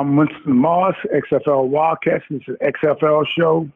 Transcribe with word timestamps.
I'm 0.00 0.16
Winston 0.16 0.56
Moss, 0.56 0.94
XFL 1.14 1.68
Wildcats. 1.68 2.24
It's 2.30 2.48
an 2.48 2.56
XFL 2.62 3.26
show. 3.38 3.68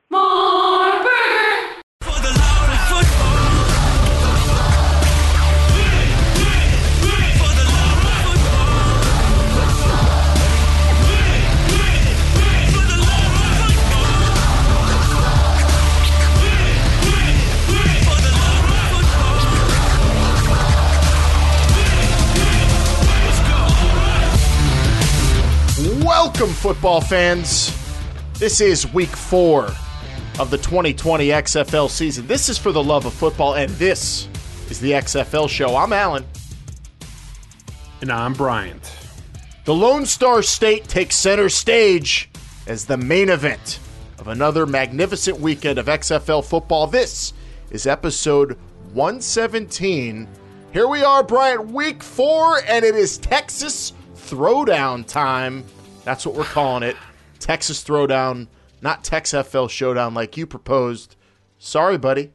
Welcome, 26.45 26.57
football 26.57 27.01
fans. 27.01 27.75
This 28.35 28.61
is 28.61 28.93
week 28.93 29.09
four 29.09 29.65
of 30.39 30.51
the 30.51 30.59
2020 30.59 31.29
XFL 31.29 31.89
season. 31.89 32.27
This 32.27 32.51
is 32.51 32.59
for 32.59 32.71
the 32.71 32.85
love 32.85 33.07
of 33.07 33.15
football, 33.15 33.55
and 33.55 33.71
this 33.77 34.29
is 34.69 34.79
the 34.79 34.91
XFL 34.91 35.49
show. 35.49 35.75
I'm 35.75 35.95
Alan. 35.95 36.23
And 38.03 38.13
I'm 38.13 38.35
Bryant. 38.35 38.95
The 39.65 39.75
Lone 39.75 40.05
Star 40.05 40.43
State 40.43 40.87
takes 40.87 41.17
center 41.17 41.49
stage 41.49 42.29
as 42.67 42.85
the 42.85 42.99
main 42.99 43.31
event 43.31 43.79
of 44.19 44.29
another 44.29 44.67
magnificent 44.67 45.41
weekend 45.41 45.79
of 45.79 45.87
XFL 45.87 46.45
football. 46.45 46.87
This 46.87 47.33
is 47.71 47.87
episode 47.87 48.59
117. 48.93 50.29
Here 50.75 50.89
we 50.89 51.03
are, 51.03 51.23
Bryant, 51.23 51.69
week 51.73 52.03
four, 52.03 52.61
and 52.69 52.85
it 52.85 52.95
is 52.95 53.17
Texas 53.17 53.95
throwdown 54.15 55.07
time. 55.07 55.65
That's 56.05 56.27
what 56.27 56.35
we're 56.35 56.45
calling 56.45 56.83
it. 56.83 56.97
Texas 57.39 57.83
Throwdown, 57.83 58.47
not 58.83 59.05
Tex 59.05 59.33
FL 59.33 59.67
Showdown 59.67 60.15
like 60.15 60.37
you 60.37 60.47
proposed. 60.47 61.17
Sorry, 61.59 61.99
buddy. 61.99 62.33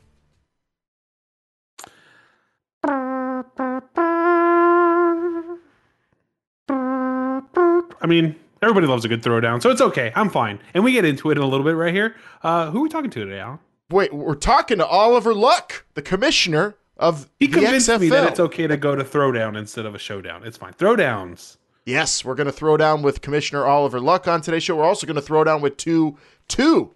I 8.01 8.05
mean, 8.07 8.35
everybody 8.61 8.87
loves 8.87 9.05
a 9.05 9.07
good 9.07 9.21
throwdown, 9.21 9.61
so 9.61 9.69
it's 9.69 9.81
okay. 9.81 10.11
I'm 10.15 10.29
fine. 10.29 10.59
And 10.73 10.83
we 10.83 10.91
get 10.93 11.05
into 11.05 11.29
it 11.31 11.37
in 11.37 11.43
a 11.43 11.47
little 11.47 11.65
bit 11.65 11.75
right 11.75 11.93
here. 11.93 12.15
Uh, 12.43 12.71
who 12.71 12.79
are 12.79 12.83
we 12.83 12.89
talking 12.89 13.09
to 13.11 13.25
today, 13.25 13.39
Alan? 13.39 13.59
Wait, 13.89 14.13
we're 14.13 14.35
talking 14.35 14.77
to 14.77 14.85
Oliver 14.85 15.33
Luck, 15.33 15.85
the 15.95 16.01
commissioner 16.01 16.75
of 16.97 17.29
He 17.39 17.47
the 17.47 17.53
convinced 17.53 17.89
XFL. 17.89 17.99
me 17.99 18.09
that 18.09 18.29
it's 18.29 18.39
okay 18.39 18.67
to 18.67 18.77
go 18.77 18.95
to 18.95 19.03
throwdown 19.03 19.57
instead 19.57 19.85
of 19.85 19.95
a 19.95 19.99
showdown. 19.99 20.43
It's 20.45 20.57
fine. 20.57 20.73
Throwdowns. 20.73 21.57
Yes, 21.89 22.23
we're 22.23 22.35
going 22.35 22.45
to 22.45 22.51
throw 22.51 22.77
down 22.77 23.01
with 23.01 23.21
Commissioner 23.21 23.65
Oliver 23.65 23.99
Luck 23.99 24.27
on 24.27 24.41
today's 24.41 24.61
show. 24.61 24.75
We're 24.75 24.83
also 24.83 25.07
going 25.07 25.15
to 25.15 25.23
throw 25.23 25.43
down 25.43 25.59
with 25.59 25.75
two 25.75 26.19
two 26.47 26.93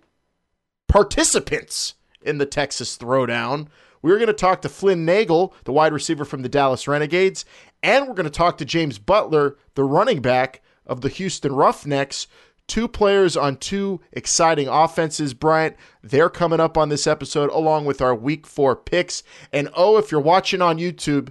participants 0.88 1.96
in 2.22 2.38
the 2.38 2.46
Texas 2.46 2.96
Throwdown. 2.96 3.70
We're 4.04 4.18
going 4.18 4.28
to 4.28 4.34
talk 4.34 4.62
to 4.62 4.70
Flynn 4.70 5.04
Nagel, 5.04 5.56
the 5.64 5.74
wide 5.74 5.94
receiver 5.94 6.26
from 6.26 6.44
the 6.44 6.50
Dallas 6.50 6.88
Renegades, 6.88 7.44
and 7.82 8.08
we're 8.08 8.14
going 8.14 8.26
to 8.26 8.30
talk 8.30 8.60
to 8.60 8.66
James 8.66 9.00
Butler, 9.00 9.58
the 9.74 9.84
running 9.84 10.22
back 10.22 10.62
of 10.86 11.02
the 11.02 11.10
Houston 11.10 11.56
Roughnecks. 11.56 12.28
Two 12.68 12.88
players 12.88 13.36
on 13.36 13.58
two 13.58 14.00
exciting 14.12 14.68
offenses, 14.68 15.34
Bryant. 15.34 15.76
They're 16.04 16.30
coming 16.30 16.60
up 16.60 16.78
on 16.78 16.90
this 16.90 17.08
episode 17.08 17.50
along 17.50 17.86
with 17.86 18.00
our 18.00 18.14
week 18.14 18.46
four 18.46 18.76
picks. 18.76 19.24
And 19.52 19.70
oh, 19.76 19.98
if 19.98 20.12
you're 20.12 20.22
watching 20.22 20.62
on 20.62 20.78
YouTube, 20.78 21.30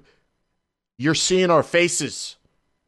you're 0.99 1.15
seeing 1.15 1.49
our 1.49 1.63
faces 1.63 2.39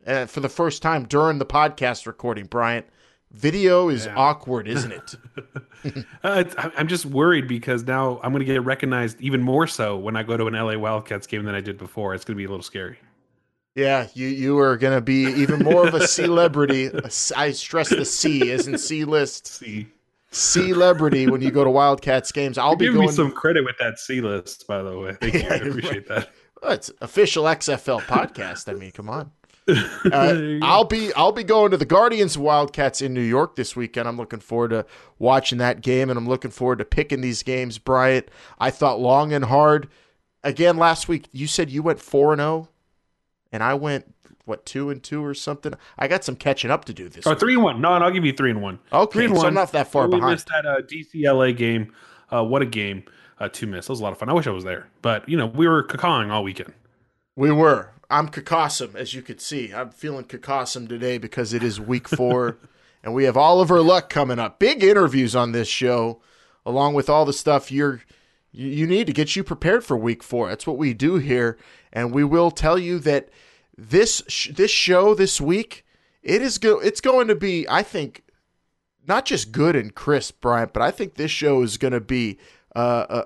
uh, 0.06 0.26
for 0.26 0.40
the 0.40 0.48
first 0.48 0.82
time 0.82 1.04
during 1.04 1.38
the 1.38 1.46
podcast 1.46 2.06
recording, 2.06 2.46
Bryant. 2.46 2.86
Video 3.30 3.88
is 3.88 4.06
Yeah. 4.06 4.14
awkward, 4.16 4.68
isn't 4.68 4.92
it? 4.92 5.14
Uh, 6.22 6.44
I'm 6.78 6.88
just 6.88 7.04
worried 7.04 7.46
because 7.46 7.82
now 7.84 8.18
I'm 8.22 8.32
going 8.32 8.40
to 8.40 8.46
get 8.50 8.64
recognized 8.64 9.20
even 9.20 9.42
more 9.42 9.66
so 9.66 9.98
when 9.98 10.16
I 10.16 10.22
go 10.22 10.34
to 10.34 10.46
an 10.46 10.54
LA 10.54 10.78
Wildcats 10.78 11.26
game 11.26 11.44
than 11.44 11.54
I 11.54 11.60
did 11.60 11.76
before. 11.76 12.14
It's 12.14 12.24
going 12.24 12.36
to 12.36 12.38
be 12.38 12.44
a 12.44 12.48
little 12.48 12.62
scary. 12.62 12.96
yeah, 13.74 14.06
you 14.14 14.28
you 14.28 14.58
are 14.58 14.78
going 14.78 14.94
to 14.96 15.02
be 15.02 15.24
even 15.34 15.58
more 15.58 15.86
of 15.86 15.92
a 15.92 16.06
celebrity. 16.08 16.90
I 17.36 17.50
stress 17.50 17.90
the 17.90 18.06
C, 18.06 18.50
as 18.50 18.66
in 18.66 18.78
C 18.78 19.04
list. 19.04 19.46
See, 19.48 19.86
Celebrity 20.30 21.26
when 21.26 21.42
you 21.42 21.50
go 21.50 21.64
to 21.64 21.70
Wildcats 21.70 22.32
games. 22.32 22.56
I'll 22.56 22.76
be 22.76 22.86
give 22.86 22.94
going. 22.94 23.06
me 23.08 23.12
some 23.12 23.30
credit 23.32 23.62
with 23.64 23.76
that 23.78 23.98
C 23.98 24.22
list, 24.22 24.66
by 24.66 24.80
the 24.82 24.98
way. 24.98 25.12
Thank 25.20 25.34
you. 25.34 25.40
I 25.50 25.54
appreciate 25.56 26.08
that. 26.08 26.30
Well, 26.62 26.72
it's 26.72 26.90
official 27.02 27.44
XFL 27.44 28.00
podcast. 28.02 28.70
I 28.70 28.74
mean, 28.74 28.90
come 28.92 29.10
on. 29.10 29.32
Uh. 29.66 30.58
I'll 30.62 30.84
be 30.84 31.12
I'll 31.14 31.32
be 31.32 31.42
going 31.44 31.70
to 31.70 31.76
the 31.76 31.86
Guardians 31.86 32.36
Wildcats 32.36 33.00
in 33.00 33.14
New 33.14 33.22
York 33.22 33.56
this 33.56 33.74
weekend. 33.74 34.06
I'm 34.06 34.16
looking 34.16 34.40
forward 34.40 34.70
to 34.70 34.84
watching 35.18 35.58
that 35.58 35.80
game, 35.80 36.10
and 36.10 36.18
I'm 36.18 36.28
looking 36.28 36.50
forward 36.50 36.78
to 36.78 36.84
picking 36.84 37.22
these 37.22 37.42
games. 37.42 37.78
Bryant, 37.78 38.28
I 38.58 38.70
thought 38.70 39.00
long 39.00 39.32
and 39.32 39.46
hard. 39.46 39.88
Again, 40.42 40.76
last 40.76 41.08
week 41.08 41.28
you 41.32 41.46
said 41.46 41.70
you 41.70 41.82
went 41.82 41.98
four 41.98 42.32
and 42.32 42.40
zero, 42.40 42.68
and 43.52 43.62
I 43.62 43.72
went 43.74 44.14
what 44.44 44.66
two 44.66 44.90
and 44.90 45.02
two 45.02 45.24
or 45.24 45.32
something. 45.32 45.72
I 45.98 46.08
got 46.08 46.24
some 46.24 46.36
catching 46.36 46.70
up 46.70 46.84
to 46.86 46.92
do 46.92 47.08
this. 47.08 47.26
Oh, 47.26 47.30
week. 47.30 47.40
three 47.40 47.54
and 47.54 47.62
one. 47.62 47.80
No, 47.80 47.98
no, 47.98 48.04
I'll 48.04 48.10
give 48.10 48.24
you 48.24 48.32
three 48.32 48.50
and 48.50 48.60
one. 48.60 48.78
Okay, 48.92 49.12
three 49.12 49.24
and 49.24 49.34
so 49.34 49.38
one. 49.38 49.46
I'm 49.46 49.54
not 49.54 49.72
that 49.72 49.88
far 49.88 50.06
we 50.06 50.16
behind. 50.16 50.32
missed 50.32 50.48
that 50.48 50.66
uh, 50.66 50.82
DCLA 50.82 51.56
game. 51.56 51.92
Uh, 52.30 52.44
what 52.44 52.60
a 52.62 52.66
game 52.66 53.04
uh, 53.38 53.48
to 53.48 53.66
miss. 53.66 53.86
That 53.86 53.92
was 53.92 54.00
a 54.00 54.02
lot 54.02 54.12
of 54.12 54.18
fun. 54.18 54.28
I 54.28 54.32
wish 54.34 54.46
I 54.46 54.50
was 54.50 54.64
there, 54.64 54.88
but 55.02 55.26
you 55.28 55.36
know 55.36 55.46
we 55.46 55.66
were 55.66 55.82
cacawing 55.82 56.30
all 56.30 56.44
weekend. 56.44 56.74
We 57.36 57.50
were. 57.50 57.90
I'm 58.14 58.28
Kakasum, 58.28 58.94
as 58.94 59.12
you 59.12 59.22
could 59.22 59.40
see. 59.40 59.74
I'm 59.74 59.90
feeling 59.90 60.26
Kakasum 60.26 60.88
today 60.88 61.18
because 61.18 61.52
it 61.52 61.64
is 61.64 61.80
week 61.80 62.08
four, 62.08 62.58
and 63.02 63.12
we 63.12 63.24
have 63.24 63.36
Oliver 63.36 63.82
Luck 63.82 64.08
coming 64.08 64.38
up. 64.38 64.60
Big 64.60 64.84
interviews 64.84 65.34
on 65.34 65.50
this 65.50 65.66
show, 65.66 66.20
along 66.64 66.94
with 66.94 67.10
all 67.10 67.24
the 67.24 67.32
stuff 67.32 67.72
you're 67.72 68.02
you, 68.52 68.68
you 68.68 68.86
need 68.86 69.08
to 69.08 69.12
get 69.12 69.34
you 69.34 69.42
prepared 69.42 69.84
for 69.84 69.96
week 69.96 70.22
four. 70.22 70.48
That's 70.48 70.64
what 70.64 70.78
we 70.78 70.94
do 70.94 71.16
here, 71.16 71.58
and 71.92 72.14
we 72.14 72.22
will 72.22 72.52
tell 72.52 72.78
you 72.78 73.00
that 73.00 73.30
this 73.76 74.22
sh- 74.28 74.50
this 74.54 74.70
show 74.70 75.16
this 75.16 75.40
week 75.40 75.84
it 76.22 76.40
is 76.40 76.58
go 76.58 76.78
it's 76.78 77.00
going 77.00 77.26
to 77.26 77.34
be 77.34 77.66
I 77.68 77.82
think 77.82 78.22
not 79.08 79.26
just 79.26 79.50
good 79.50 79.74
and 79.74 79.92
crisp, 79.92 80.40
Bryant, 80.40 80.72
but 80.72 80.84
I 80.84 80.92
think 80.92 81.14
this 81.14 81.32
show 81.32 81.62
is 81.62 81.78
going 81.78 81.94
to 81.94 82.00
be 82.00 82.38
uh, 82.76 83.06
uh 83.08 83.24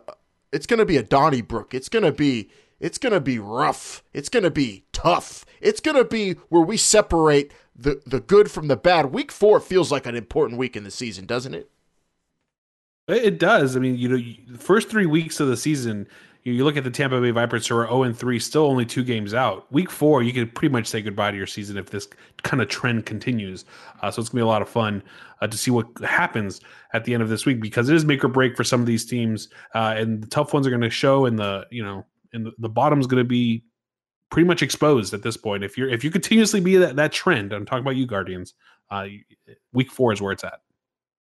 it's 0.50 0.66
going 0.66 0.78
to 0.78 0.86
be 0.86 0.96
a 0.96 1.02
Donnybrook. 1.02 1.74
It's 1.74 1.90
going 1.90 2.06
to 2.06 2.12
be 2.12 2.48
it's 2.80 2.98
going 2.98 3.12
to 3.12 3.20
be 3.20 3.38
rough. 3.38 4.02
It's 4.12 4.28
going 4.28 4.44
to 4.44 4.50
be 4.50 4.84
tough. 4.92 5.44
It's 5.60 5.80
going 5.80 5.96
to 5.96 6.04
be 6.04 6.32
where 6.48 6.62
we 6.62 6.76
separate 6.76 7.52
the 7.74 8.00
the 8.06 8.20
good 8.20 8.50
from 8.50 8.68
the 8.68 8.76
bad. 8.76 9.12
Week 9.12 9.32
4 9.32 9.60
feels 9.60 9.92
like 9.92 10.06
an 10.06 10.16
important 10.16 10.58
week 10.58 10.76
in 10.76 10.84
the 10.84 10.90
season, 10.90 11.26
doesn't 11.26 11.54
it? 11.54 11.70
It 13.08 13.38
does. 13.38 13.74
I 13.74 13.80
mean, 13.80 13.96
you 13.96 14.08
know, 14.08 14.18
the 14.52 14.58
first 14.58 14.90
three 14.90 15.06
weeks 15.06 15.40
of 15.40 15.48
the 15.48 15.56
season, 15.56 16.06
you, 16.42 16.62
look 16.62 16.76
at 16.76 16.84
the 16.84 16.90
Tampa 16.90 17.20
Bay 17.20 17.30
Vipers 17.30 17.66
who 17.66 17.76
are 17.76 17.86
zero 17.86 18.02
and 18.02 18.16
three, 18.16 18.38
still 18.38 18.66
only 18.66 18.84
two 18.84 19.02
games 19.02 19.32
out. 19.32 19.70
Week 19.72 19.90
four, 19.90 20.22
you 20.22 20.32
can 20.32 20.48
pretty 20.50 20.72
much 20.72 20.86
say 20.86 21.00
goodbye 21.00 21.30
to 21.30 21.36
your 21.36 21.46
season 21.46 21.78
if 21.78 21.88
this 21.88 22.06
kind 22.42 22.60
of 22.60 22.68
trend 22.68 23.06
continues. 23.06 23.64
Uh, 24.02 24.10
so 24.10 24.20
it's 24.20 24.28
gonna 24.28 24.40
be 24.40 24.44
a 24.44 24.46
lot 24.46 24.60
of 24.60 24.68
fun 24.68 25.02
uh, 25.40 25.46
to 25.46 25.56
see 25.56 25.70
what 25.70 25.86
happens 26.04 26.60
at 26.92 27.04
the 27.04 27.14
end 27.14 27.22
of 27.22 27.30
this 27.30 27.46
week 27.46 27.60
because 27.60 27.88
it 27.88 27.96
is 27.96 28.04
make 28.04 28.22
or 28.22 28.28
break 28.28 28.56
for 28.56 28.64
some 28.64 28.80
of 28.80 28.86
these 28.86 29.06
teams, 29.06 29.48
uh, 29.74 29.94
and 29.96 30.22
the 30.22 30.26
tough 30.26 30.52
ones 30.52 30.66
are 30.66 30.70
going 30.70 30.82
to 30.82 30.90
show, 30.90 31.24
and 31.24 31.38
the 31.38 31.66
you 31.70 31.82
know, 31.82 32.04
and 32.32 32.46
the, 32.46 32.52
the 32.58 32.68
bottom's 32.68 33.06
going 33.06 33.22
to 33.22 33.28
be 33.28 33.64
pretty 34.30 34.46
much 34.46 34.62
exposed 34.62 35.14
at 35.14 35.22
this 35.22 35.36
point. 35.36 35.64
If 35.64 35.78
you're 35.78 35.88
if 35.88 36.04
you 36.04 36.10
continuously 36.10 36.60
be 36.60 36.76
that 36.76 36.96
that 36.96 37.12
trend, 37.12 37.52
I'm 37.52 37.66
talking 37.66 37.82
about 37.82 37.96
you 37.96 38.06
Guardians. 38.06 38.54
Uh, 38.90 39.06
week 39.72 39.90
four 39.90 40.12
is 40.12 40.20
where 40.20 40.32
it's 40.32 40.44
at. 40.44 40.60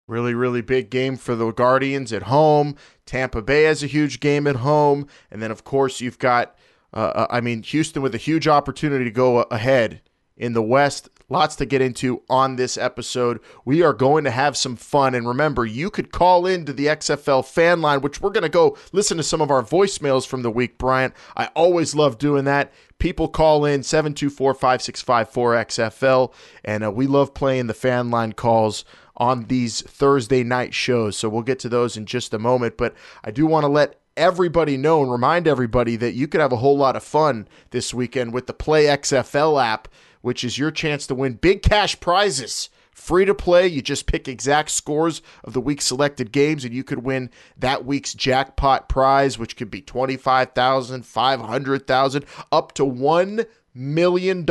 Really, 0.08 0.34
really 0.34 0.62
big 0.62 0.90
game 0.90 1.16
for 1.16 1.36
the 1.36 1.52
Guardians 1.52 2.12
at 2.12 2.24
home. 2.24 2.76
Tampa 3.06 3.42
Bay 3.42 3.64
has 3.64 3.84
a 3.84 3.88
huge 3.88 4.20
game 4.20 4.48
at 4.48 4.58
home. 4.58 5.08
And 5.30 5.42
then, 5.42 5.52
of 5.52 5.64
course, 5.64 6.02
you've 6.02 6.20
got, 6.20 6.58
uh, 6.94 7.12
uh, 7.16 7.28
I 7.30 7.40
mean, 7.40 7.64
Houston 7.64 8.02
with 8.02 8.14
a 8.16 8.18
huge 8.18 8.48
opportunity 8.48 9.06
to 9.06 9.12
go 9.12 9.44
ahead 9.44 10.02
in 10.38 10.54
the 10.54 10.62
West. 10.62 11.10
Lots 11.30 11.56
to 11.58 11.66
get 11.66 11.82
into 11.82 12.24
on 12.30 12.58
this 12.58 12.78
episode. 12.78 13.40
We 13.64 13.82
are 13.84 13.94
going 13.94 14.26
to 14.26 14.32
have 14.32 14.58
some 14.58 14.76
fun. 14.76 15.16
And 15.16 15.28
remember, 15.28 15.66
you 15.66 15.90
could 15.90 16.12
call 16.12 16.46
into 16.46 16.74
the 16.74 16.88
XFL 16.88 17.46
fan 17.46 17.82
line, 17.82 18.02
which 18.02 18.20
we're 18.20 18.32
going 18.32 18.44
to 18.44 18.50
go 18.50 18.78
listen 18.92 19.16
to 19.18 19.24
some 19.24 19.42
of 19.42 19.50
our 19.50 19.64
voicemails 19.64 20.28
from 20.28 20.42
the 20.42 20.52
week, 20.52 20.78
Bryant. 20.78 21.14
I 21.38 21.48
always 21.56 21.96
love 21.96 22.18
doing 22.18 22.44
that. 22.46 22.74
People 23.00 23.30
call 23.30 23.64
in 23.64 23.82
724 23.84 24.54
565 24.54 25.32
4XFL. 25.32 26.34
And 26.66 26.84
uh, 26.84 26.92
we 26.92 27.08
love 27.08 27.34
playing 27.34 27.68
the 27.68 27.74
fan 27.74 28.10
line 28.10 28.34
calls 28.34 28.84
on 29.16 29.46
these 29.46 29.82
Thursday 29.84 30.44
night 30.44 30.74
shows. 30.74 31.16
So 31.16 31.30
we'll 31.30 31.44
get 31.44 31.60
to 31.60 31.70
those 31.70 31.96
in 31.96 32.06
just 32.06 32.34
a 32.34 32.40
moment. 32.40 32.76
But 32.76 32.94
I 33.24 33.32
do 33.32 33.46
want 33.46 33.64
to 33.64 33.70
let 33.70 34.02
everybody 34.18 34.78
know 34.78 35.02
and 35.02 35.12
remind 35.12 35.48
everybody 35.48 35.96
that 35.96 36.14
you 36.14 36.28
could 36.28 36.42
have 36.42 36.52
a 36.52 36.58
whole 36.58 36.78
lot 36.78 36.96
of 36.96 37.04
fun 37.04 37.48
this 37.72 37.94
weekend 37.94 38.34
with 38.34 38.48
the 38.48 38.54
Play 38.54 38.86
XFL 38.86 39.64
app, 39.64 39.88
which 40.22 40.44
is 40.44 40.58
your 40.58 40.72
chance 40.72 41.08
to 41.08 41.16
win 41.16 41.34
big 41.34 41.62
cash 41.62 42.00
prizes. 42.00 42.70
Free 42.92 43.26
to 43.26 43.34
play, 43.34 43.68
you 43.68 43.82
just 43.82 44.06
pick 44.06 44.28
exact 44.28 44.70
scores 44.70 45.22
of 45.44 45.54
the 45.54 45.62
week's 45.62 45.86
selected 45.86 46.32
games, 46.32 46.66
and 46.66 46.74
you 46.74 46.84
could 46.84 47.04
win 47.04 47.30
that 47.58 47.86
week's 47.86 48.14
jackpot 48.14 48.90
prize, 48.90 49.40
which 49.40 49.56
could 49.56 49.72
be 49.72 49.82
$25,000, 49.82 50.54
$500,000, 50.54 52.24
up 52.52 52.74
to 52.74 52.84
$1 52.84 53.46
million 53.74 54.46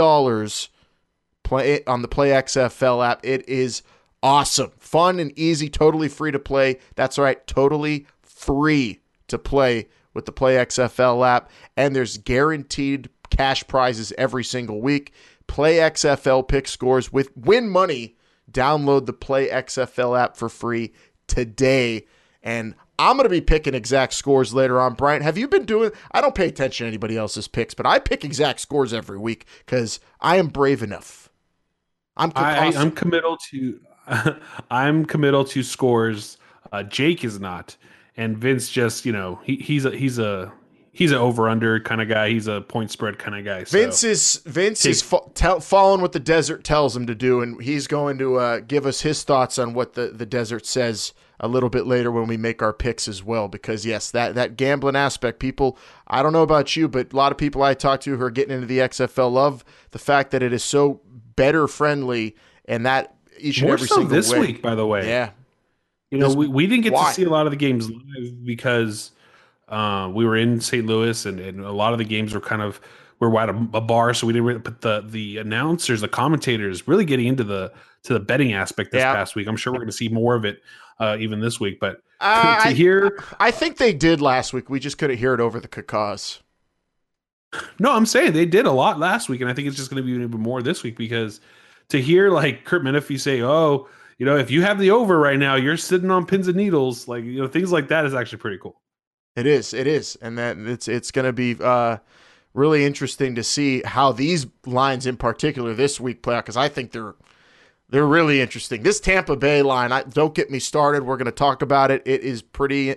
play 1.51 1.85
on 1.85 2.03
the 2.03 2.09
Play 2.09 2.29
XFL 2.31 3.07
app. 3.07 3.21
It 3.25 3.49
is 3.49 3.83
awesome, 4.23 4.73
fun 4.79 5.21
and 5.21 5.37
easy, 5.39 5.69
totally 5.69 6.09
free 6.09 6.31
to 6.31 6.39
play. 6.39 6.79
That's 6.95 7.19
right, 7.19 7.45
totally 7.47 8.07
free 8.23 9.01
to 9.29 9.39
play 9.39 9.89
with 10.15 10.27
the 10.27 10.33
Play 10.33 10.55
XFL 10.55 11.27
app, 11.27 11.51
and 11.77 11.95
there's 11.95 12.19
guaranteed 12.19 13.09
cash 13.31 13.67
prizes 13.67 14.13
every 14.19 14.45
single 14.45 14.81
week. 14.81 15.13
Play 15.51 15.79
XFL 15.79 16.47
pick 16.47 16.69
scores 16.69 17.13
with 17.13 17.37
win 17.37 17.69
money. 17.69 18.17
Download 18.49 19.05
the 19.05 19.13
Play 19.13 19.49
XFL 19.49 20.17
app 20.17 20.37
for 20.37 20.49
free 20.49 20.93
today. 21.27 22.07
And 22.41 22.77
I'm 23.01 23.17
going 23.17 23.25
to 23.25 23.31
be 23.31 23.41
picking 23.41 23.75
exact 23.75 24.13
scores 24.13 24.55
later 24.55 24.81
on. 24.81 24.95
Brian, 24.95 25.23
have 25.23 25.37
you 25.37 25.49
been 25.49 25.65
doing? 25.65 25.91
I 26.13 26.21
don't 26.21 26.37
pay 26.37 26.47
attention 26.47 26.85
to 26.85 26.89
anybody 26.89 27.17
else's 27.17 27.49
picks, 27.49 27.75
but 27.75 27.85
I 27.85 27.99
pick 27.99 28.25
exact 28.25 28.61
scores 28.61 28.95
every 28.95 29.19
week 29.19 29.45
because 29.67 29.99
I 30.21 30.37
am 30.37 30.47
brave 30.47 30.85
enough. 30.85 31.29
I'm 32.17 32.31
I, 32.37 32.67
am 32.67 32.93
committal 32.93 33.37
to. 33.51 33.81
I'm 34.71 35.05
committal 35.05 35.45
to 35.47 35.65
scores. 35.65 36.39
Uh, 36.71 36.85
Jake 36.85 37.25
is 37.25 37.41
not, 37.41 37.77
and 38.17 38.39
Vince 38.39 38.71
just 38.71 39.05
you 39.05 39.11
know 39.13 39.41
he, 39.43 39.57
he's 39.57 39.85
a 39.85 39.91
he's 39.97 40.21
a 40.21 40.53
he's 40.93 41.13
an 41.13 41.19
over 41.19 41.49
under 41.49 41.81
kind 41.81 42.01
of 42.01 42.09
guy. 42.09 42.31
He's 42.31 42.47
a 42.47 42.61
point 42.61 42.91
spread 42.91 43.19
kind 43.19 43.37
of 43.37 43.45
guy. 43.45 43.65
So. 43.65 43.79
Vince 43.79 44.05
is 44.05 44.43
Vince 44.45 44.85
is 44.85 45.03
fo- 45.03 45.31
tell, 45.35 45.61
following 45.61 46.01
what 46.01 46.13
the 46.13 46.21
desert 46.21 46.65
tells 46.65 46.97
him 46.97 47.07
to 47.07 47.15
do, 47.15 47.41
and 47.41 47.61
he's 47.63 47.87
going 47.87 48.19
to 48.19 48.37
uh, 48.37 48.61
give 48.61 48.87
us 48.87 49.03
his 49.03 49.23
thoughts 49.23 49.59
on 49.59 49.75
what 49.75 49.95
the 49.95 50.09
the 50.09 50.27
desert 50.27 50.67
says 50.67 51.13
a 51.43 51.49
little 51.49 51.71
bit 51.71 51.87
later 51.87 52.13
when 52.13 52.27
we 52.27 52.37
make 52.37 52.61
our 52.61 52.73
picks 52.73 53.09
as 53.09 53.25
well. 53.25 53.49
Because 53.49 53.87
yes, 53.87 54.11
that 54.11 54.35
that 54.35 54.57
gambling 54.57 54.97
aspect, 54.97 55.39
people. 55.39 55.79
I 56.07 56.23
don't 56.23 56.33
know 56.33 56.43
about 56.43 56.77
you, 56.77 56.89
but 56.89 57.13
a 57.13 57.17
lot 57.17 57.33
of 57.33 57.39
people 57.39 57.63
I 57.63 57.75
talk 57.75 58.01
to 58.03 58.17
who 58.17 58.23
are 58.23 58.31
getting 58.31 58.55
into 58.55 58.67
the 58.67 58.79
XFL 58.79 59.33
love 59.33 59.65
the 59.93 59.99
fact 59.99 60.33
that 60.33 60.43
it 60.43 60.53
is 60.53 60.65
so 60.65 61.01
better 61.37 61.69
friendly, 61.69 62.37
and 62.67 62.85
that 62.85 63.15
each 63.39 63.63
More 63.63 63.71
and 63.73 63.79
every 63.79 63.89
so 63.89 63.95
single 63.97 64.15
this 64.15 64.33
way. 64.33 64.41
week, 64.41 64.63
by 64.63 64.75
the 64.75 64.87
way. 64.87 65.09
Yeah, 65.09 65.31
you 66.11 66.19
know, 66.19 66.33
we, 66.35 66.49
we 66.49 66.67
didn't 66.67 66.83
get 66.83 66.93
why? 66.93 67.09
to 67.09 67.15
see 67.15 67.25
a 67.25 67.31
lot 67.31 67.47
of 67.47 67.53
the 67.53 67.57
games 67.57 67.89
live 67.89 68.45
because 68.45 69.13
uh, 69.71 70.11
we 70.13 70.25
were 70.25 70.37
in 70.37 70.61
St. 70.61 70.85
Louis, 70.85 71.27
and, 71.27 71.41
and 71.41 71.61
a 71.61 71.73
lot 71.73 71.93
of 71.93 71.99
the 71.99 72.05
games 72.05 72.35
were 72.35 72.41
kind 72.41 72.63
of 72.63 72.81
we 73.21 73.29
are 73.29 73.41
at 73.41 73.51
a, 73.51 73.69
a, 73.75 73.81
bar, 73.81 74.15
so 74.15 74.27
we 74.27 74.33
didn't 74.33 74.47
really 74.47 74.61
put 74.61 74.81
the 74.81 75.05
the 75.07 75.39
announcers, 75.39 76.01
the 76.01 76.09
commentators, 76.09 76.89
really 76.89 77.05
getting 77.05 77.27
into 77.27 77.45
the 77.45 77.73
to 78.05 78.15
the 78.15 78.21
betting 78.21 78.53
aspect 78.55 78.93
this 78.93 79.01
yeah. 79.01 79.15
past 79.15 79.35
week. 79.37 79.47
I'm 79.47 79.57
sure 79.57 79.73
we're 79.73 79.79
going 79.79 79.89
to 79.89 79.97
see 79.97 80.09
more 80.09 80.35
of 80.35 80.45
it 80.45 80.61
uh, 80.99 81.17
even 81.21 81.41
this 81.41 81.61
week. 81.61 81.79
But 81.81 82.03
uh, 82.21 82.63
to, 82.65 82.71
hear, 82.71 83.23
I, 83.39 83.49
I, 83.49 83.51
think 83.51 83.77
they 83.77 83.93
did 83.93 84.21
last 84.21 84.53
week. 84.53 84.71
We 84.71 84.81
just 84.81 84.99
couldn't 84.99 85.19
hear 85.19 85.35
it 85.35 85.41
over 85.41 85.61
the 85.61 85.69
cacas. 85.69 86.41
No, 87.79 87.93
I'm 87.93 88.07
saying 88.07 88.33
they 88.33 88.47
did 88.47 88.67
a 88.67 88.73
lot 88.73 88.99
last 88.99 89.29
week, 89.29 89.41
and 89.41 89.51
I 89.51 89.55
think 89.55 89.69
it's 89.69 89.77
just 89.77 89.91
going 89.91 90.03
to 90.03 90.07
be 90.07 90.13
even 90.13 90.31
more 90.41 90.63
this 90.63 90.83
week 90.83 90.97
because 90.97 91.41
to 91.91 92.01
hear 92.01 92.31
like 92.31 92.65
Kurt 92.65 92.83
Menefee 92.83 93.21
say, 93.21 93.43
"Oh, 93.43 93.89
you 94.19 94.25
know, 94.25 94.37
if 94.37 94.51
you 94.51 94.63
have 94.63 94.79
the 94.79 94.93
over 94.93 95.19
right 95.19 95.39
now, 95.39 95.57
you're 95.57 95.77
sitting 95.77 96.11
on 96.11 96.25
pins 96.27 96.49
and 96.49 96.57
needles," 96.57 97.07
like 97.07 97.25
you 97.25 97.41
know, 97.41 97.49
things 97.49 97.71
like 97.71 97.89
that 97.89 98.07
is 98.07 98.15
actually 98.15 98.39
pretty 98.39 98.59
cool. 98.59 98.81
It 99.37 99.47
is. 99.47 99.73
It 99.73 99.87
is, 99.87 100.17
and 100.21 100.37
that 100.39 100.59
it's 100.59 100.89
it's 100.89 101.11
going 101.11 101.25
to 101.25 101.33
be 101.33 101.57
uh, 101.63 101.99
really 102.53 102.85
interesting 102.85 103.35
to 103.37 103.45
see 103.45 103.83
how 103.85 104.13
these 104.13 104.47
lines 104.67 105.07
in 105.07 105.17
particular 105.17 105.73
this 105.73 106.01
week 106.01 106.23
play 106.23 106.37
out 106.37 106.45
because 106.45 106.57
I 106.57 106.69
think 106.69 106.93
they're 106.93 107.15
they're 107.89 108.07
really 108.07 108.41
interesting. 108.41 108.83
This 108.83 109.01
Tampa 109.01 109.37
Bay 109.37 109.63
line, 109.63 109.93
I, 109.93 110.03
don't 110.03 110.35
get 110.35 110.51
me 110.51 110.59
started. 110.59 111.05
We're 111.05 111.17
going 111.17 111.27
to 111.27 111.33
talk 111.33 111.63
about 111.63 111.91
it. 111.91 112.03
It 112.07 112.23
is 112.23 112.41
pretty, 112.41 112.95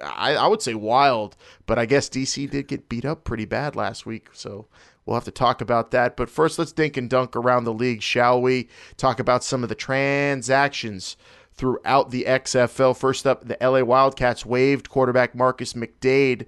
I, 0.00 0.36
I 0.36 0.46
would 0.46 0.62
say 0.62 0.74
wild, 0.74 1.36
but 1.66 1.76
I 1.76 1.86
guess 1.86 2.08
DC 2.08 2.48
did 2.48 2.68
get 2.68 2.88
beat 2.88 3.04
up 3.04 3.24
pretty 3.24 3.46
bad 3.46 3.74
last 3.74 4.06
week, 4.06 4.28
so 4.32 4.68
We'll 5.08 5.14
have 5.14 5.24
to 5.24 5.30
talk 5.30 5.62
about 5.62 5.90
that. 5.92 6.18
But 6.18 6.28
first, 6.28 6.58
let's 6.58 6.70
dink 6.70 6.98
and 6.98 7.08
dunk 7.08 7.34
around 7.34 7.64
the 7.64 7.72
league, 7.72 8.02
shall 8.02 8.42
we? 8.42 8.68
Talk 8.98 9.18
about 9.18 9.42
some 9.42 9.62
of 9.62 9.70
the 9.70 9.74
transactions 9.74 11.16
throughout 11.58 12.10
the 12.10 12.24
XFL. 12.24 12.96
First 12.96 13.26
up, 13.26 13.46
the 13.46 13.58
LA 13.60 13.82
Wildcats 13.82 14.46
waived 14.46 14.88
quarterback 14.88 15.34
Marcus 15.34 15.74
McDade, 15.74 16.46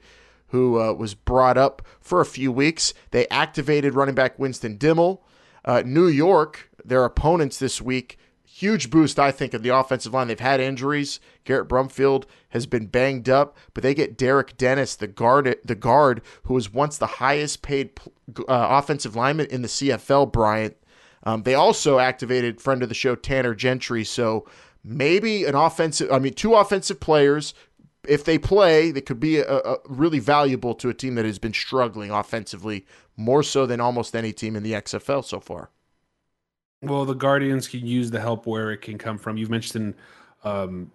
who 0.48 0.80
uh, 0.80 0.92
was 0.92 1.14
brought 1.14 1.58
up 1.58 1.82
for 2.00 2.20
a 2.20 2.26
few 2.26 2.50
weeks. 2.50 2.94
They 3.10 3.26
activated 3.28 3.94
running 3.94 4.14
back 4.14 4.38
Winston 4.38 4.78
Dimel. 4.78 5.20
Uh, 5.64 5.82
New 5.84 6.06
York, 6.06 6.70
their 6.82 7.04
opponents 7.04 7.58
this 7.58 7.82
week, 7.82 8.18
huge 8.60 8.90
boost, 8.90 9.18
I 9.18 9.30
think, 9.30 9.54
of 9.54 9.62
the 9.62 9.74
offensive 9.74 10.14
line. 10.14 10.28
They've 10.28 10.40
had 10.40 10.60
injuries. 10.60 11.20
Garrett 11.44 11.68
Brumfield 11.68 12.24
has 12.50 12.66
been 12.66 12.86
banged 12.86 13.28
up, 13.28 13.56
but 13.74 13.82
they 13.82 13.94
get 13.94 14.16
Derek 14.16 14.56
Dennis, 14.56 14.96
the 14.96 15.06
guard, 15.06 15.56
the 15.64 15.74
guard 15.74 16.22
who 16.44 16.54
was 16.54 16.72
once 16.72 16.98
the 16.98 17.06
highest 17.06 17.62
paid 17.62 17.90
uh, 18.38 18.44
offensive 18.48 19.16
lineman 19.16 19.46
in 19.46 19.62
the 19.62 19.68
CFL. 19.68 20.32
Bryant. 20.32 20.76
Um, 21.22 21.42
they 21.42 21.54
also 21.54 21.98
activated 21.98 22.60
friend 22.60 22.82
of 22.82 22.88
the 22.88 22.94
show 22.94 23.14
Tanner 23.14 23.54
Gentry. 23.54 24.04
So 24.04 24.46
maybe 24.84 25.44
an 25.44 25.54
offensive, 25.54 26.10
I 26.10 26.18
mean, 26.18 26.34
two 26.34 26.54
offensive 26.54 27.00
players. 27.00 27.54
If 28.08 28.24
they 28.24 28.38
play, 28.38 28.90
they 28.90 29.02
could 29.02 29.20
be 29.20 29.38
a, 29.38 29.58
a 29.58 29.76
really 29.86 30.18
valuable 30.18 30.74
to 30.76 30.88
a 30.88 30.94
team 30.94 31.16
that 31.16 31.24
has 31.26 31.38
been 31.38 31.52
struggling 31.52 32.10
offensively 32.10 32.86
more 33.16 33.42
so 33.42 33.66
than 33.66 33.80
almost 33.80 34.16
any 34.16 34.32
team 34.32 34.56
in 34.56 34.62
the 34.62 34.72
XFL 34.72 35.24
so 35.24 35.38
far. 35.40 35.70
Well, 36.82 37.04
the 37.04 37.14
Guardians 37.14 37.68
can 37.68 37.86
use 37.86 38.10
the 38.10 38.20
help 38.20 38.46
where 38.46 38.72
it 38.72 38.78
can 38.78 38.96
come 38.96 39.18
from. 39.18 39.36
You've 39.36 39.50
mentioned 39.50 39.94
um, 40.44 40.90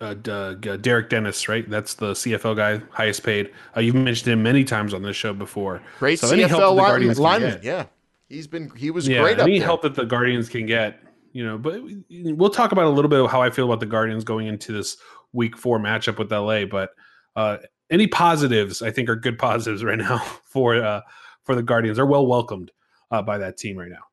uh, 0.00 0.14
uh, 0.28 0.54
Derek 0.54 1.08
Dennis, 1.08 1.48
right? 1.48 1.68
That's 1.68 1.94
the 1.94 2.12
CFL 2.12 2.56
guy, 2.56 2.82
highest 2.90 3.22
paid. 3.22 3.50
Uh, 3.76 3.80
you've 3.80 3.94
mentioned 3.94 4.32
him 4.32 4.42
many 4.42 4.64
times 4.64 4.92
on 4.92 5.02
this 5.02 5.16
show 5.16 5.32
before. 5.32 5.80
Great 5.98 6.18
so 6.18 6.28
CFL 6.28 6.76
line, 6.76 7.14
lineman, 7.14 7.60
yeah. 7.62 7.86
He's 8.28 8.46
been 8.46 8.70
he 8.76 8.90
was 8.90 9.06
yeah, 9.06 9.20
great. 9.20 9.38
Any 9.38 9.58
there. 9.58 9.66
help 9.66 9.82
that 9.82 9.94
the 9.94 10.04
Guardians 10.04 10.48
can 10.48 10.66
get, 10.66 11.00
you 11.34 11.44
know. 11.44 11.58
But 11.58 11.82
we'll 12.08 12.48
talk 12.48 12.72
about 12.72 12.86
a 12.86 12.90
little 12.90 13.10
bit 13.10 13.20
of 13.20 13.30
how 13.30 13.42
I 13.42 13.50
feel 13.50 13.66
about 13.66 13.80
the 13.80 13.86
Guardians 13.86 14.24
going 14.24 14.46
into 14.46 14.72
this 14.72 14.96
Week 15.34 15.58
Four 15.58 15.78
matchup 15.78 16.18
with 16.18 16.32
LA. 16.32 16.64
But 16.64 16.90
uh, 17.36 17.58
any 17.90 18.06
positives, 18.06 18.80
I 18.80 18.90
think, 18.90 19.10
are 19.10 19.16
good 19.16 19.38
positives 19.38 19.84
right 19.84 19.98
now 19.98 20.18
for 20.44 20.82
uh, 20.82 21.02
for 21.42 21.54
the 21.54 21.62
Guardians. 21.62 21.98
They're 21.98 22.06
well 22.06 22.26
welcomed 22.26 22.70
uh, 23.10 23.20
by 23.20 23.36
that 23.36 23.58
team 23.58 23.76
right 23.76 23.90
now. 23.90 24.04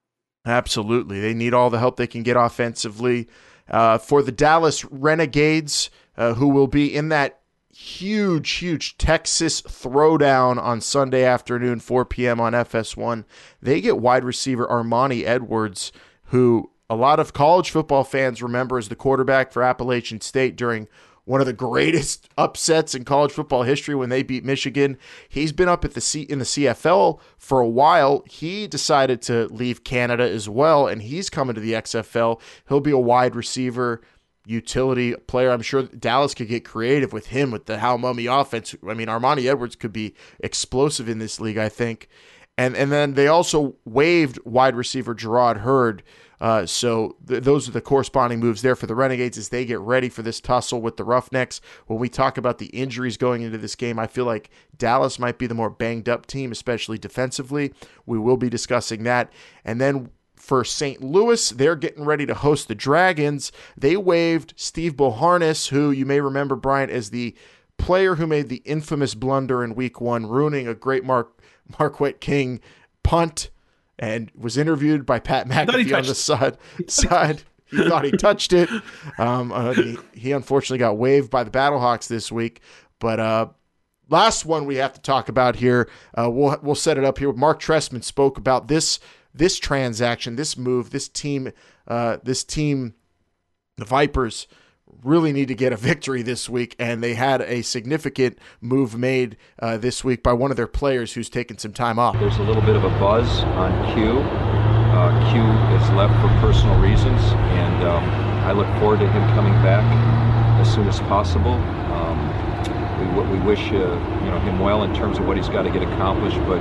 Absolutely. 0.46 1.22
They 1.22 1.34
need 1.34 1.54
all 1.54 1.70
the 1.70 1.80
help 1.80 1.96
they 1.96 2.08
can 2.08 2.24
get 2.24 2.36
offensively. 2.36 3.30
Uh, 3.70 3.98
for 3.98 4.22
the 4.24 4.32
Dallas 4.32 4.84
Renegades, 4.86 5.90
uh, 6.18 6.34
who 6.34 6.50
will 6.50 6.68
be 6.68 6.94
in 6.94 7.10
that 7.10 7.42
huge, 7.70 8.50
huge 8.52 8.98
Texas 8.98 9.62
throwdown 9.62 10.58
on 10.58 10.82
Sunday 10.82 11.24
afternoon, 11.24 11.80
4 11.80 12.06
p.m. 12.06 12.42
on 12.42 12.54
FS1, 12.54 13.24
they 13.62 13.80
get 13.80 14.00
wide 14.00 14.24
receiver 14.24 14.68
Armani 14.68 15.24
Edwards, 15.24 15.92
who 16.26 16.72
a 16.92 16.96
lot 16.96 17.22
of 17.22 17.32
college 17.32 17.72
football 17.72 18.04
fans 18.04 18.44
remember 18.44 18.78
as 18.78 18.90
the 18.90 18.98
quarterback 18.98 19.54
for 19.54 19.64
Appalachian 19.64 20.20
State 20.20 20.58
during 20.58 20.90
one 21.24 21.40
of 21.40 21.48
the 21.48 21.54
greatest 21.54 22.28
upsets 22.38 22.94
in 22.94 23.06
college 23.06 23.32
football 23.32 23.64
history 23.64 23.96
when 23.96 24.10
they 24.10 24.22
beat 24.22 24.44
Michigan. 24.44 24.98
He's 25.30 25.54
been 25.54 25.70
up 25.70 25.86
at 25.86 25.94
the 25.94 26.02
C 26.02 26.24
in 26.24 26.40
the 26.40 26.46
CFL 26.46 27.22
for 27.38 27.62
a 27.62 27.68
while. 27.68 28.26
He 28.28 28.68
decided 28.68 29.22
to 29.24 29.48
leave 29.48 29.86
Canada 29.86 30.30
as 30.30 30.50
well, 30.50 30.86
and 30.86 31.02
he's 31.02 31.30
coming 31.30 31.56
to 31.56 31.62
the 31.62 31.72
XFL. 31.72 32.42
He'll 32.68 32.82
be 32.82 32.92
a 32.92 32.98
wide 32.98 33.38
receiver 33.38 34.02
utility 34.46 35.14
player. 35.28 35.52
I'm 35.52 35.62
sure 35.62 35.84
Dallas 35.84 36.34
could 36.34 36.50
get 36.50 36.66
creative 36.66 37.14
with 37.14 37.28
him 37.28 37.52
with 37.52 37.68
the 37.68 37.78
Hal 37.78 38.00
Mumme 38.00 38.42
offense. 38.42 38.76
I 38.86 38.96
mean, 38.96 39.08
Armani 39.08 39.50
Edwards 39.50 39.78
could 39.78 39.94
be 39.94 40.14
explosive 40.42 41.08
in 41.08 41.20
this 41.20 41.40
league, 41.40 41.58
I 41.58 41.70
think. 41.70 42.10
And 42.58 42.76
and 42.76 42.92
then 42.92 43.14
they 43.14 43.28
also 43.28 43.76
waived 43.86 44.40
wide 44.44 44.76
receiver 44.76 45.14
Gerard 45.14 45.60
Heard 45.60 46.04
uh, 46.42 46.66
so 46.66 47.16
th- 47.28 47.44
those 47.44 47.70
are 47.70 47.72
the 47.72 47.80
corresponding 47.80 48.40
moves 48.40 48.64
there 48.64 48.76
for 48.76 48.88
the 48.88 48.96
Renegades 48.96 49.38
as 49.38 49.50
they 49.50 49.64
get 49.64 49.80
ready 49.80 50.10
for 50.10 50.24
this 50.24 50.42
tussle 50.42 50.82
with 50.82 50.98
the 50.98 51.04
Roughnecks. 51.04 51.62
When 51.86 52.00
we 52.00 52.10
talk 52.10 52.36
about 52.36 52.58
the 52.58 52.66
injuries 52.68 53.16
going 53.16 53.44
into 53.44 53.60
this 53.60 53.76
game, 53.76 54.00
I 54.00 54.08
feel 54.08 54.26
like 54.26 54.50
Dallas 54.76 55.20
might 55.20 55.38
be 55.38 55.46
the 55.46 55.54
more 55.54 55.70
banged 55.70 56.10
up 56.10 56.26
team, 56.26 56.52
especially 56.52 56.98
defensively. 56.98 57.74
We 58.08 58.18
will 58.18 58.38
be 58.38 58.50
discussing 58.50 59.04
that. 59.04 59.32
And 59.64 59.80
then 59.80 60.10
for 60.36 60.66
St. 60.66 61.04
Louis, 61.04 61.52
they're 61.52 61.76
getting 61.76 62.06
ready 62.06 62.26
to 62.26 62.34
host 62.34 62.68
the 62.68 62.74
Dragons. 62.74 63.52
They 63.78 63.96
waived 63.96 64.56
Steve 64.58 64.98
Beauharnais, 64.98 65.68
who 65.70 65.92
you 65.92 66.08
may 66.08 66.22
remember, 66.22 66.56
Bryant, 66.56 66.92
as 66.92 67.12
the 67.12 67.36
player 67.78 68.16
who 68.16 68.26
made 68.26 68.50
the 68.50 68.64
infamous 68.66 69.14
blunder 69.14 69.64
in 69.64 69.76
week 69.76 70.02
one, 70.02 70.26
ruining 70.26 70.68
a 70.68 70.74
great 70.74 71.04
Mark 71.04 71.40
Marquette 71.78 72.20
King 72.20 72.60
punt 73.04 73.52
and 74.02 74.32
was 74.36 74.58
interviewed 74.58 75.06
by 75.06 75.20
Pat 75.20 75.48
McAfee 75.48 75.96
on 75.96 76.06
the 76.06 76.16
side. 76.16 76.58
side. 76.88 77.44
He 77.70 77.88
thought 77.88 78.04
he 78.04 78.12
touched 78.12 78.52
it. 78.52 78.70
Um, 79.18 79.54
uh, 79.54 79.74
he, 79.74 79.98
he, 80.14 80.32
unfortunately 80.34 80.80
got 80.80 80.98
waived 80.98 81.30
by 81.30 81.46
the 81.46 81.52
Battlehawks 81.52 82.10
this 82.10 82.30
week. 82.30 82.60
But 83.00 83.20
uh, 83.22 83.48
last 84.10 84.46
one 84.46 84.66
we 84.66 84.76
have 84.76 84.94
to 84.94 85.02
talk 85.02 85.30
about 85.30 85.56
here. 85.56 85.88
Uh, 86.18 86.30
we'll 86.30 86.58
we'll 86.62 86.76
set 86.76 86.98
it 86.98 87.06
up 87.06 87.20
here. 87.20 87.32
Mark 87.32 87.62
Trestman 87.62 88.04
spoke 88.04 88.38
about 88.38 88.68
this 88.68 89.00
this 89.34 89.58
transaction, 89.58 90.36
this 90.36 90.58
move, 90.58 90.90
this 90.90 91.08
team, 91.08 91.54
uh, 91.88 92.18
this 92.24 92.44
team, 92.44 92.96
the 93.78 93.86
Vipers 93.86 94.48
really 95.04 95.32
need 95.32 95.48
to 95.48 95.56
get 95.56 95.74
a 95.74 95.78
victory 95.78 96.22
this 96.22 96.50
week, 96.50 96.76
and 96.80 97.04
they 97.04 97.14
had 97.14 97.42
a 97.42 97.62
significant 97.62 98.38
move 98.62 98.98
made 98.98 99.38
uh, 99.60 99.78
this 99.78 100.04
week 100.04 100.24
by 100.24 100.34
one 100.34 100.52
of 100.52 100.58
their 100.58 100.68
players 100.68 101.14
who's 101.14 101.30
taken 101.30 101.58
some 101.58 101.74
time 101.74 101.98
off. 101.98 102.20
There's 102.20 102.38
a 102.38 102.44
little 102.44 102.62
bit 102.62 102.76
of 102.76 102.84
a 102.84 102.90
buzz 103.00 103.44
on 103.44 103.72
Q. 103.94 104.20
Uh, 104.20 105.32
Q 105.32 105.42
is 105.42 105.90
left 105.98 106.14
for 106.22 106.28
personal 106.40 106.80
reasons, 106.80 107.22
and 107.22 107.84
um, 107.88 108.04
I 108.46 108.52
look 108.52 108.68
forward 108.80 109.00
to 109.00 109.08
him 109.08 109.22
coming 109.36 109.54
back 109.64 109.84
as 110.60 110.72
soon 110.74 110.88
as 110.88 111.00
possible. 111.02 111.54
Um, 111.54 112.20
we, 113.16 113.38
we 113.38 113.46
wish 113.46 113.72
uh, 113.72 113.74
you 114.24 114.30
know 114.30 114.40
him 114.42 114.60
well 114.60 114.84
in 114.84 114.94
terms 114.94 115.18
of 115.18 115.26
what 115.26 115.38
he's 115.38 115.50
got 115.50 115.64
to 115.64 115.72
get 115.72 115.82
accomplished, 115.82 116.38
but 116.46 116.60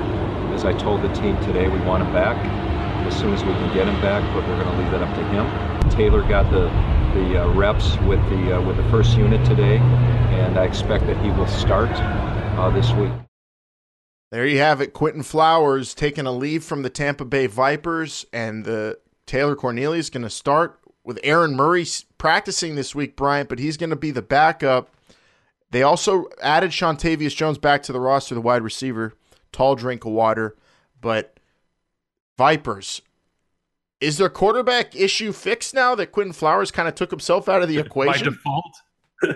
as 0.54 0.64
I 0.64 0.72
told 0.72 1.02
the 1.02 1.12
team 1.12 1.38
today, 1.42 1.68
we 1.68 1.78
want 1.80 2.02
him 2.02 2.12
back 2.12 2.36
as 3.06 3.18
soon 3.18 3.32
as 3.32 3.42
we 3.44 3.52
can 3.52 3.74
get 3.74 3.88
him 3.88 4.00
back, 4.00 4.22
but 4.34 4.46
we're 4.48 4.62
going 4.62 4.76
to 4.76 4.82
leave 4.82 4.90
that 4.92 5.02
up 5.02 5.14
to 5.16 5.24
him. 5.28 5.90
Taylor 5.90 6.22
got 6.22 6.50
the 6.50 6.68
the 7.14 7.42
uh, 7.42 7.52
reps 7.54 7.96
with 8.02 8.20
the 8.30 8.56
uh, 8.56 8.62
with 8.62 8.76
the 8.76 8.84
first 8.84 9.16
unit 9.16 9.44
today, 9.44 9.78
and 9.78 10.58
I 10.58 10.64
expect 10.64 11.06
that 11.06 11.16
he 11.24 11.30
will 11.30 11.48
start 11.48 11.90
uh, 11.90 12.70
this 12.70 12.92
week. 12.92 13.12
There 14.30 14.46
you 14.46 14.58
have 14.58 14.80
it. 14.80 14.92
Quinton 14.92 15.24
Flowers 15.24 15.92
taking 15.92 16.26
a 16.26 16.32
leave 16.32 16.62
from 16.62 16.82
the 16.82 16.90
Tampa 16.90 17.24
Bay 17.24 17.48
Vipers, 17.48 18.24
and 18.32 18.64
the 18.64 18.98
Taylor 19.26 19.56
Cornelius 19.56 20.08
going 20.08 20.22
to 20.22 20.30
start 20.30 20.78
with 21.02 21.18
Aaron 21.24 21.56
Murray 21.56 21.84
practicing 22.18 22.76
this 22.76 22.94
week, 22.94 23.16
Bryant, 23.16 23.48
but 23.48 23.58
he's 23.58 23.76
going 23.76 23.90
to 23.90 23.96
be 23.96 24.12
the 24.12 24.22
backup. 24.22 24.94
They 25.72 25.82
also 25.82 26.26
added 26.42 26.70
Shontavius 26.70 27.34
Jones 27.34 27.58
back 27.58 27.82
to 27.84 27.92
the 27.92 28.00
roster, 28.00 28.34
the 28.34 28.40
wide 28.40 28.62
receiver, 28.62 29.14
tall 29.50 29.74
drink 29.74 30.04
of 30.04 30.12
water. 30.12 30.56
But 31.00 31.39
Vipers, 32.38 33.02
is 34.00 34.18
their 34.18 34.30
quarterback 34.30 34.96
issue 34.96 35.32
fixed 35.32 35.74
now 35.74 35.94
that 35.94 36.12
Quinton 36.12 36.32
Flowers 36.32 36.70
kind 36.70 36.88
of 36.88 36.94
took 36.94 37.10
himself 37.10 37.48
out 37.48 37.62
of 37.62 37.68
the 37.68 37.78
equation? 37.86 38.26
By 38.26 38.30
default. 38.30 38.76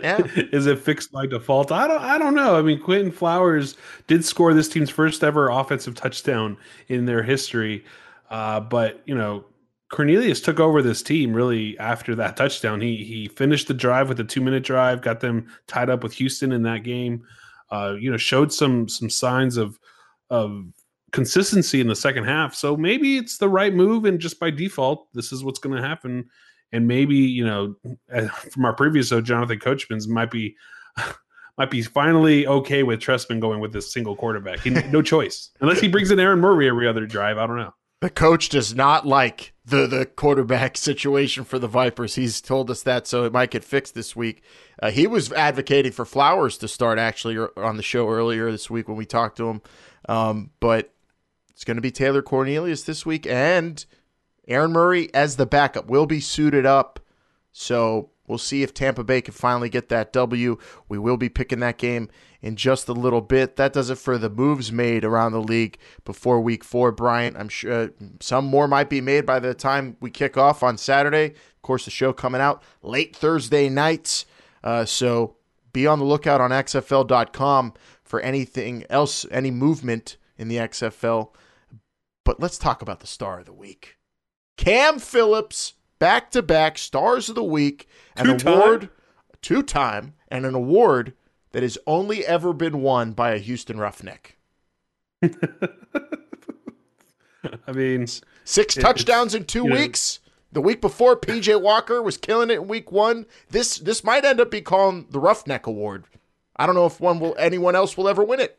Yeah. 0.02 0.26
is 0.52 0.66
it 0.66 0.78
fixed 0.78 1.12
by 1.12 1.26
default? 1.26 1.70
I 1.70 1.86
don't 1.86 2.00
I 2.00 2.18
don't 2.18 2.34
know. 2.34 2.58
I 2.58 2.62
mean, 2.62 2.80
Quinton 2.80 3.12
Flowers 3.12 3.76
did 4.06 4.24
score 4.24 4.54
this 4.54 4.68
team's 4.68 4.90
first 4.90 5.22
ever 5.22 5.50
offensive 5.50 5.94
touchdown 5.94 6.56
in 6.88 7.04
their 7.04 7.22
history. 7.22 7.84
Uh, 8.30 8.60
but 8.60 9.02
you 9.04 9.14
know, 9.14 9.44
Cornelius 9.90 10.40
took 10.40 10.58
over 10.58 10.82
this 10.82 11.02
team 11.02 11.34
really 11.34 11.78
after 11.78 12.14
that 12.14 12.36
touchdown. 12.36 12.80
He 12.80 13.04
he 13.04 13.28
finished 13.28 13.68
the 13.68 13.74
drive 13.74 14.08
with 14.08 14.18
a 14.20 14.24
two 14.24 14.40
minute 14.40 14.64
drive, 14.64 15.02
got 15.02 15.20
them 15.20 15.46
tied 15.66 15.90
up 15.90 16.02
with 16.02 16.14
Houston 16.14 16.52
in 16.52 16.62
that 16.62 16.82
game. 16.82 17.24
Uh, 17.70 17.94
you 17.98 18.10
know, 18.10 18.16
showed 18.16 18.52
some 18.52 18.88
some 18.88 19.10
signs 19.10 19.56
of 19.56 19.78
of 20.30 20.64
consistency 21.14 21.80
in 21.80 21.86
the 21.86 21.94
second 21.94 22.24
half. 22.24 22.54
So 22.54 22.76
maybe 22.76 23.16
it's 23.16 23.38
the 23.38 23.48
right 23.48 23.72
move, 23.72 24.04
and 24.04 24.18
just 24.18 24.40
by 24.40 24.50
default, 24.50 25.06
this 25.14 25.32
is 25.32 25.44
what's 25.44 25.60
going 25.60 25.76
to 25.76 25.86
happen. 25.86 26.28
And 26.72 26.88
maybe 26.88 27.14
you 27.14 27.46
know, 27.46 27.76
from 28.50 28.64
our 28.64 28.74
previous 28.74 29.08
show, 29.08 29.20
Jonathan 29.20 29.60
Coachman's 29.60 30.08
might 30.08 30.30
be 30.30 30.56
might 31.58 31.70
be 31.70 31.82
finally 31.82 32.46
okay 32.48 32.82
with 32.82 33.00
Trestman 33.00 33.40
going 33.40 33.60
with 33.60 33.72
this 33.72 33.92
single 33.92 34.16
quarterback. 34.16 34.60
He, 34.60 34.70
no 34.70 35.00
choice 35.02 35.50
unless 35.60 35.80
he 35.80 35.88
brings 35.88 36.10
in 36.10 36.18
Aaron 36.18 36.40
Murray 36.40 36.68
every 36.68 36.88
other 36.88 37.06
drive. 37.06 37.38
I 37.38 37.46
don't 37.46 37.56
know. 37.56 37.72
The 38.00 38.10
coach 38.10 38.48
does 38.48 38.74
not 38.74 39.06
like 39.06 39.54
the 39.64 39.86
the 39.86 40.04
quarterback 40.04 40.76
situation 40.76 41.44
for 41.44 41.60
the 41.60 41.68
Vipers. 41.68 42.16
He's 42.16 42.40
told 42.40 42.72
us 42.72 42.82
that, 42.82 43.06
so 43.06 43.24
it 43.24 43.32
might 43.32 43.52
get 43.52 43.62
fixed 43.62 43.94
this 43.94 44.16
week. 44.16 44.42
Uh, 44.82 44.90
he 44.90 45.06
was 45.06 45.32
advocating 45.32 45.92
for 45.92 46.04
Flowers 46.04 46.58
to 46.58 46.66
start 46.66 46.98
actually 46.98 47.38
on 47.56 47.76
the 47.76 47.84
show 47.84 48.10
earlier 48.10 48.50
this 48.50 48.68
week 48.68 48.88
when 48.88 48.96
we 48.96 49.06
talked 49.06 49.36
to 49.36 49.48
him. 49.48 49.62
Um, 50.08 50.50
but 50.60 50.93
it's 51.54 51.64
going 51.64 51.76
to 51.76 51.82
be 51.82 51.90
Taylor 51.90 52.22
Cornelius 52.22 52.82
this 52.82 53.06
week, 53.06 53.26
and 53.26 53.84
Aaron 54.46 54.72
Murray 54.72 55.12
as 55.14 55.36
the 55.36 55.46
backup 55.46 55.86
will 55.86 56.06
be 56.06 56.20
suited 56.20 56.66
up. 56.66 57.00
So 57.52 58.10
we'll 58.26 58.38
see 58.38 58.62
if 58.62 58.74
Tampa 58.74 59.04
Bay 59.04 59.20
can 59.20 59.34
finally 59.34 59.68
get 59.68 59.88
that 59.88 60.12
W. 60.12 60.58
We 60.88 60.98
will 60.98 61.16
be 61.16 61.28
picking 61.28 61.60
that 61.60 61.78
game 61.78 62.10
in 62.42 62.56
just 62.56 62.88
a 62.88 62.92
little 62.92 63.20
bit. 63.20 63.56
That 63.56 63.72
does 63.72 63.88
it 63.88 63.98
for 63.98 64.18
the 64.18 64.28
moves 64.28 64.72
made 64.72 65.04
around 65.04 65.32
the 65.32 65.40
league 65.40 65.78
before 66.04 66.40
week 66.40 66.64
four, 66.64 66.92
Bryant. 66.92 67.36
I'm 67.36 67.48
sure 67.48 67.90
some 68.20 68.44
more 68.44 68.68
might 68.68 68.90
be 68.90 69.00
made 69.00 69.24
by 69.24 69.38
the 69.38 69.54
time 69.54 69.96
we 70.00 70.10
kick 70.10 70.36
off 70.36 70.62
on 70.62 70.76
Saturday. 70.76 71.26
Of 71.26 71.62
course, 71.62 71.84
the 71.84 71.90
show 71.90 72.12
coming 72.12 72.40
out 72.40 72.62
late 72.82 73.14
Thursday 73.14 73.68
nights. 73.68 74.26
Uh, 74.62 74.84
so 74.84 75.36
be 75.72 75.86
on 75.86 76.00
the 76.00 76.04
lookout 76.04 76.40
on 76.40 76.50
XFL.com 76.50 77.74
for 78.02 78.20
anything 78.20 78.84
else, 78.90 79.24
any 79.30 79.50
movement 79.50 80.16
in 80.36 80.48
the 80.48 80.56
XFL. 80.56 81.30
But 82.24 82.40
let's 82.40 82.58
talk 82.58 82.80
about 82.82 83.00
the 83.00 83.06
star 83.06 83.40
of 83.40 83.46
the 83.46 83.52
week. 83.52 83.96
Cam 84.56 84.98
Phillips, 84.98 85.74
back 85.98 86.30
to 86.32 86.42
back 86.42 86.78
stars 86.78 87.28
of 87.28 87.34
the 87.34 87.44
week, 87.44 87.86
an 88.16 88.26
Two-time? 88.26 88.52
award, 88.54 88.88
two 89.42 89.62
time, 89.62 90.14
and 90.28 90.46
an 90.46 90.54
award 90.54 91.12
that 91.52 91.62
has 91.62 91.76
only 91.86 92.24
ever 92.26 92.52
been 92.52 92.80
won 92.82 93.12
by 93.12 93.32
a 93.32 93.38
Houston 93.38 93.78
Roughneck. 93.78 94.36
I 95.22 95.28
mean, 97.72 98.06
Six 98.44 98.76
It- 98.76 98.80
touchdowns 98.80 99.34
in 99.34 99.44
two 99.44 99.64
you 99.64 99.70
know- 99.70 99.76
weeks. 99.76 100.20
The 100.52 100.60
week 100.60 100.80
before, 100.80 101.16
PJ 101.16 101.60
Walker 101.60 102.00
was 102.00 102.16
killing 102.16 102.48
it 102.48 102.54
in 102.60 102.68
week 102.68 102.92
one. 102.92 103.26
This 103.50 103.76
this 103.78 104.04
might 104.04 104.24
end 104.24 104.38
up 104.40 104.52
being 104.52 104.62
called 104.62 105.10
the 105.10 105.18
Roughneck 105.18 105.66
Award. 105.66 106.04
I 106.54 106.64
don't 106.64 106.76
know 106.76 106.86
if 106.86 107.00
one 107.00 107.18
will 107.18 107.34
anyone 107.40 107.74
else 107.74 107.96
will 107.96 108.06
ever 108.08 108.22
win 108.22 108.38
it. 108.38 108.56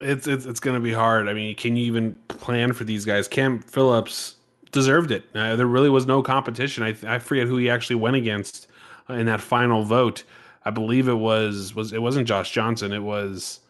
It's 0.00 0.26
it's 0.26 0.46
it's 0.46 0.60
going 0.60 0.74
to 0.74 0.80
be 0.80 0.92
hard. 0.92 1.28
I 1.28 1.32
mean, 1.34 1.54
can 1.56 1.76
you 1.76 1.84
even 1.86 2.14
plan 2.28 2.72
for 2.72 2.84
these 2.84 3.04
guys? 3.04 3.28
Cam 3.28 3.58
Phillips 3.60 4.36
deserved 4.72 5.10
it. 5.10 5.24
Uh, 5.34 5.56
there 5.56 5.66
really 5.66 5.90
was 5.90 6.06
no 6.06 6.22
competition. 6.22 6.82
I 6.82 6.96
I 7.06 7.18
forget 7.18 7.46
who 7.46 7.56
he 7.56 7.68
actually 7.70 7.96
went 7.96 8.16
against 8.16 8.66
uh, 9.08 9.14
in 9.14 9.26
that 9.26 9.40
final 9.40 9.82
vote. 9.84 10.24
I 10.64 10.70
believe 10.70 11.08
it 11.08 11.14
was 11.14 11.74
was 11.74 11.92
it 11.92 12.00
wasn't 12.02 12.26
Josh 12.28 12.50
Johnson. 12.52 12.92
It 12.92 13.02
was 13.02 13.60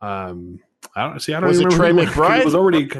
um 0.00 0.60
I 0.94 1.08
don't 1.08 1.20
see. 1.20 1.34
I 1.34 1.40
don't 1.40 1.48
Was 1.48 1.60
Trey 1.74 1.88
remember. 1.90 2.04
who- 2.10 2.20
McBride? 2.22 2.40
It 2.40 2.44
was 2.44 2.54
already. 2.54 2.90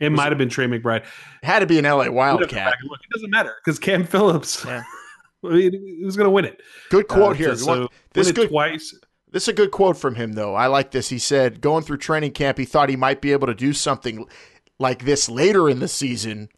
It 0.00 0.10
might 0.12 0.28
have 0.30 0.38
been 0.38 0.48
Trey 0.48 0.66
McBride. 0.66 1.02
It 1.02 1.44
had 1.44 1.58
to 1.58 1.66
be 1.66 1.78
an 1.78 1.84
LA 1.84 1.90
We'd 1.90 1.96
have 1.98 2.06
to 2.06 2.10
go 2.10 2.16
Wildcat. 2.16 2.74
look. 2.88 3.00
It 3.02 3.10
doesn't 3.12 3.30
matter 3.30 3.54
because 3.62 3.78
Cam 3.78 4.04
Phillips. 4.04 4.64
Yeah. 4.64 4.82
I 5.44 5.48
mean, 5.48 5.72
he 5.98 6.04
was 6.04 6.16
going 6.16 6.26
to 6.26 6.30
win 6.30 6.44
it. 6.46 6.60
Good 6.90 7.08
quote 7.08 7.32
Uh, 7.32 7.34
here. 7.34 7.56
so- 7.56 7.64
so 7.84 7.88
this 8.12 8.32
good 8.32 8.48
twice. 8.50 8.94
This 9.32 9.44
is 9.44 9.48
a 9.48 9.52
good 9.52 9.70
quote 9.70 9.96
from 9.96 10.16
him, 10.16 10.32
though. 10.32 10.54
I 10.54 10.66
like 10.66 10.90
this. 10.90 11.08
He 11.08 11.18
said, 11.18 11.60
going 11.60 11.84
through 11.84 11.98
training 11.98 12.32
camp, 12.32 12.58
he 12.58 12.64
thought 12.64 12.88
he 12.88 12.96
might 12.96 13.20
be 13.20 13.32
able 13.32 13.46
to 13.46 13.54
do 13.54 13.72
something 13.72 14.26
like 14.78 15.04
this 15.04 15.28
later 15.28 15.68
in 15.68 15.78
the 15.78 15.88
season. 15.88 16.48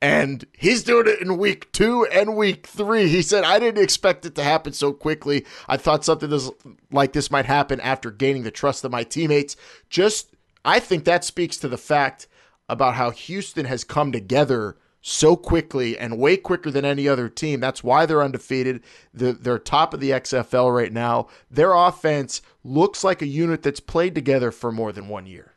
And 0.00 0.44
he's 0.52 0.84
doing 0.84 1.08
it 1.08 1.20
in 1.20 1.38
week 1.38 1.72
two 1.72 2.06
and 2.12 2.36
week 2.36 2.66
three. 2.66 3.08
He 3.08 3.22
said, 3.22 3.42
I 3.42 3.58
didn't 3.58 3.82
expect 3.82 4.26
it 4.26 4.34
to 4.34 4.44
happen 4.44 4.74
so 4.74 4.92
quickly. 4.92 5.46
I 5.66 5.76
thought 5.76 6.04
something 6.04 6.28
this, 6.28 6.50
like 6.92 7.14
this 7.14 7.30
might 7.30 7.46
happen 7.46 7.80
after 7.80 8.10
gaining 8.10 8.42
the 8.42 8.50
trust 8.50 8.84
of 8.84 8.92
my 8.92 9.02
teammates. 9.02 9.56
Just, 9.88 10.34
I 10.64 10.78
think 10.78 11.04
that 11.04 11.24
speaks 11.24 11.56
to 11.56 11.68
the 11.68 11.78
fact 11.78 12.28
about 12.68 12.94
how 12.94 13.10
Houston 13.10 13.64
has 13.64 13.82
come 13.82 14.12
together 14.12 14.76
so 15.06 15.36
quickly 15.36 15.98
and 15.98 16.18
way 16.18 16.34
quicker 16.34 16.70
than 16.70 16.86
any 16.86 17.06
other 17.06 17.28
team. 17.28 17.60
That's 17.60 17.84
why 17.84 18.06
they're 18.06 18.22
undefeated. 18.22 18.82
They're, 19.12 19.34
they're 19.34 19.58
top 19.58 19.92
of 19.92 20.00
the 20.00 20.12
XFL 20.12 20.74
right 20.74 20.90
now. 20.90 21.26
Their 21.50 21.74
offense 21.74 22.40
looks 22.64 23.04
like 23.04 23.20
a 23.20 23.26
unit 23.26 23.62
that's 23.62 23.80
played 23.80 24.14
together 24.14 24.50
for 24.50 24.72
more 24.72 24.92
than 24.92 25.08
one 25.08 25.26
year. 25.26 25.52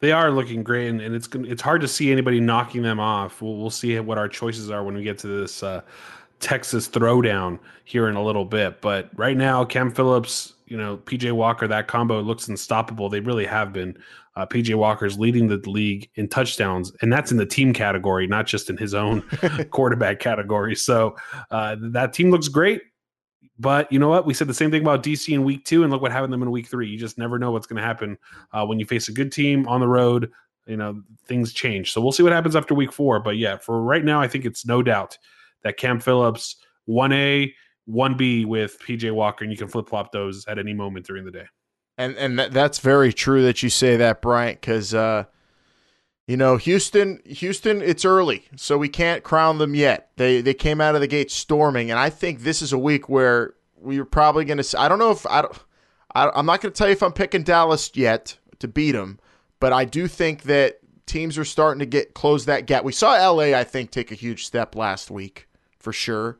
They 0.00 0.10
are 0.10 0.32
looking 0.32 0.64
great, 0.64 0.88
and, 0.88 1.00
and 1.00 1.14
it's 1.14 1.28
it's 1.32 1.62
hard 1.62 1.80
to 1.82 1.88
see 1.88 2.10
anybody 2.10 2.40
knocking 2.40 2.82
them 2.82 2.98
off. 2.98 3.40
We'll, 3.40 3.56
we'll 3.56 3.70
see 3.70 3.98
what 4.00 4.18
our 4.18 4.28
choices 4.28 4.68
are 4.68 4.82
when 4.82 4.96
we 4.96 5.04
get 5.04 5.18
to 5.20 5.28
this 5.28 5.62
uh, 5.62 5.82
Texas 6.40 6.88
throwdown 6.88 7.60
here 7.84 8.08
in 8.08 8.16
a 8.16 8.22
little 8.22 8.44
bit. 8.44 8.80
But 8.80 9.10
right 9.14 9.36
now, 9.36 9.64
Cam 9.64 9.92
Phillips, 9.92 10.54
you 10.66 10.76
know, 10.76 10.96
PJ 10.96 11.30
Walker, 11.30 11.68
that 11.68 11.86
combo 11.86 12.20
looks 12.20 12.48
unstoppable. 12.48 13.08
They 13.08 13.20
really 13.20 13.46
have 13.46 13.72
been. 13.72 13.96
Uh, 14.36 14.44
PJ 14.44 14.74
Walker's 14.74 15.18
leading 15.18 15.46
the 15.46 15.58
league 15.68 16.10
in 16.16 16.28
touchdowns, 16.28 16.92
and 17.00 17.12
that's 17.12 17.30
in 17.30 17.36
the 17.36 17.46
team 17.46 17.72
category, 17.72 18.26
not 18.26 18.46
just 18.46 18.68
in 18.68 18.76
his 18.76 18.92
own 18.92 19.22
quarterback 19.70 20.18
category. 20.18 20.74
So 20.74 21.16
uh, 21.50 21.76
that 21.80 22.12
team 22.12 22.30
looks 22.30 22.48
great. 22.48 22.82
But 23.58 23.90
you 23.92 24.00
know 24.00 24.08
what? 24.08 24.26
We 24.26 24.34
said 24.34 24.48
the 24.48 24.54
same 24.54 24.72
thing 24.72 24.82
about 24.82 25.04
DC 25.04 25.32
in 25.32 25.44
week 25.44 25.64
two, 25.64 25.84
and 25.84 25.92
look 25.92 26.02
what 26.02 26.10
happened 26.10 26.32
to 26.32 26.34
them 26.34 26.42
in 26.42 26.50
week 26.50 26.66
three. 26.66 26.88
You 26.88 26.98
just 26.98 27.18
never 27.18 27.38
know 27.38 27.52
what's 27.52 27.66
going 27.66 27.76
to 27.76 27.86
happen 27.86 28.18
uh, 28.52 28.66
when 28.66 28.80
you 28.80 28.86
face 28.86 29.08
a 29.08 29.12
good 29.12 29.30
team 29.30 29.68
on 29.68 29.80
the 29.80 29.88
road. 29.88 30.30
You 30.66 30.76
know, 30.76 31.02
things 31.26 31.52
change. 31.52 31.92
So 31.92 32.00
we'll 32.00 32.12
see 32.12 32.22
what 32.22 32.32
happens 32.32 32.56
after 32.56 32.74
week 32.74 32.90
four. 32.90 33.20
But 33.20 33.36
yeah, 33.36 33.58
for 33.58 33.82
right 33.82 34.04
now, 34.04 34.20
I 34.20 34.26
think 34.26 34.44
it's 34.44 34.66
no 34.66 34.82
doubt 34.82 35.16
that 35.62 35.76
Cam 35.76 36.00
Phillips, 36.00 36.56
1A, 36.88 37.52
1B 37.88 38.46
with 38.46 38.78
PJ 38.80 39.12
Walker, 39.12 39.44
and 39.44 39.52
you 39.52 39.58
can 39.58 39.68
flip 39.68 39.88
flop 39.88 40.10
those 40.10 40.46
at 40.46 40.58
any 40.58 40.72
moment 40.72 41.06
during 41.06 41.24
the 41.24 41.30
day. 41.30 41.44
And 41.96 42.16
and 42.16 42.38
that, 42.38 42.52
that's 42.52 42.78
very 42.78 43.12
true 43.12 43.42
that 43.42 43.62
you 43.62 43.70
say 43.70 43.96
that, 43.96 44.20
Bryant, 44.20 44.60
because 44.60 44.94
uh, 44.94 45.24
you 46.26 46.36
know 46.36 46.56
Houston, 46.56 47.20
Houston, 47.24 47.82
it's 47.82 48.04
early, 48.04 48.46
so 48.56 48.76
we 48.76 48.88
can't 48.88 49.22
crown 49.22 49.58
them 49.58 49.74
yet. 49.74 50.10
They 50.16 50.40
they 50.40 50.54
came 50.54 50.80
out 50.80 50.96
of 50.96 51.00
the 51.00 51.06
gate 51.06 51.30
storming, 51.30 51.90
and 51.90 51.98
I 51.98 52.10
think 52.10 52.40
this 52.40 52.62
is 52.62 52.72
a 52.72 52.78
week 52.78 53.08
where 53.08 53.54
we're 53.76 54.04
probably 54.04 54.44
going 54.44 54.60
to. 54.60 54.80
I 54.80 54.88
don't 54.88 54.98
know 54.98 55.12
if 55.12 55.24
I 55.26 55.42
don't. 55.42 55.56
I, 56.14 56.30
I'm 56.34 56.46
not 56.46 56.60
going 56.60 56.72
to 56.72 56.76
tell 56.76 56.88
you 56.88 56.92
if 56.92 57.02
I'm 57.02 57.12
picking 57.12 57.44
Dallas 57.44 57.90
yet 57.94 58.38
to 58.58 58.66
beat 58.66 58.92
them, 58.92 59.20
but 59.60 59.72
I 59.72 59.84
do 59.84 60.08
think 60.08 60.42
that 60.44 60.78
teams 61.06 61.38
are 61.38 61.44
starting 61.44 61.78
to 61.78 61.86
get 61.86 62.14
close 62.14 62.44
that 62.46 62.66
gap. 62.66 62.82
We 62.82 62.92
saw 62.92 63.12
LA, 63.12 63.56
I 63.56 63.62
think, 63.62 63.90
take 63.90 64.10
a 64.10 64.16
huge 64.16 64.46
step 64.46 64.74
last 64.74 65.12
week 65.12 65.48
for 65.78 65.92
sure, 65.92 66.38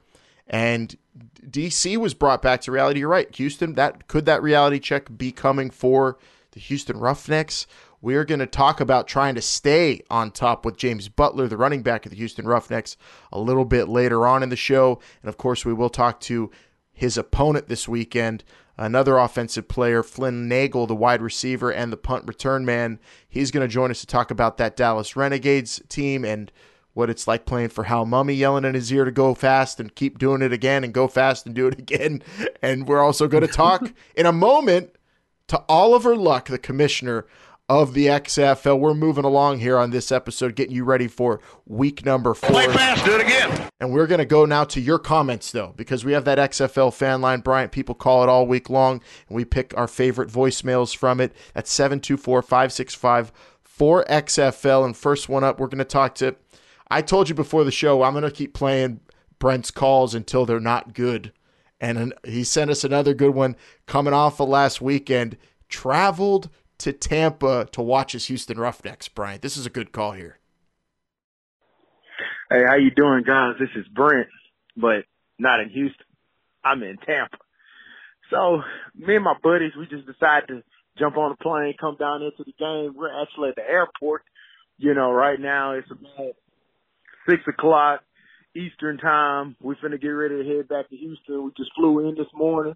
and 0.48 0.96
DC 1.16 1.96
was 1.96 2.14
brought 2.14 2.42
back 2.42 2.60
to 2.62 2.72
reality. 2.72 3.00
You're 3.00 3.08
right, 3.08 3.34
Houston. 3.36 3.74
That 3.74 4.08
could 4.08 4.26
that 4.26 4.42
reality 4.42 4.78
check 4.78 5.16
be 5.16 5.30
coming 5.32 5.70
for 5.70 6.18
the 6.52 6.60
Houston 6.60 6.98
Roughnecks? 6.98 7.66
We 8.00 8.16
are 8.16 8.24
going 8.24 8.40
to 8.40 8.46
talk 8.46 8.80
about 8.80 9.08
trying 9.08 9.34
to 9.36 9.40
stay 9.40 10.02
on 10.10 10.30
top 10.30 10.66
with 10.66 10.76
James 10.76 11.08
Butler, 11.08 11.48
the 11.48 11.56
running 11.56 11.82
back 11.82 12.04
of 12.04 12.10
the 12.10 12.18
Houston 12.18 12.46
Roughnecks, 12.46 12.98
a 13.32 13.40
little 13.40 13.64
bit 13.64 13.88
later 13.88 14.26
on 14.26 14.42
in 14.42 14.50
the 14.50 14.56
show. 14.56 15.00
And 15.22 15.28
of 15.28 15.38
course, 15.38 15.64
we 15.64 15.72
will 15.72 15.88
talk 15.88 16.20
to 16.20 16.50
his 16.92 17.16
opponent 17.16 17.68
this 17.68 17.88
weekend, 17.88 18.44
another 18.76 19.16
offensive 19.16 19.68
player, 19.68 20.02
Flynn 20.02 20.48
Nagel, 20.48 20.86
the 20.86 20.94
wide 20.94 21.22
receiver 21.22 21.72
and 21.72 21.90
the 21.90 21.96
punt 21.96 22.24
return 22.26 22.64
man. 22.64 22.98
He's 23.26 23.50
going 23.50 23.66
to 23.66 23.72
join 23.72 23.90
us 23.90 24.00
to 24.00 24.06
talk 24.06 24.30
about 24.30 24.58
that 24.58 24.76
Dallas 24.76 25.16
Renegades 25.16 25.80
team 25.88 26.24
and 26.24 26.52
what 26.94 27.10
it's 27.10 27.28
like 27.28 27.44
playing 27.44 27.68
for 27.68 27.84
Hal 27.84 28.06
Mumme, 28.06 28.36
yelling 28.36 28.64
in 28.64 28.74
his 28.74 28.90
ear 28.92 29.04
to 29.04 29.10
go 29.10 29.34
fast 29.34 29.78
and 29.78 29.94
keep 29.94 30.18
doing 30.18 30.42
it 30.42 30.52
again 30.52 30.84
and 30.84 30.94
go 30.94 31.06
fast 31.08 31.44
and 31.44 31.54
do 31.54 31.66
it 31.66 31.78
again. 31.78 32.22
And 32.62 32.88
we're 32.88 33.02
also 33.02 33.28
going 33.28 33.46
to 33.46 33.52
talk 33.52 33.92
in 34.16 34.24
a 34.24 34.32
moment 34.32 34.96
to 35.48 35.62
Oliver 35.68 36.16
Luck, 36.16 36.48
the 36.48 36.58
commissioner 36.58 37.26
of 37.68 37.94
the 37.94 38.06
XFL. 38.06 38.78
We're 38.78 38.94
moving 38.94 39.24
along 39.24 39.58
here 39.58 39.76
on 39.76 39.90
this 39.90 40.10
episode, 40.10 40.54
getting 40.54 40.74
you 40.74 40.84
ready 40.84 41.08
for 41.08 41.40
week 41.66 42.04
number 42.06 42.32
four. 42.32 42.50
Play 42.50 42.66
fast, 42.68 43.04
do 43.04 43.14
it 43.14 43.20
again. 43.20 43.68
And 43.80 43.92
we're 43.92 44.06
going 44.06 44.18
to 44.18 44.24
go 44.24 44.44
now 44.46 44.64
to 44.64 44.80
your 44.80 44.98
comments, 44.98 45.52
though, 45.52 45.74
because 45.76 46.04
we 46.04 46.12
have 46.12 46.24
that 46.24 46.38
XFL 46.38 46.92
fan 46.92 47.20
line. 47.20 47.40
Bryant, 47.40 47.72
people 47.72 47.94
call 47.94 48.22
it 48.22 48.28
all 48.28 48.46
week 48.46 48.70
long, 48.70 49.02
and 49.28 49.36
we 49.36 49.44
pick 49.44 49.76
our 49.76 49.88
favorite 49.88 50.30
voicemails 50.30 50.96
from 50.96 51.20
it. 51.20 51.32
at 51.54 51.66
724 51.66 52.42
565 52.42 53.32
4XFL. 53.78 54.84
And 54.84 54.96
first 54.96 55.28
one 55.28 55.44
up, 55.44 55.58
we're 55.58 55.66
going 55.66 55.78
to 55.78 55.84
talk 55.84 56.14
to. 56.16 56.36
I 56.94 57.02
told 57.02 57.28
you 57.28 57.34
before 57.34 57.64
the 57.64 57.72
show, 57.72 58.04
I'm 58.04 58.12
going 58.12 58.22
to 58.22 58.30
keep 58.30 58.54
playing 58.54 59.00
Brent's 59.40 59.72
calls 59.72 60.14
until 60.14 60.46
they're 60.46 60.60
not 60.60 60.94
good. 60.94 61.32
And 61.80 62.14
he 62.22 62.44
sent 62.44 62.70
us 62.70 62.84
another 62.84 63.14
good 63.14 63.34
one 63.34 63.56
coming 63.86 64.14
off 64.14 64.38
of 64.38 64.48
last 64.48 64.80
weekend. 64.80 65.36
Traveled 65.68 66.50
to 66.78 66.92
Tampa 66.92 67.66
to 67.72 67.82
watch 67.82 68.12
his 68.12 68.26
Houston 68.26 68.60
Roughnecks, 68.60 69.08
Bryant. 69.08 69.42
This 69.42 69.56
is 69.56 69.66
a 69.66 69.70
good 69.70 69.90
call 69.90 70.12
here. 70.12 70.38
Hey, 72.48 72.62
how 72.64 72.76
you 72.76 72.92
doing, 72.92 73.24
guys? 73.26 73.54
This 73.58 73.70
is 73.74 73.88
Brent, 73.88 74.28
but 74.76 75.04
not 75.36 75.58
in 75.58 75.70
Houston. 75.70 76.06
I'm 76.62 76.80
in 76.84 76.96
Tampa. 76.98 77.38
So 78.30 78.62
me 78.94 79.16
and 79.16 79.24
my 79.24 79.34
buddies, 79.42 79.72
we 79.76 79.88
just 79.88 80.06
decided 80.06 80.46
to 80.46 80.62
jump 80.96 81.16
on 81.16 81.32
a 81.32 81.36
plane, 81.42 81.74
come 81.80 81.96
down 81.98 82.22
into 82.22 82.44
the 82.44 82.54
game. 82.56 82.94
We're 82.96 83.20
actually 83.20 83.48
at 83.48 83.56
the 83.56 83.68
airport. 83.68 84.22
You 84.78 84.94
know, 84.94 85.10
right 85.10 85.40
now 85.40 85.72
it's 85.72 85.90
about 85.90 86.34
six 87.28 87.42
o'clock 87.48 88.00
Eastern 88.56 88.98
time. 88.98 89.56
We 89.60 89.74
finna 89.76 90.00
get 90.00 90.08
ready 90.08 90.42
to 90.42 90.56
head 90.56 90.68
back 90.68 90.88
to 90.90 90.96
Houston. 90.96 91.44
We 91.44 91.50
just 91.56 91.70
flew 91.76 92.08
in 92.08 92.14
this 92.14 92.32
morning, 92.34 92.74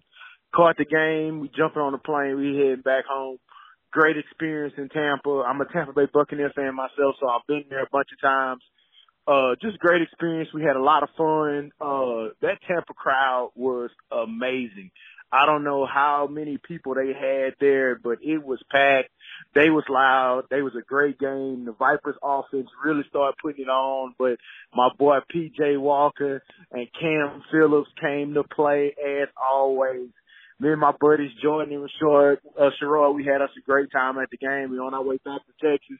caught 0.55 0.77
the 0.77 0.85
game. 0.85 1.39
We 1.39 1.49
jumping 1.55 1.81
on 1.81 1.93
the 1.93 1.97
plane. 1.97 2.37
We 2.37 2.57
heading 2.57 2.81
back 2.81 3.05
home 3.05 3.37
great 3.91 4.17
experience 4.17 4.73
in 4.77 4.89
Tampa. 4.89 5.43
I'm 5.47 5.61
a 5.61 5.65
Tampa 5.65 5.93
Bay 5.93 6.07
Buccaneer 6.11 6.51
fan 6.55 6.75
myself, 6.75 7.15
so 7.19 7.27
I've 7.27 7.45
been 7.47 7.65
there 7.69 7.83
a 7.83 7.89
bunch 7.91 8.09
of 8.13 8.21
times. 8.21 8.61
Uh, 9.27 9.55
just 9.61 9.79
great 9.79 10.01
experience. 10.01 10.49
We 10.53 10.63
had 10.63 10.75
a 10.75 10.81
lot 10.81 11.03
of 11.03 11.09
fun. 11.17 11.71
Uh, 11.79 12.33
that 12.41 12.59
Tampa 12.67 12.93
crowd 12.93 13.51
was 13.55 13.89
amazing. 14.11 14.91
I 15.31 15.45
don't 15.45 15.63
know 15.63 15.85
how 15.85 16.27
many 16.29 16.57
people 16.57 16.95
they 16.95 17.13
had 17.13 17.53
there, 17.59 17.95
but 17.95 18.19
it 18.23 18.43
was 18.43 18.59
packed. 18.71 19.09
They 19.55 19.69
was 19.69 19.83
loud. 19.89 20.43
They 20.51 20.61
was 20.61 20.73
a 20.75 20.85
great 20.85 21.19
game. 21.19 21.65
The 21.65 21.73
Vipers 21.73 22.15
offense 22.21 22.69
really 22.85 23.03
started 23.09 23.35
putting 23.41 23.65
it 23.65 23.69
on, 23.69 24.13
but 24.19 24.37
my 24.75 24.89
boy 24.97 25.19
PJ 25.33 25.79
Walker 25.79 26.43
and 26.71 26.87
Cam 26.99 27.41
Phillips 27.51 27.89
came 27.99 28.35
to 28.35 28.43
play 28.43 28.93
as 29.03 29.27
always 29.51 30.09
me 30.59 30.71
and 30.71 30.81
my 30.81 30.91
buddies 30.99 31.31
Jordan 31.41 31.73
and 31.73 31.89
Short, 31.99 32.41
uh, 32.59 32.69
Sherrod, 32.81 33.15
we 33.15 33.25
had 33.25 33.41
us 33.41 33.49
a 33.57 33.61
great 33.61 33.91
time 33.91 34.17
at 34.17 34.29
the 34.29 34.37
game. 34.37 34.71
We're 34.71 34.83
on 34.83 34.93
our 34.93 35.03
way 35.03 35.17
back 35.23 35.39
to 35.47 35.53
Texas, 35.71 35.97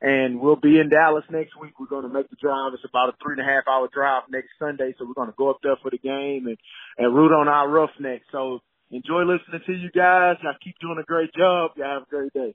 and 0.00 0.40
we'll 0.40 0.56
be 0.56 0.78
in 0.78 0.88
Dallas 0.88 1.24
next 1.30 1.52
week. 1.60 1.78
We're 1.78 1.86
going 1.86 2.08
to 2.08 2.12
make 2.12 2.30
the 2.30 2.36
drive. 2.40 2.72
It's 2.72 2.84
about 2.88 3.10
a 3.10 3.12
three 3.22 3.34
and 3.36 3.42
a 3.42 3.44
half 3.44 3.64
hour 3.68 3.88
drive 3.92 4.22
next 4.30 4.48
Sunday, 4.58 4.94
so 4.98 5.04
we're 5.04 5.14
going 5.14 5.28
to 5.28 5.36
go 5.36 5.50
up 5.50 5.58
there 5.62 5.76
for 5.82 5.90
the 5.90 5.98
game 5.98 6.46
and 6.46 6.56
and 6.96 7.14
root 7.14 7.32
on 7.32 7.46
our 7.48 7.68
Roughnecks. 7.68 8.24
So 8.32 8.60
enjoy 8.90 9.22
listening 9.22 9.60
to 9.66 9.72
you 9.72 9.90
guys. 9.90 10.36
I 10.42 10.56
keep 10.64 10.76
doing 10.80 10.98
a 10.98 11.04
great 11.04 11.32
job. 11.34 11.72
Y'all 11.76 12.00
have 12.00 12.02
a 12.02 12.10
great 12.10 12.32
day. 12.32 12.54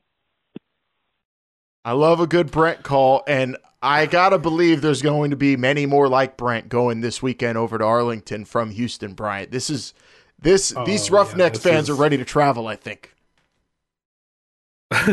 I 1.86 1.92
love 1.92 2.20
a 2.20 2.26
good 2.26 2.50
Brent 2.50 2.82
call, 2.82 3.24
and 3.28 3.58
I 3.80 4.08
gotta 4.08 4.40
believe 4.40 4.82
there's 4.82 5.04
going 5.04 5.30
to 5.30 5.38
be 5.38 5.56
many 5.56 5.86
more 5.86 6.10
like 6.10 6.36
Brent 6.36 6.68
going 6.68 7.02
this 7.02 7.22
weekend 7.22 7.60
over 7.60 7.78
to 7.78 7.84
Arlington 7.84 8.44
from 8.44 8.72
Houston. 8.72 9.14
Bryant, 9.14 9.52
this 9.52 9.70
is 9.70 9.94
this 10.42 10.74
oh, 10.76 10.84
these 10.84 11.12
Roughnecks 11.12 11.64
yeah, 11.64 11.72
fans 11.72 11.84
is... 11.84 11.92
are 11.92 12.02
ready 12.02 12.18
to 12.18 12.26
travel. 12.26 12.68
I 12.68 12.76
think. 12.76 13.14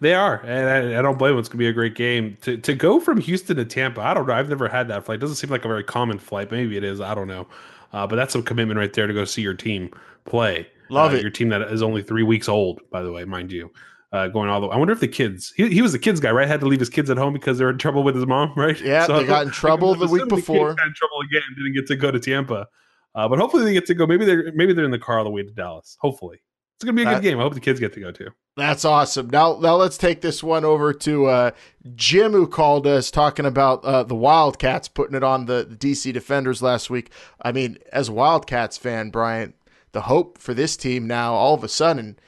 they 0.00 0.14
are, 0.14 0.40
and 0.44 0.94
I, 0.94 0.98
I, 0.98 1.02
don't 1.02 1.18
blame 1.18 1.32
them. 1.32 1.40
It's 1.40 1.50
gonna 1.50 1.58
be 1.58 1.68
a 1.68 1.72
great 1.72 1.94
game 1.94 2.38
to 2.42 2.56
to 2.56 2.74
go 2.74 2.98
from 2.98 3.20
Houston 3.20 3.58
to 3.58 3.66
Tampa. 3.66 4.00
I 4.00 4.14
don't 4.14 4.26
know. 4.26 4.32
I've 4.32 4.48
never 4.48 4.68
had 4.68 4.88
that 4.88 5.04
flight. 5.04 5.16
It 5.16 5.20
doesn't 5.20 5.36
seem 5.36 5.50
like 5.50 5.66
a 5.66 5.68
very 5.68 5.84
common 5.84 6.18
flight. 6.18 6.50
Maybe 6.50 6.78
it 6.78 6.84
is. 6.84 7.02
I 7.02 7.14
don't 7.14 7.28
know. 7.28 7.46
Uh, 7.92 8.06
but 8.06 8.16
that's 8.16 8.34
a 8.34 8.40
commitment 8.40 8.78
right 8.78 8.92
there 8.92 9.06
to 9.06 9.12
go 9.12 9.26
see 9.26 9.42
your 9.42 9.54
team 9.54 9.90
play. 10.24 10.66
Love 10.88 11.12
uh, 11.12 11.16
it. 11.16 11.22
Your 11.22 11.30
team 11.30 11.50
that 11.50 11.60
is 11.62 11.82
only 11.82 12.02
three 12.02 12.22
weeks 12.22 12.48
old, 12.48 12.80
by 12.90 13.02
the 13.02 13.12
way, 13.12 13.24
mind 13.24 13.52
you. 13.52 13.70
Uh, 14.12 14.26
going 14.26 14.50
all 14.50 14.60
the 14.60 14.66
way. 14.66 14.74
I 14.74 14.76
wonder 14.76 14.92
if 14.92 14.98
the 14.98 15.06
kids, 15.06 15.52
he, 15.56 15.68
he 15.68 15.82
was 15.82 15.92
the 15.92 15.98
kids 15.98 16.18
guy, 16.18 16.32
right? 16.32 16.48
Had 16.48 16.58
to 16.60 16.66
leave 16.66 16.80
his 16.80 16.90
kids 16.90 17.10
at 17.10 17.16
home 17.16 17.32
because 17.32 17.58
they 17.58 17.64
were 17.64 17.70
in 17.70 17.78
trouble 17.78 18.02
with 18.02 18.16
his 18.16 18.26
mom, 18.26 18.52
right? 18.56 18.80
Yeah, 18.80 19.06
so, 19.06 19.20
they 19.20 19.24
got 19.24 19.46
in 19.46 19.52
trouble 19.52 19.94
the 19.94 20.08
week 20.08 20.28
before. 20.28 20.74
The 20.74 20.82
in 20.82 20.94
trouble 20.94 21.20
again, 21.30 21.42
didn't 21.56 21.74
get 21.74 21.86
to 21.86 21.96
go 21.96 22.10
to 22.10 22.18
Tampa. 22.18 22.66
Uh, 23.14 23.28
but 23.28 23.38
hopefully 23.38 23.64
they 23.64 23.72
get 23.72 23.86
to 23.86 23.94
go. 23.94 24.06
Maybe 24.06 24.24
they're 24.24 24.52
maybe 24.52 24.72
they're 24.72 24.84
in 24.84 24.90
the 24.90 24.98
car 24.98 25.18
all 25.18 25.24
the 25.24 25.30
way 25.30 25.42
to 25.42 25.50
Dallas. 25.50 25.96
Hopefully, 26.00 26.40
it's 26.76 26.84
gonna 26.84 26.96
be 26.96 27.02
a 27.02 27.14
good 27.14 27.22
game. 27.22 27.38
I 27.38 27.42
hope 27.42 27.54
the 27.54 27.60
kids 27.60 27.80
get 27.80 27.92
to 27.94 28.00
go 28.00 28.10
too. 28.10 28.30
That's 28.56 28.84
awesome. 28.84 29.30
Now, 29.30 29.58
now 29.60 29.76
let's 29.76 29.96
take 29.96 30.20
this 30.20 30.42
one 30.42 30.64
over 30.64 30.92
to 30.92 31.26
uh, 31.26 31.50
Jim, 31.94 32.32
who 32.32 32.46
called 32.46 32.86
us 32.86 33.10
talking 33.10 33.46
about 33.46 33.84
uh, 33.84 34.02
the 34.02 34.14
Wildcats 34.14 34.88
putting 34.88 35.16
it 35.16 35.22
on 35.22 35.46
the, 35.46 35.66
the 35.68 35.76
DC 35.76 36.12
Defenders 36.12 36.60
last 36.60 36.90
week. 36.90 37.10
I 37.40 37.52
mean, 37.52 37.78
as 37.92 38.08
a 38.08 38.12
Wildcats 38.12 38.76
fan, 38.76 39.10
Bryant, 39.10 39.54
the 39.92 40.02
hope 40.02 40.36
for 40.36 40.52
this 40.52 40.76
team 40.76 41.06
now, 41.06 41.34
all 41.34 41.54
of 41.54 41.64
a 41.64 41.68
sudden, 41.68 42.18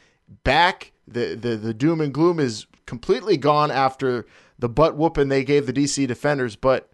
back 0.45 0.92
the 1.07 1.35
the, 1.35 1.57
the 1.57 1.75
doom 1.75 2.01
and 2.01 2.13
gloom 2.13 2.39
is 2.39 2.67
completely 2.87 3.37
gone 3.37 3.71
after 3.71 4.27
the 4.59 4.69
butt 4.69 4.97
whooping 4.97 5.29
they 5.29 5.45
gave 5.45 5.67
the 5.67 5.73
DC 5.73 6.07
Defenders, 6.07 6.57
but 6.57 6.91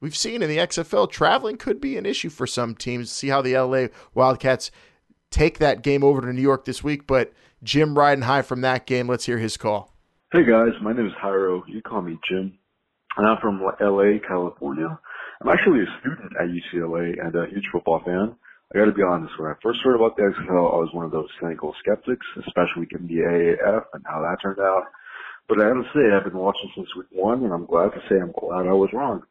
we've 0.00 0.16
seen 0.16 0.42
in 0.42 0.48
the 0.48 0.58
XFL, 0.58 1.10
traveling 1.10 1.56
could 1.56 1.80
be 1.80 1.96
an 1.96 2.06
issue 2.06 2.30
for 2.30 2.46
some 2.46 2.74
teams. 2.74 3.10
See 3.10 3.28
how 3.28 3.40
the 3.40 3.56
LA 3.56 3.86
Wildcats 4.14 4.70
take 5.30 5.58
that 5.58 5.82
game 5.82 6.04
over 6.04 6.20
to 6.20 6.32
New 6.32 6.42
York 6.42 6.64
this 6.64 6.82
week. 6.82 7.06
But 7.06 7.32
Jim 7.62 7.98
riding 7.98 8.22
high 8.22 8.42
from 8.42 8.60
that 8.60 8.86
game. 8.86 9.08
Let's 9.08 9.26
hear 9.26 9.38
his 9.38 9.56
call. 9.56 9.92
Hey 10.32 10.44
guys, 10.44 10.72
my 10.82 10.92
name 10.92 11.06
is 11.06 11.12
Hyro. 11.22 11.62
You 11.68 11.80
call 11.82 12.02
me 12.02 12.18
Jim. 12.28 12.58
And 13.16 13.26
I'm 13.26 13.38
from 13.40 13.60
LA, 13.80 14.18
California. 14.26 14.98
I'm 15.40 15.48
actually 15.48 15.80
a 15.80 16.00
student 16.00 16.32
at 16.40 16.48
UCLA 16.48 17.24
and 17.24 17.34
a 17.34 17.46
huge 17.48 17.64
football 17.72 18.02
fan. 18.04 18.34
I 18.74 18.78
got 18.78 18.86
to 18.86 18.92
be 18.92 19.06
honest. 19.06 19.38
When 19.38 19.50
I 19.50 19.54
first 19.62 19.78
heard 19.84 19.94
about 19.94 20.16
the 20.16 20.34
XFL, 20.34 20.74
I 20.74 20.82
was 20.82 20.90
one 20.92 21.06
of 21.06 21.12
those 21.12 21.30
cynical 21.40 21.74
skeptics, 21.78 22.26
especially 22.46 22.90
given 22.90 23.06
the 23.06 23.22
AAF 23.22 23.84
and 23.94 24.02
how 24.04 24.20
that 24.22 24.42
turned 24.42 24.58
out. 24.58 24.90
But 25.48 25.60
I 25.60 25.68
have 25.68 25.76
to 25.76 25.90
say, 25.94 26.10
I've 26.10 26.24
been 26.24 26.40
watching 26.40 26.70
since 26.74 26.88
week 26.96 27.12
one, 27.12 27.44
and 27.44 27.52
I'm 27.52 27.66
glad 27.66 27.94
to 27.94 28.00
say 28.08 28.16
I'm 28.18 28.32
glad 28.32 28.66
I 28.66 28.74
was 28.74 28.90
wrong 28.92 29.22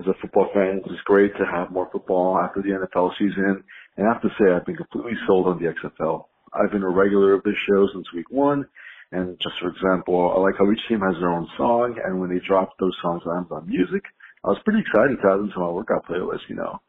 as 0.00 0.06
a 0.06 0.14
football 0.20 0.48
fan, 0.54 0.80
it's 0.84 1.02
great 1.04 1.32
to 1.36 1.44
have 1.44 1.70
more 1.70 1.88
football 1.92 2.38
after 2.38 2.62
the 2.62 2.70
NFL 2.70 3.12
season. 3.18 3.62
And 3.96 4.06
I 4.06 4.12
have 4.12 4.22
to 4.22 4.30
say, 4.38 4.50
I've 4.50 4.64
been 4.64 4.76
completely 4.76 5.12
sold 5.26 5.46
on 5.46 5.60
the 5.60 5.68
XFL. 5.68 6.24
I've 6.52 6.72
been 6.72 6.82
a 6.82 6.88
regular 6.88 7.34
of 7.34 7.42
this 7.42 7.58
show 7.68 7.86
since 7.92 8.06
week 8.14 8.30
one. 8.30 8.66
And 9.12 9.36
just 9.42 9.54
for 9.60 9.68
example, 9.68 10.32
I 10.34 10.40
like 10.40 10.54
how 10.58 10.70
each 10.70 10.80
team 10.88 11.00
has 11.00 11.16
their 11.20 11.30
own 11.30 11.48
song. 11.56 11.96
And 12.04 12.20
when 12.20 12.30
they 12.30 12.40
dropped 12.46 12.78
those 12.80 12.96
songs 13.02 13.22
on 13.26 13.38
Amazon 13.38 13.66
Music, 13.66 14.02
I 14.44 14.48
was 14.48 14.62
pretty 14.64 14.80
excited 14.80 15.18
to 15.20 15.28
add 15.28 15.38
them 15.38 15.50
to 15.52 15.60
my 15.60 15.68
workout 15.68 16.06
playlist, 16.06 16.48
you 16.48 16.56
know. 16.56 16.80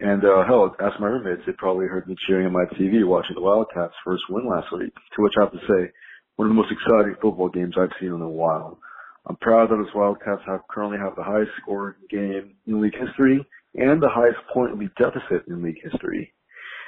And 0.00 0.24
uh, 0.24 0.44
hell, 0.48 0.74
ask 0.80 0.98
my 0.98 1.08
roommates, 1.08 1.42
they 1.46 1.52
probably 1.52 1.86
heard 1.86 2.08
me 2.08 2.16
cheering 2.26 2.46
on 2.46 2.52
my 2.52 2.64
TV 2.76 3.06
watching 3.06 3.36
the 3.36 3.42
Wildcats' 3.42 3.92
first 4.02 4.22
win 4.30 4.48
last 4.48 4.72
week. 4.72 4.94
To 4.94 5.22
which 5.22 5.34
I 5.36 5.44
have 5.44 5.52
to 5.52 5.58
say, 5.68 5.92
one 6.36 6.48
of 6.48 6.56
the 6.56 6.60
most 6.60 6.72
exciting 6.72 7.16
football 7.20 7.50
games 7.50 7.74
I've 7.78 7.92
seen 8.00 8.14
in 8.14 8.22
a 8.22 8.28
while. 8.28 8.78
I'm 9.26 9.36
proud 9.36 9.68
that 9.68 9.78
his 9.78 9.94
Wildcats 9.94 10.40
have 10.46 10.66
currently 10.70 10.96
have 10.96 11.16
the 11.16 11.22
highest 11.22 11.50
scoring 11.60 11.96
game 12.08 12.54
in 12.66 12.80
league 12.80 12.96
history 12.96 13.44
and 13.74 14.02
the 14.02 14.08
highest 14.08 14.38
point 14.54 14.78
league 14.78 14.94
deficit 14.96 15.46
in 15.48 15.62
league 15.62 15.82
history. 15.82 16.32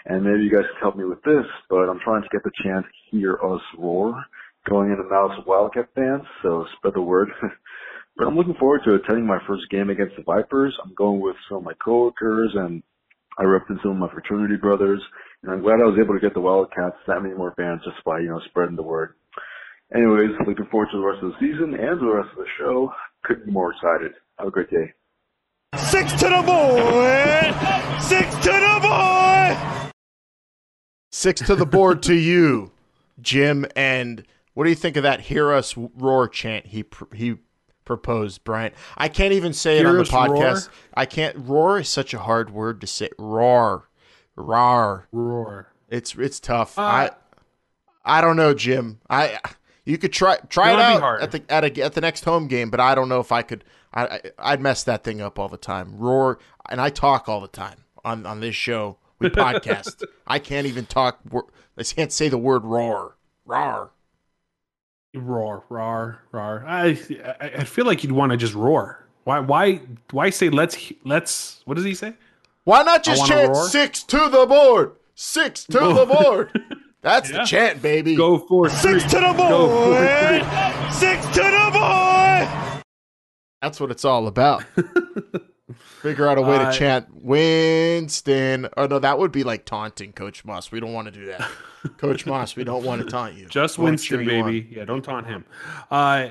And 0.06 0.24
maybe 0.24 0.44
you 0.44 0.50
guys 0.50 0.64
can 0.72 0.80
help 0.80 0.96
me 0.96 1.04
with 1.04 1.22
this, 1.22 1.44
but 1.68 1.90
I'm 1.90 2.00
trying 2.02 2.22
to 2.22 2.32
get 2.32 2.42
the 2.42 2.50
chance 2.64 2.86
to 2.86 3.16
hear 3.16 3.38
us 3.44 3.60
roar 3.78 4.24
going 4.68 4.90
into 4.90 5.04
mouths 5.04 5.34
of 5.38 5.46
Wildcat 5.46 5.88
fans, 5.94 6.22
so 6.42 6.64
spread 6.78 6.94
the 6.94 7.02
word. 7.02 7.28
but 8.16 8.26
I'm 8.26 8.36
looking 8.36 8.54
forward 8.54 8.80
to 8.84 8.94
attending 8.94 9.26
my 9.26 9.38
first 9.46 9.68
game 9.70 9.90
against 9.90 10.16
the 10.16 10.22
Vipers. 10.22 10.74
I'm 10.82 10.94
going 10.94 11.20
with 11.20 11.36
some 11.48 11.58
of 11.58 11.64
my 11.64 11.74
coworkers 11.74 12.52
and 12.54 12.82
I 13.38 13.44
represent 13.44 13.80
some 13.82 13.92
of 13.92 13.98
my 13.98 14.12
fraternity 14.12 14.56
brothers, 14.56 15.02
and 15.42 15.52
I'm 15.52 15.62
glad 15.62 15.80
I 15.80 15.84
was 15.88 15.98
able 15.98 16.14
to 16.14 16.20
get 16.20 16.34
the 16.34 16.40
Wildcats 16.40 16.96
that 17.06 17.22
many 17.22 17.34
more 17.34 17.54
fans 17.56 17.80
just 17.84 18.02
by, 18.04 18.20
you 18.20 18.28
know, 18.28 18.40
spreading 18.48 18.76
the 18.76 18.82
word. 18.82 19.14
Anyways, 19.94 20.30
looking 20.46 20.66
forward 20.70 20.88
to 20.92 20.98
the 20.98 21.04
rest 21.04 21.22
of 21.22 21.32
the 21.32 21.38
season 21.40 21.74
and 21.74 22.00
the 22.00 22.14
rest 22.14 22.28
of 22.32 22.38
the 22.38 22.50
show. 22.58 22.92
Couldn't 23.24 23.46
be 23.46 23.52
more 23.52 23.72
excited. 23.72 24.12
Have 24.38 24.48
a 24.48 24.50
great 24.50 24.70
day. 24.70 24.92
Six 25.76 26.12
to 26.14 26.28
the 26.28 26.42
board! 26.44 28.02
Six 28.02 28.34
to 28.44 28.52
the 28.52 28.78
board! 28.82 29.92
Six 31.10 31.40
to 31.46 31.54
the 31.54 31.66
board 31.66 32.02
to 32.04 32.14
you, 32.14 32.72
Jim. 33.20 33.66
And 33.76 34.24
What 34.54 34.64
do 34.64 34.70
you 34.70 34.76
think 34.76 34.96
of 34.96 35.02
that 35.04 35.20
"Hear 35.20 35.52
Us 35.52 35.74
Roar" 35.76 36.28
chant 36.28 36.66
he 36.66 36.84
he 37.14 37.36
proposed, 37.84 38.44
Bryant? 38.44 38.74
I 38.96 39.08
can't 39.08 39.32
even 39.32 39.52
say 39.52 39.78
it 39.78 39.86
on 39.86 39.96
the 39.96 40.02
us 40.02 40.12
roar? 40.12 40.26
podcast. 40.28 40.68
I 40.94 41.06
can't. 41.06 41.36
Roar 41.38 41.80
is 41.80 41.88
such 41.88 42.14
a 42.14 42.18
hard 42.20 42.50
word 42.50 42.80
to 42.80 42.86
say. 42.86 43.10
Roar, 43.18 43.88
roar. 44.36 45.08
Roar. 45.12 45.72
It's 45.88 46.14
it's 46.14 46.40
tough. 46.40 46.78
Uh, 46.78 46.82
I 46.82 47.10
I 48.04 48.20
don't 48.20 48.36
know, 48.36 48.54
Jim. 48.54 49.00
I 49.10 49.38
you 49.84 49.98
could 49.98 50.12
try 50.12 50.36
try 50.48 50.70
It 50.70 50.76
would 50.76 50.80
out 50.80 51.22
at 51.22 51.30
the 51.32 51.42
at, 51.48 51.64
a, 51.64 51.82
at 51.82 51.94
the 51.94 52.00
next 52.00 52.24
home 52.24 52.48
game, 52.48 52.70
but 52.70 52.80
I 52.80 52.94
don't 52.94 53.08
know 53.08 53.20
if 53.20 53.32
I 53.32 53.42
could. 53.42 53.64
I, 53.92 54.04
I 54.06 54.20
I'd 54.38 54.60
mess 54.60 54.84
that 54.84 55.04
thing 55.04 55.20
up 55.20 55.38
all 55.38 55.48
the 55.48 55.56
time. 55.56 55.96
Roar, 55.98 56.38
and 56.70 56.80
I 56.80 56.88
talk 56.90 57.28
all 57.28 57.40
the 57.40 57.48
time 57.48 57.84
on 58.04 58.24
on 58.26 58.40
this 58.40 58.54
show. 58.54 58.98
We 59.18 59.28
podcast. 59.30 60.02
I 60.26 60.38
can't 60.38 60.66
even 60.66 60.86
talk. 60.86 61.20
I 61.76 61.82
can't 61.82 62.12
say 62.12 62.28
the 62.28 62.38
word 62.38 62.64
roar. 62.64 63.16
Roar. 63.44 63.92
Roar, 65.14 65.62
roar, 65.68 66.18
roar. 66.32 66.64
I 66.66 66.98
I, 67.40 67.46
I 67.58 67.64
feel 67.64 67.84
like 67.84 68.02
you'd 68.02 68.12
want 68.12 68.32
to 68.32 68.38
just 68.38 68.54
roar. 68.54 69.04
Why 69.24 69.40
why 69.40 69.80
why 70.10 70.30
say 70.30 70.48
let's 70.48 70.90
let's 71.04 71.60
what 71.66 71.74
does 71.74 71.84
he 71.84 71.94
say? 71.94 72.14
Why 72.64 72.82
not 72.82 73.02
just 73.04 73.26
chant 73.26 73.52
roar? 73.52 73.68
six 73.68 74.02
to 74.04 74.28
the 74.30 74.46
board? 74.46 74.92
Six 75.14 75.64
to 75.64 75.78
the 75.78 76.06
board. 76.06 76.50
That's 77.02 77.30
Yeah. 77.30 77.38
the 77.38 77.44
chant, 77.44 77.82
baby. 77.82 78.16
Go 78.16 78.38
for 78.38 78.70
Six 78.70 79.02
three. 79.02 79.20
to 79.20 79.26
the 79.26 79.32
Go 79.32 79.68
for 79.68 79.90
boy. 79.90 80.08
three. 80.18 80.92
Six 80.92 81.26
to 81.36 81.42
the 81.42 81.70
board. 81.72 82.82
That's 83.60 83.78
what 83.80 83.90
it's 83.90 84.04
all 84.04 84.26
about. 84.28 84.64
Figure 85.74 86.28
out 86.28 86.38
a 86.38 86.42
way 86.42 86.56
Uh, 86.56 86.70
to 86.72 86.78
chant 86.78 87.06
Winston. 87.12 88.68
Oh 88.76 88.86
no, 88.86 88.98
that 88.98 89.18
would 89.18 89.32
be 89.32 89.44
like 89.44 89.64
taunting 89.64 90.12
Coach 90.12 90.44
Moss. 90.44 90.70
We 90.72 90.80
don't 90.80 90.92
want 90.92 91.06
to 91.06 91.12
do 91.12 91.26
that. 91.26 91.48
Coach 91.98 92.26
Moss, 92.26 92.54
we 92.56 92.64
don't 92.64 92.84
want 92.84 93.02
to 93.02 93.08
taunt 93.08 93.34
you. 93.34 93.46
Just 93.46 93.78
We 93.78 93.84
Winston, 93.86 94.24
baby. 94.24 94.68
Yeah, 94.70 94.84
don't 94.84 95.02
taunt 95.02 95.26
him. 95.26 95.44
Uh, 95.90 96.28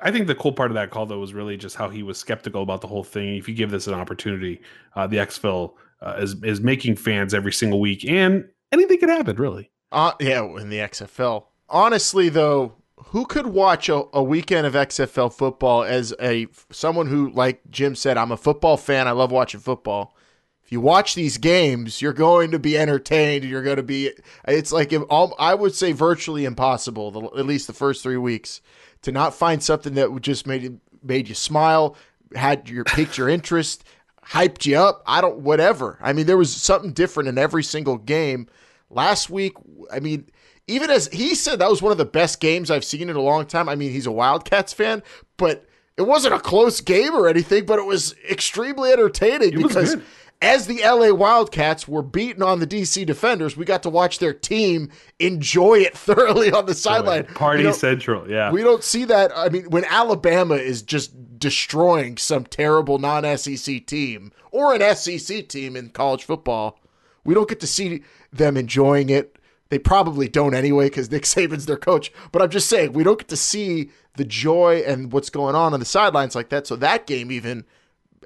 I 0.00 0.10
think 0.10 0.26
the 0.26 0.34
cool 0.34 0.52
part 0.52 0.70
of 0.70 0.74
that 0.74 0.90
call 0.90 1.06
though 1.06 1.18
was 1.18 1.32
really 1.34 1.56
just 1.56 1.76
how 1.76 1.88
he 1.88 2.02
was 2.02 2.18
skeptical 2.18 2.62
about 2.62 2.80
the 2.80 2.86
whole 2.88 3.04
thing. 3.04 3.36
If 3.36 3.48
you 3.48 3.54
give 3.54 3.70
this 3.70 3.86
an 3.86 3.94
opportunity, 3.94 4.60
uh, 4.94 5.06
the 5.06 5.16
XFL 5.18 5.72
uh, 6.02 6.16
is 6.18 6.42
is 6.42 6.60
making 6.60 6.96
fans 6.96 7.32
every 7.34 7.52
single 7.52 7.80
week, 7.80 8.04
and 8.08 8.48
anything 8.72 8.98
could 8.98 9.08
happen. 9.08 9.36
Really, 9.36 9.70
Uh, 9.92 10.12
yeah, 10.20 10.42
in 10.44 10.68
the 10.68 10.78
XFL. 10.78 11.44
Honestly, 11.68 12.28
though, 12.28 12.74
who 13.06 13.26
could 13.26 13.46
watch 13.46 13.88
a, 13.88 14.04
a 14.12 14.22
weekend 14.22 14.66
of 14.66 14.74
XFL 14.74 15.32
football 15.32 15.84
as 15.84 16.14
a 16.20 16.46
someone 16.70 17.06
who, 17.06 17.30
like 17.30 17.60
Jim 17.70 17.94
said, 17.94 18.16
I'm 18.16 18.32
a 18.32 18.36
football 18.36 18.76
fan. 18.76 19.06
I 19.06 19.12
love 19.12 19.30
watching 19.30 19.60
football. 19.60 20.16
If 20.64 20.72
you 20.72 20.80
watch 20.80 21.14
these 21.14 21.38
games, 21.38 22.02
you're 22.02 22.12
going 22.12 22.50
to 22.50 22.58
be 22.58 22.76
entertained. 22.76 23.44
You're 23.44 23.62
going 23.62 23.76
to 23.76 23.84
be. 23.84 24.10
It's 24.48 24.72
like 24.72 24.92
if 24.92 25.02
I 25.10 25.54
would 25.54 25.74
say 25.74 25.92
virtually 25.92 26.44
impossible. 26.44 27.12
The, 27.12 27.38
at 27.38 27.46
least 27.46 27.68
the 27.68 27.72
first 27.72 28.02
three 28.02 28.16
weeks 28.16 28.60
to 29.02 29.12
not 29.12 29.34
find 29.34 29.62
something 29.62 29.94
that 29.94 30.20
just 30.20 30.46
made 30.46 30.80
made 31.04 31.28
you 31.28 31.36
smile, 31.36 31.96
had 32.34 32.68
your 32.68 32.82
piqued 32.82 33.16
your 33.16 33.28
interest, 33.28 33.84
hyped 34.24 34.66
you 34.66 34.76
up. 34.76 35.02
I 35.06 35.20
don't 35.20 35.38
whatever. 35.38 35.98
I 36.00 36.12
mean, 36.12 36.26
there 36.26 36.36
was 36.36 36.52
something 36.54 36.92
different 36.92 37.28
in 37.28 37.38
every 37.38 37.62
single 37.62 37.98
game. 37.98 38.48
Last 38.90 39.30
week, 39.30 39.52
I 39.92 40.00
mean, 40.00 40.28
even 40.66 40.90
as 40.90 41.08
he 41.08 41.34
said 41.34 41.58
that 41.58 41.70
was 41.70 41.82
one 41.82 41.92
of 41.92 41.98
the 41.98 42.04
best 42.04 42.40
games 42.40 42.70
I've 42.70 42.84
seen 42.84 43.08
in 43.08 43.16
a 43.16 43.20
long 43.20 43.46
time. 43.46 43.68
I 43.68 43.76
mean, 43.76 43.92
he's 43.92 44.06
a 44.06 44.12
Wildcats 44.12 44.72
fan, 44.72 45.02
but 45.36 45.66
it 45.96 46.02
wasn't 46.02 46.34
a 46.34 46.40
close 46.40 46.80
game 46.80 47.14
or 47.14 47.28
anything, 47.28 47.66
but 47.66 47.78
it 47.78 47.86
was 47.86 48.14
extremely 48.28 48.92
entertaining 48.92 49.54
It 49.54 49.62
because 49.62 49.96
as 50.42 50.66
the 50.66 50.82
LA 50.84 51.12
Wildcats 51.14 51.88
were 51.88 52.02
beating 52.02 52.42
on 52.42 52.60
the 52.60 52.66
DC 52.66 53.06
Defenders, 53.06 53.56
we 53.56 53.64
got 53.64 53.82
to 53.84 53.90
watch 53.90 54.18
their 54.18 54.34
team 54.34 54.90
enjoy 55.18 55.78
it 55.78 55.96
thoroughly 55.98 56.52
on 56.52 56.66
the 56.66 56.74
sideline. 56.74 57.24
party 57.24 57.62
You 57.62 57.68
know, 57.68 57.72
central. 57.72 58.30
Yeah, 58.30 58.50
we 58.50 58.62
don't 58.62 58.84
see 58.84 59.04
that. 59.06 59.32
I 59.34 59.48
mean, 59.48 59.70
when 59.70 59.84
Alabama 59.84 60.56
is 60.56 60.82
just 60.82 61.38
destroying 61.38 62.16
some 62.16 62.44
terrible 62.44 62.98
non 62.98 63.24
SEC 63.38 63.86
team 63.86 64.32
or 64.50 64.74
an 64.74 64.96
SEC 64.96 65.48
team 65.48 65.76
in 65.76 65.90
college 65.90 66.24
football, 66.24 66.78
we 67.24 67.34
don't 67.34 67.48
get 67.48 67.60
to 67.60 67.66
see 67.66 68.02
them 68.32 68.56
enjoying 68.56 69.08
it. 69.08 69.35
They 69.68 69.78
probably 69.78 70.28
don't 70.28 70.54
anyway 70.54 70.86
because 70.86 71.10
Nick 71.10 71.22
Saban's 71.24 71.66
their 71.66 71.76
coach. 71.76 72.12
But 72.32 72.42
I'm 72.42 72.50
just 72.50 72.68
saying, 72.68 72.92
we 72.92 73.04
don't 73.04 73.18
get 73.18 73.28
to 73.28 73.36
see 73.36 73.90
the 74.16 74.24
joy 74.24 74.82
and 74.86 75.12
what's 75.12 75.30
going 75.30 75.54
on 75.54 75.72
on 75.72 75.80
the 75.80 75.86
sidelines 75.86 76.34
like 76.34 76.48
that. 76.50 76.66
So 76.66 76.76
that 76.76 77.06
game 77.06 77.30
even 77.30 77.64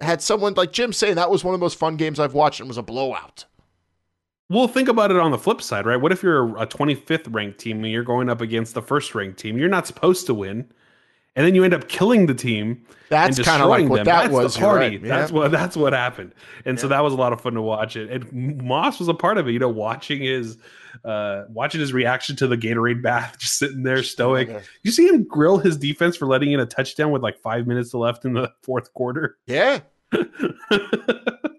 had 0.00 0.22
someone 0.22 0.54
like 0.54 0.72
Jim 0.72 0.92
saying 0.92 1.16
that 1.16 1.30
was 1.30 1.44
one 1.44 1.54
of 1.54 1.60
the 1.60 1.64
most 1.64 1.78
fun 1.78 1.96
games 1.96 2.20
I've 2.20 2.34
watched 2.34 2.60
and 2.60 2.68
was 2.68 2.78
a 2.78 2.82
blowout. 2.82 3.44
Well, 4.48 4.66
think 4.66 4.88
about 4.88 5.12
it 5.12 5.16
on 5.16 5.30
the 5.30 5.38
flip 5.38 5.62
side, 5.62 5.86
right? 5.86 6.00
What 6.00 6.10
if 6.10 6.22
you're 6.24 6.56
a 6.56 6.66
25th 6.66 7.32
ranked 7.32 7.60
team 7.60 7.84
and 7.84 7.92
you're 7.92 8.02
going 8.02 8.28
up 8.28 8.40
against 8.40 8.74
the 8.74 8.82
first 8.82 9.14
ranked 9.14 9.38
team? 9.38 9.56
You're 9.56 9.68
not 9.68 9.86
supposed 9.86 10.26
to 10.26 10.34
win, 10.34 10.72
and 11.36 11.46
then 11.46 11.54
you 11.54 11.64
end 11.64 11.74
up 11.74 11.88
killing 11.88 12.26
the 12.26 12.34
team. 12.34 12.84
That's 13.08 13.38
kinda 13.40 13.66
like 13.66 13.88
what 13.88 13.96
them. 13.96 14.04
that 14.06 14.22
That's 14.22 14.32
was, 14.32 14.54
The 14.54 14.60
party. 14.60 14.96
right, 14.98 15.02
yeah. 15.02 15.18
That's 15.18 15.32
what 15.32 15.50
that's 15.50 15.76
what 15.76 15.92
happened, 15.92 16.32
and 16.64 16.78
so 16.78 16.86
that 16.88 17.02
was 17.02 17.12
a 17.12 17.16
lot 17.16 17.32
of 17.32 17.40
fun 17.40 17.54
to 17.54 17.62
watch 17.62 17.96
it. 17.96 18.08
And 18.10 18.62
Moss 18.62 18.98
was 19.00 19.08
a 19.08 19.14
part 19.14 19.36
of 19.38 19.48
it. 19.48 19.52
You 19.52 19.58
know, 19.58 19.68
watching 19.68 20.22
his 20.22 20.58
uh 21.04 21.44
watching 21.48 21.80
his 21.80 21.92
reaction 21.92 22.36
to 22.36 22.46
the 22.46 22.56
Gatorade 22.56 23.02
bath, 23.02 23.36
just 23.40 23.58
sitting 23.58 23.82
there 23.82 24.02
stoic. 24.04 24.48
Yeah. 24.48 24.60
You 24.82 24.92
see 24.92 25.08
him 25.08 25.24
grill 25.24 25.58
his 25.58 25.76
defense 25.76 26.16
for 26.16 26.26
letting 26.26 26.52
in 26.52 26.60
a 26.60 26.66
touchdown 26.66 27.10
with 27.10 27.22
like 27.22 27.38
five 27.38 27.66
minutes 27.66 27.94
left 27.94 28.24
in 28.24 28.34
the 28.34 28.50
fourth 28.62 28.92
quarter. 28.94 29.36
Yeah. 29.46 29.80
the 30.12 31.50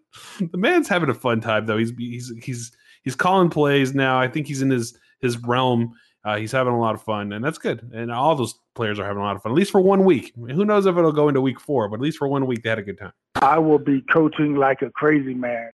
man's 0.53 0.87
having 0.87 1.09
a 1.09 1.13
fun 1.13 1.41
time 1.41 1.65
though. 1.65 1.77
He's 1.77 1.91
he's 1.97 2.31
he's 2.43 2.71
he's 3.03 3.15
calling 3.15 3.49
plays 3.49 3.93
now. 3.93 4.19
I 4.19 4.27
think 4.27 4.47
he's 4.47 4.61
in 4.61 4.69
his 4.69 4.97
his 5.19 5.37
realm. 5.39 5.93
Uh, 6.23 6.37
he's 6.37 6.51
having 6.51 6.73
a 6.73 6.79
lot 6.79 6.93
of 6.93 7.01
fun, 7.01 7.33
and 7.33 7.43
that's 7.43 7.57
good. 7.57 7.89
And 7.93 8.11
all 8.11 8.35
those 8.35 8.55
players 8.75 8.99
are 8.99 9.05
having 9.05 9.21
a 9.21 9.25
lot 9.25 9.35
of 9.35 9.41
fun, 9.41 9.53
at 9.53 9.55
least 9.55 9.71
for 9.71 9.81
one 9.81 10.05
week. 10.05 10.33
Who 10.35 10.65
knows 10.65 10.85
if 10.85 10.95
it'll 10.95 11.11
go 11.11 11.27
into 11.27 11.41
week 11.41 11.59
four, 11.59 11.87
but 11.87 11.95
at 11.95 12.01
least 12.01 12.19
for 12.19 12.27
one 12.27 12.45
week 12.45 12.63
they 12.63 12.69
had 12.69 12.79
a 12.79 12.83
good 12.83 12.99
time. 12.99 13.13
I 13.35 13.57
will 13.57 13.79
be 13.79 14.01
coaching 14.01 14.55
like 14.55 14.81
a 14.83 14.91
crazy 14.91 15.33
man. 15.33 15.71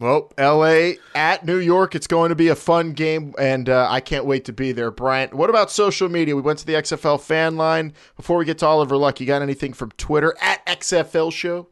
Well, 0.00 0.32
LA 0.38 0.92
at 1.14 1.44
New 1.44 1.58
York. 1.58 1.94
It's 1.94 2.06
going 2.06 2.30
to 2.30 2.34
be 2.34 2.48
a 2.48 2.56
fun 2.56 2.94
game, 2.94 3.34
and 3.38 3.68
uh, 3.68 3.86
I 3.88 4.00
can't 4.00 4.24
wait 4.24 4.46
to 4.46 4.52
be 4.52 4.72
there. 4.72 4.90
Bryant, 4.90 5.34
what 5.34 5.50
about 5.50 5.70
social 5.70 6.08
media? 6.08 6.34
We 6.34 6.42
went 6.42 6.58
to 6.60 6.66
the 6.66 6.72
XFL 6.72 7.20
fan 7.20 7.56
line. 7.56 7.92
Before 8.16 8.38
we 8.38 8.46
get 8.46 8.58
to 8.58 8.66
Oliver 8.66 8.96
Luck, 8.96 9.20
you 9.20 9.26
got 9.26 9.42
anything 9.42 9.74
from 9.74 9.90
Twitter 9.92 10.34
at 10.40 10.64
XFL 10.66 11.30
Show? 11.30 11.68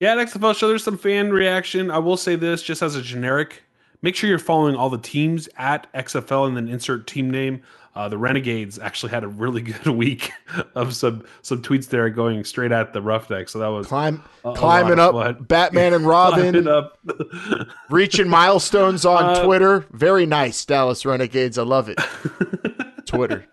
Yeah, 0.00 0.12
at 0.12 0.28
XFL 0.28 0.54
show, 0.54 0.68
there's 0.68 0.84
some 0.84 0.98
fan 0.98 1.30
reaction. 1.30 1.90
I 1.90 1.98
will 1.98 2.18
say 2.18 2.36
this 2.36 2.62
just 2.62 2.82
as 2.82 2.96
a 2.96 3.02
generic 3.02 3.62
make 4.02 4.14
sure 4.16 4.28
you're 4.28 4.38
following 4.38 4.76
all 4.76 4.90
the 4.90 4.98
teams 4.98 5.48
at 5.56 5.92
XFL 5.92 6.46
and 6.48 6.56
then 6.56 6.68
insert 6.68 7.06
team 7.06 7.30
name. 7.30 7.62
Uh, 7.94 8.10
the 8.10 8.18
Renegades 8.18 8.78
actually 8.78 9.10
had 9.10 9.24
a 9.24 9.28
really 9.28 9.62
good 9.62 9.86
week 9.86 10.30
of 10.74 10.94
some 10.94 11.24
some 11.40 11.62
tweets 11.62 11.88
there 11.88 12.10
going 12.10 12.44
straight 12.44 12.70
at 12.70 12.92
the 12.92 13.00
Roughneck. 13.00 13.48
So 13.48 13.58
that 13.60 13.68
was 13.68 13.86
Climb, 13.86 14.22
a- 14.44 14.50
a 14.50 14.54
climbing 14.56 14.98
of 14.98 15.16
up. 15.16 15.48
Batman 15.48 15.94
and 15.94 16.06
Robin, 16.06 16.68
up. 16.68 16.98
reaching 17.90 18.28
milestones 18.28 19.06
on 19.06 19.24
Uh, 19.24 19.44
Twitter. 19.44 19.86
Very 19.92 20.26
nice, 20.26 20.62
Dallas 20.64 21.06
Renegades. 21.06 21.56
I 21.56 21.62
love 21.62 21.88
it. 21.88 21.98
Twitter. 23.06 23.46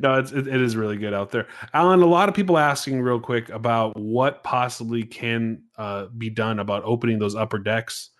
no, 0.00 0.18
it's, 0.18 0.32
it, 0.32 0.46
it 0.48 0.60
is 0.60 0.76
really 0.76 0.96
good 0.96 1.14
out 1.14 1.30
there. 1.30 1.46
Alan, 1.72 2.02
a 2.02 2.06
lot 2.06 2.28
of 2.28 2.34
people 2.34 2.58
asking 2.58 3.00
real 3.00 3.20
quick 3.20 3.48
about 3.50 3.96
what 3.96 4.42
possibly 4.42 5.04
can 5.04 5.62
uh, 5.78 6.06
be 6.06 6.28
done 6.28 6.58
about 6.58 6.82
opening 6.84 7.18
those 7.18 7.34
upper 7.36 7.58
decks 7.58 8.10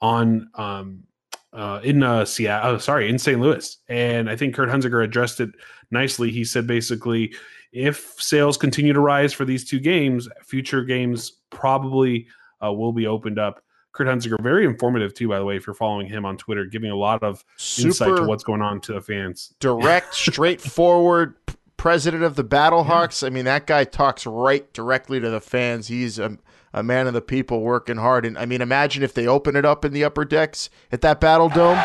on 0.00 0.48
um, 0.54 1.04
uh, 1.52 1.80
in 1.82 2.02
uh, 2.02 2.24
Seattle. 2.24 2.72
Oh, 2.72 2.78
sorry, 2.78 3.08
in 3.08 3.18
St. 3.18 3.40
Louis. 3.40 3.78
And 3.88 4.28
I 4.28 4.36
think 4.36 4.54
Kurt 4.54 4.68
Hunzeker 4.68 5.02
addressed 5.02 5.40
it 5.40 5.50
nicely. 5.90 6.30
He 6.30 6.44
said 6.44 6.66
basically, 6.66 7.34
if 7.72 8.14
sales 8.18 8.56
continue 8.56 8.92
to 8.92 9.00
rise 9.00 9.32
for 9.32 9.44
these 9.44 9.68
two 9.68 9.80
games, 9.80 10.28
future 10.44 10.84
games 10.84 11.32
probably 11.50 12.26
uh, 12.64 12.72
will 12.72 12.92
be 12.92 13.06
opened 13.06 13.38
up. 13.38 13.62
Kurt 13.92 14.06
Hunzeker, 14.06 14.40
very 14.42 14.66
informative 14.66 15.14
too, 15.14 15.28
by 15.28 15.38
the 15.38 15.44
way, 15.44 15.56
if 15.56 15.66
you're 15.66 15.74
following 15.74 16.06
him 16.06 16.26
on 16.26 16.36
Twitter, 16.36 16.66
giving 16.66 16.90
a 16.90 16.96
lot 16.96 17.22
of 17.22 17.42
insight 17.78 18.14
to 18.16 18.24
what's 18.24 18.44
going 18.44 18.60
on 18.60 18.80
to 18.82 18.92
the 18.92 19.00
fans. 19.00 19.54
direct, 19.58 20.14
straightforward 20.14 21.34
president 21.78 22.22
of 22.22 22.36
the 22.36 22.44
Battlehawks. 22.44 23.26
I 23.26 23.30
mean, 23.30 23.46
that 23.46 23.66
guy 23.66 23.84
talks 23.84 24.26
right 24.26 24.70
directly 24.74 25.20
to 25.20 25.30
the 25.30 25.40
fans. 25.40 25.88
He's 25.88 26.18
a, 26.18 26.36
a 26.76 26.82
man 26.82 27.06
of 27.06 27.14
the 27.14 27.22
people 27.22 27.62
working 27.62 27.96
hard. 27.96 28.26
And 28.26 28.36
I 28.38 28.44
mean, 28.44 28.60
imagine 28.60 29.02
if 29.02 29.14
they 29.14 29.26
open 29.26 29.56
it 29.56 29.64
up 29.64 29.84
in 29.84 29.92
the 29.94 30.04
upper 30.04 30.26
decks 30.26 30.68
at 30.92 31.00
that 31.00 31.20
Battle 31.20 31.48
Dome. 31.48 31.78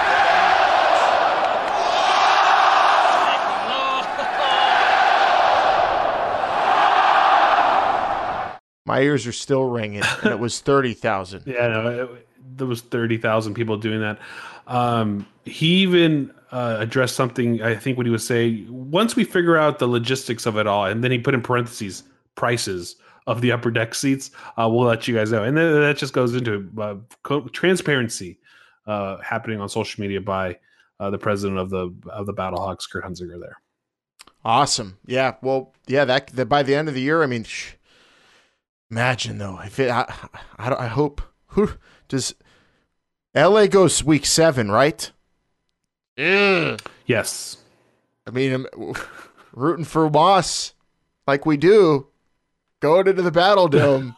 My 8.85 8.99
ears 8.99 9.25
are 9.25 9.31
still 9.31 9.63
ringing, 9.63 10.03
and 10.21 10.31
it 10.31 10.39
was 10.39 10.59
30,000. 10.59 11.43
Yeah, 11.47 11.67
no, 11.69 11.87
it, 11.87 12.27
there 12.57 12.67
was 12.67 12.81
thirty 12.81 13.17
thousand 13.17 13.53
people 13.53 13.77
doing 13.77 14.01
that. 14.01 14.19
Um, 14.67 15.25
he 15.45 15.77
even 15.77 16.33
uh, 16.51 16.75
addressed 16.79 17.15
something. 17.15 17.61
I 17.61 17.75
think 17.75 17.95
what 17.95 18.05
he 18.05 18.11
was 18.11 18.27
saying. 18.27 18.67
Once 18.69 19.15
we 19.15 19.23
figure 19.23 19.55
out 19.55 19.79
the 19.79 19.87
logistics 19.87 20.45
of 20.45 20.57
it 20.57 20.67
all, 20.67 20.85
and 20.85 21.01
then 21.01 21.11
he 21.11 21.19
put 21.19 21.33
in 21.33 21.41
parentheses 21.41 22.03
prices 22.35 22.97
of 23.27 23.41
the 23.41 23.51
upper 23.51 23.71
deck 23.71 23.93
seats. 23.95 24.31
Uh, 24.57 24.67
we'll 24.69 24.87
let 24.87 25.07
you 25.07 25.15
guys 25.15 25.31
know, 25.31 25.43
and 25.43 25.55
then 25.57 25.81
that 25.81 25.97
just 25.97 26.13
goes 26.13 26.35
into 26.35 26.69
uh, 26.79 26.95
co- 27.23 27.47
transparency 27.49 28.39
uh, 28.87 29.17
happening 29.17 29.59
on 29.59 29.69
social 29.69 30.01
media 30.01 30.21
by 30.21 30.57
uh, 30.99 31.09
the 31.09 31.17
president 31.17 31.59
of 31.59 31.69
the 31.69 31.93
of 32.09 32.25
the 32.25 32.33
Battlehawks, 32.33 32.89
Kurt 32.89 33.03
Hunzeker, 33.03 33.39
there. 33.39 33.57
Awesome. 34.43 34.97
Yeah. 35.05 35.35
Well, 35.41 35.73
yeah. 35.87 36.05
That, 36.05 36.27
that 36.27 36.47
by 36.47 36.63
the 36.63 36.75
end 36.75 36.87
of 36.87 36.95
the 36.95 37.01
year, 37.01 37.21
I 37.21 37.27
mean, 37.27 37.43
sh- 37.43 37.73
imagine 38.89 39.37
though. 39.37 39.59
If 39.59 39.79
it, 39.79 39.91
I, 39.91 40.11
I, 40.57 40.85
I 40.85 40.87
hope 40.87 41.21
who 41.47 41.71
does 42.07 42.33
L.A. 43.35 43.67
goes 43.67 44.03
week 44.03 44.25
seven, 44.25 44.71
right? 44.71 45.11
Yeah. 46.17 46.77
Yes. 47.05 47.57
I 48.27 48.31
mean, 48.31 48.53
I'm 48.73 48.93
rooting 49.53 49.85
for 49.85 50.09
Moss 50.09 50.73
like 51.27 51.45
we 51.45 51.57
do, 51.57 52.07
going 52.81 53.07
into 53.07 53.21
the 53.21 53.31
Battle 53.31 53.67
Dome. 53.69 54.15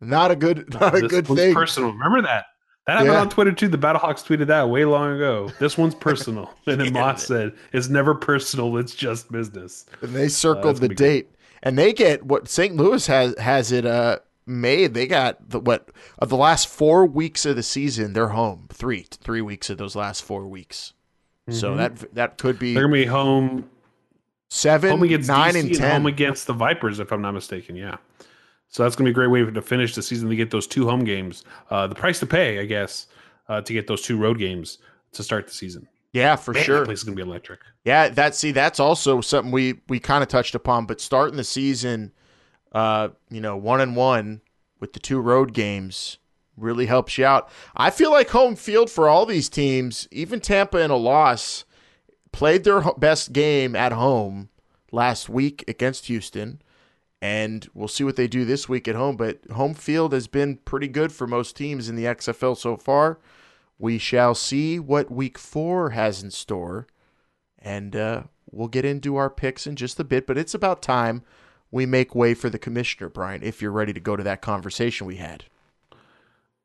not 0.00 0.30
a 0.30 0.36
good, 0.36 0.72
not 0.80 0.96
a 0.96 1.00
this 1.02 1.10
good 1.10 1.28
one's 1.28 1.40
thing. 1.40 1.54
Personal. 1.54 1.92
Remember 1.92 2.22
that. 2.22 2.46
That 2.86 2.94
happened 2.94 3.12
Yeah. 3.12 3.20
on 3.20 3.28
Twitter 3.28 3.52
too. 3.52 3.68
The 3.68 3.78
Battlehawks 3.78 4.24
tweeted 4.26 4.48
that 4.48 4.68
way 4.68 4.84
long 4.84 5.14
ago. 5.14 5.50
This 5.60 5.78
one's 5.78 5.94
personal. 5.94 6.50
and 6.66 6.80
then 6.80 6.92
Moss 6.92 7.24
said, 7.26 7.52
"It's 7.72 7.88
never 7.88 8.14
personal. 8.14 8.76
It's 8.78 8.94
just 8.94 9.30
business." 9.30 9.86
and 10.00 10.12
they 10.14 10.26
Uh, 10.26 10.28
circled 10.28 10.64
that's 10.64 10.80
the 10.80 10.88
gonna 10.88 10.94
good. 10.96 11.04
date, 11.04 11.28
and 11.62 11.78
they 11.78 11.92
get 11.92 12.24
what 12.24 12.48
St. 12.48 12.74
Louis 12.76 13.06
has 13.06 13.38
has 13.38 13.70
it 13.70 13.86
uh 13.86 14.18
made. 14.46 14.94
They 14.94 15.06
got 15.06 15.50
the 15.50 15.60
what 15.60 15.90
of 16.18 16.28
the 16.28 16.36
last 16.36 16.66
four 16.66 17.06
weeks 17.06 17.46
of 17.46 17.54
the 17.54 17.62
season. 17.62 18.14
They're 18.14 18.30
home 18.30 18.66
three 18.72 19.06
three 19.20 19.42
weeks 19.42 19.70
of 19.70 19.78
those 19.78 19.94
last 19.94 20.24
four 20.24 20.48
weeks. 20.48 20.92
So 21.50 21.76
that 21.76 22.12
that 22.16 22.36
could 22.38 22.58
be 22.58 22.70
Mm-hmm. 22.70 22.74
They're 22.74 22.82
gonna 22.84 22.92
be 22.94 23.06
home 23.06 23.70
seven, 24.52 24.90
home 24.90 25.02
against 25.02 25.28
nine, 25.28 25.54
DC 25.54 25.60
and 25.60 25.68
and 25.68 25.78
ten. 25.78 25.90
home 25.92 26.06
against 26.06 26.46
the 26.46 26.52
Vipers, 26.52 27.00
if 27.00 27.12
I'm 27.12 27.22
not 27.22 27.32
mistaken. 27.32 27.76
Yeah. 27.76 27.96
So 28.68 28.82
that's 28.82 28.96
gonna 28.96 29.08
be 29.08 29.12
a 29.12 29.14
great 29.14 29.28
way 29.28 29.44
to 29.44 29.62
finish 29.62 29.94
the 29.94 30.02
season 30.02 30.28
to 30.28 30.36
get 30.36 30.50
those 30.50 30.66
two 30.66 30.86
home 30.88 31.04
games. 31.04 31.44
Uh, 31.70 31.86
the 31.86 31.94
price 31.94 32.18
to 32.20 32.26
pay, 32.26 32.58
I 32.60 32.64
guess, 32.64 33.06
uh, 33.48 33.60
to 33.60 33.72
get 33.72 33.86
those 33.86 34.02
two 34.02 34.16
road 34.16 34.38
games 34.38 34.78
to 35.12 35.22
start 35.22 35.46
the 35.46 35.52
season. 35.52 35.88
yeah, 36.12 36.36
for 36.36 36.52
Man, 36.52 36.64
sure. 36.64 36.78
that 36.80 36.86
place 36.86 36.98
is 36.98 37.04
gonna 37.04 37.16
be 37.16 37.22
electric. 37.22 37.60
Yeah, 37.84 38.08
that 38.10 38.34
see 38.34 38.52
that's 38.52 38.80
also 38.80 39.20
something 39.20 39.52
we 39.52 39.80
we 39.88 39.98
kind 39.98 40.22
of 40.22 40.28
touched 40.28 40.54
upon, 40.54 40.86
but 40.86 41.00
starting 41.00 41.36
the 41.36 41.44
season 41.44 42.12
uh, 42.72 43.08
you 43.30 43.40
know, 43.40 43.56
one 43.56 43.80
and 43.80 43.94
one 43.96 44.40
with 44.80 44.92
the 44.94 44.98
two 44.98 45.20
road 45.20 45.52
games 45.52 46.18
really 46.56 46.86
helps 46.86 47.16
you 47.18 47.24
out. 47.24 47.48
I 47.76 47.90
feel 47.90 48.10
like 48.10 48.30
home 48.30 48.56
field 48.56 48.90
for 48.90 49.08
all 49.08 49.26
these 49.26 49.48
teams, 49.48 50.08
even 50.10 50.40
Tampa 50.40 50.78
in 50.78 50.90
a 50.90 50.96
loss, 50.96 51.64
played 52.32 52.64
their 52.64 52.80
best 52.98 53.32
game 53.32 53.76
at 53.76 53.92
home 53.92 54.48
last 54.90 55.28
week 55.28 55.64
against 55.68 56.06
Houston. 56.06 56.60
And 57.20 57.68
we'll 57.72 57.88
see 57.88 58.02
what 58.02 58.16
they 58.16 58.26
do 58.26 58.44
this 58.44 58.68
week 58.68 58.88
at 58.88 58.96
home. 58.96 59.16
But 59.16 59.40
home 59.52 59.74
field 59.74 60.12
has 60.12 60.26
been 60.26 60.56
pretty 60.56 60.88
good 60.88 61.12
for 61.12 61.26
most 61.26 61.56
teams 61.56 61.88
in 61.88 61.94
the 61.94 62.04
XFL 62.04 62.56
so 62.56 62.76
far. 62.76 63.20
We 63.78 63.98
shall 63.98 64.34
see 64.34 64.80
what 64.80 65.10
week 65.10 65.38
four 65.38 65.90
has 65.90 66.22
in 66.22 66.30
store 66.30 66.86
and 67.58 67.94
uh, 67.94 68.22
we'll 68.50 68.68
get 68.68 68.84
into 68.84 69.16
our 69.16 69.30
picks 69.30 69.66
in 69.66 69.76
just 69.76 70.00
a 70.00 70.04
bit. 70.04 70.26
But 70.26 70.38
it's 70.38 70.54
about 70.54 70.82
time 70.82 71.22
we 71.70 71.86
make 71.86 72.14
way 72.14 72.34
for 72.34 72.50
the 72.50 72.58
commissioner, 72.58 73.08
Brian. 73.08 73.42
If 73.42 73.62
you're 73.62 73.70
ready 73.70 73.92
to 73.92 74.00
go 74.00 74.16
to 74.16 74.22
that 74.22 74.42
conversation 74.42 75.06
we 75.06 75.16
had. 75.16 75.44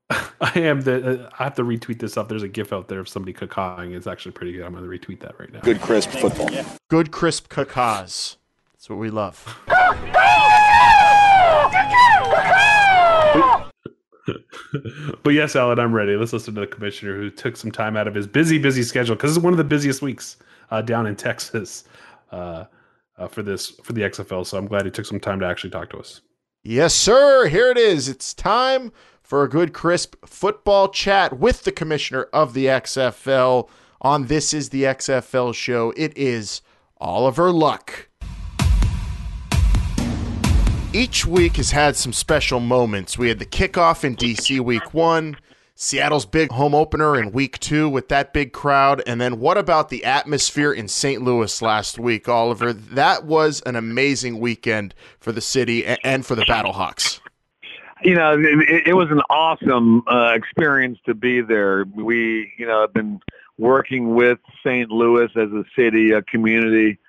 I 0.42 0.60
am 0.60 0.82
the. 0.82 1.26
Uh, 1.26 1.30
I 1.38 1.44
have 1.44 1.56
to 1.56 1.64
retweet 1.64 2.00
this 2.00 2.18
up. 2.18 2.30
There's 2.30 2.44
a 2.44 2.48
GIF 2.48 2.72
out 2.72 2.88
there 2.88 3.00
of 3.00 3.10
somebody 3.10 3.34
cacawing. 3.34 3.94
It's 3.94 4.08
actually 4.08 4.32
pretty 4.32 4.54
good. 4.54 4.64
I'm 4.64 4.74
going 4.74 4.84
to 4.84 4.90
retweet 4.90 5.20
that 5.22 5.40
right 5.40 5.52
now. 5.52 5.60
Good 5.62 5.82
crisp 5.82 6.12
football. 6.12 6.50
Good 6.88 7.12
crisp 7.12 7.50
cacas. 7.50 8.38
That's 8.74 8.90
what 8.90 9.00
we 9.00 9.10
love. 9.10 9.60
but 15.24 15.32
yes, 15.32 15.56
Alan, 15.56 15.80
I'm 15.80 15.94
ready. 15.94 16.16
Let's 16.16 16.34
listen 16.34 16.56
to 16.56 16.62
the 16.62 16.68
commissioner 16.68 17.16
who 17.16 17.30
took 17.30 17.58
some 17.58 17.72
time 17.72 17.98
out 17.98 18.08
of 18.08 18.16
his 18.16 18.28
busy, 18.28 18.58
busy 18.58 18.84
schedule 18.84 19.16
because 19.16 19.36
it's 19.36 19.44
one 19.44 19.54
of 19.54 19.58
the 19.58 19.64
busiest 19.64 20.02
weeks 20.02 20.38
uh, 20.72 20.82
down 20.82 21.06
in 21.06 21.16
Texas 21.16 21.84
uh, 22.32 22.66
uh, 23.18 23.28
for 23.28 23.44
this 23.44 23.72
for 23.84 23.92
the 23.92 24.02
XFL. 24.02 24.46
So 24.46 24.58
I'm 24.58 24.68
glad 24.68 24.86
he 24.86 24.92
took 24.92 25.06
some 25.06 25.20
time 25.20 25.40
to 25.42 25.46
actually 25.46 25.72
talk 25.72 25.90
to 25.90 25.98
us. 25.98 26.22
Yes, 26.64 26.94
sir. 26.94 27.48
Here 27.48 27.72
it 27.72 27.78
is. 27.78 28.10
It's 28.10 28.34
time 28.34 28.92
for 29.28 29.44
a 29.44 29.50
good, 29.50 29.74
crisp 29.74 30.16
football 30.26 30.88
chat 30.88 31.38
with 31.38 31.66
the 31.66 31.72
commissioner 31.72 32.24
of 32.32 32.54
the 32.54 32.68
XFL 32.68 33.68
on 34.02 34.28
This 34.28 34.54
Is 34.54 34.70
the 34.70 34.84
XFL 34.84 35.54
show. 35.54 35.94
It 35.98 36.18
is 36.18 36.62
Oliver 37.00 37.52
Luck. 37.52 38.08
Each 40.94 41.26
week 41.26 41.58
has 41.58 41.72
had 41.72 41.98
some 41.98 42.14
special 42.14 42.62
moments. 42.62 43.18
We 43.18 43.28
had 43.28 43.40
the 43.40 43.46
kickoff 43.46 44.06
in 44.06 44.16
DC 44.16 44.62
week 44.62 44.94
one, 44.94 45.36
Seattle's 45.76 46.26
big 46.26 46.50
home 46.50 46.74
opener 46.74 47.20
in 47.20 47.34
week 47.34 47.60
two 47.60 47.90
with 47.90 48.08
that 48.08 48.32
big 48.32 48.54
crowd. 48.54 49.04
And 49.06 49.20
then 49.20 49.42
what 49.42 49.58
about 49.58 49.90
the 49.90 50.06
atmosphere 50.06 50.72
in 50.72 50.88
St. 50.88 51.22
Louis 51.22 51.62
last 51.62 52.00
week, 52.00 52.30
Oliver? 52.30 52.72
That 52.72 53.26
was 53.26 53.62
an 53.66 53.76
amazing 53.76 54.40
weekend 54.40 54.96
for 55.20 55.34
the 55.34 55.42
city 55.42 55.86
and 55.86 56.26
for 56.26 56.36
the 56.36 56.46
Battlehawks. 56.46 57.20
You 58.04 58.16
know, 58.16 58.34
it, 58.40 58.88
it 58.88 58.94
was 58.96 59.10
an 59.12 59.22
awesome 59.30 60.04
uh, 60.08 60.32
experience 60.36 61.00
to 61.06 61.14
be 61.14 61.42
there. 61.42 61.86
We, 61.86 62.54
you 62.58 62.66
know, 62.66 62.82
have 62.82 62.94
been 62.94 63.20
working 63.58 64.14
with 64.16 64.40
St. 64.64 64.90
Louis 64.92 65.30
as 65.36 65.52
a 65.52 65.64
city, 65.76 66.12
a 66.12 66.22
community, 66.22 67.00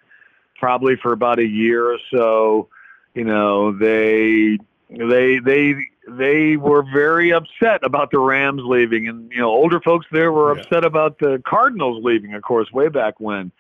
probably 0.59 0.96
for 0.96 1.12
about 1.12 1.38
a 1.38 1.46
year 1.46 1.90
or 1.92 1.98
so. 2.11 2.68
You 3.14 3.24
know, 3.24 3.77
they, 3.77 4.59
they, 4.90 5.38
they, 5.40 5.74
they 6.09 6.57
were 6.57 6.83
very 6.83 7.33
upset 7.33 7.85
about 7.85 8.11
the 8.11 8.18
Rams 8.18 8.62
leaving, 8.64 9.09
and 9.09 9.31
you 9.31 9.38
know, 9.38 9.48
older 9.51 9.81
folks 9.81 10.07
there 10.11 10.33
were 10.33 10.55
Yeah. 10.55 10.62
upset 10.62 10.85
about 10.85 11.18
the 11.18 11.42
Cardinals 11.46 12.03
leaving. 12.03 12.35
Of 12.35 12.42
course, 12.42 12.72
way 12.72 12.88
back 12.88 13.20
when, 13.20 13.53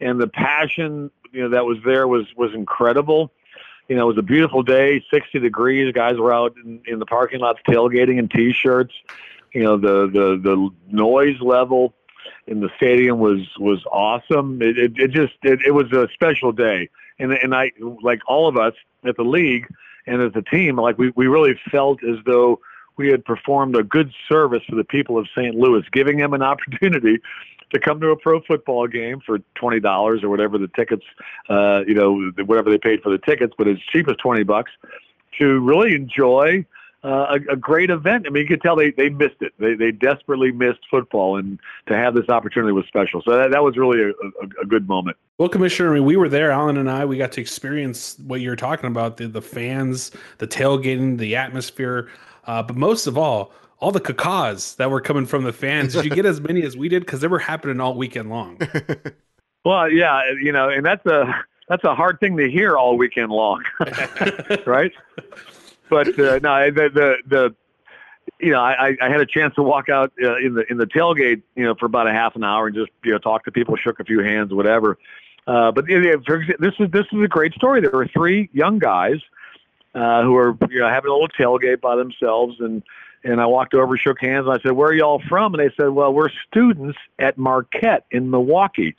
and 0.00 0.20
the 0.20 0.26
passion, 0.28 1.10
you 1.32 1.42
know, 1.42 1.48
that 1.50 1.64
was 1.64 1.78
there 1.86 2.06
was 2.06 2.26
was 2.36 2.52
incredible 2.52 3.32
you 3.88 3.96
know, 3.96 4.02
it 4.02 4.16
was 4.16 4.18
a 4.18 4.22
beautiful 4.22 4.62
day, 4.62 5.04
60 5.10 5.38
degrees. 5.38 5.92
Guys 5.92 6.16
were 6.16 6.32
out 6.32 6.54
in, 6.64 6.80
in 6.86 6.98
the 6.98 7.06
parking 7.06 7.40
lots 7.40 7.60
tailgating 7.68 8.18
in 8.18 8.28
t-shirts. 8.28 8.94
You 9.52 9.62
know, 9.62 9.76
the, 9.76 10.10
the, 10.10 10.40
the 10.42 10.70
noise 10.90 11.40
level 11.40 11.94
in 12.46 12.60
the 12.60 12.68
stadium 12.76 13.18
was, 13.18 13.40
was 13.58 13.84
awesome. 13.90 14.60
It, 14.60 14.78
it, 14.78 14.92
it 14.98 15.10
just, 15.12 15.34
it, 15.42 15.60
it 15.64 15.72
was 15.72 15.92
a 15.92 16.08
special 16.12 16.52
day. 16.52 16.88
And, 17.18 17.32
and 17.32 17.54
I, 17.54 17.72
like 18.02 18.20
all 18.26 18.48
of 18.48 18.56
us 18.56 18.74
at 19.04 19.16
the 19.16 19.24
league 19.24 19.66
and 20.06 20.20
as 20.20 20.32
a 20.34 20.42
team, 20.42 20.76
like 20.76 20.98
we, 20.98 21.12
we 21.16 21.26
really 21.26 21.58
felt 21.70 22.02
as 22.04 22.16
though 22.26 22.60
we 22.96 23.08
had 23.08 23.24
performed 23.24 23.76
a 23.76 23.82
good 23.82 24.12
service 24.28 24.62
for 24.68 24.74
the 24.74 24.84
people 24.84 25.18
of 25.18 25.26
St. 25.36 25.54
Louis, 25.54 25.84
giving 25.92 26.18
them 26.18 26.32
an 26.32 26.42
opportunity 26.42 27.18
to 27.72 27.80
come 27.80 28.00
to 28.00 28.08
a 28.08 28.16
pro 28.16 28.40
football 28.40 28.86
game 28.86 29.20
for 29.24 29.38
twenty 29.54 29.80
dollars 29.80 30.22
or 30.22 30.28
whatever 30.28 30.58
the 30.58 30.68
tickets, 30.68 31.04
uh, 31.48 31.82
you 31.86 31.94
know, 31.94 32.30
whatever 32.44 32.70
they 32.70 32.78
paid 32.78 33.02
for 33.02 33.10
the 33.10 33.18
tickets, 33.18 33.54
but 33.58 33.66
as 33.68 33.78
cheap 33.92 34.08
as 34.08 34.16
twenty 34.16 34.44
bucks, 34.44 34.70
to 35.38 35.60
really 35.60 35.94
enjoy 35.94 36.64
uh, 37.04 37.38
a, 37.38 37.52
a 37.52 37.56
great 37.56 37.90
event. 37.90 38.26
I 38.26 38.30
mean, 38.30 38.42
you 38.42 38.48
could 38.48 38.62
tell 38.62 38.74
they, 38.74 38.90
they 38.90 39.08
missed 39.08 39.40
it. 39.40 39.52
They 39.58 39.74
they 39.74 39.92
desperately 39.92 40.52
missed 40.52 40.80
football, 40.90 41.36
and 41.36 41.58
to 41.86 41.96
have 41.96 42.14
this 42.14 42.28
opportunity 42.28 42.72
was 42.72 42.86
special. 42.86 43.22
So 43.22 43.36
that, 43.36 43.50
that 43.50 43.62
was 43.62 43.76
really 43.76 44.00
a, 44.00 44.08
a, 44.08 44.62
a 44.62 44.66
good 44.66 44.88
moment. 44.88 45.16
Well, 45.38 45.48
Commissioner, 45.48 45.90
I 45.90 45.94
mean, 45.96 46.04
we 46.04 46.16
were 46.16 46.30
there, 46.30 46.50
Alan 46.50 46.78
and 46.78 46.90
I. 46.90 47.04
We 47.04 47.18
got 47.18 47.32
to 47.32 47.40
experience 47.40 48.16
what 48.26 48.40
you're 48.40 48.56
talking 48.56 48.86
about 48.86 49.18
the, 49.18 49.28
the 49.28 49.42
fans, 49.42 50.10
the 50.38 50.46
tailgating, 50.46 51.18
the 51.18 51.36
atmosphere, 51.36 52.08
uh, 52.46 52.62
but 52.62 52.76
most 52.76 53.06
of 53.06 53.18
all, 53.18 53.52
all 53.78 53.92
the 53.92 54.00
cacas 54.00 54.76
that 54.76 54.90
were 54.90 55.00
coming 55.00 55.26
from 55.26 55.44
the 55.44 55.52
fans. 55.52 55.92
Did 55.92 56.04
you 56.04 56.10
get 56.10 56.26
as 56.26 56.40
many 56.40 56.62
as 56.62 56.76
we 56.76 56.88
did? 56.88 57.00
Because 57.00 57.20
they 57.20 57.28
were 57.28 57.38
happening 57.38 57.80
all 57.80 57.94
weekend 57.94 58.30
long. 58.30 58.58
Well, 59.66 59.90
yeah, 59.90 60.22
you 60.40 60.52
know, 60.52 60.68
and 60.68 60.86
that's 60.86 61.04
a 61.06 61.44
that's 61.68 61.82
a 61.82 61.92
hard 61.92 62.20
thing 62.20 62.36
to 62.36 62.48
hear 62.48 62.76
all 62.76 62.96
weekend 62.96 63.32
long, 63.32 63.64
right? 64.64 64.92
But 65.90 66.16
uh, 66.16 66.38
no, 66.38 66.70
the 66.70 66.88
the 66.94 67.16
the 67.26 67.54
you 68.38 68.52
know, 68.52 68.60
I, 68.60 68.96
I 69.00 69.08
had 69.08 69.20
a 69.20 69.26
chance 69.26 69.56
to 69.56 69.64
walk 69.64 69.88
out 69.88 70.12
uh, 70.22 70.36
in 70.36 70.54
the 70.54 70.64
in 70.70 70.76
the 70.76 70.86
tailgate, 70.86 71.42
you 71.56 71.64
know, 71.64 71.74
for 71.74 71.86
about 71.86 72.06
a 72.06 72.12
half 72.12 72.36
an 72.36 72.44
hour 72.44 72.68
and 72.68 72.76
just 72.76 72.90
you 73.04 73.10
know 73.10 73.18
talk 73.18 73.44
to 73.46 73.50
people, 73.50 73.74
shook 73.74 73.98
a 73.98 74.04
few 74.04 74.20
hands, 74.20 74.54
whatever. 74.54 74.98
Uh, 75.48 75.72
but 75.72 75.88
yeah, 75.88 75.98
yeah, 75.98 76.14
for, 76.24 76.44
this 76.60 76.74
is 76.78 76.88
this 76.92 77.06
is 77.12 77.20
a 77.20 77.28
great 77.28 77.52
story. 77.54 77.80
There 77.80 77.90
were 77.90 78.06
three 78.06 78.48
young 78.52 78.78
guys 78.78 79.18
uh, 79.96 80.22
who 80.22 80.32
were 80.32 80.56
you 80.70 80.78
know 80.78 80.88
having 80.88 81.10
a 81.10 81.12
little 81.12 81.28
tailgate 81.28 81.80
by 81.80 81.96
themselves, 81.96 82.60
and 82.60 82.84
and 83.24 83.40
I 83.40 83.46
walked 83.46 83.74
over, 83.74 83.96
shook 83.96 84.20
hands, 84.20 84.46
and 84.46 84.58
I 84.58 84.62
said, 84.62 84.72
"Where 84.72 84.88
are 84.88 84.94
y'all 84.94 85.22
from?" 85.28 85.54
And 85.54 85.62
they 85.62 85.74
said, 85.76 85.90
"Well, 85.90 86.12
we're 86.12 86.30
students 86.48 86.98
at 87.18 87.38
Marquette 87.38 88.04
in 88.10 88.30
Milwaukee, 88.30 88.94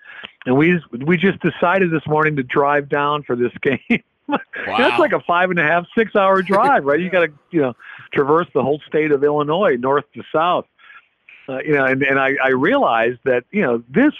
and 0.45 0.57
we 0.57 0.81
we 1.05 1.17
just 1.17 1.39
decided 1.39 1.91
this 1.91 2.05
morning 2.07 2.35
to 2.35 2.43
drive 2.43 2.89
down 2.89 3.23
for 3.23 3.35
this 3.35 3.51
game." 3.61 4.03
Wow. 4.27 4.39
That's 4.77 4.99
like 4.99 5.13
a 5.13 5.21
five 5.21 5.49
and 5.49 5.59
a 5.59 5.63
half, 5.63 5.85
six 5.97 6.15
hour 6.15 6.41
drive, 6.41 6.85
right? 6.85 6.99
You 6.99 7.09
got 7.11 7.21
to, 7.21 7.33
you 7.51 7.61
know, 7.61 7.75
traverse 8.13 8.47
the 8.53 8.61
whole 8.61 8.81
state 8.87 9.11
of 9.11 9.23
Illinois, 9.23 9.77
north 9.77 10.05
to 10.13 10.23
south. 10.33 10.65
Uh, 11.49 11.59
you 11.59 11.73
know, 11.73 11.85
and, 11.85 12.03
and 12.03 12.19
I, 12.19 12.35
I 12.43 12.49
realized 12.49 13.19
that, 13.23 13.45
you 13.51 13.61
know, 13.61 13.81
this 13.89 14.11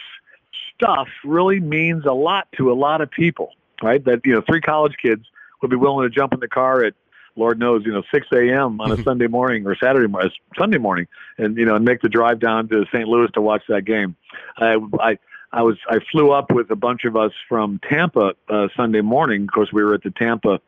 stuff 0.74 1.10
really 1.26 1.60
means 1.60 2.06
a 2.06 2.14
lot 2.14 2.48
to 2.58 2.72
a 2.72 2.76
lot 2.76 3.02
of 3.02 3.12
people, 3.12 3.52
right? 3.84 4.04
That, 4.06 4.22
you 4.24 4.34
know, 4.34 4.42
three 4.48 4.62
college 4.62 4.96
kids 5.02 5.26
would 5.62 5.70
be 5.70 5.76
willing 5.76 6.10
to 6.10 6.16
jump 6.16 6.34
in 6.34 6.40
the 6.40 6.48
car 6.48 6.86
at 6.86 6.94
Lord 7.38 7.60
knows, 7.60 7.84
you 7.86 7.92
know, 7.92 8.04
6 8.12 8.28
a.m. 8.34 8.82
on 8.82 8.92
a 8.92 9.02
Sunday 9.04 9.28
morning 9.28 9.66
or 9.66 9.76
Saturday 9.76 10.08
morning, 10.08 10.32
Sunday 10.58 10.78
morning, 10.78 11.08
and 11.38 11.58
you 11.58 11.66
know, 11.66 11.76
and 11.76 11.86
make 11.86 12.02
the 12.02 12.10
drive 12.10 12.40
down 12.40 12.68
to 12.70 12.86
St. 12.94 13.08
Louis 13.08 13.30
to 13.34 13.42
watch 13.42 13.64
that 13.70 13.86
game. 13.86 14.16
I, 14.58 14.78
I, 15.00 15.18
I 15.52 15.62
was, 15.62 15.78
I 15.90 16.00
flew 16.12 16.32
up 16.32 16.52
with 16.52 16.70
a 16.72 16.76
bunch 16.76 17.06
of 17.06 17.16
us 17.16 17.32
from 17.48 17.80
Tampa 17.90 18.34
uh, 18.50 18.68
Sunday 18.76 19.02
morning. 19.02 19.44
Of 19.44 19.52
course, 19.52 19.70
we 19.72 19.84
were 19.84 19.94
at 19.94 20.04
the 20.04 20.12
Tampa, 20.12 20.60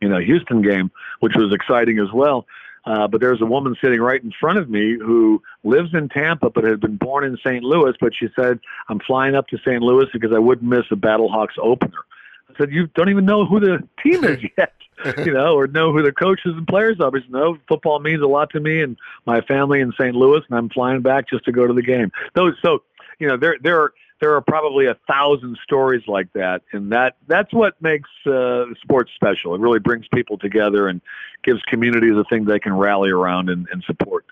you 0.00 0.08
know, 0.08 0.18
Houston 0.18 0.62
game, 0.62 0.90
which 1.20 1.34
was 1.36 1.52
exciting 1.54 1.98
as 1.98 2.12
well. 2.12 2.46
Uh, 2.86 3.08
but 3.08 3.20
there's 3.20 3.40
a 3.40 3.46
woman 3.46 3.74
sitting 3.82 4.00
right 4.00 4.22
in 4.22 4.30
front 4.38 4.58
of 4.58 4.68
me 4.68 4.98
who 4.98 5.42
lives 5.62 5.94
in 5.94 6.08
Tampa 6.10 6.50
but 6.50 6.64
had 6.64 6.80
been 6.80 6.96
born 6.96 7.24
in 7.24 7.36
St. 7.38 7.64
Louis. 7.64 7.94
But 7.98 8.12
she 8.14 8.28
said, 8.36 8.60
I'm 8.88 9.00
flying 9.00 9.34
up 9.34 9.48
to 9.48 9.58
St. 9.58 9.80
Louis 9.80 10.06
because 10.12 10.32
I 10.34 10.38
wouldn't 10.38 10.68
miss 10.68 10.84
a 10.90 10.96
Battlehawks 10.96 11.58
opener. 11.62 12.04
I 12.50 12.58
said, 12.58 12.72
You 12.72 12.88
don't 12.88 13.08
even 13.08 13.24
know 13.24 13.46
who 13.46 13.60
the 13.60 13.88
team 14.02 14.24
is 14.24 14.38
yet, 14.58 14.74
you 15.24 15.32
know, 15.32 15.54
or 15.54 15.66
know 15.66 15.92
who 15.92 16.02
the 16.02 16.12
coaches 16.12 16.52
and 16.56 16.66
players 16.66 16.98
are. 17.00 17.10
But 17.10 17.22
no, 17.28 17.58
football 17.68 17.98
means 18.00 18.22
a 18.22 18.26
lot 18.26 18.50
to 18.50 18.60
me 18.60 18.82
and 18.82 18.96
my 19.26 19.40
family 19.42 19.80
in 19.80 19.92
St. 19.92 20.14
Louis, 20.14 20.40
and 20.48 20.58
I'm 20.58 20.68
flying 20.68 21.02
back 21.02 21.28
just 21.28 21.44
to 21.44 21.52
go 21.52 21.66
to 21.66 21.72
the 21.72 21.82
game. 21.82 22.10
Those, 22.34 22.54
so, 22.62 22.82
you 23.18 23.28
know, 23.28 23.36
there, 23.36 23.56
there 23.62 23.80
are, 23.80 23.94
there 24.20 24.34
are 24.34 24.40
probably 24.40 24.86
a 24.86 24.96
thousand 25.08 25.58
stories 25.62 26.02
like 26.06 26.32
that, 26.32 26.62
and 26.72 26.92
that 26.92 27.16
that's 27.26 27.52
what 27.52 27.74
makes 27.82 28.08
uh, 28.26 28.64
sports 28.80 29.10
special. 29.14 29.54
It 29.54 29.60
really 29.60 29.80
brings 29.80 30.06
people 30.14 30.38
together 30.38 30.88
and 30.88 31.00
gives 31.42 31.60
communities 31.62 32.16
a 32.16 32.24
thing 32.24 32.44
they 32.44 32.60
can 32.60 32.72
rally 32.72 33.10
around 33.10 33.50
and, 33.50 33.66
and 33.70 33.82
support. 33.84 34.24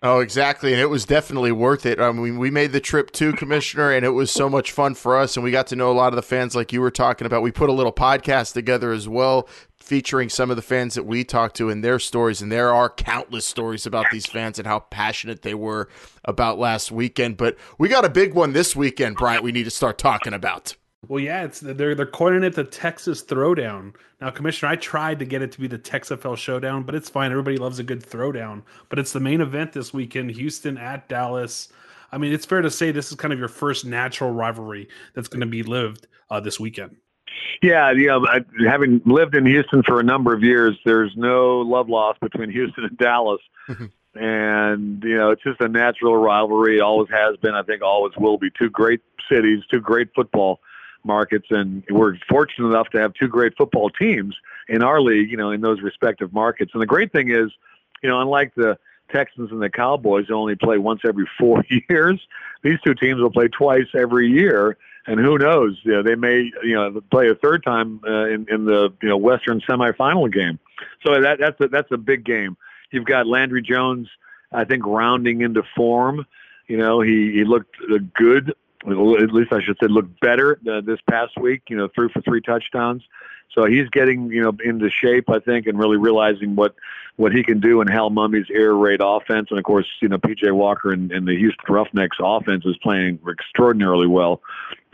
Oh, 0.00 0.20
exactly. 0.20 0.72
And 0.72 0.80
it 0.80 0.86
was 0.86 1.04
definitely 1.04 1.50
worth 1.50 1.84
it. 1.84 1.98
I 1.98 2.12
mean, 2.12 2.38
we 2.38 2.52
made 2.52 2.70
the 2.70 2.80
trip 2.80 3.10
too, 3.10 3.32
Commissioner, 3.36 3.90
and 3.90 4.04
it 4.04 4.10
was 4.10 4.30
so 4.30 4.48
much 4.48 4.70
fun 4.70 4.94
for 4.94 5.16
us. 5.16 5.36
And 5.36 5.42
we 5.42 5.50
got 5.50 5.66
to 5.68 5.76
know 5.76 5.90
a 5.90 5.94
lot 5.94 6.12
of 6.12 6.16
the 6.16 6.22
fans, 6.22 6.54
like 6.54 6.72
you 6.72 6.80
were 6.80 6.90
talking 6.90 7.26
about. 7.26 7.42
We 7.42 7.50
put 7.50 7.68
a 7.68 7.72
little 7.72 7.92
podcast 7.92 8.52
together 8.52 8.92
as 8.92 9.08
well, 9.08 9.48
featuring 9.80 10.28
some 10.28 10.50
of 10.50 10.56
the 10.56 10.62
fans 10.62 10.94
that 10.94 11.06
we 11.06 11.24
talked 11.24 11.56
to 11.56 11.70
and 11.70 11.82
their 11.82 11.98
stories. 11.98 12.42
And 12.42 12.52
there 12.52 12.74
are 12.74 12.90
countless 12.90 13.46
stories 13.46 13.86
about 13.86 14.06
these 14.12 14.26
fans 14.26 14.58
and 14.58 14.66
how 14.66 14.80
passionate 14.80 15.42
they 15.42 15.54
were 15.54 15.88
about 16.24 16.58
last 16.58 16.90
weekend. 16.90 17.36
But 17.36 17.56
we 17.78 17.88
got 17.88 18.04
a 18.04 18.10
big 18.10 18.34
one 18.34 18.52
this 18.52 18.76
weekend, 18.76 19.16
Bryant, 19.16 19.42
we 19.42 19.52
need 19.52 19.64
to 19.64 19.70
start 19.70 19.98
talking 19.98 20.34
about. 20.34 20.76
Well, 21.06 21.20
yeah, 21.20 21.44
it's 21.44 21.60
they're 21.60 21.94
they're 21.94 22.06
calling 22.06 22.42
it 22.42 22.54
the 22.54 22.64
Texas 22.64 23.22
Throwdown. 23.22 23.94
Now, 24.20 24.30
Commissioner, 24.30 24.72
I 24.72 24.76
tried 24.76 25.20
to 25.20 25.24
get 25.24 25.42
it 25.42 25.52
to 25.52 25.60
be 25.60 25.68
the 25.68 25.78
TexFL 25.78 26.36
Showdown, 26.36 26.82
but 26.82 26.96
it's 26.96 27.08
fine. 27.08 27.30
Everybody 27.30 27.56
loves 27.56 27.78
a 27.78 27.84
good 27.84 28.02
throwdown. 28.04 28.62
But 28.88 28.98
it's 28.98 29.12
the 29.12 29.20
main 29.20 29.40
event 29.40 29.72
this 29.72 29.94
weekend: 29.94 30.32
Houston 30.32 30.76
at 30.76 31.08
Dallas. 31.08 31.68
I 32.10 32.18
mean, 32.18 32.32
it's 32.32 32.46
fair 32.46 32.62
to 32.62 32.70
say 32.70 32.90
this 32.90 33.10
is 33.10 33.16
kind 33.16 33.32
of 33.32 33.38
your 33.38 33.48
first 33.48 33.84
natural 33.84 34.32
rivalry 34.32 34.88
that's 35.14 35.28
going 35.28 35.40
to 35.40 35.46
be 35.46 35.62
lived 35.62 36.08
uh, 36.30 36.40
this 36.40 36.58
weekend. 36.58 36.96
Yeah, 37.62 37.90
you 37.92 38.06
know, 38.06 38.26
having 38.66 39.00
lived 39.04 39.34
in 39.34 39.46
Houston 39.46 39.82
for 39.82 40.00
a 40.00 40.02
number 40.02 40.32
of 40.34 40.42
years, 40.42 40.76
there's 40.84 41.12
no 41.16 41.58
love 41.60 41.88
lost 41.88 42.20
between 42.20 42.50
Houston 42.52 42.84
and 42.84 42.98
Dallas. 42.98 43.40
Mm-hmm. 43.68 44.18
and, 44.18 45.02
you 45.04 45.16
know, 45.16 45.30
it's 45.30 45.42
just 45.42 45.60
a 45.60 45.68
natural 45.68 46.16
rivalry. 46.16 46.78
It 46.78 46.80
always 46.80 47.10
has 47.10 47.36
been. 47.36 47.54
I 47.54 47.62
think 47.62 47.82
always 47.82 48.14
will 48.16 48.38
be. 48.38 48.50
Two 48.58 48.70
great 48.70 49.00
cities, 49.30 49.62
two 49.70 49.80
great 49.80 50.08
football 50.14 50.60
markets, 51.04 51.46
and 51.50 51.82
we're 51.90 52.16
fortunate 52.28 52.68
enough 52.68 52.88
to 52.90 52.98
have 52.98 53.12
two 53.14 53.28
great 53.28 53.56
football 53.56 53.90
teams 53.90 54.36
in 54.68 54.82
our 54.82 55.00
league, 55.00 55.30
you 55.30 55.36
know, 55.36 55.50
in 55.50 55.60
those 55.60 55.80
respective 55.80 56.32
markets. 56.32 56.70
And 56.72 56.82
the 56.82 56.86
great 56.86 57.12
thing 57.12 57.30
is, 57.30 57.50
you 58.02 58.08
know, 58.08 58.20
unlike 58.20 58.54
the 58.54 58.78
Texans 59.10 59.50
and 59.50 59.60
the 59.60 59.70
Cowboys 59.70 60.26
only 60.30 60.54
play 60.54 60.78
once 60.78 61.00
every 61.06 61.28
four 61.38 61.64
years, 61.88 62.20
these 62.62 62.78
two 62.84 62.94
teams 62.94 63.20
will 63.20 63.30
play 63.30 63.48
twice 63.48 63.86
every 63.94 64.28
year. 64.28 64.76
And 65.08 65.18
who 65.18 65.38
knows? 65.38 65.80
You 65.84 65.92
know, 65.92 66.02
they 66.02 66.14
may, 66.14 66.50
you 66.62 66.74
know, 66.74 67.00
play 67.10 67.30
a 67.30 67.34
third 67.34 67.64
time 67.64 68.00
uh, 68.06 68.26
in, 68.26 68.46
in 68.50 68.66
the 68.66 68.92
you 69.02 69.08
know 69.08 69.16
Western 69.16 69.60
semifinal 69.62 70.30
game. 70.32 70.58
So 71.04 71.20
that 71.20 71.38
that's 71.40 71.58
a, 71.60 71.68
that's 71.68 71.90
a 71.90 71.96
big 71.96 72.24
game. 72.24 72.56
You've 72.90 73.06
got 73.06 73.26
Landry 73.26 73.62
Jones, 73.62 74.06
I 74.52 74.64
think, 74.64 74.84
rounding 74.86 75.40
into 75.40 75.62
form. 75.74 76.26
You 76.68 76.76
know, 76.76 77.00
he 77.00 77.32
he 77.32 77.44
looked 77.44 77.74
uh, 77.90 77.98
good 78.14 78.54
at 78.86 79.32
least 79.32 79.52
I 79.52 79.62
should 79.62 79.76
say, 79.80 79.88
looked 79.88 80.20
better 80.20 80.58
uh, 80.70 80.80
this 80.80 81.00
past 81.08 81.38
week. 81.38 81.62
You 81.68 81.76
know, 81.76 81.88
threw 81.94 82.08
for 82.10 82.20
three 82.22 82.40
touchdowns. 82.40 83.02
So 83.54 83.64
he's 83.64 83.88
getting 83.90 84.30
you 84.30 84.42
know 84.42 84.56
into 84.64 84.90
shape, 84.90 85.30
I 85.30 85.38
think, 85.38 85.66
and 85.66 85.78
really 85.78 85.96
realizing 85.96 86.54
what 86.54 86.74
what 87.16 87.32
he 87.32 87.42
can 87.42 87.58
do 87.60 87.80
in 87.80 87.88
Hal 87.88 88.10
Mumme's 88.10 88.48
air 88.50 88.74
raid 88.74 89.00
offense. 89.02 89.48
And 89.50 89.58
of 89.58 89.64
course, 89.64 89.86
you 90.00 90.08
know, 90.08 90.18
PJ 90.18 90.52
Walker 90.52 90.92
and, 90.92 91.10
and 91.10 91.26
the 91.26 91.36
Houston 91.36 91.72
Roughnecks 91.72 92.16
offense 92.20 92.64
is 92.64 92.76
playing 92.82 93.18
extraordinarily 93.28 94.06
well. 94.06 94.40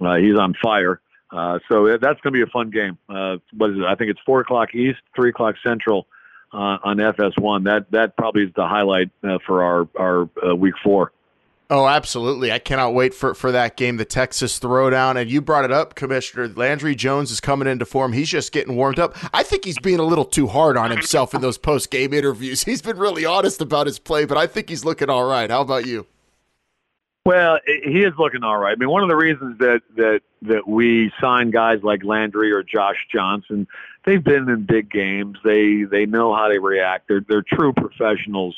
Uh, 0.01 0.17
he's 0.17 0.37
on 0.37 0.55
fire. 0.63 1.01
Uh, 1.31 1.59
so 1.69 1.87
that's 1.99 2.21
going 2.21 2.33
to 2.33 2.33
be 2.33 2.43
a 2.43 2.47
fun 2.47 2.71
game. 2.71 2.97
Uh, 3.09 3.39
what 3.53 3.71
is 3.71 3.79
it? 3.79 3.85
I 3.85 3.95
think 3.97 4.11
it's 4.11 4.21
four 4.25 4.41
o'clock 4.41 4.75
East, 4.75 5.01
three 5.17 5.31
o'clock 5.31 5.57
Central 5.63 6.07
uh, 6.53 6.79
on 6.83 6.99
FS1. 6.99 7.65
That 7.65 7.91
that 7.91 8.17
probably 8.17 8.45
is 8.45 8.53
the 8.55 8.67
highlight 8.67 9.11
uh, 9.23 9.39
for 9.45 9.65
our 9.65 9.89
our 9.99 10.29
uh, 10.47 10.55
week 10.55 10.75
four. 10.83 11.13
Oh, 11.71 11.87
absolutely. 11.87 12.53
I 12.53 12.59
cannot 12.59 12.93
wait 12.93 13.15
for, 13.15 13.35
for 13.35 13.51
that 13.53 13.77
game, 13.77 13.97
the 13.97 14.05
Texas 14.05 14.61
Throwdown. 14.61 15.19
And 15.19 15.31
you 15.31 15.41
brought 15.41 15.65
it 15.65 15.73
up, 15.73 15.95
Commissioner. 15.95 16.49
Landry 16.49 16.95
Jones 16.95 17.31
is 17.31 17.41
coming 17.41 17.67
into 17.67 17.87
form. 17.87 18.13
He's 18.13 18.29
just 18.29 18.53
getting 18.53 18.77
warmed 18.77 18.99
up. 18.99 19.17
I 19.33 19.43
think 19.43 19.65
he's 19.65 19.79
being 19.79 19.99
a 19.99 20.05
little 20.05 20.27
too 20.27 20.47
hard 20.47 20.77
on 20.77 20.91
himself 20.91 21.33
in 21.35 21.41
those 21.41 21.57
post 21.57 21.91
game 21.91 22.13
interviews. 22.13 22.63
He's 22.75 22.83
been 22.83 22.99
really 22.99 23.25
honest 23.25 23.63
about 23.63 23.87
his 23.87 23.99
play, 23.99 24.27
but 24.27 24.37
I 24.37 24.47
think 24.47 24.69
he's 24.69 24.85
looking 24.85 25.09
all 25.09 25.25
right. 25.25 25.51
How 25.51 25.61
about 25.61 25.87
you? 25.87 26.07
Well, 27.25 27.59
he 27.67 28.03
is 28.03 28.13
looking 28.19 28.43
all 28.43 28.59
right. 28.59 28.73
I 28.73 28.77
mean, 28.77 28.91
one 28.91 29.03
of 29.03 29.09
the 29.09 29.17
reasons 29.17 29.59
that 29.59 29.81
that 29.97 30.21
that 30.43 30.69
we 30.69 31.11
sign 31.21 31.51
guys 31.51 31.79
like 31.83 32.05
Landry 32.05 32.53
or 32.53 32.63
Josh 32.63 32.97
Johnson, 33.11 33.67
they've 34.05 34.23
been 34.23 34.49
in 34.49 34.67
big 34.67 34.91
games. 34.91 35.39
They 35.43 35.85
they 35.85 36.05
know 36.05 36.35
how 36.35 36.49
they 36.49 36.59
react. 36.59 37.09
They're 37.09 37.25
they're 37.27 37.43
true 37.43 37.73
professionals. 37.73 38.57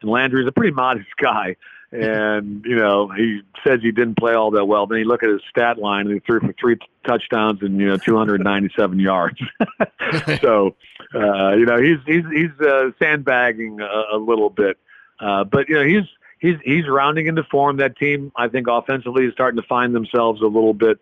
And 0.00 0.10
Landry's 0.10 0.46
a 0.46 0.52
pretty 0.52 0.72
modest 0.72 1.08
guy 1.22 1.56
and 1.92 2.64
you 2.64 2.76
know 2.76 3.08
he 3.08 3.42
says 3.64 3.80
he 3.82 3.92
didn't 3.92 4.18
play 4.18 4.34
all 4.34 4.50
that 4.50 4.64
well. 4.64 4.86
Then 4.86 4.98
you 4.98 5.04
look 5.04 5.22
at 5.22 5.28
his 5.28 5.40
stat 5.48 5.78
line, 5.78 6.06
and 6.06 6.14
he 6.14 6.20
threw 6.20 6.40
for 6.40 6.54
three 6.58 6.78
touchdowns 7.06 7.62
and 7.62 7.78
you 7.78 7.88
know 7.88 7.96
297 7.96 8.98
yards. 8.98 9.38
so 10.40 10.74
uh, 11.14 11.54
you 11.54 11.66
know 11.66 11.80
he's 11.80 11.98
he's 12.06 12.24
he's 12.32 12.66
uh, 12.66 12.90
sandbagging 12.98 13.80
a, 13.80 14.16
a 14.16 14.18
little 14.18 14.50
bit, 14.50 14.78
uh, 15.20 15.44
but 15.44 15.68
you 15.68 15.76
know 15.76 15.84
he's 15.84 16.06
he's 16.40 16.56
he's 16.64 16.88
rounding 16.88 17.26
into 17.26 17.44
form. 17.44 17.76
That 17.76 17.96
team, 17.96 18.32
I 18.36 18.48
think, 18.48 18.66
offensively 18.68 19.26
is 19.26 19.32
starting 19.32 19.60
to 19.60 19.66
find 19.66 19.94
themselves 19.94 20.40
a 20.42 20.46
little 20.46 20.74
bit. 20.74 20.98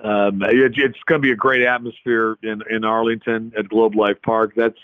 Um, 0.00 0.42
it, 0.42 0.74
it's 0.76 0.98
going 1.06 1.20
to 1.20 1.26
be 1.26 1.32
a 1.32 1.36
great 1.36 1.62
atmosphere 1.62 2.36
in 2.42 2.62
in 2.70 2.84
Arlington 2.84 3.52
at 3.56 3.68
Globe 3.68 3.94
Life 3.94 4.20
Park. 4.22 4.52
That's 4.56 4.78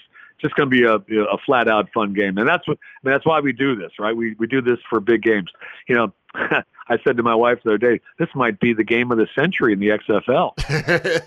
just 0.44 0.54
going 0.56 0.70
to 0.70 0.76
be 0.76 0.84
a, 0.84 1.22
a 1.24 1.38
flat 1.38 1.68
out 1.68 1.88
fun 1.94 2.12
game. 2.12 2.36
And 2.36 2.46
that's 2.46 2.68
what, 2.68 2.78
I 2.78 3.08
mean, 3.08 3.14
that's 3.14 3.24
why 3.24 3.40
we 3.40 3.52
do 3.52 3.74
this, 3.74 3.92
right? 3.98 4.14
We, 4.14 4.34
we 4.38 4.46
do 4.46 4.60
this 4.60 4.78
for 4.90 5.00
big 5.00 5.22
games. 5.22 5.50
You 5.88 5.94
know, 5.94 6.12
I 6.34 6.98
said 7.02 7.16
to 7.16 7.22
my 7.22 7.34
wife 7.34 7.60
the 7.64 7.70
other 7.70 7.78
day, 7.78 8.00
this 8.18 8.28
might 8.34 8.60
be 8.60 8.74
the 8.74 8.84
game 8.84 9.10
of 9.10 9.16
the 9.16 9.26
century 9.34 9.72
in 9.72 9.78
the 9.80 9.88
XFL. 9.88 10.52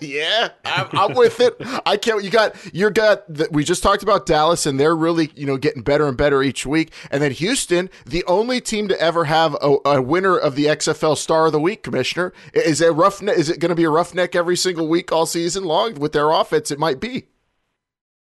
yeah, 0.00 0.50
I'm, 0.64 0.88
I'm, 0.92 1.14
with 1.16 1.40
it. 1.40 1.56
I 1.84 1.96
can't. 1.96 2.22
You 2.22 2.30
got 2.30 2.54
you 2.72 2.88
got. 2.90 3.26
The, 3.32 3.48
we 3.50 3.64
just 3.64 3.82
talked 3.82 4.04
about 4.04 4.26
Dallas, 4.26 4.66
and 4.66 4.78
they're 4.78 4.94
really 4.94 5.32
you 5.34 5.46
know 5.46 5.56
getting 5.56 5.82
better 5.82 6.06
and 6.06 6.16
better 6.16 6.44
each 6.44 6.64
week. 6.64 6.92
And 7.10 7.20
then 7.20 7.32
Houston, 7.32 7.90
the 8.06 8.22
only 8.26 8.60
team 8.60 8.86
to 8.86 9.00
ever 9.00 9.24
have 9.24 9.56
a, 9.60 9.76
a 9.84 10.02
winner 10.02 10.36
of 10.36 10.54
the 10.54 10.66
XFL 10.66 11.16
Star 11.16 11.46
of 11.46 11.52
the 11.52 11.60
Week, 11.60 11.82
Commissioner. 11.82 12.32
Is 12.52 12.80
it 12.80 12.90
rough? 12.90 13.20
Is 13.22 13.50
it 13.50 13.58
going 13.58 13.70
to 13.70 13.74
be 13.74 13.84
a 13.84 13.90
roughneck 13.90 14.36
every 14.36 14.56
single 14.56 14.86
week 14.86 15.10
all 15.10 15.26
season 15.26 15.64
long 15.64 15.94
with 15.94 16.12
their 16.12 16.30
offense? 16.30 16.70
It 16.70 16.78
might 16.78 17.00
be. 17.00 17.26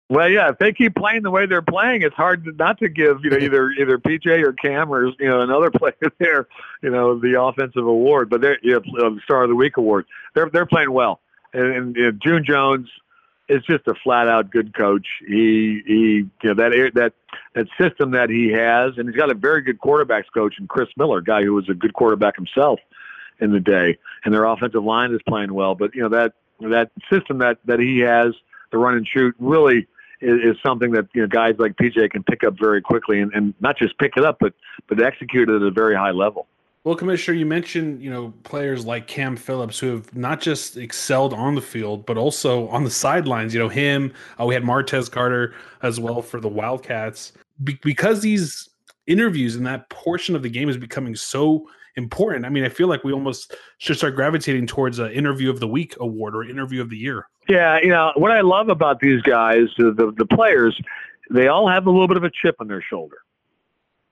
Well, 0.08 0.30
yeah, 0.30 0.50
if 0.50 0.60
they 0.60 0.72
keep 0.72 0.96
playing 0.96 1.24
the 1.24 1.32
way 1.32 1.48
they're 1.48 1.63
playing, 1.63 2.04
it's 2.04 2.15
hard 2.15 2.46
to, 2.46 2.52
not 2.52 2.78
to 2.80 2.89
give 2.89 3.24
you 3.24 3.32
know 3.32 3.38
either 3.41 3.72
either 3.72 3.98
PJ 3.98 4.44
or 4.44 4.54
Cam 4.54 4.91
or 4.91 5.08
you 5.08 5.28
know 5.28 5.41
another 5.41 5.72
player 5.76 6.12
there, 6.20 6.48
you 6.82 6.91
know, 6.91 7.20
the 7.20 7.41
offensive 7.41 7.86
award, 7.86 8.30
but 8.30 8.41
they're 8.41 8.60
you 8.62 8.74
know, 8.74 8.80
the 8.80 9.20
Star 9.24 9.44
of 9.44 9.50
the 9.50 9.56
Week 9.56 9.78
award. 9.78 10.06
They're 10.34 10.50
they're 10.50 10.65
playing 10.65 10.91
well, 10.91 11.22
and, 11.54 11.76
and 11.76 11.96
you 11.96 12.04
know, 12.04 12.12
June 12.24 12.46
Jones 12.46 12.88
is 13.48 13.63
just 13.63 13.88
a 13.88 13.94
flat 14.04 14.28
out 14.28 14.52
good 14.52 14.76
coach. 14.76 15.08
He 15.28 15.82
he 15.86 16.30
you 16.44 16.54
know 16.54 16.54
that 16.54 16.91
that 16.94 17.13
that 17.56 17.68
system 17.80 18.12
that 18.12 18.30
he 18.30 18.52
has, 18.52 18.94
and 18.98 19.08
he's 19.08 19.18
got 19.18 19.32
a 19.32 19.36
very 19.36 19.62
good 19.62 19.80
quarterbacks 19.80 20.26
coach 20.32 20.56
in 20.60 20.68
Chris 20.68 20.89
Miller, 20.98 21.22
guy 21.22 21.41
who 21.44 21.54
was 21.54 21.68
a 21.68 21.74
good 21.74 21.94
quarterback 21.94 22.36
himself 22.36 22.80
in 23.39 23.52
the 23.52 23.60
day, 23.60 23.98
and 24.24 24.34
their 24.34 24.46
offensive 24.46 24.84
line 24.84 25.13
is 25.13 25.22
playing 25.28 25.54
well. 25.54 25.74
But 25.74 25.96
you 25.96 26.04
know 26.04 26.10
that 26.10 26.34
that 26.60 26.91
system 27.12 27.39
that 27.39 27.58
that 27.66 27.80
he 27.80 27.99
has, 27.99 28.34
the 28.72 28.78
run 28.78 28.95
and 28.95 29.08
shoot, 29.08 29.36
really 29.39 29.88
is, 30.26 30.57
something 30.65 30.91
that 30.91 31.07
you 31.13 31.21
know 31.21 31.28
guys 31.28 31.55
like 31.59 31.76
PJ 31.76 32.11
can 32.11 32.23
pick 32.23 32.43
up 32.43 32.55
very 32.59 32.82
quickly, 32.82 33.21
and, 33.21 33.34
and 33.34 33.53
not 33.59 33.78
just 33.78 33.97
pick 33.97 34.13
it 34.17 34.26
up, 34.26 34.38
but 34.39 34.53
but 34.88 35.01
execute 35.01 35.49
it 35.49 35.55
at 35.55 35.61
a 35.61 35.71
very 35.71 35.95
high 35.95 36.11
level. 36.11 36.47
Well, 36.84 36.95
Commissioner, 36.95 37.38
you 37.38 37.45
mentioned 37.45 38.01
you 38.01 38.09
know 38.09 38.34
players 38.43 38.86
like 38.86 39.07
Cam 39.07 39.36
Phillips 39.36 39.80
who 39.80 39.88
have 39.88 40.15
not 40.15 40.41
just 40.41 40.78
excelled 40.78 41.34
on 41.34 41.55
the 41.55 41.61
field 41.61 42.05
but 42.05 42.17
also 42.17 42.67
on 42.69 42.84
the 42.84 42.91
sidelines. 42.91 43.53
You 43.53 43.59
know 43.59 43.69
him. 43.69 44.13
Uh, 44.39 44.45
we 44.45 44.53
had 44.53 44.63
Martez 44.63 45.09
Carter 45.09 45.53
as 45.82 45.99
well 45.99 46.21
for 46.21 46.39
the 46.39 46.49
Wildcats 46.49 47.34
Be- 47.63 47.80
because 47.82 48.21
these 48.21 48.69
interviews 49.07 49.55
and 49.55 49.65
that 49.65 49.89
portion 49.89 50.36
of 50.36 50.43
the 50.43 50.49
game 50.49 50.69
is 50.69 50.78
becoming 50.78 51.15
so 51.15 51.67
important. 51.96 52.46
I 52.46 52.50
mean, 52.50 52.64
I 52.64 52.70
feel 52.70 52.88
like 52.88 53.04
we 53.04 53.14
almost 53.14 53.56
should 53.78 53.98
start 53.98 54.16
gravitating 54.16 54.68
towards 54.68 55.00
an 55.00 55.12
interview 55.12 55.50
of 55.50 55.60
the 55.60 55.68
week 55.68 55.96
award 56.00 56.36
or 56.36 56.43
interview 56.43 56.82
of 56.82 56.89
the 56.89 56.98
year. 56.98 57.28
Yeah, 57.48 57.80
you 57.82 57.89
know 57.89 58.12
what 58.16 58.32
I 58.32 58.41
love 58.41 58.70
about 58.70 59.00
these 59.00 59.22
guys, 59.22 59.68
the 59.78 60.14
the, 60.16 60.26
players, 60.26 60.80
they 61.30 61.48
all 61.48 61.68
have 61.68 61.88
a 61.88 61.91
little 61.91 62.08
bit 62.08 62.18
of 62.18 62.24
a 62.24 62.30
chip 62.30 62.56
on 62.60 62.68
their 62.68 62.82
shoulder. 62.82 63.18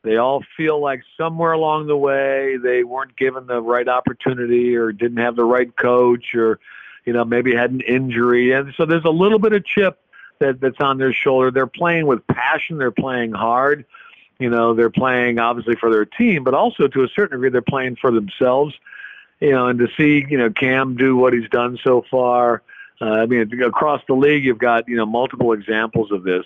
They 0.04 0.18
all 0.18 0.44
feel 0.58 0.82
like 0.82 1.02
somewhere 1.18 1.54
along 1.54 1.88
the 1.88 1.98
way 1.98 2.58
they 2.58 2.84
weren't 2.84 3.16
given 3.16 3.48
the 3.48 3.62
right 3.62 3.88
opportunity 3.88 4.76
or 4.76 4.92
didn't 4.92 5.18
have 5.18 5.36
the 5.36 5.46
right 5.46 5.74
coach 5.78 6.36
or, 6.36 6.60
you 7.06 7.14
know, 7.14 7.24
maybe 7.24 7.56
had 7.56 7.72
an 7.72 7.82
injury. 7.82 8.52
And 8.52 8.74
so 8.76 8.86
there's 8.86 9.06
a 9.06 9.10
little 9.10 9.40
bit 9.40 9.54
of 9.54 9.66
chip 9.66 10.00
that, 10.40 10.60
that's 10.60 10.82
on 10.82 10.98
their 10.98 11.14
shoulder. 11.14 11.52
They're 11.52 11.68
playing 11.68 12.06
with 12.06 12.26
passion. 12.28 12.78
They're 12.78 12.92
playing 12.92 13.32
hard. 13.32 13.86
You 14.40 14.50
know, 14.50 14.74
they're 14.74 14.90
playing 14.90 15.40
obviously 15.40 15.76
for 15.76 15.92
their 15.92 16.06
team, 16.06 16.44
but 16.44 16.54
also 16.54 16.88
to 16.88 17.04
a 17.04 17.08
certain 17.16 17.38
degree, 17.38 17.50
they're 17.50 17.62
playing 17.62 17.98
for 17.98 18.12
themselves. 18.12 18.74
You 19.40 19.52
know, 19.52 19.68
and 19.68 19.80
to 19.80 19.88
see, 19.98 20.26
you 20.30 20.38
know, 20.38 20.50
Cam 20.50 20.96
do 20.96 21.16
what 21.16 21.34
he's 21.34 21.50
done 21.50 21.78
so 21.84 22.04
far. 22.10 22.62
Uh, 23.02 23.06
I 23.06 23.26
mean, 23.26 23.62
across 23.62 24.02
the 24.08 24.14
league, 24.14 24.46
you've 24.46 24.60
got, 24.60 24.88
you 24.88 24.96
know, 24.96 25.06
multiple 25.06 25.52
examples 25.52 26.12
of 26.12 26.24
this 26.24 26.46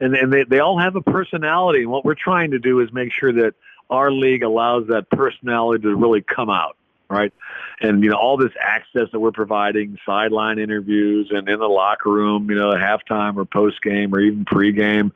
and, 0.00 0.14
and 0.14 0.32
they, 0.32 0.44
they 0.44 0.58
all 0.60 0.78
have 0.78 0.96
a 0.96 1.00
personality. 1.00 1.82
And 1.82 1.90
what 1.90 2.04
we're 2.04 2.14
trying 2.14 2.52
to 2.52 2.58
do 2.58 2.80
is 2.80 2.92
make 2.92 3.12
sure 3.12 3.32
that 3.32 3.54
our 3.90 4.10
league 4.10 4.42
allows 4.42 4.88
that 4.88 5.10
personality 5.10 5.82
to 5.82 5.94
really 5.94 6.22
come 6.22 6.50
out, 6.50 6.76
right? 7.08 7.32
And, 7.80 8.02
you 8.02 8.10
know, 8.10 8.16
all 8.16 8.36
this 8.36 8.52
access 8.60 9.08
that 9.12 9.20
we're 9.20 9.32
providing, 9.32 9.98
sideline 10.04 10.58
interviews 10.58 11.28
and 11.30 11.48
in 11.48 11.58
the 11.58 11.68
locker 11.68 12.10
room, 12.10 12.50
you 12.50 12.56
know, 12.56 12.72
at 12.72 12.80
halftime 12.80 13.36
or 13.36 13.44
post 13.44 13.82
game 13.82 14.14
or 14.14 14.20
even 14.20 14.44
pregame, 14.44 15.12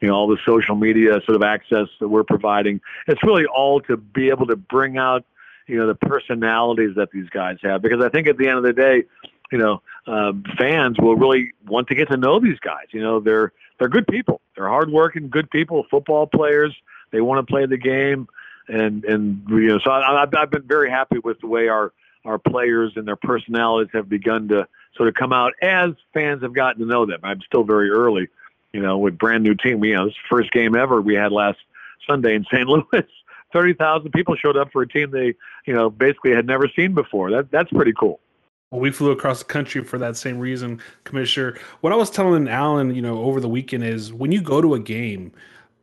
you 0.00 0.08
know, 0.08 0.14
all 0.14 0.28
the 0.28 0.38
social 0.46 0.76
media 0.76 1.20
sort 1.24 1.36
of 1.36 1.42
access 1.42 1.88
that 2.00 2.08
we're 2.08 2.24
providing. 2.24 2.80
It's 3.06 3.22
really 3.22 3.46
all 3.46 3.80
to 3.82 3.96
be 3.96 4.28
able 4.28 4.46
to 4.46 4.56
bring 4.56 4.98
out, 4.98 5.24
you 5.66 5.78
know, 5.78 5.86
the 5.86 5.94
personalities 5.94 6.96
that 6.96 7.10
these 7.10 7.28
guys 7.30 7.58
have. 7.62 7.82
Because 7.82 8.04
I 8.04 8.08
think 8.08 8.28
at 8.28 8.36
the 8.36 8.48
end 8.48 8.58
of 8.58 8.64
the 8.64 8.72
day, 8.72 9.04
you 9.50 9.58
know, 9.58 9.82
uh, 10.06 10.32
fans 10.58 10.98
will 10.98 11.16
really 11.16 11.52
want 11.66 11.88
to 11.88 11.94
get 11.94 12.08
to 12.08 12.16
know 12.16 12.40
these 12.40 12.58
guys. 12.58 12.86
You 12.90 13.00
know, 13.00 13.20
they're 13.20 13.52
they're 13.78 13.88
good 13.88 14.06
people. 14.06 14.40
They're 14.56 14.68
hardworking, 14.68 15.28
good 15.28 15.50
people, 15.50 15.86
football 15.90 16.26
players. 16.26 16.74
They 17.10 17.20
want 17.20 17.46
to 17.46 17.50
play 17.50 17.66
the 17.66 17.76
game, 17.76 18.28
and 18.68 19.04
and 19.04 19.42
you 19.48 19.68
know, 19.68 19.78
so 19.78 19.90
I, 19.90 20.22
I've, 20.22 20.34
I've 20.34 20.50
been 20.50 20.66
very 20.66 20.90
happy 20.90 21.18
with 21.18 21.40
the 21.40 21.46
way 21.46 21.68
our 21.68 21.92
our 22.24 22.38
players 22.38 22.92
and 22.96 23.06
their 23.06 23.16
personalities 23.16 23.90
have 23.92 24.08
begun 24.08 24.48
to 24.48 24.66
sort 24.96 25.08
of 25.08 25.14
come 25.14 25.32
out 25.32 25.52
as 25.62 25.90
fans 26.12 26.42
have 26.42 26.54
gotten 26.54 26.80
to 26.80 26.86
know 26.86 27.06
them. 27.06 27.20
I'm 27.22 27.40
still 27.42 27.62
very 27.62 27.90
early, 27.90 28.28
you 28.76 28.82
know, 28.82 28.98
with 28.98 29.16
brand 29.16 29.42
new 29.42 29.54
team. 29.54 29.82
You 29.82 29.94
know, 29.94 30.04
this 30.06 30.14
first 30.28 30.52
game 30.52 30.76
ever 30.76 31.00
we 31.00 31.14
had 31.14 31.32
last 31.32 31.58
Sunday 32.06 32.34
in 32.34 32.44
St. 32.44 32.68
Louis. 32.68 33.06
Thirty 33.52 33.72
thousand 33.72 34.10
people 34.10 34.36
showed 34.36 34.56
up 34.56 34.70
for 34.70 34.82
a 34.82 34.88
team 34.88 35.10
they, 35.10 35.34
you 35.66 35.72
know, 35.72 35.88
basically 35.88 36.32
had 36.32 36.46
never 36.46 36.68
seen 36.76 36.92
before. 36.92 37.30
That 37.30 37.50
that's 37.50 37.70
pretty 37.70 37.94
cool. 37.98 38.20
Well, 38.70 38.80
we 38.80 38.90
flew 38.90 39.12
across 39.12 39.38
the 39.38 39.46
country 39.46 39.82
for 39.82 39.96
that 39.98 40.16
same 40.16 40.38
reason, 40.38 40.82
Commissioner. 41.04 41.56
What 41.80 41.92
I 41.92 41.96
was 41.96 42.10
telling 42.10 42.48
Alan, 42.48 42.94
you 42.94 43.00
know, 43.00 43.22
over 43.22 43.40
the 43.40 43.48
weekend 43.48 43.84
is 43.84 44.12
when 44.12 44.30
you 44.30 44.42
go 44.42 44.60
to 44.60 44.74
a 44.74 44.80
game, 44.80 45.32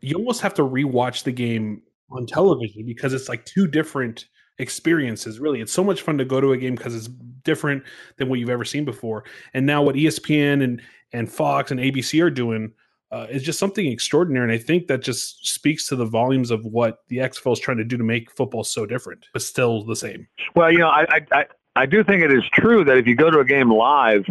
you 0.01 0.15
almost 0.15 0.41
have 0.41 0.53
to 0.55 0.61
rewatch 0.61 1.23
the 1.23 1.31
game 1.31 1.81
on 2.11 2.27
television 2.27 2.85
because 2.85 3.13
it's 3.13 3.29
like 3.29 3.43
two 3.45 3.65
different 3.65 4.25
experiences. 4.59 5.39
Really, 5.39 5.61
it's 5.61 5.73
so 5.73 5.83
much 5.83 6.01
fun 6.01 6.17
to 6.17 6.25
go 6.25 6.41
to 6.41 6.53
a 6.53 6.57
game 6.57 6.75
because 6.75 6.95
it's 6.95 7.07
different 7.43 7.83
than 8.17 8.29
what 8.29 8.39
you've 8.39 8.49
ever 8.49 8.65
seen 8.65 8.85
before. 8.85 9.23
And 9.53 9.65
now, 9.65 9.81
what 9.81 9.95
ESPN 9.95 10.63
and 10.63 10.81
and 11.11 11.31
Fox 11.31 11.71
and 11.71 11.79
ABC 11.79 12.21
are 12.23 12.31
doing 12.31 12.73
uh, 13.13 13.27
is 13.29 13.43
just 13.43 13.59
something 13.59 13.85
extraordinary. 13.85 14.43
And 14.43 14.51
I 14.51 14.57
think 14.57 14.87
that 14.87 15.01
just 15.03 15.45
speaks 15.45 15.87
to 15.87 15.95
the 15.95 16.05
volumes 16.05 16.49
of 16.49 16.65
what 16.65 17.03
the 17.09 17.17
XFL 17.17 17.53
is 17.53 17.59
trying 17.59 17.77
to 17.77 17.83
do 17.83 17.95
to 17.95 18.03
make 18.03 18.31
football 18.31 18.63
so 18.63 18.87
different, 18.87 19.27
but 19.33 19.43
still 19.43 19.83
the 19.83 19.95
same. 19.95 20.27
Well, 20.55 20.71
you 20.71 20.79
know, 20.79 20.87
I, 20.87 21.05
I, 21.31 21.45
I 21.75 21.85
do 21.85 22.03
think 22.03 22.23
it 22.23 22.33
is 22.33 22.43
true 22.53 22.83
that 22.85 22.97
if 22.97 23.05
you 23.05 23.15
go 23.15 23.29
to 23.29 23.39
a 23.39 23.45
game 23.45 23.71
live, 23.71 24.25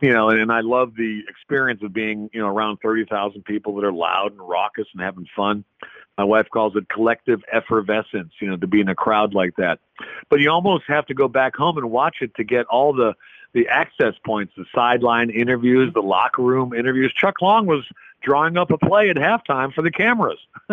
you 0.00 0.12
know, 0.12 0.28
and, 0.28 0.40
and 0.40 0.52
I 0.52 0.60
love 0.60 0.94
the 0.94 1.22
experience 1.26 1.82
of 1.82 1.94
being, 1.94 2.28
you 2.34 2.40
know, 2.40 2.48
around 2.48 2.78
30,000 2.82 3.42
people 3.44 3.74
that 3.76 3.84
are 3.84 3.92
loud 3.92 4.32
and 4.32 4.46
raucous 4.46 4.86
and 4.92 5.02
having 5.02 5.26
fun. 5.34 5.64
My 6.18 6.24
wife 6.24 6.48
calls 6.52 6.74
it 6.76 6.88
collective 6.88 7.42
effervescence, 7.52 8.32
you 8.40 8.48
know, 8.48 8.56
to 8.56 8.66
be 8.66 8.80
in 8.80 8.88
a 8.88 8.94
crowd 8.94 9.34
like 9.34 9.54
that. 9.56 9.78
But 10.28 10.40
you 10.40 10.50
almost 10.50 10.84
have 10.88 11.06
to 11.06 11.14
go 11.14 11.28
back 11.28 11.56
home 11.56 11.78
and 11.78 11.90
watch 11.90 12.16
it 12.20 12.34
to 12.34 12.44
get 12.44 12.66
all 12.66 12.92
the, 12.92 13.14
the 13.54 13.68
access 13.68 14.14
points, 14.26 14.52
the 14.56 14.66
sideline 14.74 15.30
interviews, 15.30 15.94
the 15.94 16.02
locker 16.02 16.42
room 16.42 16.74
interviews. 16.74 17.14
Chuck 17.16 17.40
Long 17.40 17.66
was 17.66 17.86
drawing 18.20 18.58
up 18.58 18.70
a 18.72 18.78
play 18.78 19.08
at 19.10 19.16
halftime 19.16 19.72
for 19.72 19.82
the 19.82 19.92
cameras, 19.92 20.40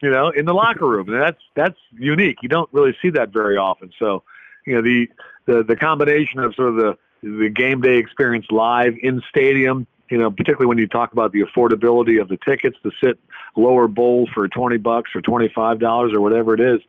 you 0.00 0.10
know, 0.10 0.30
in 0.30 0.46
the 0.46 0.54
locker 0.54 0.88
room. 0.88 1.08
And 1.08 1.22
that's, 1.22 1.42
that's 1.54 1.78
unique. 1.92 2.38
You 2.42 2.48
don't 2.48 2.72
really 2.72 2.96
see 3.02 3.10
that 3.10 3.28
very 3.28 3.58
often. 3.58 3.92
So, 3.98 4.22
you 4.66 4.74
know, 4.74 4.82
the, 4.82 5.08
the 5.48 5.64
the 5.64 5.76
combination 5.76 6.40
of 6.40 6.54
sort 6.54 6.68
of 6.68 6.76
the 6.76 6.98
the 7.22 7.48
game 7.48 7.80
day 7.80 7.96
experience 7.96 8.46
live 8.50 8.94
in 9.02 9.22
stadium. 9.28 9.86
You 10.10 10.18
know, 10.18 10.30
particularly 10.30 10.66
when 10.66 10.78
you 10.78 10.86
talk 10.86 11.12
about 11.12 11.32
the 11.32 11.42
affordability 11.42 12.20
of 12.20 12.28
the 12.28 12.38
tickets 12.38 12.76
to 12.82 12.90
sit 13.02 13.18
lower 13.56 13.88
bowl 13.88 14.28
for 14.32 14.48
twenty 14.48 14.78
bucks 14.78 15.10
or 15.14 15.20
twenty 15.20 15.48
five 15.54 15.78
dollars 15.78 16.12
or 16.12 16.20
whatever 16.20 16.54
it 16.54 16.60
is, 16.60 16.80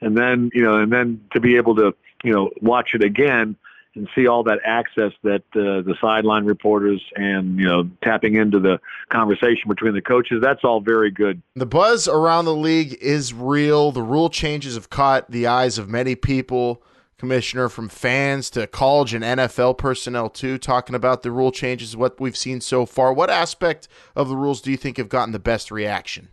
and 0.00 0.16
then 0.16 0.50
you 0.54 0.62
know, 0.62 0.78
and 0.78 0.92
then 0.92 1.20
to 1.32 1.40
be 1.40 1.56
able 1.56 1.74
to 1.76 1.94
you 2.22 2.32
know 2.32 2.50
watch 2.60 2.94
it 2.94 3.02
again 3.02 3.56
and 3.94 4.08
see 4.14 4.26
all 4.26 4.42
that 4.44 4.60
access 4.64 5.12
that 5.22 5.42
uh, 5.54 5.82
the 5.82 5.94
sideline 6.00 6.44
reporters 6.44 7.02
and 7.16 7.58
you 7.58 7.66
know 7.66 7.88
tapping 8.02 8.36
into 8.36 8.58
the 8.58 8.80
conversation 9.10 9.68
between 9.68 9.94
the 9.94 10.02
coaches 10.02 10.40
that's 10.42 10.64
all 10.64 10.80
very 10.80 11.10
good. 11.10 11.42
The 11.56 11.66
buzz 11.66 12.08
around 12.08 12.46
the 12.46 12.54
league 12.54 12.96
is 13.00 13.34
real. 13.34 13.92
The 13.92 14.02
rule 14.02 14.30
changes 14.30 14.74
have 14.74 14.90
caught 14.90 15.30
the 15.30 15.46
eyes 15.46 15.78
of 15.78 15.88
many 15.88 16.14
people 16.14 16.82
commissioner, 17.18 17.68
from 17.68 17.88
fans 17.88 18.48
to 18.50 18.66
college 18.66 19.12
and 19.12 19.24
NFL 19.24 19.76
personnel 19.76 20.30
too, 20.30 20.56
talking 20.56 20.94
about 20.94 21.22
the 21.22 21.30
rule 21.30 21.52
changes, 21.52 21.96
what 21.96 22.18
we've 22.20 22.36
seen 22.36 22.60
so 22.60 22.86
far. 22.86 23.12
What 23.12 23.28
aspect 23.28 23.88
of 24.16 24.28
the 24.28 24.36
rules 24.36 24.60
do 24.60 24.70
you 24.70 24.76
think 24.76 24.96
have 24.96 25.08
gotten 25.08 25.32
the 25.32 25.38
best 25.38 25.70
reaction? 25.70 26.28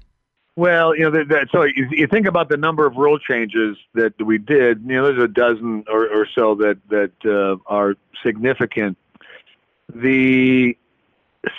Well, 0.56 0.96
you 0.96 1.10
know, 1.10 1.24
that, 1.26 1.50
so 1.52 1.64
you, 1.64 1.88
you 1.92 2.08
think 2.08 2.28
about 2.28 2.48
the 2.48 2.56
number 2.56 2.86
of 2.86 2.96
rule 2.96 3.20
changes 3.20 3.76
that 3.94 4.14
we 4.22 4.38
did. 4.38 4.82
You 4.86 4.96
know, 4.96 5.12
there's 5.12 5.24
a 5.24 5.28
dozen 5.28 5.84
or, 5.92 6.08
or 6.08 6.28
so 6.34 6.56
that 6.56 6.78
that 6.90 7.12
uh, 7.26 7.58
are 7.66 7.96
significant. 8.24 8.98
The 9.94 10.78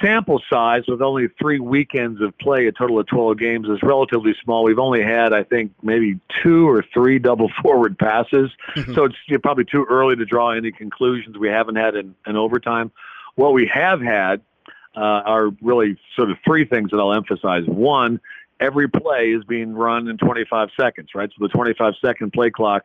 sample 0.01 0.41
size 0.51 0.82
with 0.89 1.03
only 1.03 1.28
three 1.41 1.61
weekends 1.61 2.20
of 2.20 2.37
play, 2.39 2.66
a 2.66 2.72
total 2.72 2.99
of 2.99 3.07
12 3.07 3.39
games, 3.39 3.68
is 3.68 3.78
relatively 3.82 4.34
small. 4.43 4.64
We've 4.64 4.78
only 4.78 5.03
had, 5.03 5.32
I 5.32 5.43
think, 5.43 5.72
maybe 5.82 6.18
two 6.43 6.68
or 6.68 6.84
three 6.95 7.18
double 7.18 7.51
forward 7.62 7.99
passes. 7.99 8.51
Mm-hmm. 8.74 8.95
So 8.95 9.05
it's 9.05 9.16
probably 9.43 9.64
too 9.64 9.87
early 9.89 10.16
to 10.16 10.24
draw 10.24 10.51
any 10.51 10.72
conclusions. 10.72 11.37
We 11.39 11.49
haven't 11.49 11.76
had 11.76 11.95
an, 11.97 12.14
an 12.26 12.37
overtime. 12.37 12.91
What 13.34 13.53
we 13.53 13.66
have 13.72 14.01
had 14.01 14.41
uh, 14.97 15.01
are 15.01 15.51
really 15.61 15.99
sort 16.14 16.30
of 16.30 16.39
three 16.45 16.64
things 16.64 16.91
that 16.91 16.99
I'll 16.99 17.12
emphasize. 17.14 17.64
One, 17.66 18.20
every 18.61 18.89
play 18.89 19.30
is 19.30 19.45
being 19.45 19.74
run 19.74 20.09
in 20.09 20.16
25 20.16 20.70
seconds, 20.78 21.11
right? 21.14 21.30
So 21.30 21.47
the 21.47 21.49
25 21.49 21.95
second 22.03 22.32
play 22.32 22.51
clock 22.51 22.84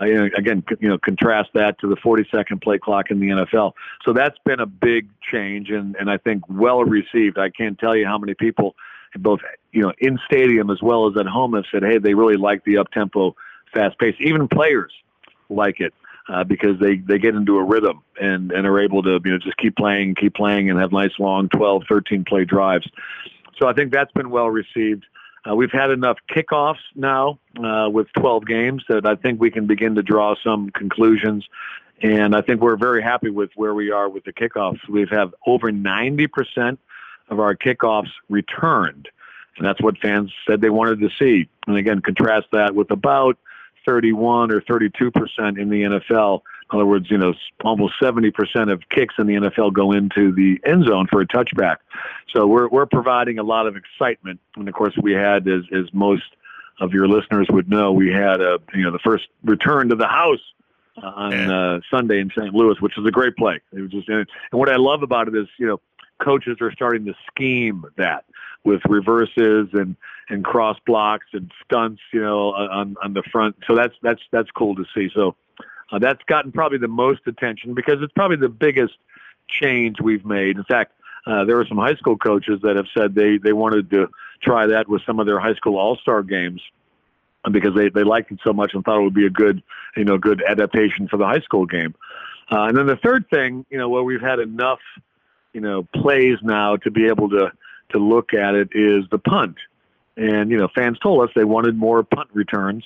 again, 0.00 0.64
you 0.80 0.88
know, 0.88 0.98
contrast 0.98 1.50
that 1.54 1.78
to 1.80 1.88
the 1.88 1.96
40 1.96 2.28
second 2.34 2.60
play 2.60 2.78
clock 2.78 3.10
in 3.10 3.20
the 3.20 3.28
NFL. 3.28 3.72
So 4.04 4.12
that's 4.12 4.36
been 4.44 4.60
a 4.60 4.66
big 4.66 5.08
change 5.30 5.70
and, 5.70 5.96
and 5.96 6.10
I 6.10 6.18
think 6.18 6.42
well 6.48 6.84
received. 6.84 7.38
I 7.38 7.50
can't 7.50 7.78
tell 7.78 7.96
you 7.96 8.06
how 8.06 8.18
many 8.18 8.34
people 8.34 8.74
both, 9.16 9.40
you 9.72 9.82
know, 9.82 9.92
in 9.98 10.18
stadium 10.26 10.70
as 10.70 10.82
well 10.82 11.08
as 11.08 11.16
at 11.18 11.26
home 11.26 11.54
have 11.54 11.64
said, 11.70 11.84
Hey, 11.84 11.98
they 11.98 12.14
really 12.14 12.36
like 12.36 12.64
the 12.64 12.78
up 12.78 12.90
tempo 12.90 13.36
fast 13.72 13.98
pace. 13.98 14.16
Even 14.18 14.48
players 14.48 14.92
like 15.48 15.80
it. 15.80 15.94
Uh, 16.26 16.42
because 16.42 16.80
they, 16.80 16.96
they 16.96 17.18
get 17.18 17.34
into 17.34 17.58
a 17.58 17.62
rhythm 17.62 18.02
and, 18.18 18.50
and 18.50 18.66
are 18.66 18.80
able 18.80 19.02
to, 19.02 19.20
you 19.22 19.30
know, 19.30 19.36
just 19.36 19.58
keep 19.58 19.76
playing, 19.76 20.14
keep 20.14 20.32
playing 20.32 20.70
and 20.70 20.80
have 20.80 20.90
nice 20.90 21.10
long 21.18 21.50
12, 21.50 21.82
13 21.86 22.24
play 22.26 22.46
drives. 22.46 22.88
So 23.58 23.68
I 23.68 23.74
think 23.74 23.92
that's 23.92 24.10
been 24.12 24.30
well 24.30 24.48
received. 24.48 25.04
Uh, 25.48 25.54
we've 25.54 25.72
had 25.72 25.90
enough 25.90 26.16
kickoffs 26.30 26.76
now 26.94 27.38
uh, 27.62 27.88
with 27.90 28.06
12 28.18 28.46
games 28.46 28.82
that 28.88 29.04
I 29.06 29.14
think 29.14 29.40
we 29.40 29.50
can 29.50 29.66
begin 29.66 29.94
to 29.96 30.02
draw 30.02 30.34
some 30.42 30.70
conclusions. 30.70 31.46
And 32.02 32.34
I 32.34 32.40
think 32.40 32.60
we're 32.60 32.76
very 32.76 33.02
happy 33.02 33.30
with 33.30 33.50
where 33.54 33.74
we 33.74 33.90
are 33.90 34.08
with 34.08 34.24
the 34.24 34.32
kickoffs. 34.32 34.80
We've 34.88 35.10
have 35.10 35.34
over 35.46 35.70
90% 35.70 36.78
of 37.28 37.40
our 37.40 37.54
kickoffs 37.54 38.10
returned. 38.28 39.08
And 39.56 39.66
that's 39.66 39.80
what 39.80 39.98
fans 39.98 40.32
said 40.48 40.60
they 40.60 40.70
wanted 40.70 41.00
to 41.00 41.10
see. 41.18 41.48
And 41.66 41.76
again, 41.76 42.00
contrast 42.00 42.46
that 42.52 42.74
with 42.74 42.90
about 42.90 43.38
31 43.86 44.50
or 44.50 44.60
32% 44.60 45.58
in 45.58 45.68
the 45.68 45.82
NFL. 45.82 46.40
In 46.72 46.78
other 46.78 46.86
words, 46.86 47.10
you 47.10 47.18
know, 47.18 47.34
almost 47.62 47.94
70% 48.00 48.72
of 48.72 48.82
kicks 48.88 49.14
in 49.18 49.26
the 49.26 49.34
NFL 49.34 49.72
go 49.72 49.92
into 49.92 50.32
the 50.32 50.58
end 50.64 50.86
zone 50.86 51.06
for 51.10 51.20
a 51.20 51.26
touchback. 51.26 51.76
So 52.34 52.46
we're, 52.46 52.68
we're 52.68 52.86
providing 52.86 53.38
a 53.38 53.42
lot 53.42 53.66
of 53.66 53.76
excitement. 53.76 54.40
And 54.56 54.66
of 54.66 54.74
course, 54.74 54.94
we 55.00 55.12
had, 55.12 55.46
as, 55.46 55.62
as 55.72 55.92
most 55.92 56.24
of 56.80 56.92
your 56.92 57.06
listeners 57.06 57.46
would 57.50 57.68
know, 57.68 57.92
we 57.92 58.12
had 58.12 58.40
a, 58.40 58.58
you 58.74 58.82
know, 58.82 58.90
the 58.90 58.98
first 58.98 59.28
return 59.44 59.90
to 59.90 59.94
the 59.94 60.08
house 60.08 60.40
on 61.02 61.34
uh, 61.34 61.80
Sunday 61.90 62.20
in 62.20 62.30
St. 62.30 62.54
Louis, 62.54 62.80
which 62.80 62.94
was 62.96 63.06
a 63.06 63.10
great 63.10 63.36
play. 63.36 63.60
It 63.72 63.80
was 63.80 63.90
just, 63.90 64.08
and 64.08 64.26
what 64.50 64.68
I 64.68 64.76
love 64.76 65.02
about 65.02 65.28
it 65.28 65.36
is, 65.36 65.46
you 65.58 65.66
know, 65.66 65.80
coaches 66.18 66.56
are 66.60 66.72
starting 66.72 67.04
to 67.06 67.14
scheme 67.30 67.84
that 67.96 68.24
with 68.64 68.80
reverses 68.88 69.68
and 69.72 69.96
and 70.30 70.42
cross 70.42 70.78
blocks 70.86 71.26
and 71.32 71.52
stunts, 71.64 72.00
you 72.12 72.20
know, 72.20 72.54
on 72.54 72.96
on 73.02 73.12
the 73.12 73.22
front. 73.30 73.56
So 73.66 73.74
that's 73.74 73.94
that's 74.02 74.22
that's 74.30 74.50
cool 74.52 74.74
to 74.76 74.84
see. 74.94 75.10
So 75.14 75.36
uh, 75.90 75.98
that's 75.98 76.22
gotten 76.24 76.52
probably 76.52 76.78
the 76.78 76.88
most 76.88 77.20
attention 77.26 77.74
because 77.74 78.02
it's 78.02 78.12
probably 78.12 78.36
the 78.36 78.48
biggest 78.48 78.94
change 79.48 80.00
we've 80.00 80.24
made. 80.24 80.56
In 80.56 80.64
fact, 80.64 80.92
uh, 81.26 81.44
there 81.44 81.56
were 81.56 81.66
some 81.66 81.78
high 81.78 81.94
school 81.94 82.16
coaches 82.16 82.60
that 82.62 82.76
have 82.76 82.86
said 82.96 83.14
they 83.14 83.38
they 83.38 83.52
wanted 83.52 83.90
to 83.90 84.08
try 84.42 84.66
that 84.66 84.88
with 84.88 85.02
some 85.06 85.20
of 85.20 85.26
their 85.26 85.38
high 85.38 85.54
school 85.54 85.76
all 85.76 85.96
star 85.96 86.22
games 86.22 86.60
because 87.50 87.74
they 87.74 87.88
they 87.88 88.04
liked 88.04 88.30
it 88.30 88.38
so 88.44 88.52
much 88.52 88.74
and 88.74 88.84
thought 88.84 88.98
it 88.98 89.04
would 89.04 89.14
be 89.14 89.26
a 89.26 89.30
good 89.30 89.62
you 89.96 90.04
know 90.04 90.18
good 90.18 90.42
adaptation 90.46 91.08
for 91.08 91.16
the 91.16 91.26
high 91.26 91.40
school 91.40 91.66
game. 91.66 91.94
Uh, 92.50 92.64
and 92.64 92.76
then 92.76 92.86
the 92.86 92.96
third 92.96 93.28
thing, 93.30 93.64
you 93.70 93.78
know, 93.78 93.88
where 93.88 94.02
we've 94.02 94.20
had 94.20 94.38
enough 94.38 94.80
you 95.52 95.60
know 95.60 95.84
plays 95.94 96.38
now 96.42 96.76
to 96.76 96.90
be 96.90 97.06
able 97.06 97.30
to 97.30 97.50
to 97.90 97.98
look 97.98 98.34
at 98.34 98.54
it 98.54 98.68
is 98.72 99.04
the 99.10 99.18
punt. 99.18 99.56
And 100.16 100.50
you 100.50 100.58
know, 100.58 100.68
fans 100.74 100.98
told 100.98 101.22
us 101.22 101.30
they 101.34 101.44
wanted 101.44 101.76
more 101.76 102.02
punt 102.02 102.28
returns. 102.32 102.84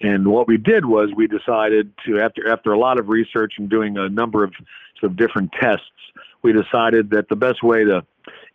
And 0.00 0.28
what 0.28 0.46
we 0.46 0.58
did 0.58 0.84
was 0.84 1.10
we 1.16 1.26
decided 1.26 1.92
to 2.04 2.20
after 2.20 2.50
after 2.50 2.72
a 2.72 2.78
lot 2.78 2.98
of 2.98 3.08
research 3.08 3.54
and 3.58 3.68
doing 3.68 3.96
a 3.96 4.08
number 4.08 4.44
of 4.44 4.52
sort 5.00 5.10
of 5.12 5.16
different 5.16 5.52
tests, 5.52 5.86
we 6.42 6.52
decided 6.52 7.10
that 7.10 7.28
the 7.28 7.36
best 7.36 7.62
way 7.62 7.84
to 7.84 8.04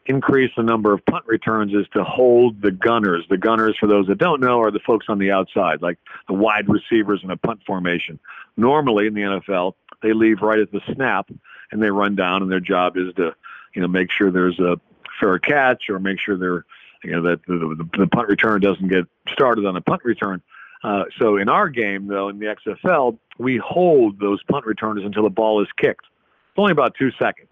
increase 0.05 0.51
the 0.55 0.63
number 0.63 0.93
of 0.93 1.05
punt 1.05 1.25
returns 1.27 1.73
is 1.73 1.85
to 1.93 2.03
hold 2.03 2.61
the 2.61 2.71
gunners. 2.71 3.25
The 3.29 3.37
gunners, 3.37 3.75
for 3.79 3.87
those 3.87 4.07
that 4.07 4.17
don't 4.17 4.41
know, 4.41 4.59
are 4.61 4.71
the 4.71 4.79
folks 4.79 5.05
on 5.09 5.19
the 5.19 5.31
outside, 5.31 5.81
like 5.81 5.97
the 6.27 6.33
wide 6.33 6.67
receivers 6.67 7.21
in 7.23 7.31
a 7.31 7.37
punt 7.37 7.61
formation. 7.65 8.19
Normally 8.57 9.07
in 9.07 9.13
the 9.13 9.21
NFL, 9.21 9.73
they 10.01 10.13
leave 10.13 10.41
right 10.41 10.59
at 10.59 10.71
the 10.71 10.81
snap 10.93 11.29
and 11.71 11.81
they 11.81 11.91
run 11.91 12.15
down, 12.15 12.41
and 12.41 12.51
their 12.51 12.59
job 12.59 12.97
is 12.97 13.13
to, 13.15 13.33
you 13.73 13.81
know, 13.81 13.87
make 13.87 14.09
sure 14.11 14.31
there's 14.31 14.59
a 14.59 14.79
fair 15.19 15.39
catch 15.39 15.89
or 15.89 15.99
make 15.99 16.19
sure 16.19 16.37
they're, 16.37 16.65
you 17.03 17.11
know, 17.11 17.21
that 17.21 17.45
the, 17.45 17.53
the, 17.53 17.99
the 17.99 18.07
punt 18.07 18.27
return 18.27 18.59
doesn't 18.59 18.87
get 18.87 19.05
started 19.29 19.65
on 19.65 19.75
a 19.75 19.81
punt 19.81 20.03
return. 20.03 20.41
Uh, 20.83 21.03
so 21.19 21.37
in 21.37 21.47
our 21.49 21.69
game, 21.69 22.07
though, 22.07 22.29
in 22.29 22.39
the 22.39 22.55
XFL, 22.65 23.17
we 23.37 23.57
hold 23.63 24.19
those 24.19 24.41
punt 24.43 24.65
returners 24.65 25.03
until 25.05 25.23
the 25.23 25.29
ball 25.29 25.61
is 25.61 25.67
kicked. 25.77 26.05
It's 26.05 26.57
only 26.57 26.71
about 26.71 26.95
two 26.97 27.11
seconds. 27.19 27.49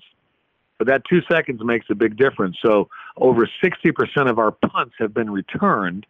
But 0.77 0.87
that 0.87 1.03
two 1.09 1.21
seconds 1.29 1.61
makes 1.63 1.85
a 1.89 1.95
big 1.95 2.17
difference. 2.17 2.57
So 2.65 2.89
over 3.17 3.47
60% 3.61 4.29
of 4.29 4.39
our 4.39 4.51
punts 4.51 4.95
have 4.99 5.13
been 5.13 5.29
returned. 5.29 6.05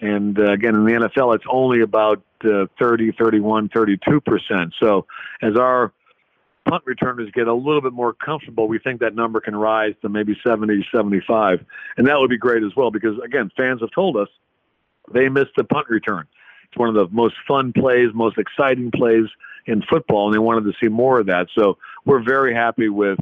And 0.00 0.38
uh, 0.38 0.52
again, 0.52 0.74
in 0.74 0.84
the 0.84 0.92
NFL, 0.92 1.34
it's 1.34 1.44
only 1.50 1.80
about 1.80 2.22
uh, 2.44 2.66
30, 2.78 3.12
31, 3.12 3.68
32%. 3.70 4.72
So 4.80 5.06
as 5.42 5.56
our 5.56 5.92
punt 6.64 6.82
returners 6.86 7.30
get 7.32 7.48
a 7.48 7.54
little 7.54 7.80
bit 7.80 7.92
more 7.92 8.12
comfortable, 8.12 8.68
we 8.68 8.78
think 8.78 9.00
that 9.00 9.14
number 9.14 9.40
can 9.40 9.56
rise 9.56 9.94
to 10.02 10.08
maybe 10.08 10.36
70, 10.46 10.86
75. 10.94 11.64
And 11.96 12.06
that 12.06 12.18
would 12.18 12.30
be 12.30 12.38
great 12.38 12.62
as 12.62 12.74
well 12.76 12.90
because, 12.90 13.18
again, 13.24 13.50
fans 13.56 13.80
have 13.80 13.90
told 13.90 14.16
us 14.16 14.28
they 15.12 15.28
missed 15.28 15.52
the 15.56 15.64
punt 15.64 15.88
return. 15.88 16.26
It's 16.74 16.78
one 16.78 16.88
of 16.88 16.94
the 16.96 17.06
most 17.14 17.36
fun 17.46 17.72
plays, 17.72 18.08
most 18.14 18.36
exciting 18.36 18.90
plays 18.90 19.26
in 19.66 19.82
football, 19.82 20.26
and 20.26 20.34
they 20.34 20.40
wanted 20.40 20.64
to 20.64 20.72
see 20.80 20.88
more 20.88 21.20
of 21.20 21.26
that. 21.26 21.46
So 21.56 21.78
we're 22.04 22.22
very 22.22 22.52
happy 22.52 22.88
with 22.88 23.18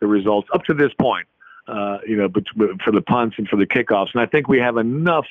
the 0.00 0.06
results 0.06 0.48
up 0.54 0.64
to 0.64 0.74
this 0.74 0.92
point, 0.98 1.26
uh, 1.68 1.98
you 2.06 2.16
know, 2.16 2.28
but, 2.28 2.44
for 2.82 2.92
the 2.92 3.02
punts 3.02 3.36
and 3.38 3.46
for 3.46 3.56
the 3.56 3.66
kickoffs. 3.66 4.08
And 4.14 4.22
I 4.22 4.26
think 4.26 4.48
we 4.48 4.58
have 4.58 4.78
enough 4.78 5.26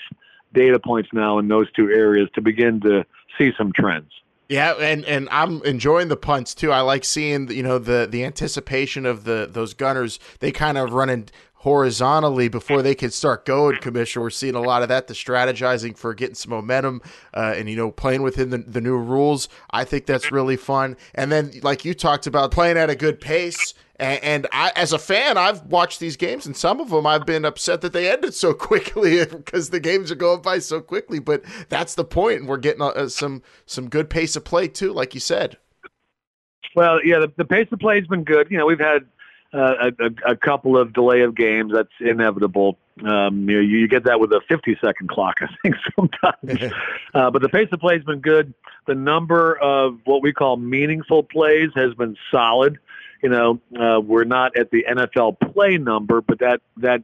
data 0.53 0.77
points 0.77 1.09
now 1.13 1.39
in 1.39 1.47
those 1.47 1.71
two 1.71 1.89
areas 1.89 2.29
to 2.35 2.41
begin 2.41 2.79
to 2.81 3.03
see 3.39 3.51
some 3.57 3.71
trends. 3.75 4.11
Yeah, 4.49 4.73
and 4.73 5.03
and 5.05 5.27
I'm 5.31 5.63
enjoying 5.63 6.09
the 6.09 6.17
punts 6.17 6.53
too. 6.53 6.71
I 6.71 6.81
like 6.81 7.05
seeing 7.05 7.49
you 7.49 7.63
know 7.63 7.79
the 7.79 8.07
the 8.07 8.23
anticipation 8.23 9.05
of 9.07 9.23
the 9.23 9.49
those 9.49 9.73
gunners. 9.73 10.19
They 10.41 10.51
kind 10.51 10.77
of 10.77 10.93
running 10.93 11.29
horizontally 11.63 12.49
before 12.49 12.81
they 12.81 12.93
can 12.93 13.09
start 13.09 13.45
going. 13.45 13.77
Commissioner, 13.77 14.23
we're 14.23 14.29
seeing 14.29 14.53
a 14.53 14.61
lot 14.61 14.81
of 14.81 14.89
that. 14.89 15.07
The 15.07 15.13
strategizing 15.13 15.97
for 15.97 16.13
getting 16.13 16.35
some 16.35 16.49
momentum 16.49 17.01
uh, 17.33 17.53
and 17.55 17.69
you 17.69 17.77
know 17.77 17.89
playing 17.89 18.21
within 18.21 18.49
the, 18.49 18.57
the 18.57 18.81
new 18.81 18.97
rules. 18.97 19.47
I 19.71 19.85
think 19.85 20.05
that's 20.05 20.29
really 20.29 20.57
fun. 20.57 20.97
And 21.15 21.31
then 21.31 21.53
like 21.63 21.85
you 21.85 21.93
talked 21.93 22.27
about 22.27 22.51
playing 22.51 22.77
at 22.77 22.89
a 22.89 22.95
good 22.95 23.19
pace. 23.19 23.73
And, 23.99 24.47
I, 24.51 24.73
as 24.75 24.91
a 24.91 24.99
fan, 24.99 25.37
I've 25.37 25.63
watched 25.67 26.01
these 26.01 26.17
games, 26.17 26.45
and 26.45 26.57
some 26.57 26.81
of 26.81 26.89
them 26.89 27.07
I've 27.07 27.25
been 27.25 27.45
upset 27.45 27.79
that 27.81 27.93
they 27.93 28.11
ended 28.11 28.33
so 28.33 28.53
quickly 28.53 29.23
because 29.25 29.69
the 29.69 29.79
games 29.79 30.11
are 30.11 30.15
going 30.15 30.41
by 30.41 30.59
so 30.59 30.81
quickly. 30.81 31.19
But 31.19 31.43
that's 31.69 31.95
the 31.95 32.03
point, 32.03 32.41
and 32.41 32.49
we're 32.49 32.57
getting 32.57 32.81
uh, 32.81 33.07
some 33.07 33.43
some 33.65 33.87
good 33.87 34.09
pace 34.09 34.35
of 34.35 34.43
play 34.43 34.67
too, 34.67 34.91
like 34.91 35.13
you 35.13 35.21
said. 35.21 35.57
Well, 36.75 36.99
yeah, 37.05 37.19
the, 37.19 37.31
the 37.37 37.45
pace 37.45 37.67
of 37.71 37.79
play 37.79 37.99
has 37.99 38.07
been 38.07 38.25
good. 38.25 38.51
You 38.51 38.57
know, 38.57 38.65
we've 38.65 38.79
had 38.79 39.05
uh, 39.53 39.91
a, 39.99 40.31
a 40.31 40.35
couple 40.35 40.77
of 40.77 40.93
delay 40.93 41.21
of 41.21 41.35
games. 41.35 41.71
That's 41.73 41.89
inevitable. 41.99 42.77
Um, 43.05 43.49
you 43.49 43.55
know, 43.55 43.61
you 43.61 43.87
get 43.87 44.05
that 44.05 44.19
with 44.19 44.31
a 44.31 44.41
50 44.47 44.77
second 44.83 45.09
clock, 45.09 45.35
I 45.41 45.47
think 45.61 45.75
sometimes. 45.95 46.73
uh, 47.13 47.31
but 47.31 47.41
the 47.41 47.49
pace 47.49 47.69
of 47.71 47.79
play 47.79 47.95
has 47.95 48.03
been 48.03 48.19
good. 48.19 48.53
The 48.87 48.95
number 48.95 49.57
of 49.57 49.99
what 50.05 50.21
we 50.21 50.33
call 50.33 50.57
meaningful 50.57 51.23
plays 51.23 51.69
has 51.75 51.93
been 51.93 52.17
solid 52.31 52.79
you 53.23 53.29
know, 53.29 53.61
uh, 53.79 54.01
we're 54.01 54.25
not 54.25 54.57
at 54.57 54.69
the 54.69 54.85
NFL 54.87 55.37
play 55.53 55.77
number, 55.77 56.21
but 56.21 56.39
that 56.39 56.59
that 56.77 57.03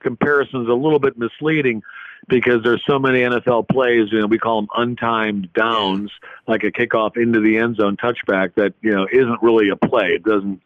comparison 0.00 0.62
is 0.62 0.68
a 0.68 0.74
little 0.74 0.98
bit 0.98 1.18
misleading 1.18 1.82
because 2.26 2.62
there's 2.64 2.82
so 2.86 2.98
many 2.98 3.20
NFL 3.20 3.68
plays, 3.68 4.10
you 4.10 4.20
know, 4.20 4.26
we 4.26 4.38
call 4.38 4.62
them 4.62 4.68
untimed 4.74 5.52
downs, 5.52 6.10
like 6.48 6.64
a 6.64 6.70
kickoff 6.72 7.16
into 7.16 7.40
the 7.40 7.58
end 7.58 7.76
zone 7.76 7.96
touchback 7.96 8.54
that, 8.54 8.72
you 8.80 8.92
know, 8.92 9.06
isn't 9.12 9.42
really 9.42 9.68
a 9.68 9.76
play. 9.76 10.08
It 10.14 10.22
doesn't 10.22 10.60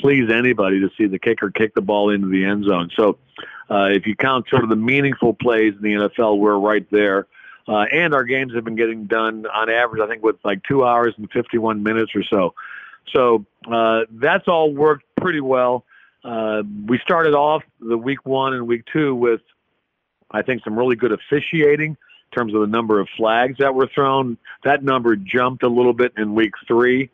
please 0.00 0.30
anybody 0.30 0.80
to 0.80 0.90
see 0.96 1.06
the 1.06 1.18
kicker 1.18 1.50
kick 1.50 1.74
the 1.74 1.80
ball 1.80 2.10
into 2.10 2.28
the 2.28 2.44
end 2.44 2.64
zone. 2.64 2.90
So 2.96 3.18
uh, 3.70 3.88
if 3.92 4.06
you 4.06 4.16
count 4.16 4.48
sort 4.48 4.64
of 4.64 4.70
the 4.70 4.76
meaningful 4.76 5.34
plays 5.34 5.74
in 5.74 5.82
the 5.82 6.08
NFL, 6.08 6.38
we're 6.38 6.58
right 6.58 6.86
there. 6.90 7.26
Uh, 7.68 7.84
and 7.92 8.14
our 8.14 8.24
games 8.24 8.54
have 8.54 8.64
been 8.64 8.74
getting 8.74 9.06
done 9.06 9.46
on 9.46 9.70
average, 9.70 10.02
I 10.02 10.08
think, 10.08 10.22
with 10.22 10.36
like 10.44 10.62
two 10.64 10.84
hours 10.84 11.14
and 11.18 11.30
51 11.30 11.82
minutes 11.82 12.12
or 12.14 12.24
so. 12.24 12.54
So 13.12 13.44
uh, 13.70 14.02
that's 14.10 14.48
all 14.48 14.72
worked 14.74 15.04
pretty 15.16 15.40
well. 15.40 15.84
Uh, 16.24 16.62
we 16.86 16.98
started 16.98 17.34
off 17.34 17.62
the 17.80 17.96
week 17.96 18.26
one 18.26 18.54
and 18.54 18.66
week 18.66 18.84
two 18.92 19.14
with, 19.14 19.40
I 20.30 20.42
think, 20.42 20.64
some 20.64 20.78
really 20.78 20.96
good 20.96 21.12
officiating 21.12 21.90
in 21.90 22.36
terms 22.36 22.54
of 22.54 22.60
the 22.60 22.66
number 22.66 23.00
of 23.00 23.08
flags 23.16 23.58
that 23.58 23.74
were 23.74 23.88
thrown. 23.94 24.36
That 24.64 24.82
number 24.82 25.16
jumped 25.16 25.62
a 25.62 25.68
little 25.68 25.94
bit 25.94 26.12
in 26.16 26.34
week 26.34 26.52
three, 26.66 27.10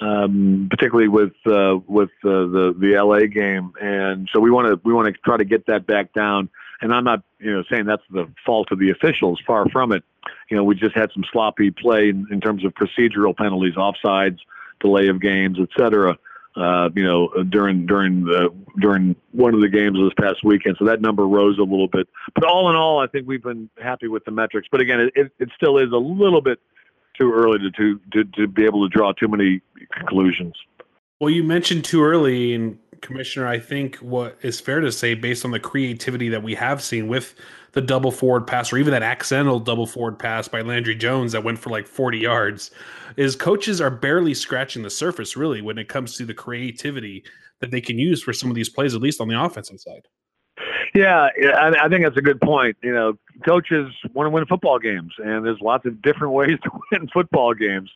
um, 0.00 0.68
particularly 0.70 1.08
with 1.08 1.32
uh, 1.46 1.78
with 1.86 2.10
uh, 2.24 2.46
the 2.46 2.74
the 2.78 3.02
LA 3.02 3.26
game, 3.26 3.72
and 3.80 4.28
so 4.32 4.40
we 4.40 4.50
want 4.50 4.68
to 4.68 4.80
we 4.84 4.92
want 4.92 5.06
to 5.06 5.20
try 5.24 5.36
to 5.36 5.44
get 5.44 5.66
that 5.66 5.86
back 5.86 6.12
down. 6.12 6.48
And 6.80 6.94
I'm 6.94 7.04
not 7.04 7.22
you 7.38 7.52
know 7.52 7.64
saying 7.70 7.86
that's 7.86 8.02
the 8.10 8.30
fault 8.46 8.68
of 8.70 8.78
the 8.78 8.90
officials. 8.90 9.40
Far 9.46 9.68
from 9.70 9.92
it. 9.92 10.04
You 10.50 10.56
know, 10.56 10.64
we 10.64 10.74
just 10.74 10.94
had 10.94 11.10
some 11.12 11.24
sloppy 11.32 11.70
play 11.70 12.10
in, 12.10 12.26
in 12.30 12.40
terms 12.40 12.64
of 12.64 12.72
procedural 12.74 13.36
penalties, 13.36 13.74
offsides 13.74 14.38
delay 14.80 15.08
of 15.08 15.20
games, 15.20 15.58
et 15.60 15.68
cetera. 15.76 16.16
Uh, 16.56 16.88
you 16.94 17.04
know, 17.04 17.28
during 17.44 17.86
during 17.86 18.24
the 18.24 18.52
during 18.80 19.14
one 19.32 19.54
of 19.54 19.60
the 19.60 19.68
games 19.68 19.96
this 19.98 20.12
past 20.18 20.42
weekend, 20.42 20.76
so 20.78 20.84
that 20.84 21.00
number 21.00 21.26
rose 21.26 21.58
a 21.58 21.62
little 21.62 21.88
bit. 21.88 22.08
But 22.34 22.44
all 22.44 22.68
in 22.70 22.76
all, 22.76 22.98
I 22.98 23.06
think 23.06 23.28
we've 23.28 23.42
been 23.42 23.70
happy 23.80 24.08
with 24.08 24.24
the 24.24 24.32
metrics. 24.32 24.66
But 24.70 24.80
again, 24.80 25.10
it, 25.14 25.32
it 25.38 25.50
still 25.56 25.78
is 25.78 25.92
a 25.92 25.98
little 25.98 26.40
bit 26.40 26.58
too 27.18 27.32
early 27.32 27.58
to, 27.58 27.70
to 27.70 28.00
to 28.12 28.24
to 28.36 28.46
be 28.46 28.64
able 28.64 28.88
to 28.88 28.96
draw 28.96 29.12
too 29.12 29.28
many 29.28 29.60
conclusions. 29.92 30.54
Well, 31.20 31.30
you 31.30 31.42
mentioned 31.42 31.84
too 31.84 32.02
early, 32.02 32.54
and 32.54 32.78
Commissioner, 33.00 33.46
I 33.46 33.58
think 33.58 33.96
what 33.96 34.38
is 34.42 34.60
fair 34.60 34.80
to 34.80 34.92
say, 34.92 35.14
based 35.14 35.44
on 35.44 35.50
the 35.50 35.60
creativity 35.60 36.28
that 36.28 36.42
we 36.42 36.54
have 36.54 36.82
seen 36.82 37.08
with 37.08 37.34
the 37.72 37.80
double 37.80 38.10
forward 38.10 38.46
pass, 38.46 38.72
or 38.72 38.78
even 38.78 38.92
that 38.92 39.02
accidental 39.02 39.58
double 39.60 39.86
forward 39.86 40.18
pass 40.18 40.48
by 40.48 40.62
Landry 40.62 40.94
Jones 40.94 41.32
that 41.32 41.44
went 41.44 41.58
for 41.58 41.70
like 41.70 41.86
40 41.86 42.18
yards, 42.18 42.70
is 43.16 43.36
coaches 43.36 43.80
are 43.80 43.90
barely 43.90 44.32
scratching 44.34 44.82
the 44.82 44.90
surface, 44.90 45.36
really, 45.36 45.60
when 45.60 45.78
it 45.78 45.88
comes 45.88 46.16
to 46.16 46.24
the 46.24 46.34
creativity 46.34 47.24
that 47.60 47.70
they 47.70 47.80
can 47.80 47.98
use 47.98 48.22
for 48.22 48.32
some 48.32 48.48
of 48.48 48.54
these 48.54 48.68
plays, 48.68 48.94
at 48.94 49.02
least 49.02 49.20
on 49.20 49.28
the 49.28 49.40
offensive 49.40 49.80
side. 49.80 50.06
Yeah, 50.98 51.28
I, 51.54 51.84
I 51.84 51.88
think 51.88 52.02
that's 52.02 52.16
a 52.16 52.22
good 52.22 52.40
point. 52.40 52.76
You 52.82 52.92
know, 52.92 53.16
coaches 53.46 53.94
want 54.14 54.26
to 54.26 54.30
win 54.30 54.46
football 54.46 54.80
games, 54.80 55.12
and 55.18 55.46
there's 55.46 55.60
lots 55.60 55.86
of 55.86 56.02
different 56.02 56.32
ways 56.40 56.58
to 56.64 56.70
win 56.90 57.08
football 57.14 57.54
games. 57.54 57.88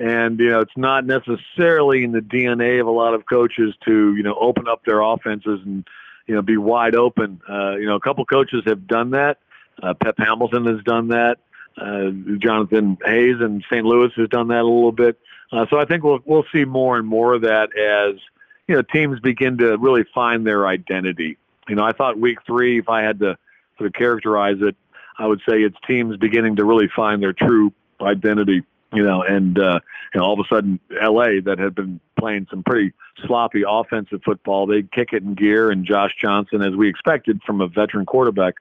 And 0.00 0.40
you 0.40 0.50
know, 0.50 0.58
it's 0.58 0.76
not 0.76 1.06
necessarily 1.06 2.02
in 2.02 2.10
the 2.10 2.18
DNA 2.18 2.80
of 2.80 2.88
a 2.88 2.90
lot 2.90 3.14
of 3.14 3.26
coaches 3.26 3.76
to 3.84 4.16
you 4.16 4.24
know 4.24 4.34
open 4.40 4.66
up 4.66 4.84
their 4.84 5.00
offenses 5.02 5.60
and 5.64 5.86
you 6.26 6.34
know 6.34 6.42
be 6.42 6.56
wide 6.56 6.96
open. 6.96 7.40
Uh, 7.48 7.76
you 7.76 7.86
know, 7.86 7.94
a 7.94 8.00
couple 8.00 8.24
coaches 8.24 8.64
have 8.66 8.88
done 8.88 9.10
that. 9.10 9.38
Uh, 9.80 9.94
Pep 9.94 10.16
Hamilton 10.18 10.66
has 10.66 10.82
done 10.82 11.08
that. 11.08 11.38
Uh, 11.80 12.10
Jonathan 12.38 12.98
Hayes 13.04 13.36
in 13.40 13.62
St. 13.70 13.84
Louis 13.84 14.10
has 14.16 14.28
done 14.30 14.48
that 14.48 14.62
a 14.62 14.64
little 14.64 14.90
bit. 14.90 15.16
Uh, 15.52 15.66
so 15.70 15.78
I 15.78 15.84
think 15.84 16.02
we'll 16.02 16.18
we'll 16.24 16.46
see 16.52 16.64
more 16.64 16.98
and 16.98 17.06
more 17.06 17.34
of 17.34 17.42
that 17.42 17.68
as 17.78 18.20
you 18.66 18.74
know 18.74 18.82
teams 18.82 19.20
begin 19.20 19.58
to 19.58 19.76
really 19.78 20.02
find 20.12 20.44
their 20.44 20.66
identity. 20.66 21.38
You 21.68 21.76
know, 21.76 21.84
I 21.84 21.92
thought 21.92 22.18
week 22.18 22.38
three, 22.46 22.78
if 22.78 22.88
I 22.88 23.02
had 23.02 23.20
to 23.20 23.36
sort 23.78 23.86
of 23.86 23.92
characterize 23.94 24.56
it, 24.60 24.76
I 25.18 25.26
would 25.26 25.40
say 25.48 25.62
it's 25.62 25.76
teams 25.86 26.16
beginning 26.16 26.56
to 26.56 26.64
really 26.64 26.88
find 26.94 27.22
their 27.22 27.32
true 27.32 27.72
identity 28.00 28.62
you 28.92 29.02
know, 29.02 29.22
and 29.22 29.58
uh, 29.58 29.80
you 30.14 30.20
know, 30.20 30.26
all 30.26 30.38
of 30.38 30.44
a 30.44 30.54
sudden, 30.54 30.78
L.A. 31.00 31.40
that 31.40 31.58
had 31.58 31.74
been 31.74 31.98
playing 32.18 32.46
some 32.50 32.62
pretty 32.62 32.92
sloppy 33.24 33.62
offensive 33.66 34.20
football, 34.24 34.66
they 34.66 34.82
kick 34.82 35.12
it 35.12 35.22
in 35.22 35.34
gear, 35.34 35.70
and 35.70 35.86
Josh 35.86 36.14
Johnson, 36.20 36.62
as 36.62 36.74
we 36.76 36.88
expected 36.88 37.42
from 37.44 37.60
a 37.60 37.68
veteran 37.68 38.04
quarterback 38.04 38.54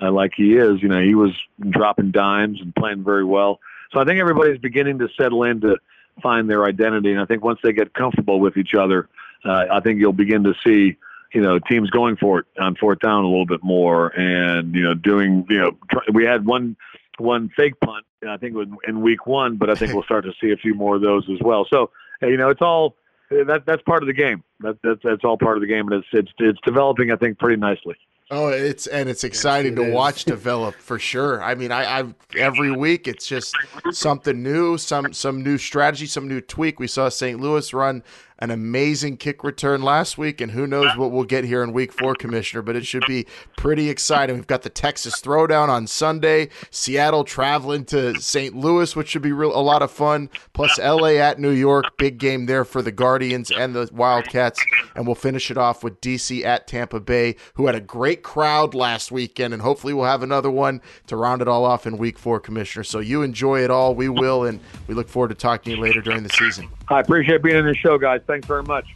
uh, 0.00 0.10
like 0.10 0.32
he 0.36 0.56
is, 0.56 0.82
you 0.82 0.88
know, 0.88 1.00
he 1.00 1.14
was 1.14 1.32
dropping 1.70 2.10
dimes 2.10 2.60
and 2.60 2.74
playing 2.74 3.04
very 3.04 3.24
well. 3.24 3.60
So 3.92 4.00
I 4.00 4.04
think 4.04 4.20
everybody's 4.20 4.58
beginning 4.58 4.98
to 4.98 5.08
settle 5.18 5.44
in 5.44 5.60
to 5.62 5.76
find 6.22 6.50
their 6.50 6.64
identity, 6.64 7.12
and 7.12 7.20
I 7.20 7.24
think 7.24 7.44
once 7.44 7.60
they 7.62 7.72
get 7.72 7.94
comfortable 7.94 8.40
with 8.40 8.56
each 8.56 8.74
other, 8.74 9.08
uh, 9.44 9.66
I 9.70 9.80
think 9.80 10.00
you'll 10.00 10.12
begin 10.12 10.44
to 10.44 10.54
see 10.64 10.96
you 11.32 11.40
know, 11.40 11.58
teams 11.58 11.90
going 11.90 12.16
for 12.16 12.40
it 12.40 12.46
on 12.58 12.74
fourth 12.76 13.00
down 13.00 13.24
a 13.24 13.28
little 13.28 13.46
bit 13.46 13.62
more, 13.62 14.08
and 14.18 14.74
you 14.74 14.82
know, 14.82 14.94
doing 14.94 15.46
you 15.48 15.58
know, 15.58 15.76
try, 15.90 16.02
we 16.12 16.24
had 16.24 16.46
one 16.46 16.76
one 17.18 17.50
fake 17.56 17.74
punt, 17.80 18.04
I 18.28 18.36
think 18.36 18.54
was 18.54 18.68
in 18.86 19.02
week 19.02 19.26
one, 19.26 19.56
but 19.56 19.70
I 19.70 19.74
think 19.74 19.92
we'll 19.92 20.04
start 20.04 20.24
to 20.24 20.32
see 20.40 20.52
a 20.52 20.56
few 20.56 20.74
more 20.74 20.96
of 20.96 21.02
those 21.02 21.28
as 21.30 21.38
well. 21.40 21.66
So 21.68 21.90
you 22.22 22.36
know, 22.36 22.48
it's 22.48 22.62
all 22.62 22.96
that 23.30 23.64
that's 23.66 23.82
part 23.82 24.02
of 24.02 24.06
the 24.06 24.12
game. 24.12 24.42
That, 24.60 24.78
that's 24.82 25.00
that's 25.04 25.24
all 25.24 25.36
part 25.36 25.56
of 25.56 25.60
the 25.60 25.66
game, 25.66 25.88
and 25.88 26.02
it's 26.02 26.08
it's 26.12 26.32
it's 26.38 26.58
developing, 26.64 27.10
I 27.10 27.16
think, 27.16 27.38
pretty 27.38 27.56
nicely. 27.56 27.96
Oh, 28.30 28.48
it's 28.48 28.86
and 28.86 29.08
it's 29.08 29.24
exciting 29.24 29.72
Yes, 29.72 29.80
it 29.80 29.84
to 29.84 29.88
is. 29.90 29.94
watch 29.94 30.24
develop 30.26 30.74
for 30.74 30.98
sure. 30.98 31.42
I 31.42 31.54
mean, 31.54 31.72
I, 31.72 31.98
I've 32.00 32.14
every 32.36 32.70
week 32.70 33.08
it's 33.08 33.26
just 33.26 33.56
something 33.90 34.42
new, 34.42 34.76
some 34.76 35.14
some 35.14 35.42
new 35.42 35.56
strategy, 35.56 36.06
some 36.06 36.28
new 36.28 36.42
tweak. 36.42 36.78
We 36.78 36.88
saw 36.88 37.08
St. 37.08 37.40
Louis 37.40 37.72
run 37.72 38.02
an 38.38 38.50
amazing 38.50 39.16
kick 39.16 39.42
return 39.42 39.82
last 39.82 40.16
week, 40.16 40.40
and 40.40 40.52
who 40.52 40.66
knows 40.66 40.96
what 40.96 41.10
we'll 41.10 41.24
get 41.24 41.44
here 41.44 41.62
in 41.62 41.72
week 41.72 41.92
four, 41.92 42.14
Commissioner. 42.14 42.62
But 42.62 42.76
it 42.76 42.86
should 42.86 43.04
be 43.06 43.26
pretty 43.56 43.90
exciting. 43.90 44.36
We've 44.36 44.46
got 44.46 44.62
the 44.62 44.70
Texas 44.70 45.20
Throwdown 45.20 45.68
on 45.68 45.86
Sunday, 45.86 46.48
Seattle 46.70 47.24
traveling 47.24 47.84
to 47.86 48.20
St. 48.20 48.54
Louis, 48.54 48.94
which 48.94 49.08
should 49.08 49.22
be 49.22 49.32
real 49.32 49.56
a 49.56 49.60
lot 49.60 49.82
of 49.82 49.90
fun. 49.90 50.30
Plus 50.52 50.78
LA 50.78 51.16
at 51.16 51.38
New 51.38 51.50
York, 51.50 51.96
big 51.96 52.18
game 52.18 52.46
there 52.46 52.64
for 52.64 52.82
the 52.82 52.92
Guardians 52.92 53.50
and 53.50 53.74
the 53.74 53.88
Wildcats, 53.92 54.64
and 54.94 55.06
we'll 55.06 55.14
finish 55.14 55.50
it 55.50 55.58
off 55.58 55.82
with 55.82 56.00
DC 56.00 56.44
at 56.44 56.66
Tampa 56.66 57.00
Bay, 57.00 57.36
who 57.54 57.66
had 57.66 57.74
a 57.74 57.80
great 57.80 58.22
crowd 58.22 58.74
last 58.74 59.10
weekend, 59.10 59.52
and 59.52 59.62
hopefully 59.62 59.92
we'll 59.92 60.04
have 60.04 60.22
another 60.22 60.50
one 60.50 60.80
to 61.06 61.16
round 61.16 61.42
it 61.42 61.48
all 61.48 61.64
off 61.64 61.86
in 61.86 61.98
week 61.98 62.18
four, 62.18 62.38
Commissioner. 62.38 62.84
So 62.84 63.00
you 63.00 63.22
enjoy 63.22 63.64
it 63.64 63.70
all. 63.70 63.94
We 63.94 64.08
will, 64.08 64.44
and 64.44 64.60
we 64.86 64.94
look 64.94 65.08
forward 65.08 65.28
to 65.28 65.34
talking 65.34 65.72
to 65.72 65.76
you 65.76 65.82
later 65.82 66.00
during 66.00 66.22
the 66.22 66.28
season. 66.28 66.68
I 66.88 67.00
appreciate 67.00 67.42
being 67.42 67.56
on 67.56 67.66
the 67.66 67.74
show, 67.74 67.98
guys. 67.98 68.20
Thanks 68.28 68.46
very 68.46 68.62
much. 68.62 68.94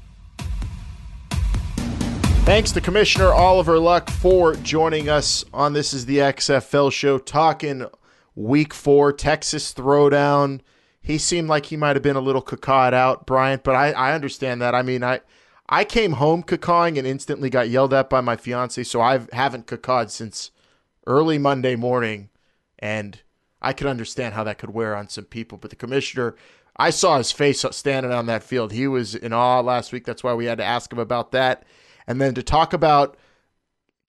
Thanks 2.45 2.71
to 2.73 2.81
Commissioner 2.81 3.33
Oliver 3.33 3.79
Luck 3.79 4.11
for 4.11 4.55
joining 4.57 5.09
us 5.09 5.45
on 5.55 5.73
This 5.73 5.95
is 5.95 6.07
the 6.07 6.19
XFL 6.19 6.93
show, 6.93 7.17
talking 7.17 7.87
week 8.35 8.75
four 8.75 9.13
Texas 9.13 9.73
Throwdown. 9.73 10.61
He 11.01 11.17
seemed 11.17 11.49
like 11.49 11.67
he 11.67 11.77
might 11.77 11.97
have 11.97 12.03
been 12.03 12.17
a 12.17 12.21
little 12.21 12.43
cacawed 12.43 12.93
out, 12.93 13.25
Bryant, 13.25 13.65
but 13.65 13.75
I, 13.75 13.93
I 13.93 14.13
understand 14.13 14.61
that. 14.61 14.75
I 14.75 14.83
mean, 14.83 15.03
I 15.03 15.21
I 15.69 15.85
came 15.85 16.13
home 16.13 16.43
cacawing 16.43 16.99
and 16.99 17.07
instantly 17.07 17.49
got 17.49 17.71
yelled 17.71 17.95
at 17.95 18.11
by 18.11 18.21
my 18.21 18.37
fiance, 18.37 18.83
so 18.83 19.01
I 19.01 19.21
haven't 19.33 19.67
cacawed 19.67 20.11
since 20.11 20.51
early 21.07 21.39
Monday 21.39 21.75
morning, 21.75 22.29
and 22.79 23.21
I 23.63 23.73
could 23.73 23.87
understand 23.87 24.35
how 24.35 24.45
that 24.45 24.59
could 24.59 24.75
wear 24.75 24.95
on 24.95 25.09
some 25.09 25.25
people. 25.25 25.57
But 25.57 25.71
the 25.71 25.77
commissioner, 25.77 26.37
I 26.77 26.91
saw 26.91 27.19
his 27.19 27.33
face 27.33 27.65
standing 27.71 28.13
on 28.13 28.27
that 28.27 28.43
field. 28.43 28.73
He 28.73 28.87
was 28.87 29.15
in 29.15 29.33
awe 29.33 29.61
last 29.61 29.93
week. 29.93 30.05
That's 30.05 30.25
why 30.25 30.35
we 30.35 30.47
had 30.47 30.59
to 30.59 30.65
ask 30.65 30.93
him 30.93 30.99
about 30.99 31.33
that. 31.33 31.65
And 32.07 32.21
then 32.21 32.35
to 32.35 32.43
talk 32.43 32.73
about 32.73 33.17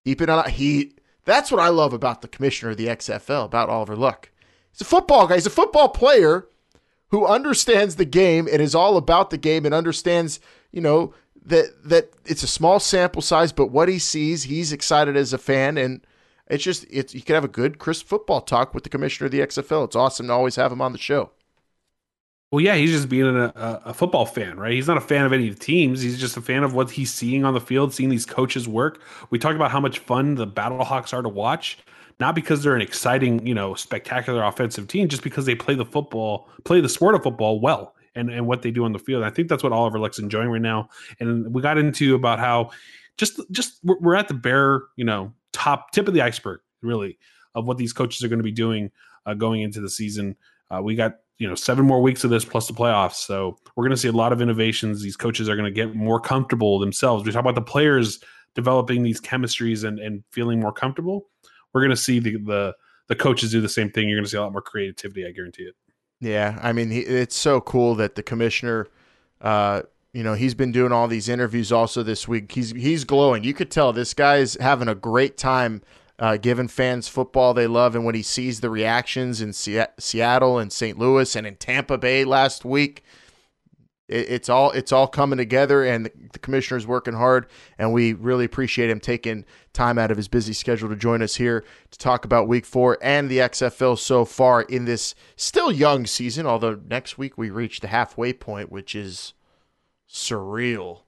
keeping 0.05 0.29
on 0.29 0.49
he 0.49 0.93
that's 1.25 1.51
what 1.51 1.61
I 1.61 1.69
love 1.69 1.93
about 1.93 2.21
the 2.21 2.27
commissioner 2.27 2.71
of 2.71 2.77
the 2.77 2.87
XFL, 2.87 3.45
about 3.45 3.69
Oliver 3.69 3.95
Luck. 3.95 4.29
He's 4.71 4.81
a 4.81 4.85
football 4.85 5.27
guy. 5.27 5.35
He's 5.35 5.45
a 5.45 5.51
football 5.51 5.89
player 5.89 6.47
who 7.09 7.25
understands 7.25 7.95
the 7.95 8.05
game 8.05 8.47
and 8.51 8.61
is 8.61 8.75
all 8.75 8.97
about 8.97 9.29
the 9.29 9.37
game 9.37 9.65
and 9.65 9.73
understands, 9.73 10.39
you 10.71 10.81
know, 10.81 11.13
that 11.45 11.67
that 11.85 12.09
it's 12.25 12.43
a 12.43 12.47
small 12.47 12.79
sample 12.79 13.21
size, 13.21 13.51
but 13.51 13.67
what 13.67 13.89
he 13.89 13.99
sees, 13.99 14.43
he's 14.43 14.71
excited 14.71 15.15
as 15.15 15.33
a 15.33 15.37
fan 15.37 15.77
and 15.77 16.05
it's 16.47 16.63
just 16.63 16.85
it's 16.89 17.13
you 17.13 17.21
can 17.21 17.35
have 17.35 17.43
a 17.43 17.49
good 17.49 17.79
crisp 17.79 18.07
football 18.07 18.41
talk 18.41 18.73
with 18.73 18.83
the 18.83 18.89
commissioner 18.89 19.25
of 19.25 19.31
the 19.31 19.39
XFL. 19.39 19.85
It's 19.85 19.95
awesome 19.95 20.27
to 20.27 20.33
always 20.33 20.55
have 20.55 20.71
him 20.71 20.81
on 20.81 20.91
the 20.91 20.97
show. 20.97 21.31
Well, 22.53 22.61
yeah, 22.61 22.75
he's 22.75 22.91
just 22.91 23.09
being 23.09 23.35
a, 23.35 23.51
a, 23.55 23.95
football 23.95 24.27
fan, 24.27 24.59
right? 24.59 24.73
He's 24.73 24.85
not 24.85 24.95
a 24.95 25.01
fan 25.01 25.25
of 25.25 25.33
any 25.33 25.47
of 25.47 25.57
the 25.57 25.59
teams. 25.59 26.03
He's 26.03 26.19
just 26.19 26.37
a 26.37 26.41
fan 26.41 26.63
of 26.63 26.75
what 26.75 26.91
he's 26.91 27.11
seeing 27.11 27.45
on 27.45 27.55
the 27.55 27.59
field, 27.59 27.95
seeing 27.95 28.09
these 28.09 28.27
coaches 28.27 28.67
work. 28.67 29.01
We 29.31 29.39
talk 29.39 29.55
about 29.55 29.71
how 29.71 29.79
much 29.79 29.97
fun 29.97 30.35
the 30.35 30.45
Battlehawks 30.45 31.13
are 31.13 31.23
to 31.23 31.29
watch, 31.29 31.79
not 32.19 32.35
because 32.35 32.61
they're 32.61 32.75
an 32.75 32.81
exciting, 32.83 33.43
you 33.43 33.55
know, 33.55 33.73
spectacular 33.73 34.43
offensive 34.43 34.87
team, 34.87 35.07
just 35.07 35.23
because 35.23 35.47
they 35.47 35.55
play 35.55 35.73
the 35.73 35.83
football, 35.83 36.47
play 36.63 36.79
the 36.79 36.89
sport 36.89 37.15
of 37.15 37.23
football 37.23 37.59
well, 37.59 37.95
and 38.13 38.29
and 38.29 38.45
what 38.45 38.61
they 38.61 38.69
do 38.69 38.85
on 38.85 38.91
the 38.91 38.99
field. 38.99 39.23
I 39.23 39.31
think 39.31 39.47
that's 39.47 39.63
what 39.63 39.73
Oliver 39.73 39.97
Luck's 39.97 40.19
enjoying 40.19 40.49
right 40.49 40.61
now. 40.61 40.89
And 41.19 41.51
we 41.55 41.59
got 41.63 41.79
into 41.79 42.13
about 42.13 42.37
how 42.37 42.69
just 43.17 43.41
just 43.49 43.79
we're, 43.83 43.97
we're 43.97 44.15
at 44.15 44.27
the 44.27 44.35
bare, 44.35 44.83
you 44.95 45.05
know, 45.05 45.33
top 45.53 45.91
tip 45.91 46.07
of 46.07 46.13
the 46.13 46.21
iceberg, 46.21 46.59
really, 46.83 47.17
of 47.55 47.65
what 47.65 47.79
these 47.79 47.93
coaches 47.93 48.23
are 48.23 48.27
going 48.27 48.37
to 48.37 48.43
be 48.43 48.51
doing 48.51 48.91
uh, 49.25 49.33
going 49.33 49.61
into 49.61 49.81
the 49.81 49.89
season. 49.89 50.35
Uh, 50.69 50.83
we 50.83 50.93
got 50.93 51.15
you 51.37 51.47
know 51.47 51.55
seven 51.55 51.85
more 51.85 52.01
weeks 52.01 52.23
of 52.23 52.29
this 52.29 52.45
plus 52.45 52.67
the 52.67 52.73
playoffs, 52.73 53.15
so 53.15 53.57
we're 53.75 53.83
going 53.83 53.91
to 53.91 53.97
see 53.97 54.07
a 54.07 54.13
lot 54.13 54.31
of 54.31 54.41
innovations. 54.41 55.01
These 55.01 55.17
coaches 55.17 55.49
are 55.49 55.55
going 55.55 55.71
to 55.71 55.71
get 55.71 55.95
more 55.95 56.19
comfortable 56.19 56.79
themselves. 56.79 57.25
We 57.25 57.31
talk 57.31 57.41
about 57.41 57.55
the 57.55 57.61
players 57.61 58.19
developing 58.55 59.03
these 59.03 59.19
chemistries 59.19 59.83
and 59.83 59.99
and 59.99 60.23
feeling 60.31 60.59
more 60.59 60.73
comfortable. 60.73 61.27
We're 61.73 61.81
going 61.81 61.91
to 61.91 61.97
see 61.97 62.19
the 62.19 62.37
the 62.37 62.75
the 63.07 63.15
coaches 63.15 63.51
do 63.51 63.61
the 63.61 63.69
same 63.69 63.91
thing. 63.91 64.07
You're 64.07 64.17
going 64.17 64.25
to 64.25 64.29
see 64.29 64.37
a 64.37 64.41
lot 64.41 64.51
more 64.51 64.61
creativity. 64.61 65.25
I 65.25 65.31
guarantee 65.31 65.63
it. 65.63 65.75
Yeah, 66.19 66.57
I 66.61 66.71
mean, 66.71 66.89
he, 66.89 66.99
it's 66.99 67.35
so 67.35 67.59
cool 67.59 67.95
that 67.95 68.15
the 68.15 68.23
commissioner, 68.23 68.87
uh, 69.41 69.81
you 70.13 70.23
know, 70.23 70.35
he's 70.35 70.53
been 70.53 70.71
doing 70.71 70.93
all 70.93 71.09
these 71.09 71.27
interviews 71.27 71.71
also 71.71 72.01
this 72.01 72.27
week. 72.27 72.51
He's 72.51 72.71
he's 72.71 73.03
glowing. 73.03 73.43
You 73.43 73.53
could 73.53 73.71
tell 73.71 73.91
this 73.91 74.13
guy's 74.13 74.55
having 74.55 74.87
a 74.87 74.95
great 74.95 75.37
time 75.37 75.81
uh, 76.19 76.37
giving 76.37 76.67
fans 76.67 77.07
football 77.07 77.53
they 77.53 77.67
love, 77.67 77.95
and 77.95 78.05
when 78.05 78.15
he 78.15 78.21
sees 78.21 78.59
the 78.59 78.69
reactions 78.69 79.41
in 79.41 79.53
Se- 79.53 79.87
Seattle 79.97 80.59
and 80.59 80.71
St. 80.71 80.97
Louis 80.97 81.35
and 81.35 81.47
in 81.47 81.55
Tampa 81.55 81.97
Bay 81.97 82.23
last 82.23 82.63
week, 82.63 83.03
it, 84.07 84.29
it's 84.29 84.49
all 84.49 84.71
it's 84.71 84.91
all 84.91 85.07
coming 85.07 85.37
together, 85.37 85.83
and 85.83 86.05
the, 86.05 86.11
the 86.33 86.39
commissioner's 86.39 86.85
working 86.85 87.15
hard, 87.15 87.47
and 87.77 87.91
we 87.91 88.13
really 88.13 88.45
appreciate 88.45 88.89
him 88.89 88.99
taking 88.99 89.43
time 89.73 89.97
out 89.97 90.11
of 90.11 90.17
his 90.17 90.27
busy 90.27 90.53
schedule 90.53 90.89
to 90.89 90.95
join 90.95 91.21
us 91.23 91.35
here 91.35 91.65
to 91.89 91.97
talk 91.97 92.25
about 92.25 92.47
Week 92.47 92.65
Four 92.65 92.97
and 93.01 93.29
the 93.29 93.39
XFL 93.39 93.97
so 93.97 94.23
far 94.23 94.61
in 94.61 94.85
this 94.85 95.15
still 95.35 95.71
young 95.71 96.05
season. 96.05 96.45
Although 96.45 96.79
next 96.87 97.17
week 97.17 97.37
we 97.37 97.49
reach 97.49 97.79
the 97.79 97.87
halfway 97.87 98.33
point, 98.33 98.71
which 98.71 98.93
is 98.93 99.33
surreal, 100.07 101.01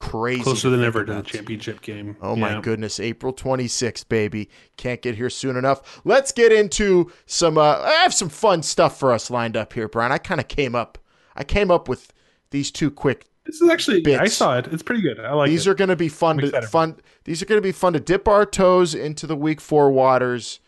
crazy, 0.00 0.42
Closer 0.42 0.70
than 0.70 0.84
ever 0.84 1.04
to 1.04 1.14
the 1.14 1.22
championship 1.22 1.80
game. 1.80 2.16
Oh 2.20 2.36
my 2.36 2.60
goodness, 2.60 3.00
April 3.00 3.32
26th, 3.32 4.08
baby. 4.08 4.50
Can't 4.76 5.00
get 5.02 5.16
here 5.16 5.30
soon 5.30 5.56
enough. 5.56 6.00
Let's 6.04 6.32
get 6.32 6.52
into 6.52 7.10
some 7.26 7.58
uh 7.58 7.80
I 7.82 7.92
have 8.02 8.14
some 8.14 8.28
fun 8.28 8.62
stuff 8.62 8.98
for 8.98 9.12
us 9.12 9.30
lined 9.30 9.56
up 9.56 9.72
here, 9.72 9.88
Bryant. 9.88 10.12
I 10.12 10.18
kind 10.18 10.40
of 10.40 10.48
came 10.48 10.74
up 10.74 10.98
I 11.36 11.44
came 11.44 11.70
up 11.70 11.88
with 11.88 12.12
these 12.50 12.70
two 12.70 12.90
quick 12.90 13.26
This 13.44 13.60
is 13.60 13.68
actually 13.68 14.04
I 14.16 14.26
saw 14.26 14.58
it. 14.58 14.68
It's 14.68 14.82
pretty 14.82 15.02
good. 15.02 15.18
I 15.20 15.32
like 15.32 15.50
these 15.50 15.66
it. 15.66 15.70
are 15.70 15.74
going 15.74 15.88
to 15.88 15.96
be 15.96 16.08
fun 16.08 16.38
to 16.38 16.62
fun 16.62 16.96
these 17.24 17.42
are 17.42 17.46
going 17.46 17.58
to 17.58 17.66
be 17.66 17.72
fun 17.72 17.92
to 17.94 18.00
dip 18.00 18.28
our 18.28 18.46
toes 18.46 18.94
into 18.94 19.26
the 19.26 19.36
week 19.36 19.60
4 19.60 19.90
waters, 19.90 20.60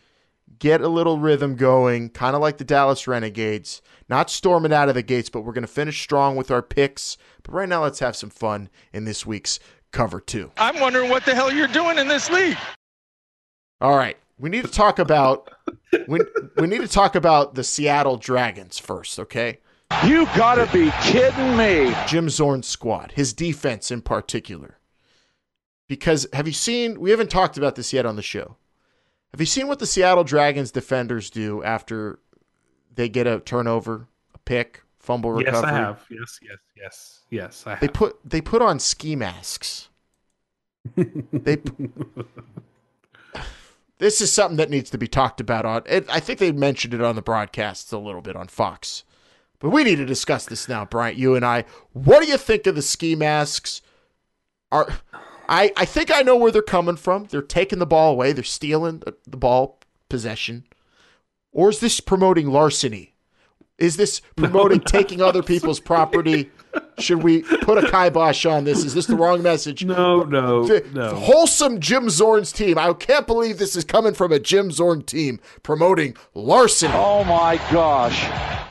get 0.59 0.81
a 0.81 0.87
little 0.89 1.19
rhythm 1.19 1.55
going, 1.55 2.09
kind 2.09 2.35
of 2.35 2.41
like 2.41 2.57
the 2.57 2.65
Dallas 2.65 3.07
Renegades. 3.07 3.81
Not 4.09 4.29
storming 4.29 4.71
out 4.71 4.89
of 4.89 4.95
the 4.95 5.03
gates, 5.03 5.29
but 5.29 5.41
we're 5.41 5.53
going 5.53 5.63
to 5.63 5.67
finish 5.67 6.01
strong 6.01 6.35
with 6.35 6.49
our 6.49 6.61
picks. 6.61 7.17
But 7.43 7.53
right 7.53 7.67
now 7.67 7.83
let's 7.83 7.99
have 7.99 8.15
some 8.15 8.29
fun 8.29 8.69
in 8.93 9.05
this 9.05 9.25
week's 9.25 9.59
cover 9.91 10.19
2. 10.19 10.51
I'm 10.57 10.79
wondering 10.79 11.09
what 11.09 11.25
the 11.25 11.35
hell 11.35 11.51
you're 11.51 11.67
doing 11.67 11.97
in 11.97 12.07
this 12.07 12.29
league. 12.29 12.57
All 13.81 13.97
right. 13.97 14.17
We 14.39 14.49
need 14.49 14.65
to 14.65 14.71
talk 14.71 14.99
about 14.99 15.51
we, 16.07 16.19
we 16.57 16.67
need 16.67 16.81
to 16.81 16.87
talk 16.87 17.15
about 17.15 17.55
the 17.55 17.63
Seattle 17.63 18.17
Dragons 18.17 18.77
first, 18.77 19.19
okay? 19.19 19.59
You 20.05 20.25
gotta 20.35 20.71
be 20.71 20.91
kidding 21.01 21.57
me. 21.57 21.95
Jim 22.07 22.29
Zorn's 22.29 22.67
squad, 22.67 23.13
his 23.15 23.33
defense 23.33 23.89
in 23.89 24.01
particular. 24.01 24.77
Because 25.87 26.27
have 26.33 26.45
you 26.45 26.53
seen 26.53 26.99
we 26.99 27.09
haven't 27.11 27.31
talked 27.31 27.57
about 27.57 27.75
this 27.75 27.93
yet 27.93 28.05
on 28.05 28.15
the 28.15 28.21
show. 28.21 28.57
Have 29.31 29.39
you 29.39 29.45
seen 29.45 29.67
what 29.67 29.79
the 29.79 29.85
Seattle 29.85 30.23
Dragons 30.23 30.71
defenders 30.71 31.29
do 31.29 31.63
after 31.63 32.19
they 32.97 33.07
get 33.07 33.25
a 33.27 33.39
turnover, 33.39 34.07
a 34.33 34.39
pick, 34.39 34.83
fumble 34.99 35.31
recovery. 35.31 35.61
Yes. 35.61 35.63
I 35.63 35.71
have. 35.71 36.05
Yes, 36.09 36.39
yes, 36.41 36.57
yes, 36.75 37.19
yes. 37.29 37.63
I 37.65 37.69
have. 37.71 37.79
They 37.79 37.87
put 37.87 38.17
they 38.25 38.41
put 38.41 38.61
on 38.61 38.79
ski 38.79 39.15
masks. 39.15 39.87
they 40.95 41.57
This 43.99 44.21
is 44.21 44.31
something 44.31 44.57
that 44.57 44.69
needs 44.69 44.89
to 44.91 44.97
be 44.97 45.07
talked 45.07 45.39
about 45.41 45.65
on 45.65 45.83
it, 45.87 46.05
I 46.09 46.19
think 46.19 46.39
they 46.39 46.51
mentioned 46.51 46.93
it 46.93 47.01
on 47.01 47.15
the 47.15 47.21
broadcasts 47.21 47.91
a 47.91 47.97
little 47.97 48.21
bit 48.21 48.35
on 48.35 48.47
Fox. 48.47 49.03
But 49.59 49.71
we 49.71 49.83
need 49.83 49.95
to 49.95 50.05
discuss 50.05 50.45
this 50.45 50.69
now, 50.69 50.85
Bryant, 50.85 51.17
you 51.17 51.33
and 51.33 51.43
I. 51.43 51.65
What 51.93 52.21
do 52.21 52.27
you 52.27 52.37
think 52.37 52.67
of 52.67 52.75
the 52.75 52.83
ski 52.83 53.15
masks? 53.15 53.81
Are 54.71 54.87
I 55.47 55.71
I 55.77 55.85
think 55.85 56.11
I 56.11 56.21
know 56.21 56.35
where 56.35 56.51
they're 56.51 56.61
coming 56.61 56.95
from. 56.95 57.25
They're 57.25 57.41
taking 57.41 57.79
the 57.79 57.85
ball 57.85 58.11
away, 58.11 58.33
they're 58.33 58.43
stealing 58.43 58.99
the, 58.99 59.15
the 59.25 59.37
ball 59.37 59.79
possession. 60.09 60.65
Or 61.57 61.71
is 61.71 61.79
this 61.79 61.99
promoting 61.99 62.51
larceny? 62.51 63.15
Is 63.79 63.97
this 63.97 64.21
promoting 64.37 64.79
taking 64.79 65.21
other 65.23 65.41
people's 65.41 65.79
property? 65.79 66.51
Should 66.99 67.23
we 67.23 67.41
put 67.41 67.83
a 67.83 67.89
kibosh 67.89 68.45
on 68.45 68.63
this? 68.63 68.83
Is 68.83 68.93
this 68.93 69.07
the 69.07 69.15
wrong 69.15 69.41
message? 69.41 69.83
no, 69.83 70.21
no, 70.21 70.67
The 70.67 70.85
no. 70.93 71.15
Wholesome 71.15 71.79
Jim 71.79 72.11
Zorn's 72.11 72.51
team. 72.51 72.77
I 72.77 72.93
can't 72.93 73.25
believe 73.25 73.57
this 73.57 73.75
is 73.75 73.83
coming 73.83 74.13
from 74.13 74.31
a 74.31 74.37
Jim 74.37 74.69
Zorn 74.71 75.01
team 75.01 75.39
promoting 75.63 76.15
larceny. 76.35 76.93
Oh 76.95 77.23
my 77.23 77.57
gosh. 77.71 78.66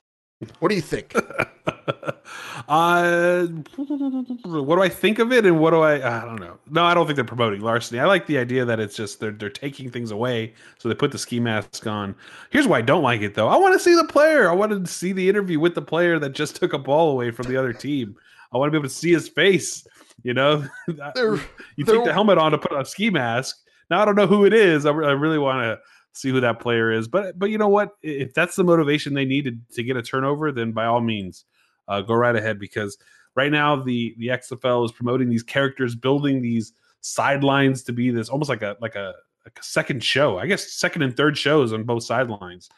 What 0.58 0.68
do 0.68 0.74
you 0.74 0.82
think? 0.82 1.14
uh, 2.68 3.46
what 3.46 4.76
do 4.76 4.82
I 4.82 4.88
think 4.88 5.18
of 5.18 5.32
it, 5.32 5.46
and 5.46 5.58
what 5.58 5.70
do 5.70 5.80
I? 5.80 5.94
I 6.22 6.24
don't 6.24 6.40
know. 6.40 6.58
No, 6.70 6.84
I 6.84 6.94
don't 6.94 7.06
think 7.06 7.16
they're 7.16 7.24
promoting 7.24 7.60
larceny. 7.60 8.00
I 8.00 8.04
like 8.06 8.26
the 8.26 8.38
idea 8.38 8.64
that 8.64 8.80
it's 8.80 8.96
just 8.96 9.20
they're 9.20 9.30
they're 9.30 9.48
taking 9.50 9.90
things 9.90 10.10
away, 10.10 10.54
so 10.78 10.88
they 10.88 10.94
put 10.94 11.12
the 11.12 11.18
ski 11.18 11.40
mask 11.40 11.86
on. 11.86 12.14
Here's 12.50 12.66
why 12.66 12.78
I 12.78 12.82
don't 12.82 13.02
like 13.02 13.22
it 13.22 13.34
though. 13.34 13.48
I 13.48 13.56
want 13.56 13.74
to 13.74 13.78
see 13.80 13.94
the 13.94 14.04
player. 14.04 14.50
I 14.50 14.52
wanted 14.52 14.84
to 14.84 14.90
see 14.92 15.12
the 15.12 15.28
interview 15.28 15.58
with 15.58 15.74
the 15.74 15.82
player 15.82 16.18
that 16.18 16.30
just 16.30 16.56
took 16.56 16.72
a 16.72 16.78
ball 16.78 17.10
away 17.12 17.30
from 17.30 17.46
the 17.46 17.56
other 17.56 17.72
team. 17.72 18.16
I 18.52 18.58
want 18.58 18.68
to 18.68 18.72
be 18.72 18.78
able 18.78 18.88
to 18.88 18.94
see 18.94 19.12
his 19.12 19.28
face. 19.28 19.86
You 20.22 20.34
know, 20.34 20.64
They're- 21.14 21.40
you 21.76 21.84
they're- 21.84 21.96
take 21.96 22.04
the 22.04 22.12
helmet 22.12 22.38
on 22.38 22.52
to 22.52 22.58
put 22.58 22.72
on 22.72 22.82
a 22.82 22.84
ski 22.86 23.10
mask. 23.10 23.56
Now 23.90 24.02
I 24.02 24.04
don't 24.04 24.16
know 24.16 24.26
who 24.26 24.44
it 24.44 24.52
is. 24.52 24.84
I, 24.84 24.90
I 24.90 25.12
really 25.12 25.38
want 25.38 25.62
to 25.62 25.78
see 26.16 26.30
who 26.30 26.40
that 26.40 26.60
player 26.60 26.90
is. 26.90 27.08
But 27.08 27.38
but 27.38 27.50
you 27.50 27.58
know 27.58 27.68
what? 27.68 27.96
If 28.02 28.34
that's 28.34 28.56
the 28.56 28.64
motivation 28.64 29.14
they 29.14 29.24
needed 29.24 29.60
to 29.74 29.82
get 29.82 29.96
a 29.96 30.02
turnover, 30.02 30.52
then 30.52 30.72
by 30.72 30.86
all 30.86 31.00
means, 31.00 31.44
uh, 31.88 32.00
go 32.00 32.14
right 32.14 32.34
ahead. 32.34 32.58
Because 32.58 32.98
right 33.34 33.52
now 33.52 33.76
the 33.76 34.14
the 34.18 34.28
XFL 34.28 34.84
is 34.84 34.92
promoting 34.92 35.28
these 35.28 35.42
characters, 35.42 35.94
building 35.94 36.42
these 36.42 36.72
sidelines 37.00 37.82
to 37.84 37.92
be 37.92 38.10
this 38.10 38.28
almost 38.28 38.48
like 38.48 38.62
a 38.62 38.76
like 38.80 38.96
a, 38.96 39.14
like 39.44 39.58
a 39.58 39.62
second 39.62 40.02
show. 40.02 40.38
I 40.38 40.46
guess 40.46 40.72
second 40.72 41.02
and 41.02 41.16
third 41.16 41.38
shows 41.38 41.72
on 41.72 41.84
both 41.84 42.02
sidelines. 42.02 42.68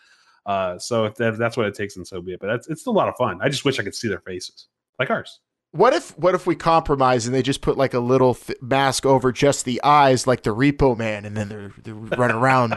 Uh, 0.46 0.78
so 0.78 1.04
if, 1.04 1.14
that, 1.16 1.34
if 1.34 1.38
that's 1.38 1.58
what 1.58 1.66
it 1.66 1.74
takes, 1.74 1.94
then 1.94 2.04
so 2.04 2.22
be 2.22 2.32
it. 2.32 2.40
But 2.40 2.46
that's 2.46 2.68
it's 2.68 2.80
still 2.80 2.92
a 2.92 2.98
lot 2.98 3.08
of 3.08 3.16
fun. 3.16 3.38
I 3.42 3.48
just 3.48 3.64
wish 3.64 3.78
I 3.78 3.82
could 3.82 3.94
see 3.94 4.08
their 4.08 4.20
faces 4.20 4.68
like 4.98 5.10
ours. 5.10 5.40
What 5.72 5.92
if 5.92 6.18
what 6.18 6.34
if 6.34 6.46
we 6.46 6.56
compromise 6.56 7.26
and 7.26 7.34
they 7.34 7.42
just 7.42 7.60
put 7.60 7.76
like 7.76 7.92
a 7.94 7.98
little 8.00 8.34
th- 8.34 8.58
mask 8.62 9.04
over 9.04 9.32
just 9.32 9.64
the 9.64 9.82
eyes, 9.84 10.26
like 10.26 10.42
the 10.42 10.54
Repo 10.54 10.96
Man, 10.96 11.24
and 11.24 11.36
then 11.36 11.48
they're, 11.48 11.72
they 11.82 11.92
run 11.92 12.30
around, 12.30 12.70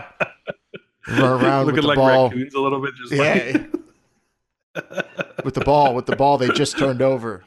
run 1.08 1.42
around 1.42 1.66
with 1.68 1.76
Looking 1.76 1.82
the 1.84 1.88
like 1.88 1.96
ball. 1.98 2.30
raccoons 2.30 2.54
a 2.54 2.60
little 2.60 2.82
bit, 2.82 2.94
just 2.96 3.14
Yeah, 3.14 3.66
like 4.76 5.06
with 5.46 5.54
the 5.54 5.62
ball, 5.64 5.96
with 5.96 6.06
the 6.06 6.16
ball 6.18 6.38
they 6.38 6.50
just 6.50 6.78
turned 6.78 7.02
over. 7.02 7.44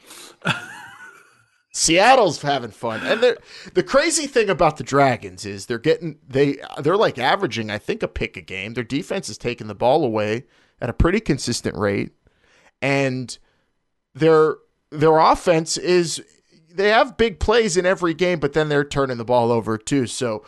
Seattle's 1.71 2.41
having 2.41 2.71
fun, 2.71 3.01
and 3.05 3.37
the 3.73 3.83
crazy 3.83 4.27
thing 4.27 4.49
about 4.49 4.77
the 4.77 4.83
Dragons 4.83 5.45
is 5.45 5.65
they're 5.65 5.77
getting 5.77 6.17
they 6.25 6.57
they're 6.81 6.95
like 6.95 7.17
averaging 7.19 7.69
I 7.69 7.77
think 7.79 8.01
a 8.01 8.07
pick 8.07 8.37
a 8.37 8.41
game. 8.41 8.73
Their 8.75 8.83
defense 8.85 9.27
is 9.27 9.37
taking 9.37 9.67
the 9.67 9.75
ball 9.75 10.05
away 10.05 10.45
at 10.79 10.89
a 10.89 10.93
pretty 10.93 11.19
consistent 11.19 11.75
rate, 11.77 12.13
and 12.81 13.37
their 14.13 14.55
their 14.99 15.17
offense 15.17 15.77
is 15.77 16.23
they 16.73 16.89
have 16.89 17.17
big 17.17 17.39
plays 17.39 17.77
in 17.77 17.85
every 17.85 18.13
game, 18.13 18.39
but 18.39 18.53
then 18.53 18.69
they're 18.69 18.83
turning 18.83 19.17
the 19.17 19.25
ball 19.25 19.51
over 19.51 19.77
too. 19.77 20.07
So 20.07 20.43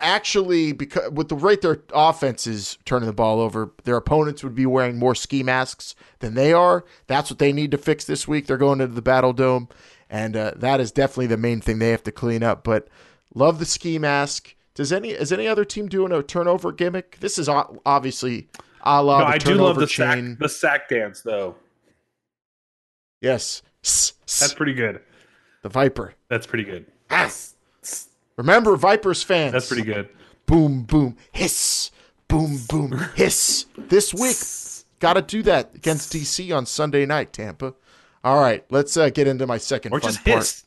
actually, 0.00 0.72
because 0.72 1.10
with 1.10 1.28
the 1.28 1.36
rate 1.36 1.62
their 1.62 1.82
offense 1.92 2.46
is 2.46 2.78
turning 2.84 3.06
the 3.06 3.12
ball 3.12 3.40
over, 3.40 3.72
their 3.84 3.96
opponents 3.96 4.42
would 4.42 4.54
be 4.54 4.66
wearing 4.66 4.98
more 4.98 5.14
ski 5.14 5.42
masks 5.42 5.94
than 6.20 6.34
they 6.34 6.52
are. 6.52 6.84
That's 7.06 7.30
what 7.30 7.38
they 7.38 7.52
need 7.52 7.70
to 7.72 7.78
fix 7.78 8.04
this 8.04 8.26
week. 8.26 8.46
They're 8.46 8.56
going 8.56 8.80
into 8.80 8.94
the 8.94 9.02
Battle 9.02 9.32
Dome, 9.32 9.68
and 10.08 10.36
uh, 10.36 10.52
that 10.56 10.80
is 10.80 10.92
definitely 10.92 11.28
the 11.28 11.36
main 11.36 11.60
thing 11.60 11.78
they 11.78 11.90
have 11.90 12.04
to 12.04 12.12
clean 12.12 12.42
up. 12.42 12.64
But 12.64 12.88
love 13.34 13.58
the 13.58 13.66
ski 13.66 13.98
mask. 13.98 14.54
Does 14.74 14.92
any 14.92 15.10
is 15.10 15.32
any 15.32 15.48
other 15.48 15.64
team 15.64 15.88
doing 15.88 16.12
a 16.12 16.22
turnover 16.22 16.72
gimmick? 16.72 17.18
This 17.20 17.38
is 17.38 17.48
obviously 17.48 18.48
a 18.82 19.02
la 19.02 19.20
no, 19.20 19.24
the 19.24 19.30
I 19.30 19.38
do 19.38 19.50
love 19.50 19.56
turnover 19.56 19.80
the 19.80 19.86
chain. 19.86 20.30
sack 20.32 20.38
the 20.38 20.48
sack 20.48 20.88
dance 20.88 21.20
though. 21.22 21.56
Yes, 23.22 23.62
That's 23.86 24.54
pretty 24.54 24.74
good. 24.74 25.00
the 25.62 25.68
Viper. 25.68 26.14
That's 26.28 26.46
pretty 26.46 26.64
good. 26.64 26.86
Yes. 27.10 27.54
Remember, 28.36 28.76
Vipers 28.76 29.22
fans. 29.22 29.52
That's 29.52 29.68
pretty 29.68 29.84
good. 29.84 30.08
Boom, 30.46 30.82
boom, 30.82 31.16
hiss. 31.32 31.90
Boom, 32.28 32.58
boom, 32.68 32.92
hiss. 33.14 33.66
This 33.78 34.12
week, 34.12 34.36
got 35.00 35.14
to 35.14 35.22
do 35.22 35.42
that 35.44 35.74
against 35.76 36.12
DC 36.12 36.54
on 36.56 36.66
Sunday 36.66 37.06
night, 37.06 37.32
Tampa. 37.32 37.74
All 38.24 38.40
right, 38.40 38.64
let's 38.70 38.96
uh, 38.96 39.08
get 39.10 39.26
into 39.28 39.46
my 39.46 39.58
second 39.58 39.92
Or 39.92 40.00
fun 40.00 40.10
just 40.12 40.24
part. 40.24 40.38
hiss 40.38 40.64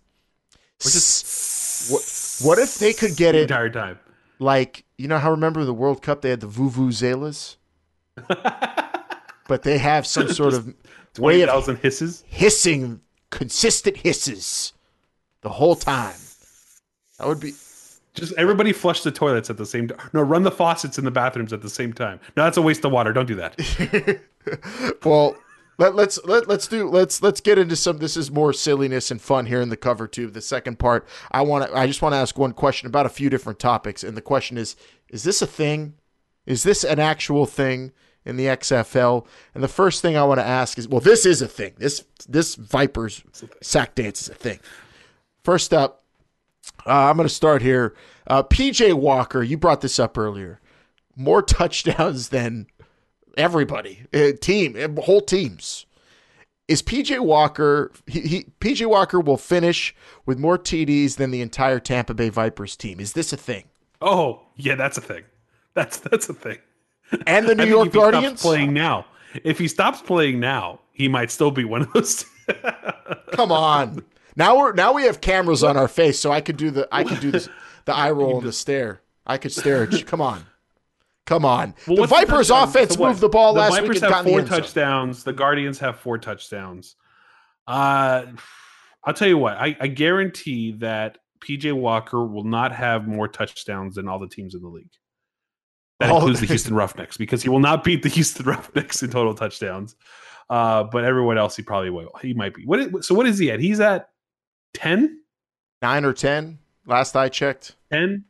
Or 0.85 0.89
just 0.89 1.91
what, 1.91 2.47
what 2.47 2.59
if 2.59 2.75
they 2.79 2.93
could 2.93 3.15
get 3.17 3.33
the 3.33 3.39
it 3.39 3.43
entire 3.43 3.69
time. 3.69 3.99
like 4.39 4.85
you 4.97 5.07
know 5.09 5.17
how 5.17 5.31
remember 5.31 5.65
the 5.65 5.73
World 5.73 6.01
Cup 6.01 6.21
they 6.21 6.29
had 6.29 6.39
the 6.39 6.47
vuvuzelas, 6.47 7.57
but 9.47 9.63
they 9.63 9.77
have 9.77 10.07
some 10.07 10.29
sort 10.29 10.53
of 10.53 10.67
way 10.67 10.73
Twenty 11.13 11.43
of 11.43 11.81
hisses. 11.81 12.23
hissing, 12.27 13.01
consistent 13.29 13.97
hisses 13.97 14.73
the 15.41 15.49
whole 15.49 15.75
time. 15.75 16.15
That 17.17 17.27
would 17.27 17.39
be 17.39 17.53
Just 18.13 18.33
everybody 18.37 18.73
flush 18.73 19.03
the 19.03 19.11
toilets 19.11 19.49
at 19.49 19.57
the 19.57 19.65
same 19.65 19.87
time. 19.87 20.09
No, 20.13 20.21
run 20.21 20.43
the 20.43 20.51
faucets 20.51 20.97
in 20.97 21.05
the 21.05 21.11
bathrooms 21.11 21.53
at 21.53 21.61
the 21.61 21.69
same 21.69 21.93
time. 21.93 22.19
No, 22.35 22.43
that's 22.43 22.57
a 22.57 22.61
waste 22.61 22.85
of 22.85 22.91
water. 22.91 23.13
Don't 23.13 23.27
do 23.27 23.35
that. 23.35 24.21
well. 25.05 25.35
Let, 25.77 25.95
let's 25.95 26.19
let, 26.25 26.49
let's 26.49 26.67
do 26.67 26.89
let's 26.89 27.23
let's 27.23 27.39
get 27.39 27.57
into 27.57 27.77
some 27.77 27.99
this 27.99 28.17
is 28.17 28.29
more 28.29 28.51
silliness 28.51 29.11
and 29.11 29.21
fun 29.21 29.45
here 29.45 29.61
in 29.61 29.69
the 29.69 29.77
cover 29.77 30.09
tube 30.09 30.33
the 30.33 30.41
second 30.41 30.77
part 30.77 31.07
i 31.31 31.41
want 31.41 31.71
to 31.71 31.73
i 31.73 31.87
just 31.87 32.01
want 32.01 32.11
to 32.11 32.17
ask 32.17 32.37
one 32.37 32.51
question 32.51 32.87
about 32.87 33.05
a 33.05 33.09
few 33.09 33.29
different 33.29 33.59
topics 33.59 34.03
and 34.03 34.17
the 34.17 34.21
question 34.21 34.57
is 34.57 34.75
is 35.07 35.23
this 35.23 35.41
a 35.41 35.47
thing 35.47 35.93
is 36.45 36.63
this 36.63 36.83
an 36.83 36.99
actual 36.99 37.45
thing 37.45 37.93
in 38.29 38.37
the 38.37 38.45
xfl 38.45 39.25
and 39.53 39.63
the 39.63 39.67
first 39.67 40.01
thing 40.01 40.15
i 40.15 40.23
want 40.23 40.39
to 40.39 40.45
ask 40.45 40.77
is 40.77 40.87
well 40.87 41.01
this 41.01 41.25
is 41.25 41.41
a 41.41 41.47
thing 41.47 41.73
this 41.77 42.05
this 42.27 42.55
vipers 42.55 43.23
sack 43.61 43.95
dance 43.95 44.21
is 44.21 44.29
a 44.29 44.35
thing 44.35 44.59
first 45.43 45.73
up 45.73 46.03
uh, 46.85 47.09
i'm 47.09 47.17
going 47.17 47.27
to 47.27 47.33
start 47.33 47.61
here 47.61 47.95
uh, 48.27 48.43
pj 48.43 48.93
walker 48.93 49.43
you 49.43 49.57
brought 49.57 49.81
this 49.81 49.99
up 49.99 50.17
earlier 50.17 50.59
more 51.15 51.41
touchdowns 51.41 52.29
than 52.29 52.67
everybody, 53.37 54.05
uh, 54.13 54.31
team, 54.39 54.75
uh, 54.77 55.01
whole 55.01 55.21
teams. 55.21 55.85
Is 56.67 56.83
PJ 56.83 57.19
Walker? 57.21 57.91
He, 58.05 58.21
he 58.21 58.45
PJ 58.59 58.87
Walker 58.87 59.19
will 59.19 59.37
finish 59.37 59.95
with 60.27 60.37
more 60.37 60.57
TDs 60.57 61.15
than 61.15 61.31
the 61.31 61.41
entire 61.41 61.79
Tampa 61.79 62.13
Bay 62.13 62.29
Vipers 62.29 62.75
team. 62.75 62.99
Is 62.99 63.13
this 63.13 63.33
a 63.33 63.37
thing? 63.37 63.65
Oh, 64.01 64.43
yeah, 64.55 64.75
that's 64.75 64.97
a 64.97 65.01
thing. 65.01 65.23
That's 65.73 65.97
that's 65.97 66.29
a 66.29 66.33
thing. 66.33 66.59
And 67.27 67.47
the 67.47 67.55
New 67.55 67.65
York 67.65 67.87
if 67.87 67.93
he 67.93 67.99
stops 67.99 68.11
Guardians. 68.11 68.41
playing 68.41 68.73
now. 68.73 69.05
If 69.43 69.59
he 69.59 69.67
stops 69.67 70.01
playing 70.01 70.39
now, 70.39 70.79
he 70.91 71.07
might 71.07 71.31
still 71.31 71.51
be 71.51 71.63
one 71.63 71.83
of 71.83 71.93
those. 71.93 72.25
Come 73.31 73.51
on. 73.51 74.03
Now 74.35 74.57
we're 74.57 74.73
now 74.73 74.93
we 74.93 75.03
have 75.03 75.21
cameras 75.21 75.63
on 75.63 75.77
our 75.77 75.87
face, 75.87 76.19
so 76.19 76.31
I 76.31 76.41
could 76.41 76.57
do 76.57 76.71
the 76.71 76.87
I 76.91 77.03
could 77.03 77.19
do 77.19 77.31
the 77.31 77.47
the 77.85 77.95
eye 77.95 78.11
roll 78.11 78.37
and 78.37 78.47
the 78.47 78.53
stare. 78.53 79.01
I 79.25 79.37
could 79.37 79.51
stare 79.51 79.83
at 79.83 79.91
you. 79.91 80.03
Come 80.03 80.21
on. 80.21 80.45
Come 81.25 81.45
on. 81.45 81.75
Well, 81.87 81.97
the 81.97 82.07
Vipers 82.07 82.47
touchdown? 82.47 82.67
offense 82.69 82.95
So 82.95 83.05
moved 83.07 83.19
the 83.19 83.29
ball 83.29 83.53
the 83.53 83.59
last 83.59 83.73
Vipers 83.73 83.89
week 83.89 84.01
and 84.01 84.09
got 84.09 84.17
have 84.17 84.25
in 84.25 84.31
the 84.31 84.39
four 84.39 84.47
touchdowns. 84.47 85.23
The 85.23 85.33
Guardians 85.33 85.77
have 85.79 85.99
four 85.99 86.17
touchdowns. 86.17 86.95
Uh, 87.67 88.25
I'll 89.03 89.13
tell 89.13 89.27
you 89.27 89.37
what. 89.37 89.55
I, 89.57 89.77
I 89.79 89.87
guarantee 89.87 90.71
that 90.79 91.19
PJ 91.41 91.71
Walker 91.73 92.25
will 92.25 92.43
not 92.43 92.71
have 92.73 93.07
more 93.07 93.27
touchdowns 93.27 93.95
than 93.95 94.07
all 94.07 94.17
the 94.17 94.27
teams 94.27 94.55
in 94.55 94.61
the 94.61 94.67
league. 94.67 94.89
That 95.99 96.11
Oh. 96.11 96.17
includes 96.17 96.39
the 96.39 96.45
Houston 96.47 96.73
Roughnecks 96.75 97.17
because 97.17 97.43
he 97.43 97.49
will 97.49 97.59
not 97.59 97.83
beat 97.83 98.03
the 98.03 98.09
Houston 98.17 98.45
Roughnecks 98.45 99.03
in 99.03 99.09
total 99.09 99.33
touchdowns. 99.33 99.95
Uh, 100.49 100.83
but 100.83 101.03
everyone 101.03 101.37
else, 101.37 101.55
he 101.55 101.61
probably 101.61 101.89
will. 101.91 102.11
He 102.21 102.33
might 102.33 102.55
be. 102.55 102.65
What? 102.65 102.79
Is, 102.79 103.07
so 103.07 103.13
what 103.13 103.27
is 103.27 103.37
he 103.37 103.51
at? 103.51 103.59
He's 103.59 103.79
at 103.79 104.09
ten. 104.73 105.19
Nine 105.81 106.03
or 106.05 106.11
ten, 106.13 106.59
last 106.85 107.15
I 107.15 107.29
checked. 107.29 107.75
10 107.91 108.25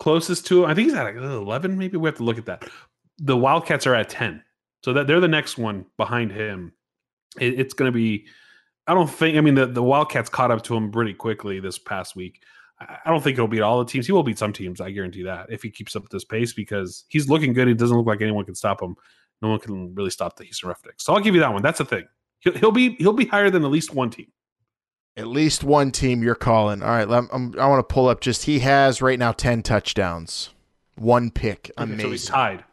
closest 0.00 0.46
to 0.46 0.64
i 0.64 0.72
think 0.72 0.88
he's 0.88 0.94
at 0.94 1.14
11 1.14 1.76
maybe 1.76 1.98
we 1.98 2.08
have 2.08 2.16
to 2.16 2.22
look 2.24 2.38
at 2.38 2.46
that 2.46 2.64
the 3.18 3.36
wildcats 3.36 3.86
are 3.86 3.94
at 3.94 4.08
10 4.08 4.42
so 4.82 4.94
that 4.94 5.06
they're 5.06 5.20
the 5.20 5.28
next 5.28 5.58
one 5.58 5.84
behind 5.98 6.32
him 6.32 6.72
it, 7.38 7.60
it's 7.60 7.74
going 7.74 7.86
to 7.90 7.94
be 7.94 8.26
i 8.86 8.94
don't 8.94 9.10
think 9.10 9.36
i 9.36 9.40
mean 9.42 9.54
the, 9.54 9.66
the 9.66 9.82
wildcats 9.82 10.30
caught 10.30 10.50
up 10.50 10.62
to 10.62 10.74
him 10.74 10.90
pretty 10.90 11.12
quickly 11.12 11.60
this 11.60 11.78
past 11.78 12.16
week 12.16 12.42
I 12.80 12.98
I 13.04 13.10
don't 13.10 13.22
think 13.22 13.36
he'll 13.36 13.46
beat 13.46 13.60
all 13.60 13.78
the 13.78 13.90
teams. 13.90 14.06
He 14.06 14.12
will 14.12 14.22
beat 14.22 14.38
some 14.38 14.52
teams. 14.52 14.80
I 14.80 14.90
guarantee 14.90 15.22
that 15.24 15.46
if 15.50 15.62
he 15.62 15.70
keeps 15.70 15.94
up 15.96 16.08
this 16.08 16.24
pace 16.24 16.52
because 16.52 17.04
he's 17.08 17.28
looking 17.28 17.52
good. 17.52 17.68
He 17.68 17.74
doesn't 17.74 17.96
look 17.96 18.06
like 18.06 18.20
anyone 18.22 18.44
can 18.44 18.54
stop 18.54 18.82
him. 18.82 18.96
No 19.42 19.48
one 19.48 19.58
can 19.60 19.94
really 19.94 20.10
stop 20.10 20.36
the 20.36 20.44
Houston 20.44 20.68
Roughnecks. 20.68 21.04
So 21.04 21.14
I'll 21.14 21.20
give 21.20 21.34
you 21.34 21.40
that 21.40 21.52
one. 21.52 21.62
That's 21.62 21.78
the 21.78 21.84
thing. 21.84 22.04
He'll, 22.40 22.54
he'll 22.54 22.72
be 22.72 22.94
he'll 22.96 23.12
be 23.12 23.26
higher 23.26 23.50
than 23.50 23.64
at 23.64 23.70
least 23.70 23.94
one 23.94 24.10
team. 24.10 24.32
At 25.16 25.26
least 25.26 25.64
one 25.64 25.90
team 25.90 26.22
you're 26.22 26.34
calling. 26.34 26.82
All 26.82 26.88
right, 26.88 27.08
I'm, 27.08 27.28
I'm, 27.32 27.58
I 27.58 27.66
want 27.66 27.86
to 27.86 27.92
pull 27.92 28.08
up 28.08 28.20
just 28.20 28.44
he 28.44 28.60
has 28.60 29.02
right 29.02 29.18
now 29.18 29.32
10 29.32 29.62
touchdowns, 29.62 30.50
one 30.94 31.30
pick. 31.30 31.70
Amazing. 31.76 32.00
So 32.00 32.10
he's 32.10 32.26
tied 32.26 32.64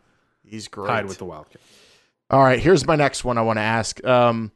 He's 0.45 0.67
great. 0.67 0.87
tied 0.87 1.05
with 1.07 1.17
the 1.17 1.25
Wildcats. 1.25 1.63
All 2.29 2.43
right, 2.43 2.59
here's 2.59 2.85
my 2.85 2.95
next 2.95 3.23
one 3.23 3.37
I 3.37 3.41
want 3.41 3.57
to 3.57 3.63
ask. 3.63 4.03
Um, 4.05 4.51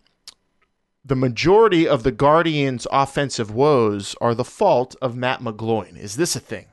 the 1.04 1.16
majority 1.16 1.88
of 1.88 2.04
the 2.04 2.12
Guardians' 2.12 2.86
offensive 2.91 3.52
woes 3.52 4.16
are 4.22 4.36
the 4.36 4.43
fault 4.43 4.95
of 5.02 5.16
Matt 5.16 5.41
McGloin. 5.41 5.97
Is 5.97 6.16
this 6.16 6.36
a 6.36 6.39
thing? 6.39 6.68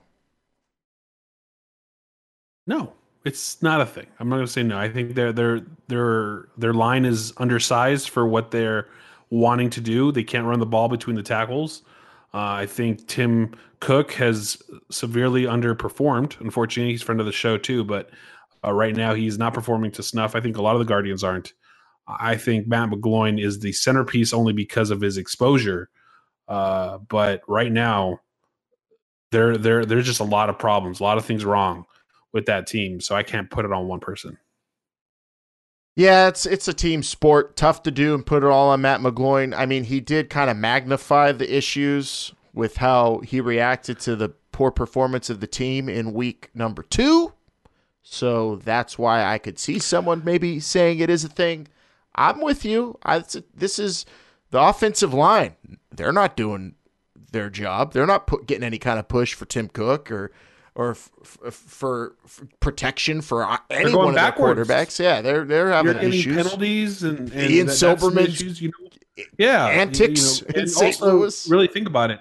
No, 2.67 2.93
it's 3.25 3.63
not 3.63 3.81
a 3.81 3.87
thing. 3.87 4.07
I'm 4.21 4.29
not 4.29 4.37
going 4.37 4.47
to 4.47 4.53
say 4.53 4.63
no. 4.63 4.79
I 4.79 4.91
think 4.91 5.15
their 5.15 5.33
their 5.33 5.61
their 5.89 6.49
their 6.59 6.75
line 6.75 7.07
is 7.07 7.33
undersized 7.39 8.11
for 8.11 8.27
what 8.27 8.51
they're 8.51 8.87
wanting 9.31 9.71
to 9.71 9.81
do. 9.81 10.13
They 10.13 10.25
can't 10.25 10.47
run 10.47 10.61
the 10.61 10.67
ball 10.67 10.89
between 10.89 11.17
the 11.17 11.23
tackles. 11.23 11.83
Uh, 12.35 12.53
I 12.53 12.67
think 12.67 13.07
Tim 13.07 13.55
Cook 13.81 14.13
has 14.13 14.63
severely 14.91 15.45
underperformed. 15.45 16.39
Unfortunately, 16.41 16.93
he's 16.93 17.03
friend 17.03 17.21
of 17.21 17.27
the 17.27 17.33
show 17.33 17.57
too, 17.57 17.85
but 17.85 18.11
uh, 18.63 18.73
right 18.73 18.95
now 18.95 19.15
he's 19.15 19.39
not 19.39 19.55
performing 19.55 19.91
to 19.93 20.03
snuff. 20.03 20.35
I 20.35 20.41
think 20.41 20.59
a 20.59 20.63
lot 20.63 20.75
of 20.75 20.81
the 20.81 20.85
Guardians 20.85 21.25
aren't. 21.25 21.55
I 22.09 22.37
think 22.37 22.67
Matt 22.67 22.91
McGloin 22.91 23.41
is 23.41 23.61
the 23.61 23.73
centerpiece 23.73 24.33
only 24.33 24.53
because 24.53 24.91
of 24.91 25.01
his 25.01 25.19
exposure. 25.19 25.91
Uh, 26.47 26.99
but 26.99 27.43
right 27.47 27.71
now, 27.71 28.21
there 29.31 29.57
there 29.59 29.85
there's 29.85 30.07
just 30.07 30.21
a 30.21 30.25
lot 30.25 30.49
of 30.49 30.59
problems, 30.59 31.01
a 31.01 31.03
lot 31.03 31.19
of 31.19 31.25
things 31.25 31.45
wrong 31.45 31.85
with 32.33 32.47
that 32.47 32.67
team. 32.67 33.01
So 33.01 33.15
I 33.15 33.23
can't 33.23 33.51
put 33.51 33.65
it 33.65 33.73
on 33.73 33.87
one 33.87 34.01
person. 34.01 34.39
Yeah, 35.97 36.29
it's 36.29 36.47
it's 36.47 36.69
a 36.69 36.73
team 36.73 37.03
sport. 37.03 37.57
Tough 37.57 37.83
to 37.83 37.91
do 37.91 38.15
and 38.15 38.25
put 38.25 38.43
it 38.43 38.49
all 38.49 38.71
on 38.71 38.81
Matt 38.81 39.01
McGloin. 39.01 39.55
I 39.57 39.67
mean, 39.67 39.85
he 39.85 40.01
did 40.01 40.31
kind 40.31 40.49
of 40.49 40.57
magnify 40.57 41.33
the 41.33 41.55
issues 41.55 42.33
with 42.55 42.79
how 42.79 43.19
he 43.19 43.41
reacted 43.41 44.01
to 44.01 44.17
the 44.17 44.31
poor 44.53 44.71
performance 44.71 45.29
of 45.29 45.41
the 45.41 45.47
team 45.47 45.89
in 45.89 46.13
week 46.15 46.51
number 46.55 46.83
two. 46.83 47.33
So 48.03 48.57
that's 48.57 48.99
why 48.99 49.25
I 49.25 49.39
could 49.39 49.59
see 49.59 49.79
someone 49.79 50.23
maybe 50.25 50.61
saying 50.61 51.01
it 51.01 51.11
is 51.11 51.25
a 51.25 51.29
thing. 51.29 51.69
I'm 52.19 52.41
with 52.41 52.65
you. 52.65 52.99
I, 53.05 53.23
this 53.55 53.79
is 53.79 54.05
the 54.51 54.61
offensive 54.61 55.15
line. 55.15 55.55
They're 55.95 56.13
not 56.13 56.37
doing 56.37 56.75
their 57.33 57.49
job. 57.49 57.93
They're 57.93 58.07
not 58.07 58.27
put, 58.27 58.47
getting 58.47 58.65
any 58.65 58.79
kind 58.79 58.99
of 58.99 59.09
push 59.09 59.35
for 59.35 59.45
Tim 59.45 59.69
Cook 59.69 60.11
or 60.11 60.33
or 60.75 60.93
f- 60.93 61.11
f- 61.25 61.55
for, 61.55 62.17
for, 62.27 62.47
protection 62.61 63.21
for 63.21 63.59
any 63.71 63.95
one 63.95 64.11
of 64.11 64.15
backwards. 64.15 64.69
their 64.69 64.77
quarterbacks. 64.79 64.99
Yeah, 64.99 65.21
they're 65.21 65.45
they're 65.45 65.71
having 65.71 65.95
You're 65.95 66.11
issues. 66.11 66.37
penalties 66.37 67.03
and, 67.03 67.33
and 67.33 67.51
Ian 67.51 67.69
issues, 67.69 68.61
you 68.61 68.69
know? 68.69 69.25
Yeah, 69.37 69.67
antics 69.67 70.41
you 70.41 70.47
know, 70.55 70.61
in 70.61 70.69
St. 70.69 71.01
Louis. 71.01 71.49
Really 71.49 71.67
think 71.67 71.87
about 71.89 72.11
it. 72.11 72.21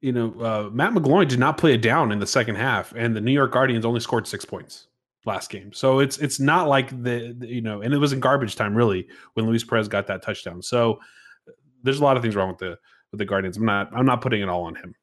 You 0.00 0.12
know, 0.12 0.34
uh, 0.40 0.70
Matt 0.72 0.92
McGloin 0.92 1.28
did 1.28 1.38
not 1.38 1.56
play 1.56 1.74
it 1.74 1.80
down 1.80 2.12
in 2.12 2.18
the 2.18 2.26
second 2.26 2.56
half, 2.56 2.92
and 2.94 3.16
the 3.16 3.20
New 3.20 3.32
York 3.32 3.52
Guardians 3.52 3.84
only 3.84 4.00
scored 4.00 4.26
six 4.26 4.44
points 4.44 4.86
last 5.24 5.50
game. 5.50 5.72
So 5.72 6.00
it's 6.00 6.18
it's 6.18 6.38
not 6.38 6.68
like 6.68 6.90
the, 6.90 7.34
the, 7.38 7.46
you 7.46 7.60
know, 7.60 7.82
and 7.82 7.94
it 7.94 7.98
was 7.98 8.12
in 8.12 8.20
garbage 8.20 8.56
time 8.56 8.74
really 8.74 9.08
when 9.34 9.46
Luis 9.46 9.64
Perez 9.64 9.88
got 9.88 10.06
that 10.08 10.22
touchdown. 10.22 10.62
So 10.62 11.00
uh, 11.48 11.52
there's 11.82 12.00
a 12.00 12.04
lot 12.04 12.16
of 12.16 12.22
things 12.22 12.36
wrong 12.36 12.48
with 12.48 12.58
the 12.58 12.78
with 13.10 13.18
the 13.18 13.24
Guardians. 13.24 13.56
I'm 13.56 13.64
not 13.64 13.90
I'm 13.94 14.06
not 14.06 14.20
putting 14.20 14.42
it 14.42 14.48
all 14.48 14.64
on 14.64 14.74
him. 14.74 14.94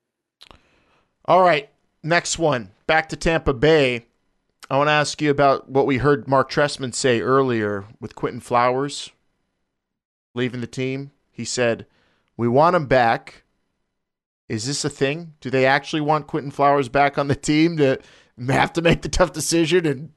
All 1.26 1.42
right, 1.42 1.70
next 2.04 2.40
one. 2.40 2.72
Back 2.88 3.10
to 3.10 3.16
Tampa 3.16 3.54
Bay. 3.54 4.06
I 4.70 4.78
want 4.78 4.88
to 4.88 4.94
ask 4.94 5.22
you 5.22 5.30
about 5.30 5.70
what 5.70 5.86
we 5.86 5.98
heard 5.98 6.28
Mark 6.28 6.50
Trestman 6.50 6.94
say 6.94 7.22
earlier 7.22 7.86
with 8.00 8.16
Quinton 8.16 8.40
Flowers 8.40 9.12
leaving 10.34 10.62
the 10.62 10.68
team. 10.68 11.12
He 11.32 11.46
said, 11.46 11.86
"We 12.38 12.48
want 12.48 12.76
him 12.76 12.86
back." 12.86 13.44
Is 14.50 14.66
this 14.66 14.84
a 14.84 14.90
thing? 14.90 15.36
Do 15.40 15.50
they 15.50 15.66
actually 15.66 16.02
want 16.02 16.28
Quinton 16.28 16.52
Flowers 16.52 16.90
back 16.90 17.18
on 17.18 17.30
the 17.30 17.36
team 17.36 17.78
to 17.78 18.02
have 18.50 18.74
to 18.74 18.82
make 18.82 19.02
the 19.02 19.10
tough 19.10 19.34
decision 19.34 19.86
and 19.86 20.12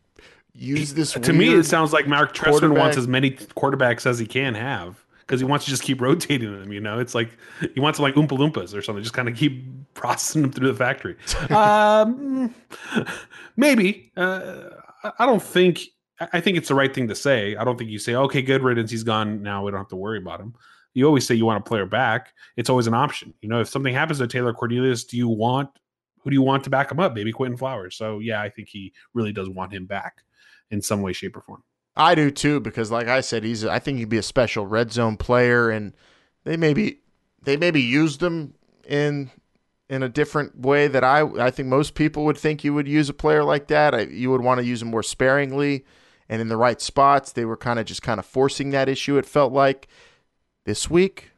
use 0.54 0.94
this? 0.94 1.12
To 1.12 1.32
me, 1.32 1.54
it 1.54 1.64
sounds 1.64 1.92
like 1.92 2.06
Mark 2.06 2.34
Trestman 2.34 2.76
wants 2.76 2.96
as 2.96 3.08
many 3.08 3.32
quarterbacks 3.32 4.06
as 4.06 4.18
he 4.18 4.26
can 4.26 4.54
have 4.54 5.04
because 5.26 5.40
he 5.40 5.46
wants 5.46 5.64
to 5.64 5.70
just 5.70 5.82
keep 5.82 6.00
rotating 6.00 6.58
them. 6.58 6.72
You 6.72 6.80
know, 6.80 6.98
it's 6.98 7.14
like 7.14 7.30
he 7.74 7.80
wants 7.80 7.98
them 7.98 8.04
like 8.04 8.14
Oompa 8.14 8.38
Loompas 8.38 8.74
or 8.74 8.82
something, 8.82 9.02
just 9.02 9.14
kind 9.14 9.28
of 9.28 9.36
keep 9.36 9.64
processing 9.94 10.42
them 10.42 10.52
through 10.52 10.68
the 10.68 10.78
factory. 10.78 11.16
um, 11.50 12.54
maybe. 13.56 14.12
Uh, 14.16 14.70
I 15.18 15.26
don't 15.26 15.42
think. 15.42 15.80
I 16.32 16.40
think 16.40 16.56
it's 16.56 16.68
the 16.68 16.76
right 16.76 16.94
thing 16.94 17.08
to 17.08 17.14
say. 17.14 17.56
I 17.56 17.64
don't 17.64 17.76
think 17.76 17.90
you 17.90 17.98
say, 17.98 18.14
"Okay, 18.14 18.42
good 18.42 18.62
riddance. 18.62 18.90
He's 18.90 19.02
gone. 19.02 19.42
Now 19.42 19.64
we 19.64 19.70
don't 19.70 19.80
have 19.80 19.88
to 19.88 19.96
worry 19.96 20.18
about 20.18 20.40
him." 20.40 20.54
You 20.94 21.06
always 21.06 21.26
say 21.26 21.34
you 21.34 21.44
want 21.44 21.60
a 21.60 21.68
player 21.68 21.86
back. 21.86 22.32
It's 22.56 22.70
always 22.70 22.86
an 22.86 22.94
option. 22.94 23.34
You 23.40 23.48
know, 23.48 23.60
if 23.60 23.68
something 23.68 23.92
happens 23.92 24.20
to 24.20 24.28
Taylor 24.28 24.54
Cornelius, 24.54 25.02
do 25.04 25.16
you 25.16 25.28
want 25.28 25.70
who 26.24 26.30
do 26.30 26.34
you 26.34 26.42
want 26.42 26.64
to 26.64 26.70
back 26.70 26.90
him 26.90 26.98
up? 26.98 27.14
Maybe 27.14 27.30
Quinton 27.30 27.58
Flowers. 27.58 27.96
So 27.96 28.18
yeah, 28.18 28.40
I 28.40 28.48
think 28.48 28.68
he 28.68 28.92
really 29.12 29.32
does 29.32 29.48
want 29.48 29.72
him 29.72 29.84
back 29.86 30.22
in 30.70 30.80
some 30.82 31.02
way, 31.02 31.12
shape, 31.12 31.36
or 31.36 31.42
form. 31.42 31.62
I 31.96 32.14
do 32.14 32.30
too, 32.30 32.58
because 32.60 32.90
like 32.90 33.06
I 33.06 33.20
said, 33.20 33.44
he's 33.44 33.64
I 33.64 33.78
think 33.78 33.98
he'd 33.98 34.08
be 34.08 34.18
a 34.18 34.22
special 34.22 34.66
red 34.66 34.90
zone 34.90 35.16
player, 35.16 35.70
and 35.70 35.92
they 36.44 36.56
maybe 36.56 37.00
they 37.42 37.56
maybe 37.56 37.80
used 37.80 38.22
him 38.22 38.54
in 38.88 39.30
in 39.88 40.02
a 40.02 40.08
different 40.08 40.58
way 40.58 40.88
that 40.88 41.04
I 41.04 41.20
I 41.38 41.50
think 41.50 41.68
most 41.68 41.94
people 41.94 42.24
would 42.24 42.38
think 42.38 42.64
you 42.64 42.74
would 42.74 42.88
use 42.88 43.08
a 43.08 43.14
player 43.14 43.44
like 43.44 43.68
that. 43.68 43.94
I, 43.94 44.00
you 44.02 44.30
would 44.30 44.40
want 44.40 44.58
to 44.58 44.66
use 44.66 44.82
him 44.82 44.88
more 44.88 45.02
sparingly 45.02 45.84
and 46.28 46.40
in 46.40 46.48
the 46.48 46.56
right 46.56 46.80
spots. 46.80 47.32
They 47.32 47.44
were 47.44 47.56
kind 47.56 47.78
of 47.78 47.86
just 47.86 48.02
kind 48.02 48.18
of 48.18 48.26
forcing 48.26 48.70
that 48.70 48.88
issue. 48.88 49.18
It 49.18 49.26
felt 49.26 49.52
like 49.52 49.86
this 50.64 50.90
week. 50.90 51.30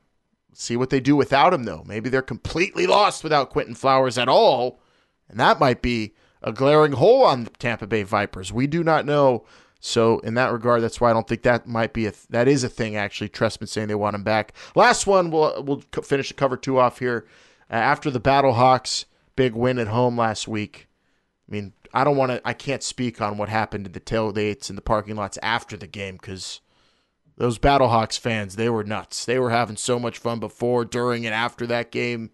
See 0.58 0.76
what 0.76 0.90
they 0.90 1.00
do 1.00 1.16
without 1.16 1.52
him 1.52 1.64
though. 1.64 1.84
Maybe 1.86 2.08
they're 2.08 2.22
completely 2.22 2.86
lost 2.86 3.22
without 3.22 3.50
Quinton 3.50 3.74
Flowers 3.74 4.18
at 4.18 4.28
all, 4.28 4.80
and 5.28 5.38
that 5.38 5.60
might 5.60 5.82
be 5.82 6.14
a 6.42 6.52
glaring 6.52 6.92
hole 6.92 7.24
on 7.24 7.44
the 7.44 7.50
Tampa 7.50 7.86
Bay 7.86 8.02
Vipers. 8.02 8.52
We 8.52 8.66
do 8.66 8.82
not 8.82 9.04
know 9.04 9.44
so 9.80 10.18
in 10.20 10.34
that 10.34 10.52
regard, 10.52 10.82
that's 10.82 11.00
why 11.00 11.10
I 11.10 11.12
don't 11.12 11.28
think 11.28 11.42
that 11.42 11.68
might 11.68 11.92
be 11.92 12.06
a 12.06 12.10
th- 12.10 12.26
that 12.30 12.48
is 12.48 12.64
a 12.64 12.68
thing. 12.68 12.96
Actually, 12.96 13.28
Trestman 13.28 13.68
saying 13.68 13.88
they 13.88 13.94
want 13.94 14.16
him 14.16 14.24
back. 14.24 14.52
Last 14.74 15.06
one, 15.06 15.30
we'll 15.30 15.62
we'll 15.62 15.82
finish 16.02 16.28
the 16.28 16.34
cover 16.34 16.56
two 16.56 16.78
off 16.78 16.98
here. 16.98 17.26
Uh, 17.70 17.74
after 17.74 18.10
the 18.10 18.20
Battlehawks 18.20 19.04
big 19.36 19.54
win 19.54 19.78
at 19.78 19.88
home 19.88 20.16
last 20.16 20.48
week, 20.48 20.88
I 21.48 21.52
mean, 21.52 21.72
I 21.92 22.04
don't 22.04 22.16
want 22.16 22.32
to. 22.32 22.40
I 22.44 22.52
can't 22.52 22.82
speak 22.82 23.20
on 23.20 23.38
what 23.38 23.48
happened 23.48 23.86
in 23.86 23.92
the 23.92 24.00
tailgates 24.00 24.68
and 24.68 24.78
the 24.78 24.82
parking 24.82 25.14
lots 25.14 25.38
after 25.42 25.76
the 25.76 25.86
game 25.86 26.16
because 26.16 26.60
those 27.36 27.58
Battlehawks 27.58 28.18
fans 28.18 28.56
they 28.56 28.68
were 28.70 28.84
nuts. 28.84 29.24
They 29.24 29.38
were 29.38 29.50
having 29.50 29.76
so 29.76 29.98
much 29.98 30.18
fun 30.18 30.40
before, 30.40 30.84
during, 30.84 31.26
and 31.26 31.34
after 31.34 31.66
that 31.66 31.90
game. 31.90 32.30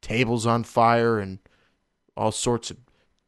Tables 0.00 0.46
on 0.46 0.64
fire 0.64 1.20
and 1.20 1.38
all 2.16 2.32
sorts 2.32 2.70
of 2.70 2.76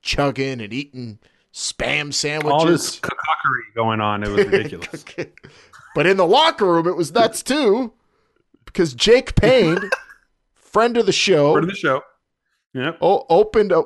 chugging 0.02 0.60
and 0.60 0.72
eating 0.72 1.18
spam 1.52 2.12
sandwiches. 2.12 2.52
All 2.52 2.66
this 2.66 2.98
cockery 3.00 3.62
going 3.76 4.00
on. 4.00 4.24
It 4.24 4.28
was 4.30 4.44
ridiculous. 4.46 5.04
but 5.94 6.06
in 6.06 6.16
the 6.16 6.26
locker 6.26 6.66
room, 6.66 6.88
it 6.88 6.96
was 6.96 7.12
nuts 7.12 7.42
too, 7.44 7.92
because 8.64 8.92
Jake 8.92 9.36
Payne, 9.36 9.78
friend 10.54 10.96
of 10.96 11.06
the 11.06 11.12
show, 11.12 11.52
friend 11.52 11.64
of 11.64 11.70
the 11.70 11.76
show, 11.76 12.02
yep, 12.72 12.98
o- 13.00 13.24
opened 13.28 13.70
a, 13.70 13.84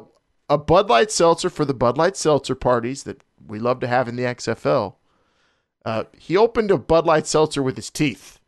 a 0.48 0.56
Bud 0.56 0.88
Light 0.88 1.11
seltzer 1.11 1.50
for 1.50 1.66
the 1.66 1.74
Bud 1.74 1.98
Light 1.98 2.16
seltzer 2.16 2.54
parties 2.54 3.02
that 3.02 3.22
we 3.46 3.59
love 3.59 3.80
to 3.80 3.86
have 3.86 4.09
in 4.09 4.16
the 4.16 4.22
XFL. 4.22 4.94
Uh, 5.89 6.05
he 6.18 6.36
opened 6.36 6.70
a 6.70 6.76
Bud 6.76 7.07
Light 7.07 7.26
seltzer 7.26 7.62
with 7.62 7.76
his 7.76 7.89
teeth. 7.89 8.41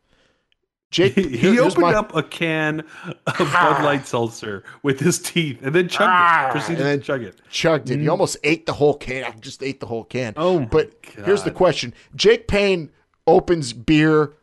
Jake, 0.91 1.13
he, 1.15 1.37
he 1.37 1.59
opened 1.59 1.81
my... 1.81 1.93
up 1.95 2.15
a 2.15 2.21
can 2.21 2.81
of 3.25 3.35
Bud 3.39 3.83
Light 3.83 4.05
seltzer 4.05 4.63
with 4.83 4.99
his 4.99 5.17
teeth 5.17 5.57
and 5.63 5.73
then 5.73 5.87
chugged 5.87 6.11
ah, 6.11 6.49
it. 6.49 6.51
Proceeded 6.51 6.81
and 6.81 6.85
then 6.87 6.99
to 6.99 7.03
chug 7.03 7.23
it. 7.23 7.41
Chugged 7.49 7.89
it. 7.89 7.97
Mm. 7.97 8.01
He 8.01 8.09
almost 8.09 8.37
ate 8.43 8.67
the 8.67 8.73
whole 8.73 8.93
can. 8.93 9.23
I 9.23 9.31
just 9.39 9.63
ate 9.63 9.79
the 9.79 9.87
whole 9.87 10.03
can. 10.03 10.33
Oh, 10.37 10.59
but 10.59 11.01
God. 11.15 11.25
here's 11.25 11.41
the 11.41 11.49
question: 11.49 11.95
Jake 12.15 12.47
Payne 12.47 12.91
opens 13.25 13.73
beer, 13.73 14.35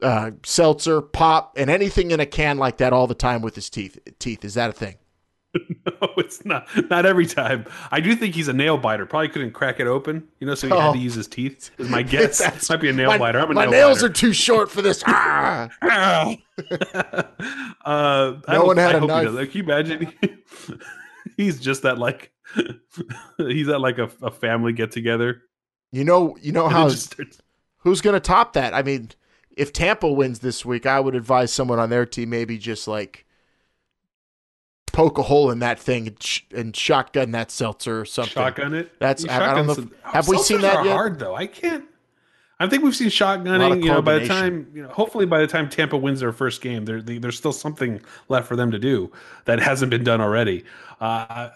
uh, 0.00 0.30
seltzer, 0.44 1.00
pop, 1.00 1.54
and 1.56 1.68
anything 1.68 2.12
in 2.12 2.20
a 2.20 2.26
can 2.26 2.58
like 2.58 2.76
that 2.76 2.92
all 2.92 3.08
the 3.08 3.14
time 3.16 3.42
with 3.42 3.56
his 3.56 3.68
teeth. 3.68 3.98
Teeth 4.20 4.44
is 4.44 4.54
that 4.54 4.70
a 4.70 4.72
thing? 4.72 4.94
no, 5.86 6.08
it's 6.16 6.44
not. 6.44 6.68
Not 6.88 7.06
every 7.06 7.26
time. 7.26 7.66
I 7.90 8.00
do 8.00 8.14
think 8.14 8.34
he's 8.34 8.48
a 8.48 8.52
nail 8.52 8.78
biter. 8.78 9.06
Probably 9.06 9.28
couldn't 9.28 9.52
crack 9.52 9.80
it 9.80 9.86
open, 9.86 10.28
you 10.38 10.46
know, 10.46 10.54
so 10.54 10.68
he 10.68 10.72
oh. 10.72 10.80
had 10.80 10.92
to 10.92 10.98
use 10.98 11.14
his 11.14 11.26
teeth. 11.26 11.70
Is 11.78 11.88
my 11.88 12.02
guess. 12.04 12.38
That 12.38 12.66
might 12.68 12.80
be 12.80 12.88
a 12.88 12.92
nail 12.92 13.08
my, 13.08 13.18
biter. 13.18 13.40
I'm 13.40 13.50
a 13.50 13.54
my 13.54 13.62
nail 13.62 13.70
nails 13.70 13.98
biter. 13.98 14.10
are 14.10 14.14
too 14.14 14.32
short 14.32 14.70
for 14.70 14.82
this. 14.82 15.02
ah. 15.06 15.68
uh, 17.84 18.36
no 18.48 18.64
one 18.64 18.76
had 18.76 18.94
I 18.94 18.98
a 18.98 19.00
knife. 19.00 19.32
Like, 19.32 19.54
you 19.54 19.62
imagine? 19.62 20.12
he's 21.36 21.58
just 21.60 21.82
that 21.82 21.98
like 21.98 22.32
he's 23.38 23.68
at 23.68 23.80
like 23.80 23.98
a, 23.98 24.10
a 24.22 24.30
family 24.30 24.72
get 24.72 24.92
together. 24.92 25.42
You 25.92 26.04
know, 26.04 26.36
you 26.40 26.52
know 26.52 26.68
how 26.68 26.90
who's 27.78 28.00
going 28.00 28.14
to 28.14 28.20
top 28.20 28.52
that? 28.52 28.74
I 28.74 28.82
mean, 28.82 29.10
if 29.56 29.72
Tampa 29.72 30.10
wins 30.10 30.38
this 30.38 30.64
week, 30.64 30.86
I 30.86 31.00
would 31.00 31.16
advise 31.16 31.52
someone 31.52 31.80
on 31.80 31.90
their 31.90 32.06
team 32.06 32.30
maybe 32.30 32.58
just 32.58 32.86
like 32.86 33.26
poke 34.92 35.18
a 35.18 35.22
hole 35.22 35.50
in 35.50 35.60
that 35.60 35.78
thing 35.78 36.08
and, 36.08 36.22
sh- 36.22 36.42
and 36.54 36.74
shotgun 36.74 37.32
that 37.32 37.50
seltzer 37.50 38.00
or 38.00 38.04
something. 38.04 38.32
Shotgun 38.32 38.74
it. 38.74 38.92
That's 38.98 39.26
I, 39.28 39.52
I, 39.52 39.54
don't 39.54 39.66
know. 39.66 39.72
If, 39.72 39.88
have 40.02 40.28
we 40.28 40.38
seen 40.38 40.60
that 40.60 40.84
yet? 40.84 40.92
Hard 40.92 41.18
though. 41.18 41.34
I 41.34 41.46
can't. 41.46 41.84
I 42.60 42.68
think 42.68 42.82
we've 42.82 42.94
seen 42.94 43.08
shotgunning. 43.08 43.82
You 43.82 43.88
know, 43.88 44.02
by 44.02 44.18
the 44.18 44.28
time 44.28 44.70
you 44.74 44.82
know, 44.82 44.88
hopefully 44.88 45.24
by 45.24 45.40
the 45.40 45.46
time 45.46 45.68
Tampa 45.70 45.96
wins 45.96 46.20
their 46.20 46.32
first 46.32 46.60
game, 46.60 46.84
there 46.84 47.00
there's 47.00 47.38
still 47.38 47.54
something 47.54 48.00
left 48.28 48.46
for 48.46 48.54
them 48.54 48.70
to 48.70 48.78
do 48.78 49.10
that 49.46 49.58
hasn't 49.60 49.90
been 49.90 50.04
done 50.04 50.20
already. 50.20 50.64
Uh, 51.00 51.48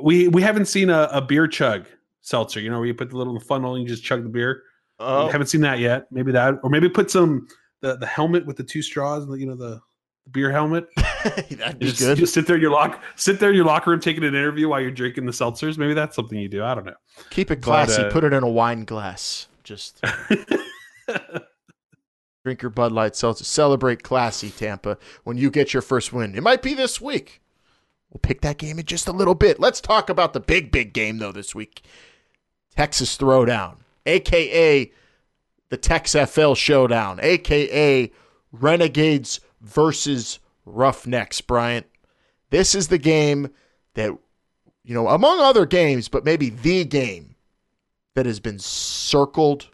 we 0.00 0.28
we 0.28 0.40
haven't 0.40 0.66
seen 0.66 0.88
a, 0.88 1.08
a, 1.12 1.20
beer 1.20 1.46
chug 1.46 1.86
seltzer. 2.22 2.60
You 2.60 2.70
know, 2.70 2.78
where 2.78 2.86
you 2.86 2.94
put 2.94 3.10
the 3.10 3.16
little 3.18 3.38
funnel 3.40 3.74
and 3.74 3.82
you 3.82 3.88
just 3.88 4.02
chug 4.02 4.22
the 4.22 4.30
beer. 4.30 4.62
Oh. 4.98 5.26
We 5.26 5.32
haven't 5.32 5.48
seen 5.48 5.60
that 5.62 5.80
yet. 5.80 6.06
Maybe 6.10 6.32
that, 6.32 6.58
or 6.62 6.70
maybe 6.70 6.88
put 6.88 7.10
some 7.10 7.46
the 7.80 7.96
the 7.96 8.06
helmet 8.06 8.46
with 8.46 8.56
the 8.56 8.64
two 8.64 8.80
straws. 8.80 9.24
And 9.24 9.38
you 9.38 9.46
know, 9.46 9.54
the 9.54 9.82
beer 10.30 10.50
helmet. 10.50 10.88
That'd 11.24 11.78
be 11.78 11.86
just, 11.86 11.98
good. 11.98 12.18
Just 12.18 12.34
sit 12.34 12.46
there 12.46 12.56
in 12.56 12.62
your 12.62 12.70
lock, 12.70 13.02
sit 13.16 13.40
there 13.40 13.50
in 13.50 13.56
your 13.56 13.64
locker 13.64 13.90
room 13.90 14.00
taking 14.00 14.24
an 14.24 14.34
interview 14.34 14.68
while 14.68 14.80
you're 14.80 14.90
drinking 14.90 15.26
the 15.26 15.32
seltzers. 15.32 15.78
Maybe 15.78 15.94
that's 15.94 16.16
something 16.16 16.38
you 16.38 16.48
do. 16.48 16.64
I 16.64 16.74
don't 16.74 16.86
know. 16.86 16.94
Keep 17.30 17.50
it 17.50 17.62
classy. 17.62 18.02
But, 18.02 18.08
uh, 18.08 18.12
Put 18.12 18.24
it 18.24 18.32
in 18.32 18.42
a 18.42 18.48
wine 18.48 18.84
glass. 18.84 19.48
Just 19.64 20.02
drink 22.44 22.62
your 22.62 22.70
Bud 22.70 22.92
Light 22.92 23.16
seltzer. 23.16 23.44
Celebrate 23.44 24.02
classy, 24.02 24.50
Tampa. 24.50 24.98
When 25.24 25.36
you 25.36 25.50
get 25.50 25.72
your 25.72 25.82
first 25.82 26.12
win, 26.12 26.34
it 26.34 26.42
might 26.42 26.62
be 26.62 26.74
this 26.74 27.00
week. 27.00 27.40
We'll 28.10 28.20
pick 28.20 28.42
that 28.42 28.58
game 28.58 28.78
in 28.78 28.84
just 28.84 29.08
a 29.08 29.12
little 29.12 29.34
bit. 29.34 29.58
Let's 29.58 29.80
talk 29.80 30.10
about 30.10 30.32
the 30.32 30.40
big, 30.40 30.70
big 30.70 30.92
game 30.92 31.18
though 31.18 31.32
this 31.32 31.54
week. 31.54 31.82
Texas 32.76 33.16
Throwdown, 33.16 33.76
aka 34.06 34.90
the 35.70 35.76
Tex 35.78 36.14
FL 36.14 36.52
Showdown, 36.52 37.18
aka 37.22 38.10
Renegades 38.52 39.40
versus 39.62 40.38
Roughnecks, 40.64 41.40
Bryant. 41.40 41.86
This 42.50 42.74
is 42.74 42.88
the 42.88 42.98
game 42.98 43.50
that, 43.94 44.16
you 44.84 44.94
know, 44.94 45.08
among 45.08 45.40
other 45.40 45.66
games, 45.66 46.08
but 46.08 46.24
maybe 46.24 46.50
the 46.50 46.84
game 46.84 47.36
that 48.14 48.26
has 48.26 48.40
been 48.40 48.58
circled 48.58 49.68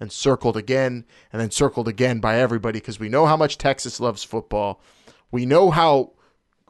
and 0.00 0.10
circled 0.10 0.56
again 0.56 1.04
and 1.32 1.40
then 1.40 1.50
circled 1.50 1.88
again 1.88 2.20
by 2.20 2.38
everybody 2.38 2.80
because 2.80 2.98
we 2.98 3.08
know 3.08 3.26
how 3.26 3.36
much 3.36 3.58
Texas 3.58 4.00
loves 4.00 4.24
football. 4.24 4.80
We 5.30 5.46
know 5.46 5.70
how 5.70 6.12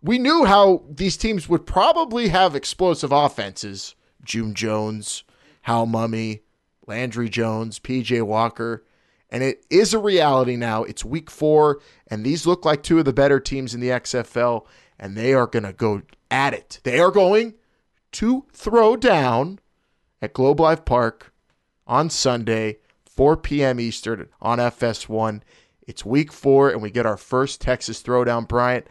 we 0.03 0.19
knew 0.19 0.45
how 0.45 0.83
these 0.89 1.17
teams 1.17 1.49
would 1.49 1.65
probably 1.65 2.29
have 2.29 2.55
explosive 2.55 3.11
offenses. 3.11 3.95
June 4.23 4.55
Jones, 4.55 5.25
Hal 5.63 5.87
Mumme, 5.87 6.41
Landry 6.87 7.31
Jones, 7.31 7.79
PJ 7.79 8.23
Walker. 8.23 8.85
And 9.35 9.43
it 9.43 9.67
is 9.69 9.93
a 9.93 9.99
reality 9.99 10.55
now. 10.55 10.85
It's 10.85 11.05
week 11.05 11.29
four, 11.29 11.81
and 12.07 12.25
these 12.25 12.47
look 12.47 12.65
like 12.65 12.85
two 12.85 13.01
of 13.01 13.05
the 13.05 13.13
better 13.13 13.41
teams 13.41 13.75
in 13.75 13.81
the 13.81 13.89
XFL, 13.89 14.65
and 14.97 15.17
they 15.17 15.35
are 15.35 15.49
going 15.49 15.65
to 15.65 15.73
go 15.73 16.03
at 16.31 16.55
it. 16.55 16.79
They 16.85 17.01
are 17.01 17.11
going 17.11 17.55
to 18.13 18.47
throw 18.53 18.95
down 18.97 19.59
at 20.23 20.35
Globe 20.35 20.61
Life 20.61 20.85
Park 20.85 21.35
on 21.85 22.11
Sunday, 22.11 22.79
4 23.07 23.37
p.m. 23.39 23.81
Eastern 23.81 24.29
on 24.41 24.59
FS1. 24.59 25.41
It's 25.83 26.05
week 26.05 26.33
four, 26.33 26.71
and 26.71 26.81
we 26.81 26.93
get 26.93 27.05
our 27.05 27.17
first 27.17 27.61
Texas 27.61 28.05
throwdown, 28.05 28.47
Bryant. 28.47 28.87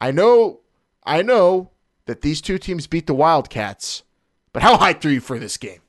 I 0.00 0.10
know, 0.10 0.62
I 1.04 1.22
know 1.22 1.70
that 2.06 2.22
these 2.22 2.40
two 2.40 2.58
teams 2.58 2.88
beat 2.88 3.06
the 3.06 3.14
Wildcats, 3.14 4.02
but 4.52 4.64
how 4.64 4.76
hyped 4.76 5.04
are 5.04 5.10
you 5.10 5.20
for 5.20 5.38
this 5.38 5.56
game? 5.56 5.82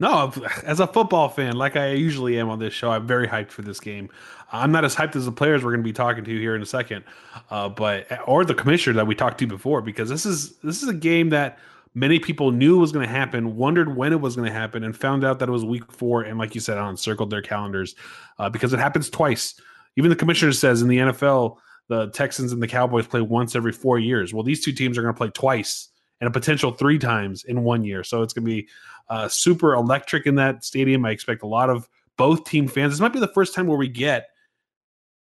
No, 0.00 0.32
as 0.64 0.78
a 0.78 0.86
football 0.86 1.28
fan, 1.28 1.56
like 1.56 1.76
I 1.76 1.90
usually 1.90 2.38
am 2.38 2.48
on 2.48 2.60
this 2.60 2.72
show, 2.72 2.90
I'm 2.90 3.06
very 3.06 3.26
hyped 3.26 3.50
for 3.50 3.62
this 3.62 3.80
game. 3.80 4.08
I'm 4.52 4.70
not 4.70 4.84
as 4.84 4.94
hyped 4.94 5.16
as 5.16 5.24
the 5.24 5.32
players 5.32 5.64
we're 5.64 5.72
going 5.72 5.82
to 5.82 5.88
be 5.88 5.92
talking 5.92 6.24
to 6.24 6.30
here 6.30 6.54
in 6.54 6.62
a 6.62 6.66
second, 6.66 7.04
uh, 7.50 7.68
but 7.68 8.06
or 8.26 8.44
the 8.44 8.54
commissioner 8.54 8.94
that 8.94 9.06
we 9.06 9.14
talked 9.14 9.38
to 9.38 9.46
before, 9.46 9.82
because 9.82 10.08
this 10.08 10.24
is 10.24 10.56
this 10.58 10.82
is 10.82 10.88
a 10.88 10.94
game 10.94 11.30
that 11.30 11.58
many 11.94 12.20
people 12.20 12.52
knew 12.52 12.78
was 12.78 12.92
going 12.92 13.06
to 13.06 13.12
happen, 13.12 13.56
wondered 13.56 13.96
when 13.96 14.12
it 14.12 14.20
was 14.20 14.36
going 14.36 14.46
to 14.46 14.54
happen, 14.54 14.84
and 14.84 14.96
found 14.96 15.24
out 15.24 15.40
that 15.40 15.48
it 15.48 15.52
was 15.52 15.64
week 15.64 15.90
four. 15.90 16.22
And 16.22 16.38
like 16.38 16.54
you 16.54 16.60
said, 16.60 16.78
on 16.78 16.96
circled 16.96 17.30
their 17.30 17.42
calendars 17.42 17.96
uh, 18.38 18.48
because 18.48 18.72
it 18.72 18.78
happens 18.78 19.10
twice. 19.10 19.60
Even 19.96 20.10
the 20.10 20.16
commissioner 20.16 20.52
says 20.52 20.80
in 20.80 20.88
the 20.88 20.98
NFL, 20.98 21.56
the 21.88 22.08
Texans 22.10 22.52
and 22.52 22.62
the 22.62 22.68
Cowboys 22.68 23.08
play 23.08 23.20
once 23.20 23.56
every 23.56 23.72
four 23.72 23.98
years. 23.98 24.32
Well, 24.32 24.44
these 24.44 24.64
two 24.64 24.72
teams 24.72 24.96
are 24.96 25.02
going 25.02 25.14
to 25.14 25.18
play 25.18 25.30
twice 25.30 25.88
and 26.20 26.28
a 26.28 26.30
potential 26.30 26.72
three 26.72 26.98
times 26.98 27.44
in 27.44 27.64
one 27.64 27.84
year. 27.84 28.04
So 28.04 28.22
it's 28.22 28.32
going 28.32 28.44
to 28.44 28.50
be 28.50 28.68
uh, 29.10 29.28
super 29.28 29.74
electric 29.74 30.26
in 30.26 30.34
that 30.36 30.64
stadium. 30.64 31.04
I 31.04 31.10
expect 31.10 31.42
a 31.42 31.46
lot 31.46 31.70
of 31.70 31.88
both 32.16 32.44
team 32.44 32.68
fans. 32.68 32.92
This 32.92 33.00
might 33.00 33.12
be 33.12 33.20
the 33.20 33.28
first 33.28 33.54
time 33.54 33.66
where 33.66 33.78
we 33.78 33.88
get 33.88 34.28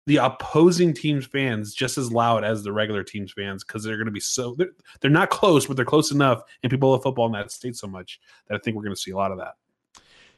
the 0.05 0.17
opposing 0.17 0.93
team's 0.93 1.25
fans 1.25 1.73
just 1.73 1.97
as 1.97 2.11
loud 2.11 2.43
as 2.43 2.63
the 2.63 2.73
regular 2.73 3.03
team's 3.03 3.31
fans 3.31 3.63
because 3.63 3.84
they're 3.84 3.95
going 3.95 4.05
to 4.05 4.11
be 4.11 4.19
so 4.19 4.53
they're, 4.57 4.71
they're 5.01 5.11
not 5.11 5.29
close, 5.29 5.65
but 5.65 5.75
they're 5.75 5.86
close 5.86 6.11
enough, 6.11 6.41
and 6.61 6.69
people 6.69 6.91
love 6.91 7.03
football 7.03 7.25
in 7.27 7.31
that 7.34 7.51
state 7.51 7.75
so 7.75 7.88
much 7.88 8.19
that 8.47 8.55
I 8.55 8.57
think 8.59 8.75
we're 8.75 8.84
going 8.84 8.95
to 8.95 9.01
see 9.01 9.11
a 9.11 9.17
lot 9.17 9.31
of 9.31 9.38
that. 9.38 9.53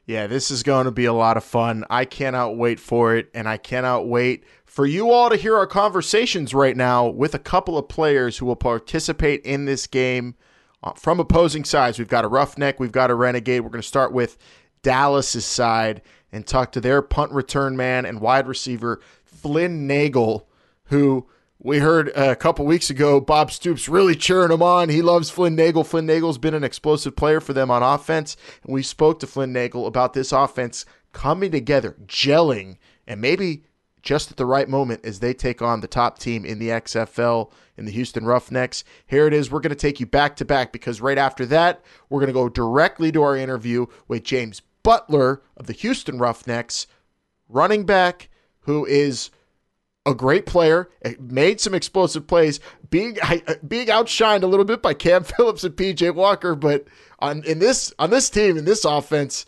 Yeah, 0.08 0.28
this 0.28 0.52
is 0.52 0.62
going 0.62 0.86
to 0.86 0.92
be 0.92 1.06
a 1.06 1.14
lot 1.14 1.36
of 1.36 1.44
fun. 1.44 1.84
I 1.90 2.06
cannot 2.06 2.58
wait 2.58 2.80
for 2.80 3.16
it, 3.16 3.32
and 3.34 3.50
I 3.50 3.58
cannot 3.58 4.08
wait 4.08 4.44
for 4.66 4.86
you 4.86 5.10
all 5.10 5.32
to 5.32 5.36
hear 5.36 5.58
our 5.58 5.66
conversations 5.66 6.54
right 6.54 6.78
now 6.78 7.08
with 7.08 7.34
a 7.34 7.40
couple 7.40 7.76
of 7.76 7.90
players 7.90 8.38
who 8.38 8.46
will 8.46 8.56
participate 8.56 9.42
in 9.42 9.66
this 9.66 9.88
game 9.88 10.36
Uh, 10.86 10.94
from 10.94 11.20
opposing 11.20 11.64
sides. 11.64 11.98
We've 11.98 12.08
got 12.08 12.26
a 12.26 12.28
roughneck, 12.28 12.80
we've 12.80 12.92
got 12.92 13.10
a 13.10 13.16
renegade. 13.16 13.62
We're 13.62 13.72
going 13.72 13.82
to 13.82 13.88
start 13.88 14.14
with 14.14 14.38
Dallas's 14.84 15.44
side 15.44 16.04
and 16.32 16.46
talk 16.46 16.72
to 16.74 16.82
their 16.82 17.02
punt 17.02 17.32
return 17.32 17.76
man 17.76 18.06
and 18.06 18.22
wide 18.22 18.48
receiver 18.48 19.02
Flynn 19.24 19.88
Nagel, 19.88 20.48
who 20.86 21.28
we 21.58 21.80
heard 21.80 22.10
a 22.10 22.36
couple 22.36 22.68
weeks 22.68 22.92
ago 22.92 23.20
Bob 23.20 23.52
Stoops 23.52 23.90
really 23.90 24.16
cheering 24.16 24.52
him 24.52 24.62
on. 24.62 24.90
He 24.90 25.02
loves 25.02 25.32
Flynn 25.32 25.56
Nagel. 25.56 25.84
Flynn 25.84 26.06
Nagel's 26.06 26.38
been 26.38 26.54
an 26.54 26.64
explosive 26.64 27.16
player 27.16 27.42
for 27.42 27.54
them 27.54 27.72
on 27.72 27.82
offense, 27.82 28.38
and 28.64 28.72
we 28.72 28.84
spoke 28.84 29.20
to 29.22 29.28
Flynn 29.28 29.52
Nagel 29.52 29.88
about 29.88 30.14
this 30.14 30.32
offense 30.32 30.86
coming 31.14 31.50
together, 31.50 31.96
gelling, 32.06 32.78
and 33.08 33.20
maybe 33.20 33.64
just 34.06 34.32
at 34.32 34.38
the 34.38 34.46
right 34.46 34.70
moment 34.70 35.04
as 35.04 35.20
they 35.20 35.34
take 35.34 35.62
on 35.62 35.82
the 35.82 35.88
top 35.88 36.20
team 36.20 36.46
in 36.46 36.60
the 36.60 36.70
XFL 36.70 37.52
in 37.76 37.86
the 37.86 37.92
Houston 37.92 38.26
Roughnecks. 38.26 38.84
Here 39.06 39.28
it 39.28 39.34
is. 39.34 39.52
We're 39.52 39.60
going 39.60 39.72
to 39.72 39.76
take 39.76 40.00
you 40.00 40.06
back 40.06 40.36
to 40.38 40.46
back 40.46 40.72
because 40.72 41.02
right 41.02 41.18
after 41.18 41.46
that, 41.48 41.84
we're 42.10 42.22
going 42.22 42.28
to 42.28 42.34
go 42.34 42.48
directly 42.48 43.12
to 43.12 43.24
our 43.24 43.36
interview 43.36 43.88
with 44.08 44.24
James 44.24 44.62
Butler 44.84 45.42
of 45.58 45.66
the 45.66 45.74
Houston 45.74 46.20
Roughnecks, 46.20 46.86
running 47.50 47.86
back 47.86 48.30
who 48.60 48.86
is 48.86 49.32
a 50.06 50.14
great 50.14 50.46
player, 50.46 50.90
eh, 51.02 51.16
made 51.20 51.60
some 51.60 51.74
explosive 51.74 52.28
plays, 52.28 52.60
being 52.92 53.18
eh, 53.24 53.56
being 53.68 53.88
outshined 53.88 54.44
a 54.44 54.48
little 54.48 54.66
bit 54.66 54.84
by 54.84 54.94
Cam 54.94 55.24
Phillips 55.26 55.64
and 55.64 55.76
PJ 55.76 56.14
Walker, 56.14 56.54
but 56.54 56.86
on 57.20 57.44
in 57.44 57.58
this 57.58 57.92
on 57.98 58.12
this 58.12 58.30
team 58.30 58.56
in 58.56 58.66
this 58.66 58.86
offense, 58.86 59.48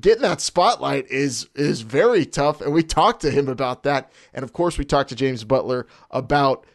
getting 0.00 0.22
that 0.22 0.40
spotlight 0.40 1.06
is 1.08 1.48
is 1.54 1.82
very 1.82 2.24
tough 2.24 2.60
and 2.60 2.72
we 2.72 2.82
talked 2.82 3.22
to 3.22 3.30
him 3.30 3.48
about 3.48 3.82
that. 3.82 4.10
And 4.32 4.42
of 4.42 4.52
course 4.52 4.78
we 4.78 4.84
talked 4.84 5.10
to 5.10 5.16
James 5.16 5.44
Butler 5.44 5.86
about 6.10 6.66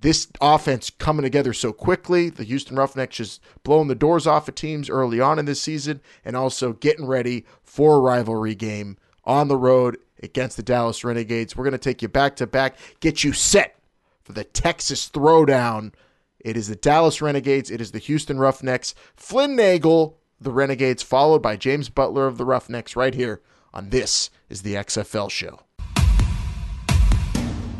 this 0.00 0.28
offense 0.40 0.90
coming 0.90 1.22
together 1.22 1.52
so 1.52 1.72
quickly. 1.72 2.30
The 2.30 2.44
Houston 2.44 2.76
Roughnecks 2.76 3.16
just 3.16 3.40
blowing 3.62 3.88
the 3.88 3.94
doors 3.94 4.26
off 4.26 4.48
of 4.48 4.54
teams 4.54 4.88
early 4.88 5.20
on 5.20 5.38
in 5.38 5.44
this 5.44 5.60
season 5.60 6.00
and 6.24 6.36
also 6.36 6.72
getting 6.72 7.06
ready 7.06 7.44
for 7.62 7.96
a 7.96 8.00
rivalry 8.00 8.54
game 8.54 8.96
on 9.24 9.48
the 9.48 9.56
road 9.56 9.98
against 10.22 10.56
the 10.56 10.62
Dallas 10.62 11.04
Renegades. 11.04 11.56
We're 11.56 11.64
going 11.64 11.72
to 11.72 11.78
take 11.78 12.02
you 12.02 12.08
back 12.08 12.36
to 12.36 12.46
back 12.46 12.76
get 13.00 13.24
you 13.24 13.32
set 13.32 13.76
for 14.22 14.32
the 14.32 14.44
Texas 14.44 15.10
throwdown. 15.10 15.92
It 16.38 16.56
is 16.56 16.68
the 16.68 16.76
Dallas 16.76 17.20
Renegades. 17.20 17.70
It 17.70 17.80
is 17.80 17.92
the 17.92 17.98
Houston 17.98 18.38
Roughnecks. 18.38 18.94
Flynn 19.16 19.56
Nagel 19.56 20.19
the 20.40 20.50
Renegades, 20.50 21.02
followed 21.02 21.42
by 21.42 21.56
James 21.56 21.88
Butler 21.88 22.26
of 22.26 22.38
the 22.38 22.44
Roughnecks, 22.44 22.96
right 22.96 23.14
here 23.14 23.40
on 23.74 23.90
This 23.90 24.30
is 24.48 24.62
the 24.62 24.74
XFL 24.74 25.30
Show. 25.30 25.60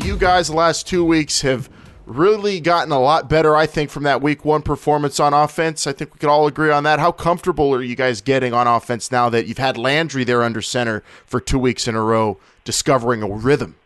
You 0.04 0.16
guys, 0.16 0.48
the 0.48 0.56
last 0.56 0.86
two 0.86 1.04
weeks 1.04 1.40
have 1.42 1.70
really 2.06 2.60
gotten 2.60 2.92
a 2.92 3.00
lot 3.00 3.28
better, 3.28 3.56
I 3.56 3.66
think, 3.66 3.90
from 3.90 4.02
that 4.02 4.20
week 4.20 4.44
one 4.44 4.62
performance 4.62 5.20
on 5.20 5.32
offense. 5.32 5.86
I 5.86 5.92
think 5.92 6.12
we 6.12 6.18
could 6.18 6.28
all 6.28 6.46
agree 6.46 6.70
on 6.70 6.84
that. 6.84 6.98
How 6.98 7.12
comfortable 7.12 7.74
are 7.74 7.82
you 7.82 7.96
guys 7.96 8.20
getting 8.20 8.52
on 8.52 8.66
offense 8.66 9.10
now 9.10 9.28
that 9.30 9.46
you've 9.46 9.58
had 9.58 9.76
Landry 9.76 10.24
there 10.24 10.42
under 10.42 10.60
center 10.62 11.02
for 11.24 11.40
two 11.40 11.58
weeks 11.58 11.86
in 11.86 11.94
a 11.94 12.02
row, 12.02 12.38
discovering 12.64 13.22
a 13.22 13.28
rhythm? 13.28 13.76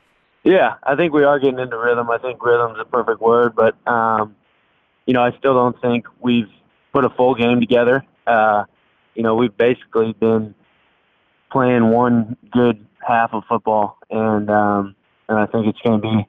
Yeah, 0.42 0.74
I 0.82 0.94
think 0.94 1.12
we 1.12 1.24
are 1.24 1.38
getting 1.38 1.58
into 1.58 1.78
rhythm. 1.78 2.10
I 2.10 2.18
think 2.18 2.44
rhythm's 2.44 2.78
a 2.78 2.84
perfect 2.84 3.20
word, 3.20 3.54
but 3.54 3.74
um, 3.86 4.36
you 5.06 5.14
know, 5.14 5.22
I 5.22 5.36
still 5.38 5.54
don't 5.54 5.80
think 5.80 6.06
we've 6.20 6.50
put 6.92 7.04
a 7.04 7.10
full 7.10 7.34
game 7.34 7.60
together 7.60 8.04
uh, 8.26 8.64
you 9.14 9.22
know, 9.22 9.34
we've 9.34 9.56
basically 9.56 10.12
been 10.12 10.54
playing 11.50 11.90
one 11.90 12.36
good 12.50 12.84
half 13.06 13.32
of 13.32 13.44
football, 13.48 13.98
and 14.10 14.50
um, 14.50 14.94
and 15.28 15.38
I 15.38 15.46
think 15.46 15.66
it's 15.66 15.80
going 15.80 16.00
to 16.00 16.02
be. 16.02 16.26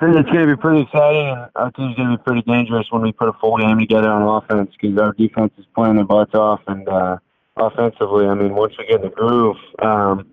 I 0.00 0.06
think 0.06 0.16
it's 0.16 0.30
going 0.30 0.48
to 0.48 0.56
be 0.56 0.60
pretty 0.60 0.80
exciting, 0.80 1.28
and 1.28 1.50
our 1.56 1.70
team's 1.72 1.94
going 1.94 2.10
to 2.10 2.16
be 2.16 2.22
pretty 2.22 2.42
dangerous 2.42 2.86
when 2.90 3.02
we 3.02 3.12
put 3.12 3.28
a 3.28 3.34
full 3.34 3.58
game 3.58 3.78
together 3.78 4.10
on 4.10 4.42
offense 4.42 4.70
because 4.80 4.98
our 4.98 5.12
defense 5.12 5.52
is 5.58 5.66
playing 5.74 5.96
their 5.96 6.06
butts 6.06 6.34
off, 6.34 6.60
and 6.66 6.88
uh, 6.88 7.18
offensively, 7.56 8.26
I 8.26 8.34
mean, 8.34 8.54
once 8.54 8.74
we 8.78 8.86
get 8.86 8.96
in 8.96 9.02
the 9.02 9.10
groove, 9.10 9.56
um, 9.80 10.26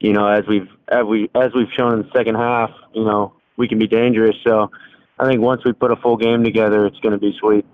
you 0.00 0.12
know, 0.12 0.26
as 0.26 0.44
we've 0.48 0.68
as 0.88 1.04
we 1.04 1.30
as 1.34 1.52
we've 1.54 1.70
shown 1.76 1.94
in 1.94 1.98
the 2.00 2.10
second 2.14 2.34
half, 2.34 2.70
you 2.92 3.04
know, 3.04 3.32
we 3.56 3.68
can 3.68 3.78
be 3.78 3.86
dangerous. 3.86 4.36
So, 4.44 4.70
I 5.18 5.28
think 5.28 5.40
once 5.40 5.62
we 5.64 5.72
put 5.72 5.92
a 5.92 5.96
full 5.96 6.16
game 6.16 6.42
together, 6.42 6.84
it's 6.84 6.98
going 6.98 7.12
to 7.12 7.18
be 7.18 7.36
sweet. 7.38 7.64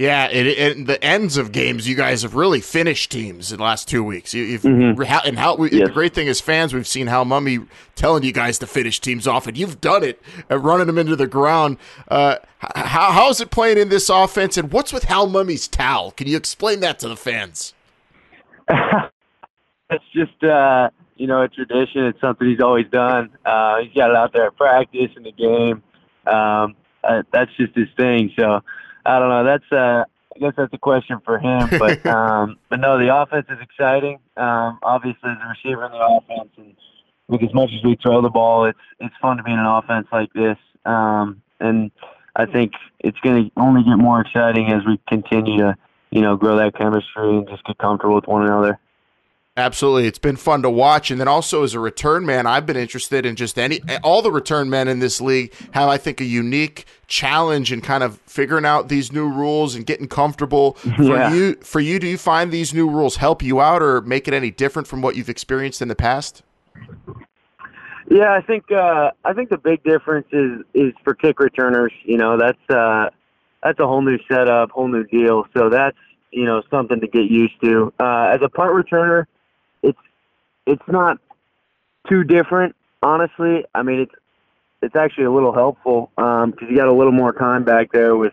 Yeah, 0.00 0.28
it, 0.28 0.46
it, 0.46 0.86
the 0.86 1.04
ends 1.04 1.36
of 1.36 1.52
games, 1.52 1.86
you 1.86 1.94
guys 1.94 2.22
have 2.22 2.34
really 2.34 2.62
finished 2.62 3.12
teams 3.12 3.52
in 3.52 3.58
the 3.58 3.64
last 3.64 3.86
two 3.86 4.02
weeks. 4.02 4.32
You, 4.32 4.52
have 4.52 4.62
mm-hmm. 4.62 5.26
and 5.28 5.38
how 5.38 5.56
we, 5.56 5.70
yes. 5.70 5.88
the 5.88 5.92
great 5.92 6.14
thing 6.14 6.26
is 6.26 6.40
fans, 6.40 6.72
we've 6.72 6.86
seen 6.86 7.06
Hal 7.06 7.26
Mumme 7.26 7.68
telling 7.96 8.22
you 8.22 8.32
guys 8.32 8.58
to 8.60 8.66
finish 8.66 8.98
teams 8.98 9.26
off, 9.26 9.46
and 9.46 9.58
you've 9.58 9.78
done 9.82 10.02
it, 10.02 10.22
uh, 10.50 10.58
running 10.58 10.86
them 10.86 10.96
into 10.96 11.16
the 11.16 11.26
ground. 11.26 11.76
Uh, 12.08 12.36
how 12.60 13.12
how's 13.12 13.42
it 13.42 13.50
playing 13.50 13.76
in 13.76 13.90
this 13.90 14.08
offense, 14.08 14.56
and 14.56 14.72
what's 14.72 14.90
with 14.90 15.04
Hal 15.04 15.28
Mumme's 15.28 15.68
towel? 15.68 16.12
Can 16.12 16.26
you 16.28 16.38
explain 16.38 16.80
that 16.80 16.98
to 17.00 17.08
the 17.08 17.16
fans? 17.16 17.74
it's 18.70 20.04
just 20.14 20.42
uh, 20.42 20.88
you 21.16 21.26
know 21.26 21.42
a 21.42 21.48
tradition. 21.48 22.06
It's 22.06 22.22
something 22.22 22.48
he's 22.48 22.62
always 22.62 22.86
done. 22.90 23.36
Uh, 23.44 23.82
he's 23.82 23.92
got 23.92 24.08
it 24.08 24.16
out 24.16 24.32
there 24.32 24.46
at 24.46 24.56
practice 24.56 25.10
in 25.14 25.24
the 25.24 25.32
game. 25.32 25.82
Um, 26.26 26.74
uh, 27.04 27.22
that's 27.34 27.54
just 27.58 27.74
his 27.76 27.88
thing. 27.98 28.32
So 28.38 28.62
I 29.04 29.18
don't 29.18 29.28
know. 29.28 29.44
That's 29.44 29.72
uh, 29.72 30.04
I 30.34 30.38
guess 30.38 30.54
that's 30.56 30.72
a 30.72 30.78
question 30.78 31.20
for 31.24 31.38
him. 31.38 31.68
But 31.78 32.04
um, 32.14 32.58
but 32.68 32.80
no, 32.80 32.98
the 32.98 33.14
offense 33.14 33.46
is 33.50 33.58
exciting. 33.60 34.18
Um, 34.36 34.78
obviously, 34.82 35.30
the 35.34 35.46
receiver 35.48 35.86
in 35.86 35.92
the 35.92 35.98
offense, 35.98 36.50
and 36.56 36.76
with 37.28 37.42
as 37.42 37.54
much 37.54 37.70
as 37.76 37.84
we 37.84 37.96
throw 38.02 38.22
the 38.22 38.30
ball, 38.30 38.64
it's 38.64 38.78
it's 38.98 39.14
fun 39.20 39.36
to 39.36 39.42
be 39.42 39.52
in 39.52 39.58
an 39.58 39.66
offense 39.66 40.08
like 40.12 40.32
this. 40.32 40.58
Um, 40.84 41.42
and 41.60 41.90
I 42.36 42.46
think 42.46 42.72
it's 43.00 43.18
going 43.20 43.44
to 43.44 43.50
only 43.56 43.82
get 43.82 43.96
more 43.96 44.20
exciting 44.20 44.72
as 44.72 44.82
we 44.86 44.98
continue 45.08 45.58
to 45.58 45.76
you 46.10 46.22
know 46.22 46.36
grow 46.36 46.56
that 46.56 46.74
chemistry 46.76 47.36
and 47.36 47.48
just 47.48 47.64
get 47.64 47.78
comfortable 47.78 48.14
with 48.14 48.26
one 48.26 48.44
another. 48.44 48.78
Absolutely. 49.56 50.06
It's 50.06 50.18
been 50.18 50.36
fun 50.36 50.62
to 50.62 50.70
watch. 50.70 51.10
And 51.10 51.20
then 51.20 51.26
also 51.26 51.64
as 51.64 51.74
a 51.74 51.80
return 51.80 52.24
man, 52.24 52.46
I've 52.46 52.66
been 52.66 52.76
interested 52.76 53.26
in 53.26 53.34
just 53.34 53.58
any 53.58 53.80
all 54.02 54.22
the 54.22 54.30
return 54.30 54.70
men 54.70 54.86
in 54.86 55.00
this 55.00 55.20
league 55.20 55.52
have, 55.72 55.88
I 55.88 55.98
think, 55.98 56.20
a 56.20 56.24
unique 56.24 56.86
challenge 57.08 57.72
in 57.72 57.80
kind 57.80 58.04
of 58.04 58.18
figuring 58.26 58.64
out 58.64 58.88
these 58.88 59.10
new 59.12 59.28
rules 59.28 59.74
and 59.74 59.84
getting 59.84 60.06
comfortable. 60.06 60.74
For 60.74 61.02
Yeah. 61.02 61.34
you 61.34 61.54
for 61.62 61.80
you, 61.80 61.98
do 61.98 62.06
you 62.06 62.16
find 62.16 62.52
these 62.52 62.72
new 62.72 62.88
rules 62.88 63.16
help 63.16 63.42
you 63.42 63.60
out 63.60 63.82
or 63.82 64.00
make 64.02 64.28
it 64.28 64.34
any 64.34 64.52
different 64.52 64.86
from 64.86 65.02
what 65.02 65.16
you've 65.16 65.28
experienced 65.28 65.82
in 65.82 65.88
the 65.88 65.96
past? 65.96 66.42
Yeah, 68.08 68.32
I 68.32 68.40
think 68.40 68.70
uh, 68.70 69.10
I 69.24 69.32
think 69.32 69.50
the 69.50 69.58
big 69.58 69.82
difference 69.82 70.28
is 70.32 70.60
is 70.74 70.92
for 71.02 71.12
kick 71.14 71.40
returners. 71.40 71.92
You 72.04 72.18
know, 72.18 72.36
that's 72.38 72.70
uh, 72.70 73.10
that's 73.64 73.80
a 73.80 73.86
whole 73.86 74.02
new 74.02 74.18
setup, 74.30 74.70
whole 74.70 74.88
new 74.88 75.04
deal. 75.04 75.44
So 75.56 75.68
that's 75.68 75.98
you 76.30 76.44
know 76.44 76.62
something 76.70 77.00
to 77.00 77.08
get 77.08 77.24
used 77.24 77.60
to. 77.64 77.92
Uh, 78.00 78.30
as 78.32 78.40
a 78.42 78.48
punt 78.48 78.70
returner, 78.72 79.26
it's 80.66 80.82
not 80.88 81.18
too 82.08 82.24
different, 82.24 82.74
honestly. 83.02 83.64
I 83.74 83.82
mean, 83.82 84.00
it's 84.00 84.14
it's 84.82 84.96
actually 84.96 85.24
a 85.24 85.30
little 85.30 85.52
helpful 85.52 86.10
because 86.16 86.68
you 86.68 86.76
got 86.76 86.88
a 86.88 86.94
little 86.94 87.12
more 87.12 87.32
time 87.32 87.64
back 87.64 87.92
there 87.92 88.16
with 88.16 88.32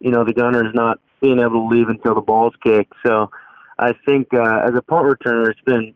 you 0.00 0.10
know 0.10 0.24
the 0.24 0.34
gunners 0.34 0.74
not 0.74 0.98
being 1.20 1.38
able 1.38 1.68
to 1.68 1.74
leave 1.74 1.88
until 1.88 2.14
the 2.14 2.20
ball's 2.20 2.54
kicked. 2.62 2.92
So 3.04 3.30
I 3.78 3.94
think 4.06 4.32
uh, 4.34 4.62
as 4.66 4.74
a 4.74 4.82
punt 4.82 5.06
returner, 5.06 5.50
it's 5.50 5.60
been 5.62 5.94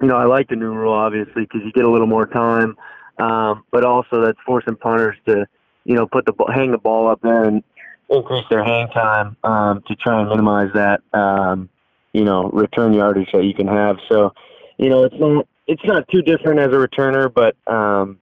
you 0.00 0.08
know, 0.08 0.16
I 0.16 0.24
like 0.24 0.48
the 0.48 0.56
new 0.56 0.72
rule 0.72 0.92
obviously 0.92 1.42
because 1.42 1.62
you 1.64 1.72
get 1.72 1.84
a 1.84 1.90
little 1.90 2.06
more 2.06 2.26
time, 2.26 2.76
um, 3.18 3.64
but 3.70 3.84
also 3.84 4.22
that's 4.22 4.38
forcing 4.44 4.76
punters 4.76 5.16
to, 5.26 5.46
you 5.84 5.94
know, 5.94 6.06
put 6.06 6.26
the 6.26 6.32
hang 6.52 6.72
the 6.72 6.78
ball 6.78 7.08
up 7.08 7.20
there 7.22 7.44
and 7.44 7.62
increase 8.10 8.44
their 8.50 8.64
hang 8.64 8.88
time 8.88 9.36
um, 9.44 9.82
to 9.88 9.94
try 9.96 10.20
and 10.20 10.28
minimize 10.28 10.70
that, 10.74 11.00
um, 11.12 11.68
you 12.12 12.24
know, 12.24 12.50
return 12.50 12.92
yardage 12.92 13.30
that 13.32 13.44
you 13.44 13.54
can 13.54 13.66
have. 13.66 13.96
So, 14.08 14.32
you 14.78 14.88
know, 14.88 15.04
it's 15.04 15.14
not 15.18 15.46
it's 15.66 15.84
not 15.84 16.08
too 16.08 16.22
different 16.22 16.60
as 16.60 16.68
a 16.68 16.76
returner, 16.76 17.32
but 17.32 17.56
um, 17.72 18.18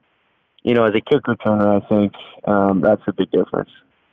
you 0.62 0.74
know, 0.74 0.84
as 0.84 0.94
a 0.94 1.00
kick 1.00 1.24
returner, 1.24 1.82
I 1.82 1.88
think 1.88 2.12
um, 2.46 2.80
that's 2.80 3.02
a 3.06 3.12
big 3.12 3.30
difference. 3.30 3.70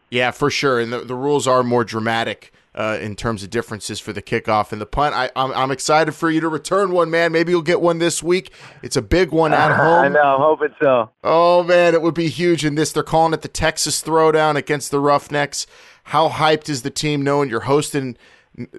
Yeah, 0.09 0.31
for 0.31 0.49
sure. 0.49 0.79
And 0.79 0.91
the, 0.91 0.99
the 0.99 1.15
rules 1.15 1.47
are 1.47 1.63
more 1.63 1.85
dramatic 1.85 2.51
uh, 2.75 2.97
in 3.01 3.15
terms 3.15 3.43
of 3.43 3.49
differences 3.49 3.99
for 3.99 4.11
the 4.11 4.21
kickoff 4.21 4.71
and 4.71 4.81
the 4.81 4.85
punt. 4.85 5.15
I, 5.15 5.29
I'm, 5.35 5.51
I'm 5.53 5.71
excited 5.71 6.13
for 6.13 6.29
you 6.29 6.41
to 6.41 6.49
return 6.49 6.91
one, 6.91 7.09
man. 7.09 7.31
Maybe 7.31 7.51
you'll 7.51 7.61
get 7.61 7.81
one 7.81 7.99
this 7.99 8.21
week. 8.21 8.51
It's 8.83 8.97
a 8.97 9.01
big 9.01 9.31
one 9.31 9.53
at 9.53 9.75
home. 9.75 10.05
I 10.05 10.07
know. 10.09 10.21
I'm 10.21 10.41
hoping 10.41 10.75
so. 10.81 11.09
Oh 11.23 11.63
man, 11.63 11.93
it 11.93 12.01
would 12.01 12.13
be 12.13 12.27
huge 12.27 12.65
in 12.65 12.75
this. 12.75 12.91
They're 12.91 13.03
calling 13.03 13.33
it 13.33 13.41
the 13.41 13.47
Texas 13.47 14.01
Throwdown 14.03 14.55
against 14.55 14.91
the 14.91 14.99
Roughnecks. 14.99 15.65
How 16.05 16.29
hyped 16.29 16.67
is 16.67 16.81
the 16.81 16.89
team 16.89 17.23
knowing 17.23 17.49
you're 17.49 17.61
hosting 17.61 18.17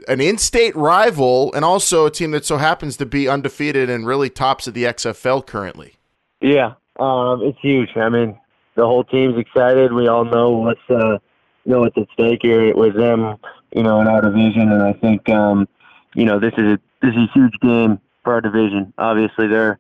an 0.09 0.21
in-state 0.21 0.77
rival 0.77 1.53
and 1.55 1.65
also 1.65 2.07
a 2.07 2.11
team 2.11 2.33
that 2.33 2.45
so 2.45 2.59
happens 2.59 2.97
to 2.99 3.07
be 3.07 3.29
undefeated 3.29 3.89
and 3.89 4.07
really 4.07 4.29
tops 4.29 4.67
of 4.67 4.75
the 4.75 4.85
XFL 4.85 5.47
currently? 5.47 5.95
Yeah, 6.41 6.75
um, 6.99 7.43
it's 7.43 7.59
huge. 7.61 7.91
I 7.97 8.09
mean, 8.09 8.39
the 8.75 8.85
whole 8.87 9.05
team's 9.05 9.39
excited. 9.39 9.93
We 9.93 10.09
all 10.09 10.25
know 10.25 10.51
what's 10.51 10.91
uh, 10.91 11.19
know 11.65 11.81
what's 11.81 11.97
at 11.97 12.09
stake 12.13 12.41
here 12.43 12.75
with 12.75 12.95
them, 12.97 13.37
you 13.75 13.83
know, 13.83 14.01
in 14.01 14.09
our 14.09 14.21
division, 14.21 14.73
and 14.73 14.83
I 14.83 14.93
think 14.93 15.29
um, 15.29 15.69
you 16.15 16.25
know 16.25 16.39
this 16.39 16.53
is 16.59 16.65
a 16.65 16.79
this 17.01 17.11
is 17.11 17.29
a 17.29 17.33
huge 17.33 17.55
game 17.61 18.01
for 18.25 18.35
our 18.35 18.41
division. 18.41 18.93
Obviously, 18.99 19.47
they're 19.47 19.79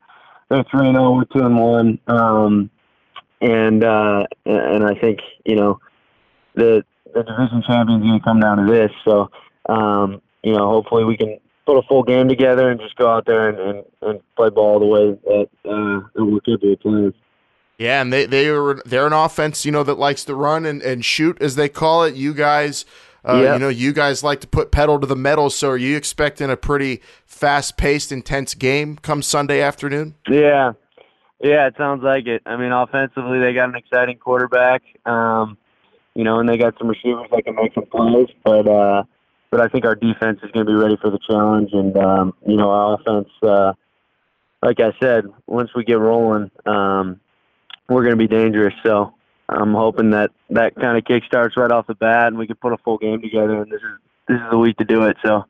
they're 0.48 0.64
three 0.70 0.86
and 0.86 0.96
zero, 0.96 1.14
we're 1.14 1.24
two 1.24 1.44
and 1.44 1.58
one, 1.58 1.98
um, 2.06 2.70
and 3.40 3.84
uh, 3.84 4.26
and 4.46 4.84
I 4.84 4.94
think 4.94 5.20
you 5.44 5.56
know 5.56 5.80
the 6.54 6.84
the 7.14 7.22
division 7.22 7.62
champion's 7.66 8.02
going 8.02 8.18
to 8.18 8.24
come 8.24 8.40
down 8.40 8.58
to 8.58 8.72
this. 8.72 8.90
So 9.04 9.30
um, 9.68 10.20
you 10.42 10.52
know, 10.52 10.68
hopefully 10.68 11.04
we 11.04 11.16
can 11.16 11.38
put 11.66 11.76
a 11.78 11.82
full 11.82 12.02
game 12.02 12.28
together 12.28 12.70
and 12.70 12.80
just 12.80 12.96
go 12.96 13.08
out 13.08 13.24
there 13.26 13.48
and, 13.48 13.58
and, 13.58 13.84
and 14.02 14.20
play 14.36 14.50
ball 14.50 14.80
the 14.80 14.86
way 14.86 15.10
that, 15.24 15.48
uh, 15.64 16.08
that 16.14 16.24
we're 16.24 16.40
capable 16.40 16.72
of 16.72 16.80
playing. 16.80 17.14
Yeah, 17.78 18.00
and 18.00 18.12
they 18.12 18.26
they 18.26 18.48
are 18.48 18.80
they're 18.84 19.06
an 19.06 19.12
offense, 19.12 19.64
you 19.64 19.72
know, 19.72 19.82
that 19.82 19.98
likes 19.98 20.24
to 20.26 20.34
run 20.34 20.66
and, 20.66 20.82
and 20.82 21.04
shoot 21.04 21.40
as 21.40 21.56
they 21.56 21.68
call 21.68 22.04
it. 22.04 22.14
You 22.14 22.32
guys 22.34 22.84
uh, 23.24 23.40
Yeah. 23.42 23.52
you 23.54 23.58
know, 23.58 23.68
you 23.68 23.92
guys 23.92 24.22
like 24.22 24.40
to 24.40 24.46
put 24.46 24.70
pedal 24.70 24.98
to 25.00 25.06
the 25.06 25.16
metal, 25.16 25.50
so 25.50 25.70
are 25.70 25.76
you 25.76 25.96
expecting 25.96 26.50
a 26.50 26.56
pretty 26.56 27.00
fast 27.26 27.76
paced, 27.76 28.12
intense 28.12 28.54
game 28.54 28.98
come 29.00 29.22
Sunday 29.22 29.60
afternoon? 29.60 30.14
Yeah, 30.28 30.72
yeah, 31.40 31.66
it 31.66 31.74
sounds 31.76 32.02
like 32.02 32.26
it. 32.26 32.42
I 32.46 32.56
mean, 32.56 32.72
offensively, 32.72 33.38
they 33.38 33.52
got 33.52 33.68
an 33.68 33.76
exciting 33.76 34.18
quarterback, 34.18 34.82
um, 35.06 35.56
you 36.14 36.24
know, 36.24 36.40
and 36.40 36.48
they 36.48 36.56
got 36.56 36.76
some 36.78 36.88
receivers 36.88 37.28
that 37.32 37.44
can 37.44 37.54
make 37.54 37.74
some 37.74 37.86
plays. 37.86 38.28
But 38.44 38.66
uh, 38.68 39.04
but 39.52 39.60
I 39.60 39.68
think 39.68 39.84
our 39.84 39.94
defense 39.94 40.40
is 40.42 40.50
going 40.50 40.64
to 40.64 40.72
be 40.72 40.74
ready 40.74 40.96
for 40.96 41.10
the 41.10 41.18
challenge, 41.28 41.70
and 41.74 41.94
um, 41.98 42.34
you 42.48 42.56
know, 42.56 42.70
our 42.70 42.94
offense, 42.94 43.28
uh, 43.42 43.74
like 44.62 44.80
I 44.80 44.92
said, 44.98 45.26
once 45.46 45.68
we 45.76 45.84
get 45.84 45.98
rolling, 45.98 46.50
um, 46.64 47.20
we're 47.86 48.02
going 48.02 48.12
to 48.12 48.16
be 48.16 48.26
dangerous. 48.26 48.72
So 48.82 49.12
I'm 49.50 49.74
hoping 49.74 50.10
that 50.12 50.30
that 50.48 50.74
kind 50.74 50.96
of 50.96 51.04
kick 51.04 51.24
starts 51.26 51.58
right 51.58 51.70
off 51.70 51.86
the 51.86 51.94
bat, 51.94 52.28
and 52.28 52.38
we 52.38 52.46
can 52.46 52.56
put 52.56 52.72
a 52.72 52.78
full 52.78 52.96
game 52.96 53.20
together. 53.20 53.60
And 53.60 53.70
this 53.70 53.82
is 53.82 53.98
this 54.26 54.36
is 54.38 54.50
the 54.50 54.58
week 54.58 54.78
to 54.78 54.84
do 54.84 55.02
it. 55.02 55.18
So. 55.24 55.44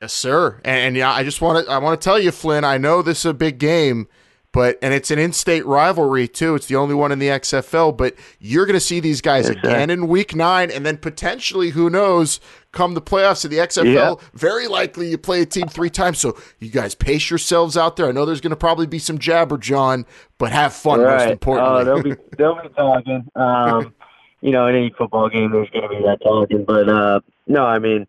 Yes, 0.00 0.12
sir. 0.12 0.60
And, 0.64 0.88
and 0.88 0.96
yeah, 0.96 1.12
I 1.12 1.24
just 1.24 1.40
want 1.40 1.66
to 1.66 1.72
I 1.72 1.78
want 1.78 2.00
to 2.00 2.04
tell 2.04 2.20
you, 2.20 2.30
Flynn. 2.30 2.62
I 2.62 2.78
know 2.78 3.02
this 3.02 3.20
is 3.20 3.26
a 3.26 3.34
big 3.34 3.58
game, 3.58 4.06
but 4.54 4.78
and 4.80 4.94
it's 4.94 5.10
an 5.10 5.18
in-state 5.18 5.66
rivalry 5.66 6.26
too. 6.28 6.54
It's 6.54 6.66
the 6.66 6.76
only 6.76 6.94
one 6.94 7.12
in 7.12 7.18
the 7.18 7.26
XFL. 7.26 7.94
But 7.94 8.14
you're 8.38 8.64
going 8.64 8.74
to 8.74 8.80
see 8.80 9.00
these 9.00 9.20
guys 9.20 9.46
Yes, 9.48 9.54
sir. 9.62 9.68
again 9.68 9.90
in 9.90 10.06
Week 10.08 10.34
Nine, 10.34 10.70
and 10.70 10.86
then 10.86 10.96
potentially, 10.96 11.70
who 11.70 11.90
knows, 11.90 12.38
come 12.72 12.94
the 12.94 13.02
playoffs 13.02 13.44
of 13.44 13.50
the 13.50 13.58
XFL. 13.58 13.84
Yeah. 14.20 14.28
Very 14.32 14.68
likely 14.68 15.10
you 15.10 15.18
play 15.18 15.42
a 15.42 15.46
team 15.46 15.66
three 15.68 15.90
times. 15.90 16.20
So 16.20 16.38
you 16.60 16.70
guys 16.70 16.94
pace 16.94 17.28
yourselves 17.28 17.76
out 17.76 17.96
there. 17.96 18.06
I 18.08 18.12
know 18.12 18.24
there's 18.24 18.40
going 18.40 18.50
to 18.52 18.56
probably 18.56 18.86
be 18.86 18.98
some 19.00 19.18
jabber, 19.18 19.58
John, 19.58 20.06
but 20.38 20.52
have 20.52 20.72
fun 20.72 21.00
most 21.00 21.10
Right. 21.24 21.30
importantly. 21.32 21.80
Oh, 21.80 21.84
they'll 21.84 22.02
be 22.02 22.14
they'll 22.38 22.62
be 22.62 22.68
talking. 22.70 23.26
Um, 23.36 23.92
you 24.40 24.52
know, 24.52 24.66
in 24.68 24.76
any 24.76 24.94
football 24.96 25.28
game, 25.28 25.50
there's 25.50 25.70
going 25.70 25.82
to 25.82 25.88
be 25.88 26.02
that 26.04 26.20
talking. 26.22 26.64
But 26.64 26.88
uh, 26.88 27.20
no, 27.48 27.64
I 27.66 27.78
mean, 27.80 28.06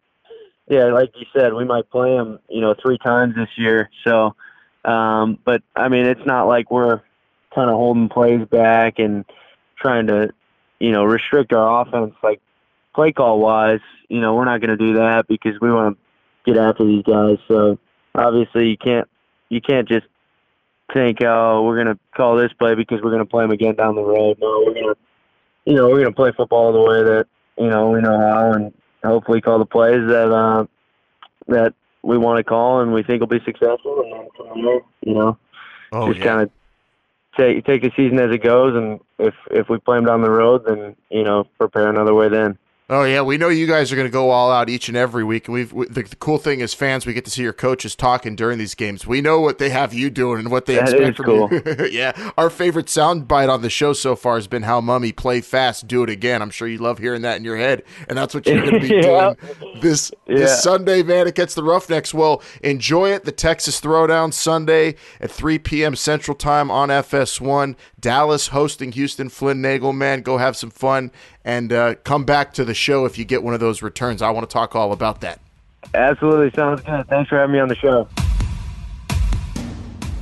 yeah, 0.68 0.86
like 0.86 1.12
you 1.16 1.26
said, 1.36 1.54
we 1.54 1.64
might 1.66 1.90
play 1.90 2.10
them, 2.16 2.40
you 2.50 2.62
know, 2.62 2.76
three 2.82 2.98
times 3.00 3.36
this 3.36 3.50
year. 3.58 3.90
So, 4.06 4.36
um, 4.86 5.40
but 5.44 5.64
I 5.76 5.90
mean, 5.90 6.06
it's 6.06 6.26
not 6.26 6.48
like 6.48 6.72
we're 6.72 7.02
kind 7.54 7.70
of 7.70 7.76
holding 7.76 8.10
plays 8.10 8.46
back 8.48 9.00
and 9.00 9.26
trying 9.78 10.08
to, 10.08 10.30
you 10.80 10.92
know, 10.92 11.04
restrict 11.04 11.54
our 11.54 11.82
offense 11.82 12.14
like 12.24 12.42
play 12.94 13.12
call 13.12 13.40
wise. 13.40 13.80
You 14.10 14.22
know, 14.22 14.36
we're 14.36 14.46
not 14.46 14.62
going 14.62 14.78
to 14.78 14.78
do 14.78 14.94
that 14.96 15.28
because 15.28 15.60
we 15.60 15.72
want 15.72 15.98
to 16.46 16.54
get 16.54 16.62
after 16.62 16.86
these 16.86 17.04
guys. 17.04 17.38
So 17.48 17.80
obviously, 18.14 18.70
you 18.70 18.78
can't 18.78 19.08
you 19.50 19.62
can't 19.62 19.88
just 19.88 20.06
think, 20.94 21.22
oh, 21.24 21.64
we're 21.64 21.84
going 21.84 21.96
to 21.96 22.00
call 22.16 22.36
this 22.36 22.54
play 22.54 22.76
because 22.76 23.02
we're 23.02 23.12
going 23.12 23.24
to 23.24 23.30
play 23.30 23.44
them 23.44 23.52
again 23.52 23.76
down 23.76 23.96
the 23.96 24.04
road. 24.04 24.38
No, 24.40 24.64
we're 24.66 24.74
going 24.74 24.94
to, 24.94 24.98
you 25.66 25.76
know, 25.76 25.88
we're 25.88 26.02
going 26.02 26.06
to 26.06 26.16
play 26.16 26.32
football 26.36 26.72
the 26.72 26.82
way 26.82 27.04
that 27.04 27.28
you 27.58 27.70
know 27.70 27.90
we 27.90 28.02
know 28.02 28.18
how, 28.18 28.52
and 28.52 28.74
hopefully 29.04 29.42
call 29.42 29.58
the 29.58 29.66
plays 29.66 30.06
that 30.08 30.32
uh, 30.32 30.66
that 31.48 31.74
we 32.06 32.18
want 32.18 32.38
to 32.38 32.44
call 32.44 32.82
and 32.82 32.94
we 32.94 33.04
think 33.04 33.20
will 33.20 33.28
be 33.28 33.44
successful, 33.44 34.02
and 34.02 34.14
then 34.14 34.28
from 34.38 34.64
there, 34.64 34.82
you 35.02 35.14
know, 35.14 35.38
oh 35.92 36.08
just 36.08 36.20
yeah. 36.20 36.26
kind 36.26 36.42
of 36.42 36.52
take 37.36 37.66
take 37.66 37.82
the 37.82 37.92
season 37.96 38.20
as 38.20 38.32
it 38.32 38.44
goes, 38.44 38.76
and 38.76 39.00
if 39.20 39.34
if 39.52 39.70
we 39.70 39.78
play 39.80 39.98
them 39.98 40.06
down 40.06 40.22
the 40.22 40.30
road, 40.30 40.64
then 40.66 40.96
you 41.10 41.24
know, 41.24 41.46
prepare 41.58 41.90
another 41.90 42.14
way 42.14 42.30
then. 42.30 42.58
Oh 42.88 43.04
yeah, 43.04 43.24
we 43.24 43.40
know 43.40 43.50
you 43.50 43.66
guys 43.66 43.92
are 43.92 43.96
going 43.96 44.06
to 44.08 44.12
go 44.12 44.30
all 44.30 44.52
out 44.52 44.70
each 44.70 44.90
and 44.90 44.96
every 44.96 45.24
week, 45.24 45.48
and 45.48 45.56
we've 45.56 45.74
we, 45.74 45.88
the, 45.88 46.04
the 46.04 46.16
cool 46.18 46.38
thing 46.38 46.60
is 46.60 46.76
fans. 46.76 47.08
We 47.08 47.14
get 47.14 47.26
to 47.26 47.32
see 47.32 47.42
your 47.42 47.52
coaches 47.52 47.96
talking 47.96 48.36
during 48.36 48.60
these 48.60 48.76
games. 48.76 49.08
We 49.08 49.22
know 49.22 49.40
what 49.40 49.58
they 49.58 49.72
have 49.72 49.92
you 49.92 50.12
doing 50.12 50.38
and 50.38 50.52
what 50.52 50.68
they 50.68 50.76
That 50.76 50.90
expect 50.94 51.18
from 51.18 51.52
you. 51.52 51.88
yeah, 51.92 52.32
our 52.38 52.52
favorite 52.52 52.86
soundbite 52.86 53.50
on 53.52 53.64
the 53.64 53.72
show 53.72 53.94
so 53.94 54.16
far 54.16 54.36
has 54.36 54.46
been 54.46 54.62
Hal 54.62 54.84
Mumme 54.84 55.16
play 55.16 55.42
fast, 55.42 55.88
do 55.88 56.04
it 56.04 56.12
again. 56.12 56.44
I'm 56.44 56.52
sure 56.52 56.68
you 56.68 56.78
love 56.78 57.00
hearing 57.00 57.24
that 57.24 57.38
in 57.38 57.44
your 57.44 57.58
head, 57.58 57.82
and 58.08 58.16
that's 58.16 58.36
what 58.36 58.46
you're 58.46 58.62
going 58.62 58.80
to 58.80 58.88
be 58.88 58.88
Yeah. 58.96 59.34
doing 59.34 59.82
this 59.82 60.12
Yeah. 60.28 60.36
this 60.38 60.62
Sunday, 60.62 61.02
man. 61.02 61.28
It 61.28 61.34
gets 61.34 61.56
the 61.56 61.64
Roughnecks. 61.64 62.14
Well, 62.14 62.44
enjoy 62.62 63.10
it. 63.10 63.26
The 63.26 63.32
Texas 63.32 63.82
Throwdown 63.82 64.32
Sunday 64.32 64.94
at 65.20 65.32
3 65.32 65.58
p.m. 65.58 65.96
Central 65.96 66.36
Time 66.36 66.70
on 66.70 66.90
FS1. 66.90 67.76
Dallas 68.00 68.50
hosting 68.50 68.92
Houston. 68.92 69.30
Flynn 69.30 69.60
Nagel, 69.60 69.92
man, 69.92 70.22
go 70.22 70.38
have 70.38 70.56
some 70.56 70.70
fun 70.70 71.12
and 71.46 71.72
uh, 71.72 71.96
come 72.04 72.26
back 72.26 72.54
to 72.56 72.66
the 72.66 72.74
show 72.74 73.06
if 73.06 73.18
you 73.18 73.24
get 73.24 73.44
one 73.44 73.54
of 73.54 73.62
those 73.62 73.82
returns. 73.82 74.22
I 74.22 74.32
want 74.32 74.50
to 74.50 74.54
talk 74.54 74.76
all 74.76 74.92
about 74.92 75.22
that. 75.22 75.40
Absolutely, 75.94 76.52
sounds 76.52 76.82
good. 76.82 77.08
Thanks 77.08 77.30
for 77.30 77.38
having 77.38 77.54
me 77.54 77.60
on 77.60 77.70
the 77.70 77.76
show. 77.76 78.10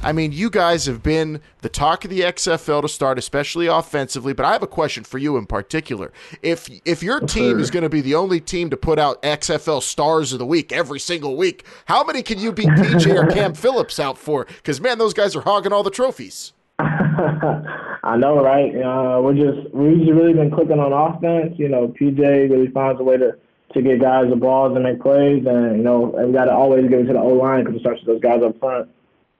I 0.04 0.12
mean, 0.12 0.34
you 0.34 0.50
guys 0.50 0.86
have 0.86 1.02
been 1.02 1.40
the 1.62 1.70
talk 1.70 2.04
of 2.04 2.12
the 2.12 2.20
XFL 2.20 2.82
to 2.82 2.90
start, 2.90 3.18
especially 3.18 3.68
offensively. 3.68 4.34
But 4.34 4.46
I 4.46 4.52
have 4.52 4.62
a 4.62 4.68
question 4.68 5.06
for 5.06 5.18
you 5.18 5.38
in 5.38 5.46
particular. 5.46 6.12
If 6.42 6.70
if 6.84 7.02
your 7.02 7.22
team 7.22 7.58
is 7.58 7.72
going 7.72 7.84
to 7.84 7.90
be 7.90 8.02
the 8.02 8.16
only 8.16 8.42
team 8.42 8.70
to 8.72 8.76
put 8.76 9.00
out 9.00 9.22
XFL 9.22 9.82
Stars 9.82 10.34
of 10.34 10.40
the 10.40 10.46
Week 10.46 10.74
every 10.74 11.00
single 11.00 11.38
week, 11.38 11.66
how 11.86 12.04
many 12.04 12.22
can 12.22 12.38
you 12.38 12.52
beat 12.52 12.68
PJ 12.68 13.16
or 13.16 13.28
Cam 13.34 13.54
Phillips 13.54 13.98
out 13.98 14.18
for? 14.18 14.44
Because 14.44 14.82
man, 14.82 14.98
those 14.98 15.14
guys 15.14 15.38
are 15.38 15.42
hogging 15.42 15.72
all 15.72 15.84
the 15.84 15.90
trophies. 15.90 16.52
I 18.04 18.18
know, 18.18 18.44
right? 18.44 18.76
Uh, 18.76 19.22
we're 19.22 19.34
just 19.34 19.74
we've 19.74 20.14
really 20.14 20.34
been 20.34 20.52
clicking 20.52 20.80
on 20.80 20.92
offense. 20.92 21.58
You 21.58 21.70
know, 21.70 21.88
PJ 21.88 22.50
really 22.50 22.68
finds 22.68 23.00
a 23.00 23.04
way 23.04 23.18
to 23.18 23.38
to 23.74 23.82
get 23.82 24.02
guys 24.02 24.30
the 24.30 24.36
balls 24.36 24.76
and 24.76 24.84
make 24.84 25.02
plays, 25.02 25.46
and 25.48 25.78
you 25.78 25.84
know, 25.84 26.14
and 26.18 26.28
we 26.28 26.34
got 26.34 26.46
to 26.46 26.52
always 26.52 26.90
give 26.90 27.00
it 27.00 27.06
to 27.06 27.14
the 27.14 27.20
O 27.20 27.30
line 27.30 27.64
because 27.64 27.78
it 27.78 27.80
starts 27.80 28.02
with 28.02 28.08
those 28.08 28.22
guys 28.22 28.44
up 28.44 28.60
front. 28.60 28.90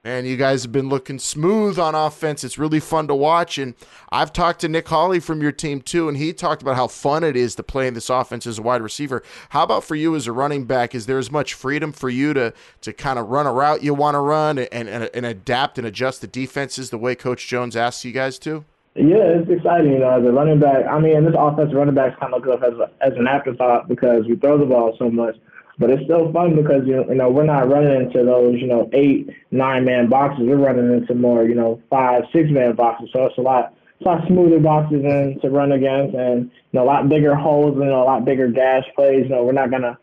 And 0.06 0.26
you 0.26 0.36
guys 0.36 0.62
have 0.64 0.72
been 0.72 0.90
looking 0.90 1.18
smooth 1.18 1.78
on 1.78 1.94
offense. 1.94 2.44
It's 2.44 2.58
really 2.58 2.78
fun 2.78 3.08
to 3.08 3.14
watch. 3.14 3.56
And 3.56 3.74
I've 4.12 4.34
talked 4.34 4.60
to 4.60 4.68
Nick 4.68 4.86
Holley 4.86 5.18
from 5.18 5.40
your 5.40 5.50
team 5.50 5.80
too, 5.80 6.08
and 6.08 6.18
he 6.18 6.34
talked 6.34 6.60
about 6.60 6.76
how 6.76 6.88
fun 6.88 7.24
it 7.24 7.36
is 7.36 7.54
to 7.54 7.62
play 7.62 7.88
in 7.88 7.94
this 7.94 8.10
offense 8.10 8.46
as 8.46 8.58
a 8.58 8.62
wide 8.62 8.82
receiver. 8.82 9.22
How 9.48 9.62
about 9.62 9.82
for 9.82 9.94
you 9.94 10.14
as 10.14 10.26
a 10.26 10.32
running 10.32 10.66
back? 10.66 10.94
Is 10.94 11.06
there 11.06 11.18
as 11.18 11.30
much 11.30 11.54
freedom 11.54 11.90
for 11.90 12.10
you 12.10 12.34
to 12.34 12.52
to 12.82 12.92
kind 12.92 13.18
of 13.18 13.28
run 13.28 13.46
a 13.46 13.52
route 13.52 13.82
you 13.82 13.94
want 13.94 14.14
to 14.14 14.20
run 14.20 14.58
and, 14.58 14.88
and, 14.88 15.10
and 15.14 15.24
adapt 15.24 15.78
and 15.78 15.86
adjust 15.86 16.20
the 16.20 16.26
defenses 16.26 16.90
the 16.90 16.98
way 16.98 17.14
Coach 17.14 17.48
Jones 17.48 17.74
asks 17.74 18.04
you 18.04 18.12
guys 18.12 18.38
to? 18.40 18.66
Yeah, 18.94 19.40
it's 19.40 19.50
exciting. 19.50 19.92
You 19.92 19.98
know, 20.00 20.10
as 20.10 20.24
a 20.24 20.30
running 20.30 20.60
back, 20.60 20.86
I 20.86 21.00
mean, 21.00 21.24
this 21.24 21.34
offense 21.36 21.72
running 21.72 21.94
backs 21.94 22.16
kind 22.20 22.34
of 22.34 22.44
look 22.44 22.54
up 22.54 22.62
as, 22.62 22.78
a, 22.78 22.90
as 23.00 23.14
an 23.16 23.26
afterthought 23.26 23.88
because 23.88 24.26
we 24.26 24.36
throw 24.36 24.58
the 24.58 24.66
ball 24.66 24.94
so 24.98 25.10
much. 25.10 25.34
But 25.78 25.90
it's 25.90 26.04
still 26.04 26.32
fun 26.32 26.54
because 26.54 26.86
you 26.86 27.04
know 27.04 27.30
we're 27.30 27.44
not 27.44 27.68
running 27.68 28.02
into 28.02 28.24
those 28.24 28.60
you 28.60 28.66
know 28.66 28.88
eight 28.92 29.28
nine 29.50 29.84
man 29.84 30.08
boxes. 30.08 30.46
We're 30.46 30.56
running 30.56 30.92
into 30.92 31.14
more 31.14 31.44
you 31.44 31.54
know 31.54 31.82
five 31.90 32.24
six 32.32 32.50
man 32.50 32.74
boxes. 32.76 33.10
So 33.12 33.26
it's 33.26 33.38
a 33.38 33.40
lot 33.40 33.74
it's 33.98 34.06
a 34.06 34.08
lot 34.08 34.26
smoother 34.26 34.60
boxes 34.60 35.04
in 35.04 35.40
to 35.40 35.50
run 35.50 35.72
against, 35.72 36.14
and 36.14 36.44
you 36.44 36.50
know 36.72 36.84
a 36.84 36.86
lot 36.86 37.08
bigger 37.08 37.34
holes 37.34 37.74
and 37.74 37.84
you 37.84 37.90
know, 37.90 38.02
a 38.02 38.04
lot 38.04 38.24
bigger 38.24 38.48
gash 38.48 38.84
plays. 38.94 39.24
You 39.24 39.30
know 39.30 39.44
we're 39.44 39.52
not 39.52 39.70
gonna 39.70 39.98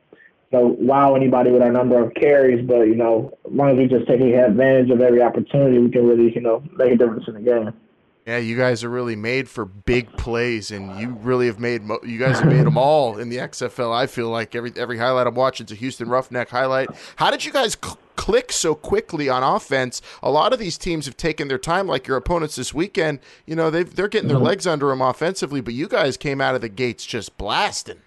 you 0.51 0.59
know 0.59 0.75
wow 0.79 1.15
anybody 1.15 1.51
with 1.51 1.61
our 1.61 1.71
number 1.71 2.03
of 2.03 2.13
carries, 2.15 2.65
but 2.65 2.81
you 2.81 2.95
know 2.95 3.31
as 3.45 3.51
long 3.53 3.69
as 3.71 3.77
we 3.77 3.87
just 3.87 4.07
take 4.07 4.19
advantage 4.19 4.89
of 4.89 5.01
every 5.01 5.21
opportunity, 5.21 5.77
we 5.77 5.89
can 5.89 6.05
really 6.05 6.33
you 6.33 6.41
know 6.41 6.61
make 6.75 6.91
a 6.91 6.97
difference 6.97 7.27
in 7.27 7.35
the 7.35 7.41
game. 7.41 7.73
Yeah, 8.25 8.37
you 8.37 8.55
guys 8.55 8.83
are 8.83 8.89
really 8.89 9.15
made 9.15 9.49
for 9.49 9.65
big 9.65 10.15
plays, 10.15 10.69
and 10.69 10.99
you 10.99 11.09
really 11.21 11.47
have 11.47 11.59
made. 11.59 11.81
Mo- 11.81 11.99
you 12.03 12.19
guys 12.19 12.39
have 12.39 12.49
made 12.49 12.67
them 12.67 12.77
all 12.77 13.17
in 13.17 13.29
the 13.29 13.37
XFL. 13.37 13.91
I 13.91 14.05
feel 14.05 14.29
like 14.29 14.55
every 14.55 14.71
every 14.75 14.99
highlight 14.99 15.25
I'm 15.25 15.33
watching 15.33 15.65
is 15.65 15.71
a 15.71 15.75
Houston 15.75 16.07
Roughneck 16.07 16.49
highlight. 16.49 16.89
How 17.15 17.31
did 17.31 17.43
you 17.45 17.51
guys 17.51 17.75
cl- 17.83 17.97
click 18.15 18.51
so 18.51 18.75
quickly 18.75 19.27
on 19.27 19.41
offense? 19.41 20.03
A 20.21 20.29
lot 20.29 20.53
of 20.53 20.59
these 20.59 20.77
teams 20.77 21.07
have 21.07 21.17
taken 21.17 21.47
their 21.47 21.57
time, 21.57 21.87
like 21.87 22.07
your 22.07 22.15
opponents 22.15 22.55
this 22.55 22.75
weekend. 22.75 23.21
You 23.47 23.55
know, 23.55 23.71
they 23.71 23.81
they're 23.81 24.07
getting 24.07 24.27
their 24.27 24.37
mm-hmm. 24.37 24.45
legs 24.45 24.67
under 24.67 24.89
them 24.89 25.01
offensively, 25.01 25.59
but 25.59 25.73
you 25.73 25.87
guys 25.87 26.15
came 26.15 26.41
out 26.41 26.53
of 26.53 26.61
the 26.61 26.69
gates 26.69 27.07
just 27.07 27.35
blasting. 27.39 28.01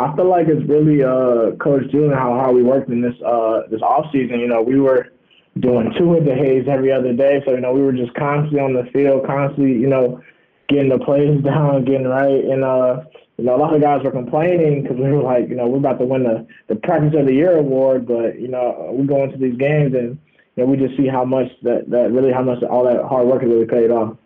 I 0.00 0.16
feel 0.16 0.28
like 0.28 0.48
it's 0.48 0.68
really 0.68 1.04
uh, 1.04 1.54
Coach 1.60 1.88
June 1.92 2.10
how 2.10 2.34
hard 2.34 2.56
we 2.56 2.64
worked 2.64 2.88
in 2.88 3.00
this 3.00 3.14
uh, 3.24 3.62
this 3.70 3.80
off 3.80 4.06
season. 4.10 4.40
You 4.40 4.48
know, 4.48 4.60
we 4.60 4.80
were 4.80 5.11
doing 5.60 5.92
two 5.98 6.14
of 6.14 6.24
the 6.24 6.34
haze 6.34 6.66
every 6.68 6.92
other 6.92 7.12
day. 7.12 7.42
So, 7.44 7.52
you 7.52 7.60
know, 7.60 7.72
we 7.72 7.82
were 7.82 7.92
just 7.92 8.14
constantly 8.14 8.60
on 8.60 8.74
the 8.74 8.90
field, 8.90 9.26
constantly, 9.26 9.72
you 9.72 9.88
know, 9.88 10.22
getting 10.68 10.88
the 10.88 10.98
plays 10.98 11.42
down, 11.44 11.84
getting 11.84 12.06
right. 12.06 12.44
And, 12.44 12.64
uh, 12.64 13.02
you 13.38 13.44
know, 13.44 13.56
a 13.56 13.58
lot 13.58 13.74
of 13.74 13.80
guys 13.80 14.02
were 14.04 14.10
complaining 14.10 14.82
because 14.82 14.96
we 14.96 15.10
were 15.10 15.22
like, 15.22 15.48
you 15.48 15.56
know, 15.56 15.66
we're 15.66 15.78
about 15.78 15.98
to 15.98 16.04
win 16.04 16.24
the, 16.24 16.46
the 16.68 16.76
practice 16.76 17.14
of 17.18 17.26
the 17.26 17.34
year 17.34 17.56
award, 17.56 18.06
but, 18.06 18.38
you 18.38 18.48
know, 18.48 18.94
we 18.96 19.06
go 19.06 19.24
into 19.24 19.38
these 19.38 19.56
games 19.56 19.94
and, 19.94 20.18
you 20.56 20.64
know, 20.64 20.66
we 20.66 20.76
just 20.76 20.96
see 20.96 21.08
how 21.08 21.24
much 21.24 21.48
that, 21.62 21.90
that 21.90 22.12
really, 22.12 22.32
how 22.32 22.42
much 22.42 22.62
all 22.62 22.84
that 22.84 23.04
hard 23.04 23.26
work 23.26 23.42
really 23.42 23.66
paid 23.66 23.90
off. 23.90 24.16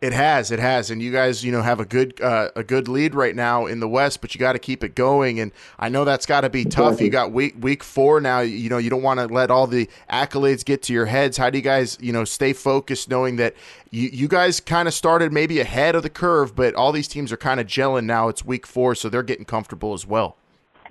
It 0.00 0.14
has, 0.14 0.50
it 0.50 0.58
has, 0.58 0.90
and 0.90 1.02
you 1.02 1.12
guys, 1.12 1.44
you 1.44 1.52
know, 1.52 1.60
have 1.60 1.78
a 1.78 1.84
good 1.84 2.18
uh, 2.22 2.48
a 2.56 2.64
good 2.64 2.88
lead 2.88 3.14
right 3.14 3.36
now 3.36 3.66
in 3.66 3.80
the 3.80 3.88
West, 3.88 4.22
but 4.22 4.34
you 4.34 4.38
got 4.38 4.54
to 4.54 4.58
keep 4.58 4.82
it 4.82 4.94
going. 4.94 5.38
And 5.38 5.52
I 5.78 5.90
know 5.90 6.06
that's 6.06 6.24
got 6.24 6.40
to 6.40 6.48
be 6.48 6.64
tough. 6.64 7.02
You 7.02 7.10
got 7.10 7.32
week 7.32 7.54
week 7.60 7.84
four 7.84 8.18
now. 8.18 8.40
You 8.40 8.70
know, 8.70 8.78
you 8.78 8.88
don't 8.88 9.02
want 9.02 9.20
to 9.20 9.26
let 9.26 9.50
all 9.50 9.66
the 9.66 9.90
accolades 10.10 10.64
get 10.64 10.80
to 10.84 10.94
your 10.94 11.04
heads. 11.04 11.36
How 11.36 11.50
do 11.50 11.58
you 11.58 11.62
guys, 11.62 11.98
you 12.00 12.14
know, 12.14 12.24
stay 12.24 12.54
focused, 12.54 13.10
knowing 13.10 13.36
that 13.36 13.54
you 13.90 14.08
you 14.10 14.26
guys 14.26 14.58
kind 14.58 14.88
of 14.88 14.94
started 14.94 15.34
maybe 15.34 15.60
ahead 15.60 15.94
of 15.94 16.02
the 16.02 16.08
curve, 16.08 16.56
but 16.56 16.74
all 16.74 16.92
these 16.92 17.08
teams 17.08 17.30
are 17.30 17.36
kind 17.36 17.60
of 17.60 17.66
gelling 17.66 18.06
now. 18.06 18.28
It's 18.28 18.42
week 18.42 18.66
four, 18.66 18.94
so 18.94 19.10
they're 19.10 19.22
getting 19.22 19.44
comfortable 19.44 19.92
as 19.92 20.06
well. 20.06 20.38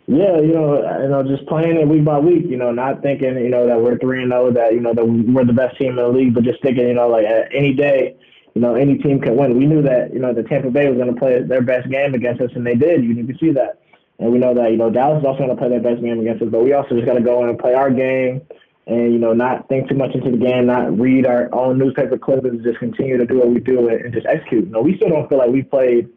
Yeah, 0.06 0.40
you 0.40 0.53
know, 0.53 1.02
you 1.02 1.07
know, 1.07 1.23
just 1.23 1.48
playing 1.48 1.77
it 1.77 1.88
week 1.88 2.06
by 2.06 2.19
week. 2.19 2.45
You 2.45 2.57
know, 2.57 2.72
not 2.72 3.02
thinking, 3.02 3.40
you 3.40 3.49
know, 3.49 3.65
that 3.65 3.81
we're 3.81 3.98
three 3.98 4.22
and 4.22 4.31
zero, 4.31 4.49
oh, 4.49 4.52
that 4.52 4.73
you 4.73 4.81
know 4.81 4.94
that 4.94 5.03
we're 5.03 5.45
the 5.45 5.53
best 5.53 5.80
team 5.80 5.90
in 5.90 5.95
the 5.95 6.07
league, 6.07 6.36
but 6.36 6.44
just 6.44 6.61
thinking, 6.61 6.88
you 6.88 6.94
know, 6.94 7.07
like 7.07 7.26
any 7.52 7.73
day 7.73 8.15
you 8.56 8.62
know, 8.62 8.76
any 8.76 8.98
team 8.98 9.20
can 9.20 9.36
win. 9.36 9.58
We 9.58 9.66
knew 9.66 9.82
that, 9.84 10.14
you 10.14 10.20
know, 10.20 10.34
the 10.34 10.44
Tampa 10.44 10.70
Bay 10.70 10.90
was 10.90 10.98
going 10.98 11.14
to 11.14 11.20
play 11.20 11.42
their 11.42 11.62
best 11.62 11.90
game 11.90 12.14
against 12.14 12.42
us, 12.42 12.52
and 12.56 12.66
they 12.66 12.76
did. 12.76 13.04
You 13.04 13.14
need 13.14 13.28
to 13.28 13.38
see 13.38 13.52
that. 13.52 13.80
And 14.20 14.32
we 14.32 14.38
know 14.38 14.54
that, 14.54 14.72
you 14.72 14.78
know, 14.78 14.90
Dallas 14.90 15.20
is 15.20 15.26
also 15.26 15.40
going 15.40 15.50
to 15.50 15.56
play 15.56 15.70
their 15.70 15.80
best 15.80 16.02
game 16.02 16.20
against 16.20 16.44
us, 16.44 16.50
but 16.52 16.64
we 16.64 16.74
also 16.74 16.96
just 16.96 17.06
got 17.06 17.14
to 17.14 17.22
go 17.22 17.42
in 17.44 17.50
and 17.50 17.58
play 17.58 17.74
our 17.74 17.90
game 17.90 18.42
and, 18.86 19.14
you 19.14 19.20
know, 19.20 19.34
not 19.34 19.70
think 19.70 19.88
too 19.88 19.96
much 19.96 20.14
into 20.14 20.32
the 20.32 20.38
game, 20.38 20.66
not 20.66 20.98
read 21.00 21.26
our 21.26 21.48
own 21.54 21.78
newspaper 21.78 22.18
clippings, 22.18 22.64
just 22.64 22.80
continue 22.80 23.18
to 23.18 23.26
do 23.26 23.38
what 23.40 23.50
we 23.50 23.60
do 23.62 23.88
and, 23.88 24.02
and 24.02 24.14
just 24.14 24.26
execute. 24.28 24.66
You 24.66 24.72
know, 24.72 24.82
we 24.82 24.98
still 24.98 25.10
don't 25.10 25.30
feel 25.30 25.38
like 25.38 25.52
we 25.52 25.64
played 25.64 26.10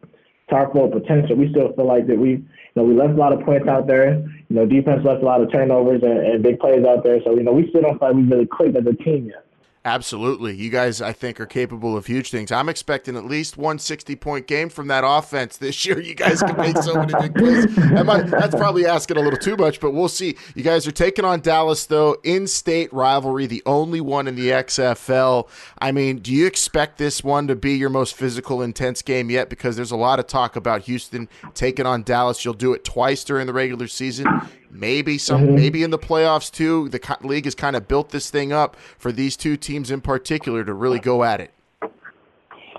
to 0.49 0.55
our 0.57 0.73
full 0.73 0.89
potential. 0.89 1.37
We 1.37 1.51
still 1.51 1.73
feel 1.75 1.87
like 1.87 2.09
that 2.09 2.19
we, 2.19 2.31
you 2.31 2.45
know, 2.75 2.83
we 2.83 2.95
left 2.95 3.13
a 3.13 3.17
lot 3.17 3.33
of 3.33 3.41
points 3.45 3.69
out 3.69 3.87
there. 3.87 4.19
You 4.49 4.57
know, 4.57 4.67
defense 4.67 5.05
left 5.05 5.23
a 5.23 5.25
lot 5.25 5.41
of 5.41 5.53
turnovers 5.53 6.03
and, 6.03 6.19
and 6.19 6.43
big 6.43 6.59
plays 6.59 6.85
out 6.85 7.05
there. 7.05 7.21
So, 7.23 7.37
you 7.37 7.45
know, 7.45 7.53
we 7.53 7.69
still 7.69 7.83
don't 7.83 8.01
feel 8.01 8.09
like 8.09 8.17
we 8.17 8.23
really 8.25 8.47
clicked 8.47 8.77
as 8.77 8.87
a 8.87 8.95
team 8.95 9.27
yet. 9.27 9.47
Absolutely. 9.85 10.55
You 10.55 10.71
guys, 10.71 11.03
I 11.03 11.13
think, 11.13 11.41
are 11.41 11.47
capable 11.47 11.97
of 11.97 12.07
huge 12.07 12.31
things. 12.31 12.53
I'm 12.53 12.69
expecting 12.69 13.17
at 13.17 13.25
least 13.25 13.57
one 13.57 13.81
60 13.81 14.15
point 14.15 14.47
game 14.47 14.69
from 14.69 14.87
that 14.89 15.03
offense 15.05 15.57
this 15.57 15.85
year. 15.85 16.01
You 16.01 16.15
guys 16.15 16.41
can 16.41 16.57
make 16.57 16.77
so 16.79 16.95
many 16.95 17.13
big 17.21 17.35
plays. 17.35 17.67
that's 17.75 18.55
probably 18.55 18.87
asking 18.87 19.17
a 19.17 19.21
little 19.21 19.39
too 19.39 19.57
much, 19.57 19.81
but 19.81 19.91
we'll 19.91 20.09
see. 20.09 20.37
You 20.55 20.63
guys 20.63 20.87
are 20.87 20.93
taking 20.93 21.25
on 21.25 21.41
Dallas, 21.41 21.87
though, 21.87 22.17
in 22.23 22.47
state 22.47 22.93
rivalry, 22.93 23.47
the 23.47 23.63
only 23.67 24.01
one 24.01 24.29
in 24.29 24.37
the 24.37 24.51
XFL. 24.51 25.49
I 25.79 25.91
mean, 25.91 26.19
do 26.19 26.33
you 26.33 26.47
expect 26.47 26.99
this 26.99 27.25
one 27.25 27.49
to 27.49 27.57
be 27.57 27.73
your 27.73 27.91
most 27.91 28.15
physical, 28.15 28.63
intense 28.63 29.03
game 29.03 29.31
yet? 29.31 29.49
Because 29.49 29.75
there's 29.75 29.91
a 29.91 29.97
lot 29.97 30.21
of 30.21 30.29
talk 30.29 30.55
about 30.55 30.83
Houston 30.83 31.29
taking 31.55 31.87
on 31.87 32.05
Dallas. 32.05 32.45
You'll 32.45 32.55
do 32.55 32.73
it 32.73 32.85
twice 32.85 33.25
during 33.25 33.49
the 33.49 33.53
regular 33.53 33.89
season. 33.89 34.29
Maybe 34.75 35.19
some, 35.19 35.43
mm-hmm. 35.43 35.55
maybe 35.55 35.83
in 35.83 35.91
the 35.91 35.99
playoffs 35.99 36.51
too. 36.51 36.89
The 36.89 37.19
league 37.21 37.45
has 37.45 37.55
kind 37.55 37.77
of 37.77 37.87
built 37.87 38.09
this 38.09 38.31
thing 38.31 38.55
up 38.55 38.75
for 38.97 39.13
these 39.13 39.37
two 39.37 39.59
teams 39.59 39.91
in 39.91 40.01
particular 40.01 40.65
to 40.65 40.73
really 40.73 40.99
go 40.99 41.25
at 41.25 41.43
it. 41.43 41.51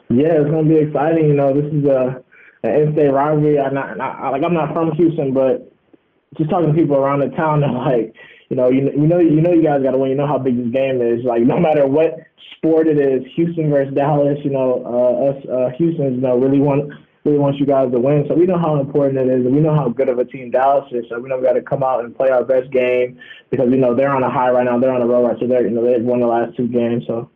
Yeah, 0.10 0.42
it's 0.42 0.50
going 0.50 0.68
to 0.68 0.74
be 0.74 0.80
exciting. 0.80 1.28
You 1.28 1.36
know, 1.36 1.54
this 1.54 1.72
is 1.72 1.86
a 1.86 2.24
an 2.64 2.82
in-state 2.82 3.10
rivalry. 3.10 3.60
I'm 3.60 3.76
not, 3.76 3.98
not 3.98 4.32
like 4.32 4.44
I'm 4.44 4.54
not 4.56 4.74
from 4.74 4.92
Houston, 4.94 5.34
but 5.34 5.72
just 6.36 6.50
talking 6.50 6.74
to 6.74 6.74
people 6.74 6.96
around 6.96 7.20
the 7.20 7.30
town, 7.36 7.60
they're 7.62 7.72
like, 7.72 8.16
you 8.50 8.56
know, 8.58 8.70
you, 8.70 8.90
you 8.92 9.08
know, 9.08 9.20
you 9.20 9.42
know, 9.42 9.54
you 9.54 9.64
guys 9.64 9.84
got 9.84 9.92
to 9.92 9.98
win. 9.98 10.12
You 10.12 10.18
know 10.18 10.28
how 10.28 10.40
big 10.40 10.58
this 10.58 10.74
game 10.74 11.02
is. 11.02 11.24
Like, 11.24 11.44
no 11.44 11.60
matter 11.60 11.86
what 11.86 12.18
sport 12.58 12.88
it 12.88 12.98
is, 12.98 13.24
Houston 13.36 13.70
versus 13.70 13.94
Dallas, 13.94 14.38
you 14.44 14.52
know, 14.52 14.82
uh, 14.86 15.30
us 15.30 15.46
uh, 15.50 15.78
Houston's, 15.78 16.16
you 16.16 16.22
know, 16.22 16.38
really 16.38 16.60
want 16.60 16.92
really 17.24 17.38
wants 17.38 17.60
you 17.60 17.66
guys 17.66 17.92
to 17.92 18.00
win. 18.00 18.26
So 18.28 18.36
we 18.36 18.46
know 18.46 18.58
how 18.58 18.80
important 18.80 19.18
it 19.20 19.28
is, 19.28 19.46
we 19.46 19.60
know 19.60 19.76
how 19.76 19.90
good 19.90 20.10
of 20.10 20.20
a 20.20 20.26
team 20.26 20.52
Dallas 20.52 20.92
is. 20.92 21.06
So 21.10 21.20
we 21.20 21.30
know 21.30 21.38
we 21.38 21.44
got 21.44 21.54
to 21.54 21.62
come 21.62 21.84
out 21.84 22.04
and 22.04 22.16
play 22.16 22.30
our 22.30 22.44
best 22.44 22.72
game 22.72 23.20
because 23.50 23.70
you 23.72 23.78
know 23.78 23.96
they're 23.96 24.14
on 24.14 24.24
a 24.24 24.30
high 24.30 24.52
right 24.52 24.66
now. 24.66 24.78
They're 24.80 24.94
on 24.94 25.02
a 25.02 25.08
roll 25.08 25.28
right, 25.28 25.38
so 25.40 25.48
they're 25.48 25.64
you 25.64 25.72
know 25.72 25.84
they've 25.86 26.04
won 26.04 26.20
the 26.20 26.28
last 26.28 26.56
two 26.58 26.68
games. 26.68 27.06
So 27.08 27.30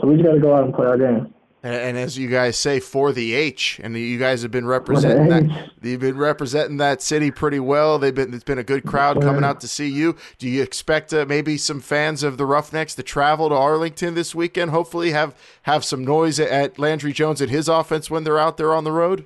so 0.00 0.06
we 0.06 0.16
just 0.16 0.26
got 0.26 0.34
to 0.34 0.40
go 0.40 0.54
out 0.54 0.64
and 0.64 0.74
play 0.74 0.86
our 0.86 0.98
game. 0.98 1.32
And, 1.64 1.74
and, 1.74 1.98
as 1.98 2.18
you 2.18 2.28
guys 2.28 2.58
say, 2.58 2.80
for 2.80 3.12
the 3.12 3.34
H, 3.34 3.80
and 3.84 3.96
you 3.96 4.18
guys 4.18 4.42
have 4.42 4.50
been 4.50 4.66
representing 4.66 5.28
that. 5.28 5.70
You've 5.80 6.00
been 6.00 6.18
representing 6.18 6.78
that 6.78 7.00
city 7.00 7.30
pretty 7.30 7.60
well. 7.60 8.00
They've 8.00 8.14
been. 8.14 8.34
It's 8.34 8.42
been 8.42 8.58
a 8.58 8.64
good 8.64 8.84
crowd 8.84 9.22
coming 9.22 9.44
out 9.44 9.60
to 9.60 9.68
see 9.68 9.88
you. 9.88 10.16
Do 10.38 10.48
you 10.48 10.60
expect 10.60 11.14
uh, 11.14 11.24
maybe 11.28 11.56
some 11.56 11.80
fans 11.80 12.24
of 12.24 12.36
the 12.36 12.46
Roughnecks 12.46 12.96
to 12.96 13.04
travel 13.04 13.48
to 13.48 13.54
Arlington 13.54 14.14
this 14.14 14.34
weekend? 14.34 14.72
Hopefully, 14.72 15.12
have 15.12 15.36
have 15.62 15.84
some 15.84 16.04
noise 16.04 16.40
at 16.40 16.80
Landry 16.80 17.12
Jones 17.12 17.40
at 17.40 17.50
his 17.50 17.68
offense 17.68 18.10
when 18.10 18.24
they're 18.24 18.40
out 18.40 18.56
there 18.56 18.74
on 18.74 18.82
the 18.82 18.92
road. 18.92 19.24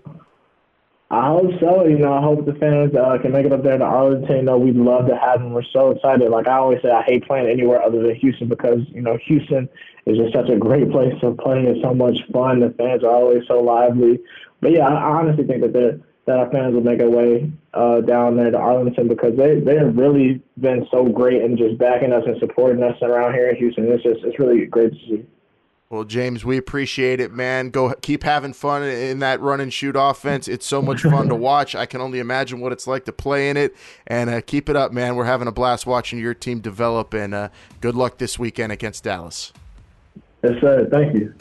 I 1.09 1.29
hope 1.29 1.53
so. 1.61 1.87
You 1.87 1.99
know, 1.99 2.15
I 2.15 2.21
hope 2.21 2.47
the 2.47 2.55
fans 2.55 2.95
uh, 2.97 3.17
can 3.23 3.31
make 3.31 3.47
it 3.47 3.53
up 3.53 3.63
there 3.63 3.79
to 3.79 3.85
Arlington. 3.85 4.37
You 4.37 4.43
know, 4.43 4.59
we'd 4.59 4.75
love 4.75 5.07
to 5.07 5.17
have 5.17 5.39
them. 5.41 5.53
We're 5.53 5.63
so 5.73 5.93
excited. 5.93 6.29
Like 6.31 6.49
I 6.49 6.57
always 6.57 6.83
say, 6.83 6.91
I 6.91 7.03
hate 7.03 7.25
playing 7.27 7.49
anywhere 7.49 7.81
other 7.81 8.03
than 8.03 8.17
Houston 8.17 8.49
because 8.49 8.81
you 8.89 9.03
know 9.03 9.17
Houston 9.27 9.69
is 10.07 10.19
just 10.19 10.35
such 10.35 10.49
a 10.49 10.57
great 10.57 10.91
place 10.91 11.15
to 11.21 11.33
play. 11.33 11.65
It's 11.65 11.81
so 11.81 11.95
much 11.95 12.19
fun. 12.33 12.59
The 12.59 12.71
fans 12.71 13.05
are 13.05 13.11
always 13.11 13.47
so 13.47 13.61
lively. 13.61 14.19
But 14.61 14.73
yeah, 14.73 14.89
I 14.89 15.21
honestly 15.21 15.47
think 15.47 15.63
that 15.63 15.73
they 15.73 16.01
that 16.27 16.41
our 16.41 16.51
fans 16.51 16.75
will 16.75 16.83
make 16.83 16.99
their 16.99 17.09
way 17.09 17.53
uh, 17.73 18.01
down 18.01 18.37
there 18.37 18.51
to 18.51 18.59
Arlington 18.59 19.07
because 19.07 19.37
they 19.37 19.61
they 19.61 19.77
have 19.77 19.97
really 19.97 20.43
been 20.59 20.89
so 20.91 21.05
great 21.05 21.43
and 21.43 21.57
just 21.57 21.79
backing 21.79 22.13
us 22.13 22.25
and 22.27 22.37
supporting 22.41 22.83
us 22.83 23.01
around 23.01 23.35
here 23.35 23.49
in 23.49 23.57
Houston. 23.57 23.87
It's 23.93 24.03
just 24.03 24.25
it's 24.25 24.41
really 24.41 24.67
great 24.67 24.93
to 24.93 24.99
see. 24.99 25.27
Well, 25.89 26.03
James, 26.03 26.45
we 26.45 26.57
appreciate 26.57 27.21
it, 27.21 27.33
man. 27.33 27.71
Go 27.71 27.95
keep 28.03 28.25
having 28.25 28.53
fun 28.53 28.83
in 28.83 29.21
that 29.21 29.41
run 29.41 29.61
and 29.61 29.73
shoot 29.73 29.95
offense. 29.97 30.49
It's 30.49 30.67
so 30.67 30.83
much 30.83 31.03
fun 31.03 31.29
to 31.29 31.35
watch. 31.37 31.77
I 31.77 31.87
can 31.87 32.01
only 32.01 32.19
imagine 32.19 32.59
what 32.59 32.73
it's 32.73 32.89
like 32.89 33.05
to 33.05 33.13
play 33.13 33.49
in 33.49 33.57
it. 33.57 33.77
And 34.09 34.29
uh, 34.29 34.41
keep 34.41 34.69
it 34.69 34.75
up, 34.75 34.93
man. 34.93 35.15
We're 35.15 35.27
having 35.27 35.47
a 35.47 35.53
blast 35.53 35.87
watching 35.87 36.19
your 36.19 36.35
team 36.35 36.59
develop. 36.59 37.15
And 37.15 37.33
uh, 37.33 37.51
good 37.81 37.95
luck 37.95 38.19
this 38.19 38.37
weekend 38.37 38.73
against 38.73 39.05
Dallas. 39.05 39.53
Yes, 40.43 40.61
sir. 40.61 40.89
Thank 40.91 41.15
you. 41.15 41.33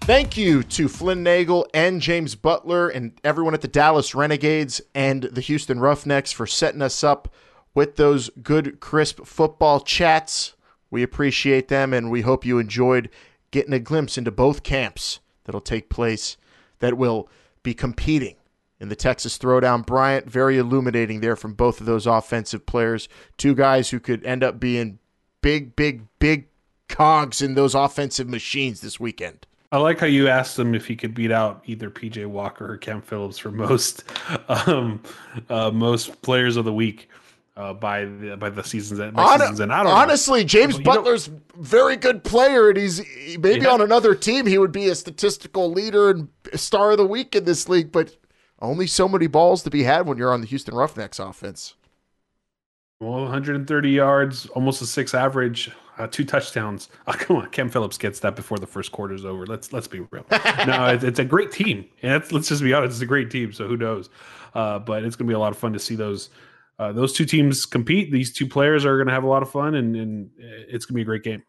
Thank 0.00 0.36
you 0.38 0.62
to 0.62 0.88
Flynn 0.88 1.22
Nagel 1.22 1.66
and 1.74 2.00
James 2.00 2.34
Butler 2.34 2.88
and 2.88 3.12
everyone 3.24 3.52
at 3.52 3.60
the 3.60 3.68
Dallas 3.68 4.14
Renegades 4.14 4.80
and 4.94 5.24
the 5.24 5.40
Houston 5.42 5.80
Roughnecks 5.80 6.32
for 6.32 6.46
setting 6.46 6.82
us 6.82 7.04
up 7.04 7.28
with 7.74 7.96
those 7.96 8.30
good, 8.42 8.80
crisp 8.80 9.24
football 9.26 9.80
chats. 9.80 10.53
We 10.94 11.02
appreciate 11.02 11.66
them, 11.66 11.92
and 11.92 12.08
we 12.08 12.20
hope 12.20 12.46
you 12.46 12.60
enjoyed 12.60 13.10
getting 13.50 13.72
a 13.72 13.80
glimpse 13.80 14.16
into 14.16 14.30
both 14.30 14.62
camps 14.62 15.18
that'll 15.42 15.60
take 15.60 15.88
place, 15.88 16.36
that 16.78 16.96
will 16.96 17.28
be 17.64 17.74
competing 17.74 18.36
in 18.78 18.90
the 18.90 18.94
Texas 18.94 19.36
Throwdown. 19.36 19.84
Bryant, 19.84 20.30
very 20.30 20.56
illuminating 20.56 21.18
there 21.18 21.34
from 21.34 21.54
both 21.54 21.80
of 21.80 21.86
those 21.86 22.06
offensive 22.06 22.64
players. 22.64 23.08
Two 23.36 23.56
guys 23.56 23.90
who 23.90 23.98
could 23.98 24.24
end 24.24 24.44
up 24.44 24.60
being 24.60 25.00
big, 25.42 25.74
big, 25.74 26.04
big 26.20 26.46
cogs 26.88 27.42
in 27.42 27.54
those 27.56 27.74
offensive 27.74 28.28
machines 28.28 28.80
this 28.80 29.00
weekend. 29.00 29.48
I 29.72 29.78
like 29.78 29.98
how 29.98 30.06
you 30.06 30.28
asked 30.28 30.56
him 30.56 30.76
if 30.76 30.86
he 30.86 30.94
could 30.94 31.12
beat 31.12 31.32
out 31.32 31.64
either 31.66 31.90
PJ 31.90 32.24
Walker 32.26 32.72
or 32.72 32.76
Cam 32.76 33.02
Phillips 33.02 33.38
for 33.38 33.50
most 33.50 34.04
um, 34.48 35.02
uh, 35.50 35.72
most 35.72 36.22
players 36.22 36.56
of 36.56 36.64
the 36.64 36.72
week 36.72 37.08
uh, 37.56 37.72
by 37.72 38.04
the 38.04 38.36
by 38.36 38.50
the 38.50 38.62
season's 38.64 39.00
end. 39.00 39.14
By 39.14 39.22
Hon- 39.22 39.40
season's 39.40 39.60
end. 39.60 39.72
I 39.72 39.82
don't 39.82 39.92
honestly, 39.92 40.40
know. 40.40 40.46
James 40.46 40.74
You 40.78 40.84
know- 40.84 40.92
Butler's 40.94 41.30
very 41.56 41.96
good 41.96 42.24
player, 42.24 42.68
and 42.68 42.76
he's 42.78 42.98
he- 42.98 43.36
maybe 43.38 43.62
Yeah. 43.64 43.72
on 43.72 43.80
another 43.80 44.14
team 44.14 44.46
he 44.46 44.58
would 44.58 44.72
be 44.72 44.88
a 44.88 44.94
statistical 44.94 45.70
leader 45.70 46.10
and 46.10 46.28
star 46.54 46.92
of 46.92 46.98
the 46.98 47.06
week 47.06 47.34
in 47.36 47.44
this 47.44 47.68
league, 47.68 47.92
but 47.92 48.16
only 48.60 48.86
so 48.86 49.08
many 49.08 49.26
balls 49.26 49.62
to 49.64 49.70
be 49.70 49.82
had 49.84 50.06
when 50.06 50.18
you're 50.18 50.32
on 50.32 50.40
the 50.40 50.46
Houston 50.46 50.74
Roughnecks 50.74 51.18
offense. 51.18 51.74
Well, 53.00 53.22
130 53.24 53.90
yards, 53.90 54.46
almost 54.46 54.80
a 54.80 54.86
six 54.86 55.12
average, 55.14 55.70
uh, 55.98 56.06
two 56.06 56.24
touchdowns. 56.24 56.88
Oh, 57.06 57.12
come 57.12 57.36
on, 57.36 57.50
Cam 57.50 57.68
Phillips 57.68 57.98
gets 57.98 58.20
that 58.20 58.34
before 58.34 58.58
the 58.58 58.66
first 58.66 58.92
quarter's 58.92 59.24
over. 59.24 59.46
Let's 59.46 59.72
let's 59.72 59.86
be 59.88 60.00
real. 60.10 60.24
no, 60.30 60.86
it's, 60.86 61.04
it's 61.04 61.18
a 61.18 61.24
great 61.24 61.52
team, 61.52 61.84
and 62.02 62.32
let's 62.32 62.48
just 62.48 62.62
be 62.62 62.72
honest, 62.72 62.94
it's 62.94 63.02
a 63.02 63.06
great 63.06 63.30
team. 63.30 63.52
So 63.52 63.66
who 63.68 63.76
knows? 63.76 64.08
Uh, 64.54 64.78
but 64.78 65.04
it's 65.04 65.16
going 65.16 65.26
to 65.26 65.30
be 65.30 65.34
a 65.34 65.38
lot 65.38 65.52
of 65.52 65.58
fun 65.58 65.72
to 65.74 65.78
see 65.78 65.96
those 65.96 66.30
uh, 66.78 66.92
those 66.92 67.12
two 67.12 67.24
teams 67.24 67.66
compete. 67.66 68.10
These 68.10 68.32
two 68.32 68.46
players 68.46 68.84
are 68.84 68.96
going 68.96 69.06
to 69.06 69.12
have 69.12 69.24
a 69.24 69.28
lot 69.28 69.42
of 69.42 69.50
fun, 69.50 69.74
and, 69.74 69.94
and 69.94 70.30
it's 70.38 70.86
going 70.86 70.94
to 70.94 70.96
be 70.96 71.02
a 71.02 71.04
great 71.04 71.22
game. 71.22 71.42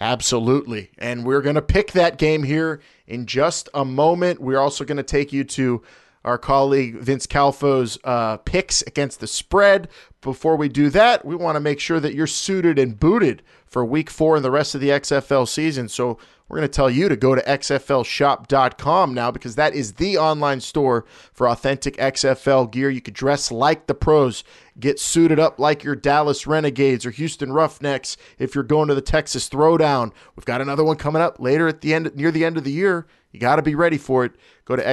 Absolutely. 0.00 0.90
And 0.98 1.24
we're 1.24 1.42
going 1.42 1.54
to 1.54 1.62
pick 1.62 1.92
that 1.92 2.16
game 2.18 2.42
here 2.42 2.80
in 3.06 3.26
just 3.26 3.68
a 3.74 3.84
moment. 3.84 4.40
We're 4.40 4.58
also 4.58 4.84
going 4.84 4.96
to 4.96 5.02
take 5.02 5.32
you 5.32 5.44
to 5.44 5.82
our 6.24 6.38
colleague 6.38 6.96
Vince 6.96 7.26
Calfo's 7.26 7.98
uh, 8.04 8.38
picks 8.38 8.82
against 8.82 9.20
the 9.20 9.26
spread. 9.26 9.88
Before 10.20 10.56
we 10.56 10.68
do 10.68 10.88
that, 10.90 11.24
we 11.24 11.34
want 11.34 11.56
to 11.56 11.60
make 11.60 11.80
sure 11.80 12.00
that 12.00 12.14
you're 12.14 12.26
suited 12.26 12.78
and 12.78 12.98
booted 12.98 13.42
for 13.66 13.84
week 13.84 14.08
four 14.08 14.36
and 14.36 14.44
the 14.44 14.50
rest 14.50 14.74
of 14.74 14.80
the 14.80 14.90
XFL 14.90 15.48
season. 15.48 15.88
So 15.88 16.18
we're 16.52 16.58
going 16.58 16.68
to 16.70 16.76
tell 16.76 16.90
you 16.90 17.08
to 17.08 17.16
go 17.16 17.34
to 17.34 17.40
xflshop.com 17.40 19.14
now 19.14 19.30
because 19.30 19.54
that 19.54 19.74
is 19.74 19.94
the 19.94 20.18
online 20.18 20.60
store 20.60 21.06
for 21.32 21.48
authentic 21.48 21.96
XFL 21.96 22.70
gear. 22.70 22.90
You 22.90 23.00
could 23.00 23.14
dress 23.14 23.50
like 23.50 23.86
the 23.86 23.94
pros, 23.94 24.44
get 24.78 25.00
suited 25.00 25.38
up 25.38 25.58
like 25.58 25.82
your 25.82 25.96
Dallas 25.96 26.46
Renegades 26.46 27.06
or 27.06 27.10
Houston 27.10 27.54
Roughnecks 27.54 28.18
if 28.38 28.54
you're 28.54 28.64
going 28.64 28.88
to 28.88 28.94
the 28.94 29.00
Texas 29.00 29.48
Throwdown. 29.48 30.12
We've 30.36 30.44
got 30.44 30.60
another 30.60 30.84
one 30.84 30.96
coming 30.96 31.22
up 31.22 31.40
later 31.40 31.68
at 31.68 31.80
the 31.80 31.94
end 31.94 32.14
near 32.14 32.30
the 32.30 32.44
end 32.44 32.58
of 32.58 32.64
the 32.64 32.70
year. 32.70 33.06
You 33.30 33.40
got 33.40 33.56
to 33.56 33.62
be 33.62 33.74
ready 33.74 33.96
for 33.96 34.26
it. 34.26 34.32
Go 34.66 34.76
to 34.76 34.86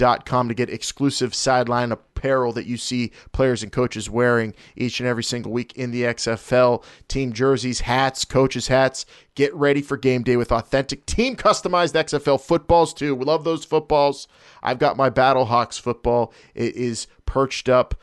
xflshop.com 0.00 0.48
to 0.48 0.54
get 0.54 0.70
exclusive 0.70 1.34
sideline 1.34 1.92
apparel 1.92 2.52
that 2.52 2.66
you 2.66 2.76
see 2.76 3.12
players 3.32 3.62
and 3.62 3.72
coaches 3.72 4.08
wearing 4.08 4.54
each 4.76 5.00
and 5.00 5.08
every 5.08 5.22
single 5.22 5.52
week 5.52 5.72
in 5.76 5.90
the 5.90 6.02
XFL. 6.02 6.82
Team 7.08 7.32
jerseys, 7.32 7.80
hats, 7.80 8.24
coaches' 8.24 8.68
hats. 8.68 9.06
Get 9.34 9.54
ready 9.54 9.82
for 9.82 9.96
game 9.96 10.22
day 10.22 10.36
with 10.36 10.52
authentic 10.52 11.06
team 11.06 11.36
customized 11.36 11.94
XFL 11.94 12.40
footballs, 12.40 12.94
too. 12.94 13.14
We 13.14 13.24
love 13.24 13.44
those 13.44 13.64
footballs. 13.64 14.28
I've 14.62 14.78
got 14.78 14.96
my 14.96 15.10
Battlehawks 15.10 15.80
football. 15.80 16.32
It 16.54 16.74
is 16.74 17.06
perched 17.26 17.68
up. 17.68 17.94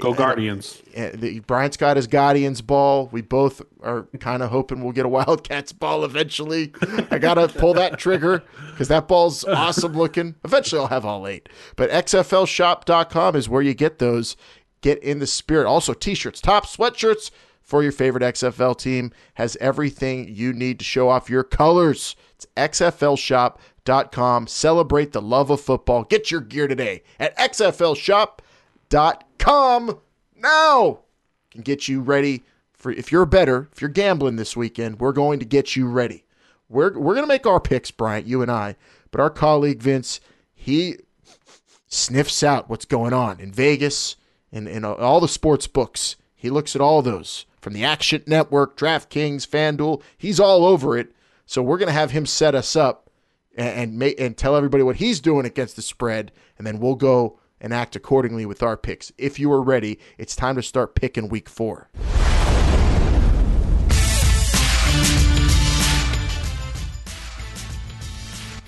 Go 0.00 0.14
Guardians. 0.14 0.82
Uh, 0.96 1.10
the, 1.14 1.40
Bryant's 1.40 1.76
got 1.76 1.96
his 1.96 2.06
Guardians 2.06 2.62
ball. 2.62 3.08
We 3.12 3.22
both 3.22 3.62
are 3.82 4.08
kind 4.18 4.42
of 4.42 4.50
hoping 4.50 4.82
we'll 4.82 4.92
get 4.92 5.06
a 5.06 5.08
Wildcats 5.08 5.72
ball 5.72 6.04
eventually. 6.04 6.72
I 7.10 7.18
got 7.18 7.34
to 7.34 7.48
pull 7.48 7.74
that 7.74 7.98
trigger 7.98 8.42
because 8.70 8.88
that 8.88 9.08
ball's 9.08 9.44
awesome 9.44 9.92
looking. 9.92 10.34
Eventually, 10.44 10.80
I'll 10.80 10.88
have 10.88 11.04
all 11.04 11.26
eight. 11.26 11.48
But 11.76 11.90
XFLshop.com 11.90 13.36
is 13.36 13.48
where 13.48 13.62
you 13.62 13.74
get 13.74 13.98
those. 13.98 14.36
Get 14.80 15.02
in 15.02 15.18
the 15.18 15.26
spirit. 15.26 15.66
Also, 15.66 15.92
t 15.92 16.14
shirts, 16.14 16.40
tops, 16.40 16.76
sweatshirts 16.76 17.30
for 17.62 17.82
your 17.82 17.92
favorite 17.92 18.24
XFL 18.24 18.76
team 18.78 19.12
has 19.34 19.56
everything 19.60 20.34
you 20.34 20.52
need 20.52 20.78
to 20.78 20.84
show 20.84 21.08
off 21.08 21.30
your 21.30 21.44
colors. 21.44 22.16
It's 22.34 22.46
XFLshop.com. 22.56 24.46
Celebrate 24.46 25.12
the 25.12 25.22
love 25.22 25.50
of 25.50 25.60
football. 25.60 26.04
Get 26.04 26.30
your 26.30 26.40
gear 26.40 26.66
today 26.66 27.02
at 27.18 27.36
XFLshop.com 27.36 28.46
now 30.36 31.00
can 31.50 31.62
get 31.62 31.88
you 31.88 32.00
ready 32.00 32.42
for 32.72 32.90
if 32.92 33.12
you're 33.12 33.26
better, 33.26 33.68
if 33.72 33.80
you're 33.80 33.90
gambling 33.90 34.36
this 34.36 34.56
weekend, 34.56 35.00
we're 35.00 35.12
going 35.12 35.38
to 35.38 35.44
get 35.44 35.76
you 35.76 35.86
ready. 35.86 36.24
We're 36.68 36.98
we're 36.98 37.14
going 37.14 37.24
to 37.24 37.32
make 37.32 37.46
our 37.46 37.60
picks, 37.60 37.90
Bryant, 37.90 38.26
you 38.26 38.42
and 38.42 38.50
I, 38.50 38.76
but 39.10 39.20
our 39.20 39.30
colleague 39.30 39.82
Vince, 39.82 40.20
he 40.54 40.96
sniffs 41.86 42.42
out 42.42 42.70
what's 42.70 42.84
going 42.84 43.12
on 43.12 43.40
in 43.40 43.52
Vegas 43.52 44.16
and, 44.52 44.68
and 44.68 44.84
all 44.84 45.20
the 45.20 45.28
sports 45.28 45.66
books. 45.66 46.16
He 46.34 46.48
looks 46.48 46.74
at 46.74 46.80
all 46.80 47.02
those 47.02 47.44
from 47.60 47.74
the 47.74 47.84
Action 47.84 48.22
Network, 48.26 48.76
DraftKings, 48.76 49.46
FanDuel. 49.46 50.02
He's 50.16 50.40
all 50.40 50.64
over 50.64 50.96
it. 50.96 51.12
So 51.44 51.62
we're 51.62 51.78
going 51.78 51.88
to 51.88 51.92
have 51.92 52.12
him 52.12 52.24
set 52.24 52.54
us 52.54 52.76
up 52.76 53.10
and 53.56 54.02
and, 54.02 54.14
and 54.18 54.36
tell 54.36 54.56
everybody 54.56 54.82
what 54.82 54.96
he's 54.96 55.20
doing 55.20 55.44
against 55.44 55.76
the 55.76 55.82
spread, 55.82 56.32
and 56.56 56.66
then 56.66 56.78
we'll 56.78 56.94
go 56.94 57.38
and 57.60 57.74
act 57.74 57.96
accordingly 57.96 58.46
with 58.46 58.62
our 58.62 58.76
picks. 58.76 59.12
If 59.18 59.38
you 59.38 59.52
are 59.52 59.62
ready, 59.62 59.98
it's 60.18 60.34
time 60.34 60.56
to 60.56 60.62
start 60.62 60.94
picking 60.94 61.28
week 61.28 61.48
four. 61.48 61.90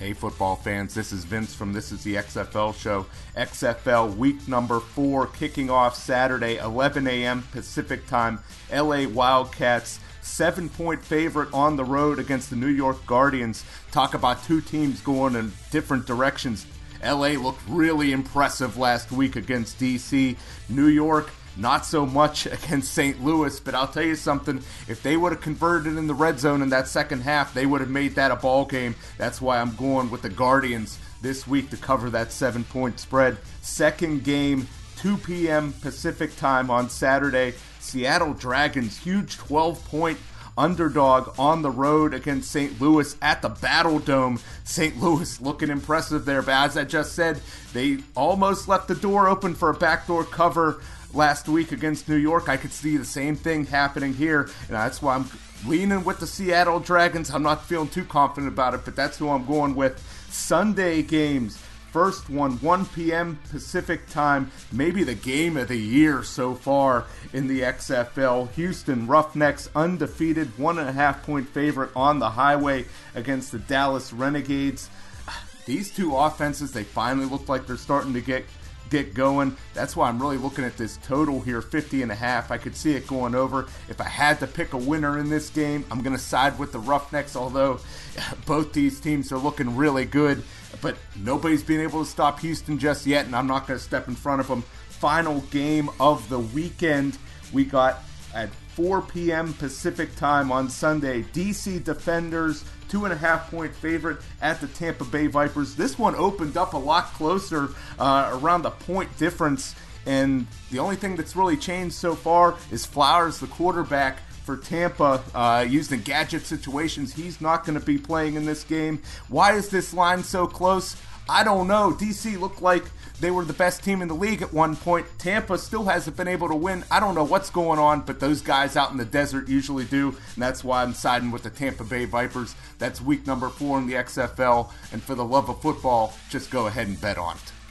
Hey, 0.03 0.11
football 0.11 0.57
fans, 0.57 0.93
this 0.93 1.13
is 1.13 1.23
Vince 1.23 1.55
from 1.55 1.71
This 1.71 1.93
is 1.93 2.03
the 2.03 2.15
XFL 2.15 2.75
Show. 2.75 3.05
XFL 3.37 4.17
week 4.17 4.49
number 4.49 4.81
four 4.81 5.27
kicking 5.27 5.69
off 5.69 5.95
Saturday, 5.95 6.57
11 6.57 7.07
a.m. 7.07 7.43
Pacific 7.53 8.05
time. 8.05 8.39
LA 8.69 9.07
Wildcats, 9.07 10.01
seven 10.21 10.67
point 10.67 11.01
favorite 11.01 11.53
on 11.53 11.77
the 11.77 11.85
road 11.85 12.19
against 12.19 12.49
the 12.49 12.57
New 12.57 12.67
York 12.67 13.05
Guardians. 13.05 13.63
Talk 13.91 14.13
about 14.13 14.43
two 14.43 14.59
teams 14.59 14.99
going 14.99 15.37
in 15.37 15.53
different 15.71 16.05
directions. 16.05 16.65
LA 17.03 17.39
looked 17.39 17.61
really 17.67 18.11
impressive 18.11 18.77
last 18.77 19.11
week 19.11 19.35
against 19.35 19.79
DC. 19.79 20.37
New 20.69 20.87
York, 20.87 21.29
not 21.57 21.85
so 21.85 22.05
much 22.05 22.45
against 22.47 22.93
St. 22.93 23.23
Louis, 23.23 23.59
but 23.59 23.75
I'll 23.75 23.87
tell 23.87 24.03
you 24.03 24.15
something. 24.15 24.57
If 24.87 25.03
they 25.03 25.17
would 25.17 25.31
have 25.31 25.41
converted 25.41 25.97
in 25.97 26.07
the 26.07 26.13
red 26.13 26.39
zone 26.39 26.61
in 26.61 26.69
that 26.69 26.87
second 26.87 27.21
half, 27.21 27.53
they 27.53 27.65
would 27.65 27.81
have 27.81 27.89
made 27.89 28.15
that 28.15 28.31
a 28.31 28.35
ball 28.35 28.65
game. 28.65 28.95
That's 29.17 29.41
why 29.41 29.59
I'm 29.59 29.75
going 29.75 30.09
with 30.09 30.21
the 30.21 30.29
Guardians 30.29 30.99
this 31.21 31.47
week 31.47 31.69
to 31.69 31.77
cover 31.77 32.09
that 32.09 32.31
seven 32.31 32.63
point 32.63 32.99
spread. 32.99 33.37
Second 33.61 34.23
game, 34.23 34.67
2 34.97 35.17
p.m. 35.17 35.73
Pacific 35.81 36.35
time 36.37 36.69
on 36.69 36.89
Saturday. 36.89 37.53
Seattle 37.79 38.33
Dragons, 38.33 38.97
huge 38.97 39.37
12 39.37 39.83
point 39.85 40.17
underdog 40.57 41.33
on 41.39 41.61
the 41.61 41.71
road 41.71 42.13
against 42.13 42.51
St. 42.51 42.79
Louis 42.79 43.15
at 43.21 43.41
the 43.41 43.49
Battle 43.49 43.99
Dome. 43.99 44.39
St. 44.63 44.99
Louis 45.01 45.41
looking 45.41 45.69
impressive 45.69 46.25
there, 46.25 46.41
but 46.41 46.53
as 46.53 46.77
I 46.77 46.83
just 46.83 47.13
said, 47.13 47.41
they 47.73 47.99
almost 48.15 48.67
left 48.67 48.87
the 48.87 48.95
door 48.95 49.27
open 49.27 49.55
for 49.55 49.69
a 49.69 49.73
backdoor 49.73 50.23
cover 50.23 50.81
last 51.13 51.47
week 51.47 51.71
against 51.71 52.09
New 52.09 52.15
York. 52.15 52.49
I 52.49 52.57
could 52.57 52.71
see 52.71 52.97
the 52.97 53.05
same 53.05 53.35
thing 53.35 53.65
happening 53.65 54.13
here, 54.13 54.43
and 54.43 54.69
that's 54.69 55.01
why 55.01 55.15
I'm 55.15 55.25
leaning 55.65 56.03
with 56.03 56.19
the 56.19 56.27
Seattle 56.27 56.79
Dragons. 56.79 57.31
I'm 57.31 57.43
not 57.43 57.65
feeling 57.65 57.89
too 57.89 58.05
confident 58.05 58.51
about 58.51 58.73
it, 58.73 58.81
but 58.85 58.95
that's 58.95 59.17
who 59.17 59.29
I'm 59.29 59.45
going 59.45 59.75
with. 59.75 60.01
Sunday 60.29 61.03
games. 61.03 61.61
First 61.93 62.27
one, 62.27 62.53
1 62.53 62.87
p.m. 62.87 63.37
Pacific 63.51 64.09
time, 64.09 64.49
maybe 64.71 65.03
the 65.03 65.13
game 65.13 65.57
of 65.57 65.67
the 65.67 65.77
year 65.77 66.23
so 66.23 66.55
far 66.55 67.05
in 67.33 67.45
the 67.45 67.61
XFL. 67.61 68.49
Houston 68.53 69.05
Roughnecks 69.05 69.69
undefeated, 69.75 70.57
one 70.57 70.79
and 70.79 70.89
a 70.89 70.91
half 70.91 71.21
point 71.21 71.47
favorite 71.47 71.91
on 71.95 72.17
the 72.17 72.31
highway 72.31 72.85
against 73.13 73.51
the 73.51 73.59
Dallas 73.59 74.11
Renegades. 74.11 74.89
These 75.67 75.91
two 75.91 76.15
offenses, 76.17 76.71
they 76.71 76.83
finally 76.83 77.27
look 77.27 77.47
like 77.47 77.67
they're 77.67 77.77
starting 77.77 78.13
to 78.13 78.21
get 78.21 78.45
get 78.89 79.13
going. 79.13 79.55
That's 79.75 79.95
why 79.95 80.09
I'm 80.09 80.19
really 80.19 80.37
looking 80.37 80.65
at 80.65 80.77
this 80.77 80.97
total 81.03 81.41
here, 81.41 81.61
50 81.61 82.01
and 82.01 82.11
a 82.11 82.15
half. 82.15 82.51
I 82.51 82.57
could 82.57 82.75
see 82.75 82.93
it 82.93 83.07
going 83.07 83.35
over. 83.35 83.67
If 83.87 84.01
I 84.01 84.07
had 84.07 84.39
to 84.39 84.47
pick 84.47 84.73
a 84.73 84.77
winner 84.77 85.19
in 85.19 85.29
this 85.29 85.49
game, 85.49 85.85
I'm 85.91 86.01
going 86.01 86.15
to 86.15 86.21
side 86.21 86.57
with 86.57 86.71
the 86.71 86.79
Roughnecks, 86.79 87.35
although 87.35 87.79
both 88.45 88.73
these 88.73 88.99
teams 88.99 89.31
are 89.31 89.37
looking 89.37 89.75
really 89.75 90.05
good. 90.05 90.43
But 90.83 90.97
nobody's 91.15 91.63
been 91.63 91.79
able 91.79 92.03
to 92.03 92.09
stop 92.09 92.41
Houston 92.41 92.77
just 92.77 93.07
yet, 93.07 93.25
and 93.25 93.33
I'm 93.35 93.47
not 93.47 93.65
going 93.65 93.79
to 93.79 93.83
step 93.83 94.09
in 94.09 94.15
front 94.15 94.41
of 94.41 94.49
them. 94.49 94.63
Final 94.89 95.39
game 95.49 95.89
of 95.99 96.27
the 96.27 96.39
weekend, 96.39 97.17
we 97.53 97.63
got 97.63 98.03
at 98.35 98.49
4 98.75 99.01
p.m. 99.01 99.53
Pacific 99.53 100.13
time 100.17 100.51
on 100.51 100.69
Sunday. 100.69 101.23
DC 101.23 101.81
Defenders, 101.83 102.65
two 102.89 103.05
and 103.05 103.13
a 103.13 103.17
half 103.17 103.49
point 103.49 103.73
favorite 103.73 104.17
at 104.41 104.59
the 104.59 104.67
Tampa 104.67 105.05
Bay 105.05 105.27
Vipers. 105.27 105.75
This 105.75 105.97
one 105.97 106.15
opened 106.15 106.57
up 106.57 106.73
a 106.73 106.77
lot 106.77 107.05
closer 107.13 107.69
uh, 107.97 108.37
around 108.41 108.63
the 108.63 108.71
point 108.71 109.17
difference. 109.17 109.75
And 110.05 110.47
the 110.69 110.79
only 110.79 110.97
thing 110.97 111.15
that's 111.15 111.35
really 111.35 111.55
changed 111.55 111.95
so 111.95 112.13
far 112.13 112.55
is 112.71 112.85
Flowers, 112.85 113.39
the 113.39 113.47
quarterback 113.47 114.19
for 114.43 114.57
Tampa, 114.57 115.23
uh, 115.33 115.65
used 115.67 115.91
in 115.91 116.01
gadget 116.01 116.45
situations. 116.45 117.13
He's 117.13 117.41
not 117.41 117.65
going 117.65 117.79
to 117.79 117.85
be 117.85 117.97
playing 117.97 118.35
in 118.35 118.45
this 118.45 118.63
game. 118.63 119.01
Why 119.29 119.53
is 119.53 119.69
this 119.69 119.93
line 119.93 120.23
so 120.23 120.45
close? 120.45 120.95
I 121.29 121.43
don't 121.43 121.67
know. 121.67 121.91
DC 121.97 122.37
looked 122.37 122.61
like 122.61 122.83
they 123.19 123.31
were 123.31 123.45
the 123.45 123.53
best 123.53 123.83
team 123.83 124.01
in 124.01 124.09
the 124.09 124.15
league 124.15 124.41
at 124.41 124.51
one 124.51 124.75
point. 124.75 125.05
Tampa 125.17 125.57
still 125.57 125.85
hasn't 125.85 126.17
been 126.17 126.27
able 126.27 126.49
to 126.49 126.55
win. 126.55 126.83
I 126.91 126.99
don't 126.99 127.15
know 127.15 127.23
what's 127.23 127.49
going 127.49 127.79
on, 127.79 128.01
but 128.01 128.19
those 128.19 128.41
guys 128.41 128.75
out 128.75 128.91
in 128.91 128.97
the 128.97 129.05
desert 129.05 129.47
usually 129.47 129.85
do, 129.85 130.09
and 130.09 130.43
that's 130.43 130.63
why 130.63 130.83
I'm 130.83 130.93
siding 130.93 131.31
with 131.31 131.43
the 131.43 131.49
Tampa 131.49 131.85
Bay 131.85 132.03
Vipers. 132.03 132.55
That's 132.79 132.99
week 132.99 133.25
number 133.25 133.47
four 133.47 133.77
in 133.77 133.87
the 133.87 133.93
XFL, 133.93 134.71
and 134.91 135.01
for 135.01 135.15
the 135.15 135.23
love 135.23 135.49
of 135.49 135.61
football, 135.61 136.13
just 136.29 136.51
go 136.51 136.67
ahead 136.67 136.87
and 136.87 136.99
bet 136.99 137.17
on 137.17 137.37
it. 137.37 137.62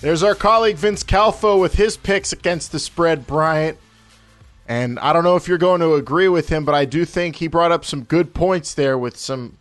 There's 0.00 0.22
our 0.22 0.34
colleague 0.34 0.76
Vince 0.76 1.02
Calfo 1.02 1.58
with 1.58 1.74
his 1.74 1.96
picks 1.96 2.32
against 2.32 2.70
the 2.70 2.78
spread, 2.78 3.26
Bryant. 3.26 3.78
And 4.68 4.98
I 4.98 5.14
don't 5.14 5.24
know 5.24 5.36
if 5.36 5.48
you're 5.48 5.56
going 5.56 5.80
to 5.80 5.94
agree 5.94 6.28
with 6.28 6.50
him, 6.50 6.66
but 6.66 6.74
I 6.74 6.84
do 6.84 7.06
think 7.06 7.36
he 7.36 7.48
brought 7.48 7.72
up 7.72 7.84
some 7.84 8.02
good 8.02 8.34
points 8.34 8.74
there 8.74 8.98
with 8.98 9.16
some 9.16 9.56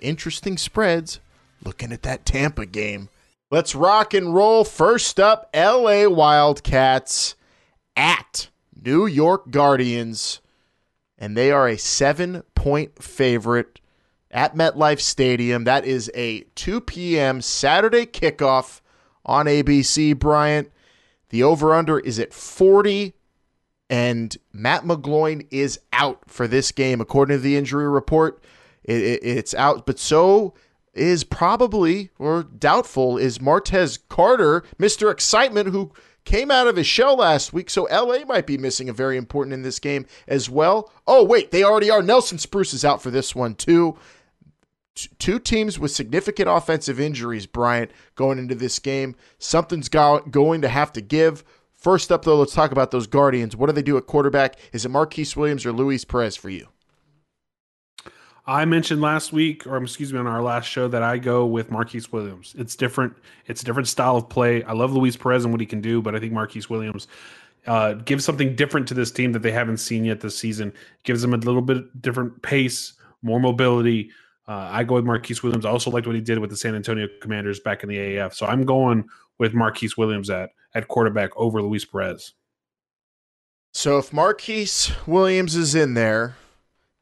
interesting 0.00 0.58
spreads. 0.58 1.20
Looking 1.64 1.92
at 1.92 2.02
that 2.02 2.26
Tampa 2.26 2.66
game. 2.66 3.08
Let's 3.50 3.74
rock 3.74 4.12
and 4.12 4.34
roll. 4.34 4.62
First 4.62 5.18
up, 5.18 5.48
LA 5.54 6.06
Wildcats 6.06 7.34
at 7.96 8.48
New 8.80 9.06
York 9.06 9.50
Guardians. 9.50 10.40
And 11.16 11.36
they 11.36 11.50
are 11.50 11.66
a 11.66 11.78
seven 11.78 12.42
point 12.54 13.02
favorite 13.02 13.80
at 14.30 14.54
MetLife 14.54 15.00
Stadium. 15.00 15.64
That 15.64 15.84
is 15.84 16.10
a 16.14 16.42
2 16.54 16.82
p.m. 16.82 17.40
Saturday 17.40 18.04
kickoff 18.06 18.82
on 19.28 19.46
ABC, 19.46 20.18
Bryant. 20.18 20.72
The 21.28 21.42
over 21.42 21.74
under 21.74 22.00
is 22.00 22.18
at 22.18 22.32
40, 22.32 23.12
and 23.90 24.36
Matt 24.52 24.84
McGloin 24.84 25.46
is 25.50 25.78
out 25.92 26.22
for 26.26 26.48
this 26.48 26.72
game, 26.72 27.00
according 27.00 27.36
to 27.36 27.42
the 27.42 27.56
injury 27.56 27.88
report. 27.88 28.42
It, 28.82 29.02
it, 29.02 29.20
it's 29.22 29.54
out, 29.54 29.84
but 29.84 29.98
so 29.98 30.54
is 30.94 31.22
probably 31.22 32.10
or 32.18 32.42
doubtful 32.42 33.18
is 33.18 33.38
Martez 33.38 33.98
Carter, 34.08 34.64
Mr. 34.78 35.12
Excitement, 35.12 35.68
who 35.68 35.92
came 36.24 36.50
out 36.50 36.66
of 36.66 36.76
his 36.76 36.86
shell 36.86 37.16
last 37.16 37.52
week. 37.52 37.70
So 37.70 37.84
LA 37.84 38.24
might 38.26 38.46
be 38.46 38.58
missing 38.58 38.88
a 38.88 38.94
very 38.94 39.16
important 39.16 39.54
in 39.54 39.62
this 39.62 39.78
game 39.78 40.06
as 40.26 40.50
well. 40.50 40.90
Oh, 41.06 41.24
wait, 41.24 41.50
they 41.50 41.62
already 41.62 41.90
are. 41.90 42.02
Nelson 42.02 42.38
Spruce 42.38 42.74
is 42.74 42.84
out 42.84 43.02
for 43.02 43.10
this 43.10 43.34
one, 43.34 43.54
too 43.54 43.96
two 45.18 45.38
teams 45.38 45.78
with 45.78 45.90
significant 45.90 46.48
offensive 46.48 46.98
injuries, 46.98 47.46
Bryant, 47.46 47.90
going 48.14 48.38
into 48.38 48.54
this 48.54 48.78
game. 48.78 49.14
Something's 49.38 49.88
go- 49.88 50.20
going 50.30 50.62
to 50.62 50.68
have 50.68 50.92
to 50.94 51.00
give. 51.00 51.44
First 51.74 52.10
up, 52.10 52.24
though, 52.24 52.36
let's 52.36 52.54
talk 52.54 52.72
about 52.72 52.90
those 52.90 53.06
Guardians. 53.06 53.54
What 53.54 53.66
do 53.66 53.72
they 53.72 53.82
do 53.82 53.96
at 53.96 54.06
quarterback? 54.06 54.56
Is 54.72 54.84
it 54.84 54.90
Marquise 54.90 55.36
Williams 55.36 55.64
or 55.64 55.72
Luis 55.72 56.04
Perez 56.04 56.34
for 56.34 56.50
you? 56.50 56.68
I 58.48 58.64
mentioned 58.64 59.02
last 59.02 59.30
week, 59.30 59.66
or 59.66 59.76
excuse 59.76 60.10
me, 60.10 60.18
on 60.18 60.26
our 60.26 60.42
last 60.42 60.64
show, 60.64 60.88
that 60.88 61.02
I 61.02 61.18
go 61.18 61.44
with 61.44 61.70
Marquise 61.70 62.10
Williams. 62.10 62.54
It's 62.58 62.74
different. 62.74 63.14
It's 63.46 63.60
a 63.60 63.64
different 63.64 63.88
style 63.88 64.16
of 64.16 64.28
play. 64.30 64.64
I 64.64 64.72
love 64.72 64.92
Luis 64.92 65.18
Perez 65.18 65.44
and 65.44 65.52
what 65.52 65.60
he 65.60 65.66
can 65.66 65.82
do, 65.82 66.00
but 66.00 66.14
I 66.14 66.18
think 66.18 66.32
Marquise 66.32 66.70
Williams 66.70 67.08
uh, 67.66 67.92
gives 67.92 68.24
something 68.24 68.56
different 68.56 68.88
to 68.88 68.94
this 68.94 69.12
team 69.12 69.32
that 69.32 69.42
they 69.42 69.50
haven't 69.50 69.76
seen 69.76 70.04
yet 70.06 70.20
this 70.20 70.36
season. 70.36 70.72
Gives 71.04 71.20
them 71.20 71.34
a 71.34 71.36
little 71.36 71.60
bit 71.60 72.00
different 72.00 72.40
pace, 72.40 72.94
more 73.20 73.38
mobility. 73.38 74.10
Uh, 74.48 74.66
I 74.72 74.82
go 74.82 74.94
with 74.94 75.04
Marquise 75.04 75.42
Williams. 75.42 75.66
I 75.66 75.70
also 75.70 75.90
liked 75.90 76.06
what 76.06 76.16
he 76.16 76.22
did 76.22 76.38
with 76.38 76.48
the 76.48 76.56
San 76.56 76.74
Antonio 76.74 77.06
Commanders 77.20 77.60
back 77.60 77.82
in 77.82 77.90
the 77.90 77.98
AAF. 77.98 78.32
So 78.32 78.46
I'm 78.46 78.64
going 78.64 79.04
with 79.38 79.52
Marquise 79.52 79.96
Williams 79.96 80.30
at 80.30 80.50
at 80.74 80.88
quarterback 80.88 81.30
over 81.36 81.60
Luis 81.60 81.84
Perez. 81.84 82.32
So 83.74 83.98
if 83.98 84.12
Marquise 84.12 84.90
Williams 85.06 85.54
is 85.54 85.74
in 85.74 85.92
there, 85.92 86.36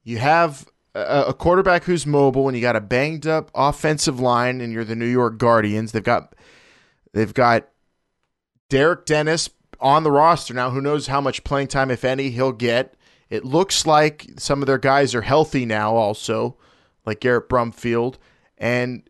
you 0.02 0.18
have 0.18 0.66
a, 0.94 1.26
a 1.28 1.34
quarterback 1.34 1.84
who's 1.84 2.04
mobile, 2.04 2.48
and 2.48 2.56
you 2.56 2.60
got 2.60 2.74
a 2.74 2.80
banged 2.80 3.28
up 3.28 3.52
offensive 3.54 4.18
line, 4.18 4.60
and 4.60 4.72
you're 4.72 4.84
the 4.84 4.96
New 4.96 5.06
York 5.06 5.38
Guardians. 5.38 5.92
They've 5.92 6.02
got 6.02 6.34
they've 7.14 7.32
got 7.32 7.68
Derek 8.68 9.06
Dennis 9.06 9.50
on 9.78 10.02
the 10.02 10.10
roster 10.10 10.52
now. 10.52 10.70
Who 10.70 10.80
knows 10.80 11.06
how 11.06 11.20
much 11.20 11.44
playing 11.44 11.68
time, 11.68 11.92
if 11.92 12.04
any, 12.04 12.30
he'll 12.30 12.50
get? 12.50 12.96
It 13.30 13.44
looks 13.44 13.86
like 13.86 14.26
some 14.36 14.62
of 14.62 14.66
their 14.66 14.78
guys 14.78 15.14
are 15.14 15.22
healthy 15.22 15.64
now, 15.64 15.94
also 15.94 16.56
like 17.06 17.20
Garrett 17.20 17.48
Brumfield. 17.48 18.16
And 18.58 19.08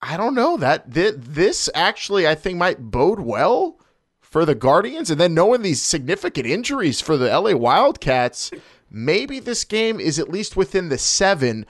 I 0.00 0.16
don't 0.16 0.34
know 0.34 0.56
that 0.56 0.84
this 0.92 1.68
actually 1.74 2.26
I 2.26 2.34
think 2.34 2.58
might 2.58 2.90
bode 2.90 3.20
well 3.20 3.80
for 4.20 4.44
the 4.44 4.54
Guardians. 4.54 5.10
And 5.10 5.20
then 5.20 5.34
knowing 5.34 5.62
these 5.62 5.82
significant 5.82 6.46
injuries 6.46 7.00
for 7.00 7.16
the 7.16 7.28
LA 7.28 7.54
Wildcats, 7.54 8.50
maybe 8.90 9.40
this 9.40 9.64
game 9.64 9.98
is 9.98 10.18
at 10.18 10.30
least 10.30 10.56
within 10.56 10.88
the 10.88 10.98
seven. 10.98 11.66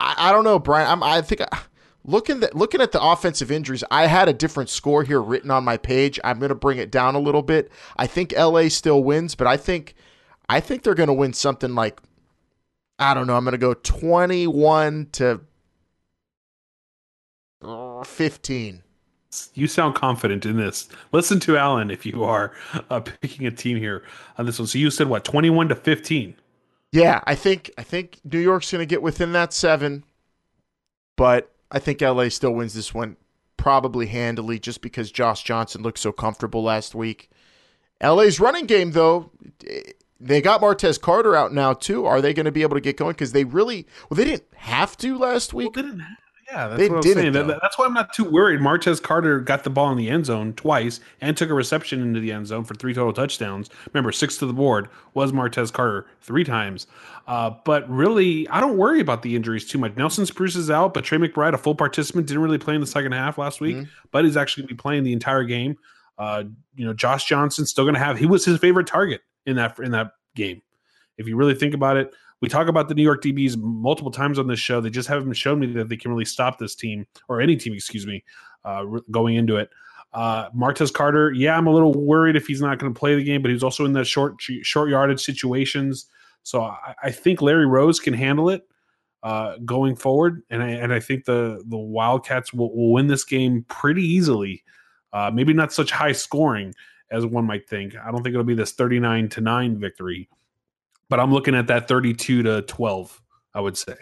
I, 0.00 0.14
I 0.18 0.32
don't 0.32 0.44
know, 0.44 0.58
Bryant. 0.58 0.90
I'm, 0.90 1.02
I 1.02 1.22
think. 1.22 1.40
I, 1.40 1.60
looking 2.04 2.42
at 2.42 2.56
looking 2.56 2.80
at 2.80 2.92
the 2.92 3.02
offensive 3.02 3.50
injuries, 3.50 3.84
I 3.90 4.06
had 4.06 4.28
a 4.28 4.32
different 4.32 4.70
score 4.70 5.04
here 5.04 5.20
written 5.20 5.50
on 5.50 5.64
my 5.64 5.76
page. 5.76 6.18
I'm 6.24 6.38
going 6.38 6.48
to 6.48 6.54
bring 6.54 6.78
it 6.78 6.90
down 6.90 7.14
a 7.14 7.20
little 7.20 7.42
bit. 7.42 7.70
I 7.96 8.06
think 8.06 8.32
LA 8.36 8.68
still 8.68 9.04
wins, 9.04 9.34
but 9.34 9.46
I 9.46 9.56
think 9.56 9.94
I 10.48 10.60
think 10.60 10.82
they're 10.82 10.94
going 10.94 11.08
to 11.08 11.12
win 11.12 11.34
something 11.34 11.74
like 11.74 12.00
I 12.98 13.14
don't 13.14 13.26
know. 13.26 13.36
I'm 13.36 13.44
going 13.44 13.52
to 13.52 13.58
go 13.58 13.74
21 13.74 15.08
to 15.12 15.40
15. 18.04 18.82
You 19.54 19.68
sound 19.68 19.94
confident 19.94 20.46
in 20.46 20.56
this. 20.56 20.88
Listen 21.12 21.38
to 21.40 21.56
Alan 21.56 21.90
if 21.90 22.06
you 22.06 22.24
are 22.24 22.52
uh, 22.90 23.00
picking 23.00 23.46
a 23.46 23.50
team 23.50 23.76
here 23.76 24.02
on 24.38 24.46
this 24.46 24.58
one. 24.58 24.66
So 24.66 24.78
you 24.78 24.90
said 24.90 25.08
what, 25.08 25.24
21 25.24 25.68
to 25.68 25.74
15? 25.74 26.34
Yeah, 26.92 27.20
I 27.24 27.34
think 27.34 27.70
I 27.76 27.82
think 27.82 28.18
New 28.24 28.38
York's 28.38 28.72
going 28.72 28.80
to 28.80 28.86
get 28.86 29.02
within 29.02 29.32
that 29.32 29.52
7, 29.52 30.04
but 31.16 31.54
I 31.70 31.78
think 31.78 32.00
LA 32.00 32.30
still 32.30 32.52
wins 32.52 32.72
this 32.72 32.94
one 32.94 33.18
probably 33.58 34.06
handily 34.06 34.58
just 34.58 34.80
because 34.80 35.12
Josh 35.12 35.42
Johnson 35.42 35.82
looked 35.82 35.98
so 35.98 36.12
comfortable 36.12 36.62
last 36.62 36.94
week. 36.94 37.28
LA's 38.02 38.40
running 38.40 38.64
game 38.64 38.92
though, 38.92 39.30
they 40.20 40.40
got 40.40 40.60
Martez 40.60 41.00
Carter 41.00 41.36
out 41.36 41.52
now 41.52 41.72
too. 41.72 42.06
Are 42.06 42.20
they 42.20 42.34
going 42.34 42.46
to 42.46 42.52
be 42.52 42.62
able 42.62 42.76
to 42.76 42.80
get 42.80 42.96
going? 42.96 43.12
Because 43.12 43.32
they 43.32 43.44
really 43.44 43.86
well, 44.08 44.16
they 44.16 44.24
didn't 44.24 44.46
have 44.56 44.96
to 44.98 45.16
last 45.16 45.54
week. 45.54 45.76
Well, 45.76 45.84
didn't, 45.84 46.02
yeah, 46.50 46.68
that's 46.68 46.78
they 46.78 46.88
what 46.88 46.96
I'm 46.96 47.02
saying. 47.02 47.32
That, 47.32 47.58
that's 47.60 47.78
why 47.78 47.84
I'm 47.84 47.92
not 47.92 48.14
too 48.14 48.24
worried. 48.24 48.60
Martez 48.60 49.02
Carter 49.02 49.38
got 49.38 49.64
the 49.64 49.70
ball 49.70 49.92
in 49.92 49.98
the 49.98 50.08
end 50.08 50.24
zone 50.26 50.54
twice 50.54 50.98
and 51.20 51.36
took 51.36 51.50
a 51.50 51.54
reception 51.54 52.00
into 52.00 52.20
the 52.20 52.32
end 52.32 52.46
zone 52.46 52.64
for 52.64 52.74
three 52.74 52.94
total 52.94 53.12
touchdowns. 53.12 53.68
Remember, 53.92 54.12
six 54.12 54.38
to 54.38 54.46
the 54.46 54.54
board 54.54 54.88
was 55.12 55.30
Martez 55.30 55.70
Carter 55.70 56.06
three 56.22 56.44
times. 56.44 56.86
Uh, 57.26 57.50
but 57.64 57.88
really, 57.90 58.48
I 58.48 58.60
don't 58.60 58.78
worry 58.78 59.00
about 59.00 59.20
the 59.20 59.36
injuries 59.36 59.68
too 59.68 59.76
much. 59.76 59.94
Nelson 59.96 60.24
Spruce 60.24 60.56
is 60.56 60.70
out, 60.70 60.94
but 60.94 61.04
Tre 61.04 61.18
McBride, 61.18 61.52
a 61.52 61.58
full 61.58 61.74
participant, 61.74 62.26
didn't 62.26 62.42
really 62.42 62.58
play 62.58 62.74
in 62.74 62.80
the 62.80 62.86
second 62.86 63.12
half 63.12 63.36
last 63.36 63.60
week, 63.60 63.76
mm-hmm. 63.76 63.90
but 64.10 64.24
he's 64.24 64.36
actually 64.36 64.62
going 64.62 64.68
to 64.68 64.74
be 64.74 64.78
playing 64.78 65.04
the 65.04 65.12
entire 65.12 65.44
game. 65.44 65.76
Uh, 66.16 66.44
you 66.74 66.86
know, 66.86 66.94
Josh 66.94 67.26
Johnson 67.26 67.66
still 67.66 67.84
going 67.84 67.94
to 67.94 68.00
have. 68.00 68.18
He 68.18 68.26
was 68.26 68.46
his 68.46 68.58
favorite 68.58 68.86
target 68.86 69.20
in 69.48 69.56
that 69.56 69.78
in 69.78 69.90
that 69.92 70.12
game. 70.34 70.62
If 71.16 71.26
you 71.26 71.36
really 71.36 71.54
think 71.54 71.74
about 71.74 71.96
it, 71.96 72.14
we 72.40 72.48
talk 72.48 72.68
about 72.68 72.88
the 72.88 72.94
New 72.94 73.02
York 73.02 73.22
DBs 73.22 73.56
multiple 73.56 74.12
times 74.12 74.38
on 74.38 74.46
this 74.46 74.60
show. 74.60 74.80
They 74.80 74.90
just 74.90 75.08
haven't 75.08 75.32
shown 75.32 75.58
me 75.58 75.66
that 75.72 75.88
they 75.88 75.96
can 75.96 76.10
really 76.10 76.24
stop 76.24 76.58
this 76.58 76.74
team 76.74 77.06
or 77.28 77.40
any 77.40 77.56
team, 77.56 77.72
excuse 77.72 78.06
me, 78.06 78.22
uh, 78.64 78.84
going 79.10 79.34
into 79.36 79.56
it. 79.56 79.70
Uh, 80.12 80.48
Martez 80.50 80.92
Carter, 80.92 81.32
yeah, 81.32 81.56
I'm 81.56 81.66
a 81.66 81.72
little 81.72 81.92
worried 81.92 82.36
if 82.36 82.46
he's 82.46 82.62
not 82.62 82.78
going 82.78 82.92
to 82.92 82.98
play 82.98 83.14
the 83.14 83.24
game, 83.24 83.42
but 83.42 83.50
he's 83.50 83.62
also 83.62 83.84
in 83.84 83.92
the 83.92 84.04
short 84.04 84.40
short 84.40 84.88
yardage 84.88 85.20
situations. 85.20 86.06
So 86.44 86.62
I, 86.62 86.94
I 87.02 87.10
think 87.10 87.42
Larry 87.42 87.66
Rose 87.66 88.00
can 88.00 88.14
handle 88.14 88.48
it 88.48 88.66
uh, 89.22 89.56
going 89.64 89.96
forward, 89.96 90.42
and 90.48 90.62
I, 90.62 90.70
and 90.70 90.92
I 90.92 91.00
think 91.00 91.24
the 91.24 91.62
the 91.66 91.76
Wildcats 91.76 92.54
will, 92.54 92.74
will 92.74 92.92
win 92.92 93.08
this 93.08 93.24
game 93.24 93.64
pretty 93.68 94.02
easily. 94.02 94.62
Uh, 95.12 95.30
maybe 95.32 95.52
not 95.52 95.72
such 95.72 95.90
high 95.90 96.12
scoring, 96.12 96.74
as 97.10 97.24
one 97.24 97.44
might 97.44 97.68
think. 97.68 97.94
I 97.96 98.10
don't 98.10 98.22
think 98.22 98.34
it'll 98.34 98.44
be 98.44 98.54
this 98.54 98.72
39 98.72 99.28
to 99.30 99.40
9 99.40 99.78
victory, 99.78 100.28
but 101.08 101.20
I'm 101.20 101.32
looking 101.32 101.54
at 101.54 101.66
that 101.68 101.88
32 101.88 102.42
to 102.42 102.62
12, 102.62 103.22
I 103.54 103.60
would 103.60 103.76
say. 103.76 103.94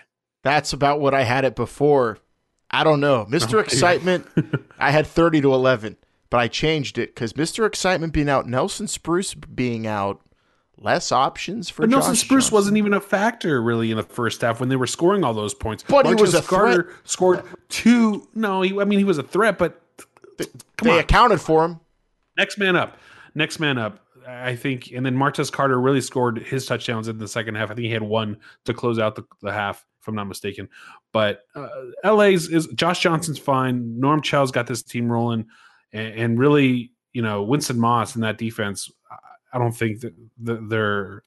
That's 0.42 0.72
about 0.72 1.00
what 1.00 1.14
I 1.14 1.22
had 1.22 1.44
it 1.44 1.56
before. 1.56 2.18
I 2.70 2.84
don't 2.84 3.00
know. 3.00 3.26
Mr. 3.30 3.54
Oh, 3.54 3.58
Excitement, 3.58 4.26
I 4.78 4.90
had 4.90 5.06
30 5.06 5.40
to 5.42 5.54
11, 5.54 5.96
but 6.30 6.38
I 6.38 6.48
changed 6.48 6.98
it 6.98 7.14
because 7.14 7.32
Mr. 7.34 7.66
Excitement 7.66 8.12
being 8.12 8.28
out, 8.28 8.46
Nelson 8.48 8.88
Spruce 8.88 9.34
being 9.34 9.86
out, 9.86 10.20
less 10.78 11.10
options 11.12 11.68
for. 11.68 11.82
But 11.82 11.90
Nelson 11.90 12.14
Josh 12.14 12.24
Spruce 12.24 12.44
Johnson. 12.44 12.54
wasn't 12.54 12.76
even 12.76 12.92
a 12.94 13.00
factor 13.00 13.62
really 13.62 13.90
in 13.90 13.96
the 13.96 14.02
first 14.02 14.40
half 14.42 14.60
when 14.60 14.68
they 14.68 14.76
were 14.76 14.86
scoring 14.86 15.24
all 15.24 15.34
those 15.34 15.54
points. 15.54 15.84
But 15.88 16.04
Marcus 16.04 16.18
he 16.18 16.22
was 16.22 16.34
a 16.34 16.42
Carter 16.42 16.82
threat. 16.84 16.96
scored 17.04 17.42
two. 17.68 18.28
No, 18.34 18.62
he, 18.62 18.78
I 18.78 18.84
mean 18.84 18.98
he 18.98 19.04
was 19.04 19.18
a 19.18 19.22
threat, 19.22 19.58
but 19.58 19.80
they, 20.38 20.46
they 20.82 20.98
accounted 20.98 21.40
for 21.40 21.64
him. 21.64 21.80
Next 22.36 22.58
man 22.58 22.76
up. 22.76 22.98
Next 23.34 23.58
man 23.60 23.78
up. 23.78 24.00
I 24.26 24.56
think, 24.56 24.90
and 24.92 25.06
then 25.06 25.14
Martez 25.14 25.52
Carter 25.52 25.80
really 25.80 26.00
scored 26.00 26.38
his 26.38 26.66
touchdowns 26.66 27.06
in 27.06 27.18
the 27.18 27.28
second 27.28 27.54
half. 27.54 27.70
I 27.70 27.74
think 27.74 27.86
he 27.86 27.92
had 27.92 28.02
one 28.02 28.36
to 28.64 28.74
close 28.74 28.98
out 28.98 29.14
the, 29.14 29.22
the 29.40 29.52
half, 29.52 29.86
if 30.00 30.08
I'm 30.08 30.16
not 30.16 30.26
mistaken. 30.26 30.68
But 31.12 31.42
uh, 31.54 31.68
LA's 32.04 32.48
is 32.48 32.66
Josh 32.68 33.00
Johnson's 33.00 33.38
fine. 33.38 34.00
Norm 34.00 34.20
Chow's 34.22 34.50
got 34.50 34.66
this 34.66 34.82
team 34.82 35.10
rolling, 35.10 35.46
and, 35.92 36.14
and 36.14 36.38
really, 36.38 36.90
you 37.12 37.22
know, 37.22 37.44
Winston 37.44 37.78
Moss 37.78 38.16
and 38.16 38.24
that 38.24 38.38
defense. 38.38 38.90
I 39.52 39.58
don't 39.58 39.72
think 39.72 40.00
that 40.00 40.12
they're 40.38 41.22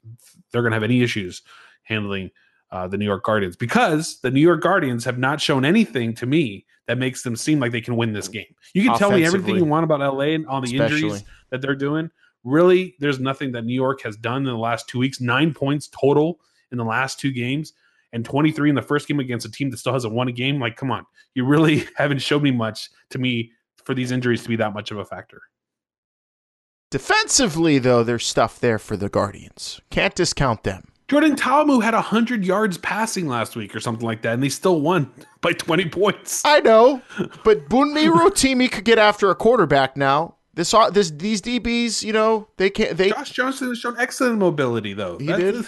they're 0.52 0.62
going 0.62 0.72
to 0.72 0.76
have 0.76 0.82
any 0.82 1.02
issues 1.02 1.42
handling 1.84 2.30
uh, 2.70 2.86
the 2.86 2.98
New 2.98 3.06
York 3.06 3.24
Guardians 3.24 3.56
because 3.56 4.20
the 4.20 4.30
New 4.30 4.40
York 4.40 4.60
Guardians 4.60 5.04
have 5.04 5.18
not 5.18 5.40
shown 5.40 5.64
anything 5.64 6.14
to 6.14 6.26
me 6.26 6.66
that 6.90 6.98
makes 6.98 7.22
them 7.22 7.36
seem 7.36 7.60
like 7.60 7.70
they 7.70 7.80
can 7.80 7.94
win 7.94 8.12
this 8.12 8.28
mm. 8.28 8.32
game. 8.32 8.54
You 8.74 8.82
can 8.82 8.98
tell 8.98 9.12
me 9.12 9.24
everything 9.24 9.54
you 9.54 9.64
want 9.64 9.84
about 9.84 10.00
LA 10.00 10.34
and 10.34 10.44
all 10.48 10.60
the 10.60 10.74
Especially. 10.74 11.02
injuries 11.04 11.24
that 11.50 11.62
they're 11.62 11.76
doing. 11.76 12.10
Really, 12.42 12.96
there's 12.98 13.20
nothing 13.20 13.52
that 13.52 13.64
New 13.64 13.74
York 13.74 14.02
has 14.02 14.16
done 14.16 14.38
in 14.38 14.44
the 14.52 14.56
last 14.56 14.88
two 14.88 14.98
weeks. 14.98 15.20
Nine 15.20 15.54
points 15.54 15.86
total 15.88 16.40
in 16.72 16.78
the 16.78 16.84
last 16.84 17.20
two 17.20 17.30
games, 17.30 17.74
and 18.12 18.24
23 18.24 18.70
in 18.70 18.74
the 18.74 18.82
first 18.82 19.06
game 19.06 19.20
against 19.20 19.46
a 19.46 19.50
team 19.52 19.70
that 19.70 19.76
still 19.76 19.92
hasn't 19.92 20.12
won 20.12 20.26
a 20.26 20.32
game. 20.32 20.58
Like, 20.58 20.74
come 20.74 20.90
on, 20.90 21.06
you 21.34 21.44
really 21.44 21.86
haven't 21.96 22.22
showed 22.22 22.42
me 22.42 22.50
much 22.50 22.90
to 23.10 23.20
me 23.20 23.52
for 23.84 23.94
these 23.94 24.10
injuries 24.10 24.42
to 24.42 24.48
be 24.48 24.56
that 24.56 24.74
much 24.74 24.90
of 24.90 24.98
a 24.98 25.04
factor. 25.04 25.42
Defensively, 26.90 27.78
though, 27.78 28.02
there's 28.02 28.26
stuff 28.26 28.58
there 28.58 28.80
for 28.80 28.96
the 28.96 29.08
Guardians. 29.08 29.80
Can't 29.90 30.16
discount 30.16 30.64
them. 30.64 30.89
Jordan 31.10 31.34
Ta'amu 31.34 31.82
had 31.82 31.92
100 31.92 32.44
yards 32.44 32.78
passing 32.78 33.26
last 33.26 33.56
week 33.56 33.74
or 33.74 33.80
something 33.80 34.06
like 34.06 34.22
that, 34.22 34.34
and 34.34 34.42
they 34.42 34.48
still 34.48 34.80
won 34.80 35.10
by 35.40 35.52
20 35.52 35.88
points. 35.88 36.44
I 36.44 36.60
know, 36.60 37.02
but 37.42 37.68
Bunmi 37.68 38.08
Rotimi 38.08 38.70
could 38.70 38.84
get 38.84 38.96
after 38.96 39.28
a 39.28 39.34
quarterback 39.34 39.96
now. 39.96 40.36
This, 40.54 40.72
uh, 40.72 40.88
this, 40.88 41.10
these 41.10 41.42
DBs, 41.42 42.04
you 42.04 42.12
know, 42.12 42.46
they 42.58 42.70
can't. 42.70 42.96
They 42.96 43.10
Josh 43.10 43.30
Johnson 43.30 43.70
has 43.70 43.78
shown 43.78 43.96
excellent 43.98 44.38
mobility, 44.38 44.92
though. 44.92 45.18
He 45.18 45.26
That 45.26 45.38
did? 45.38 45.66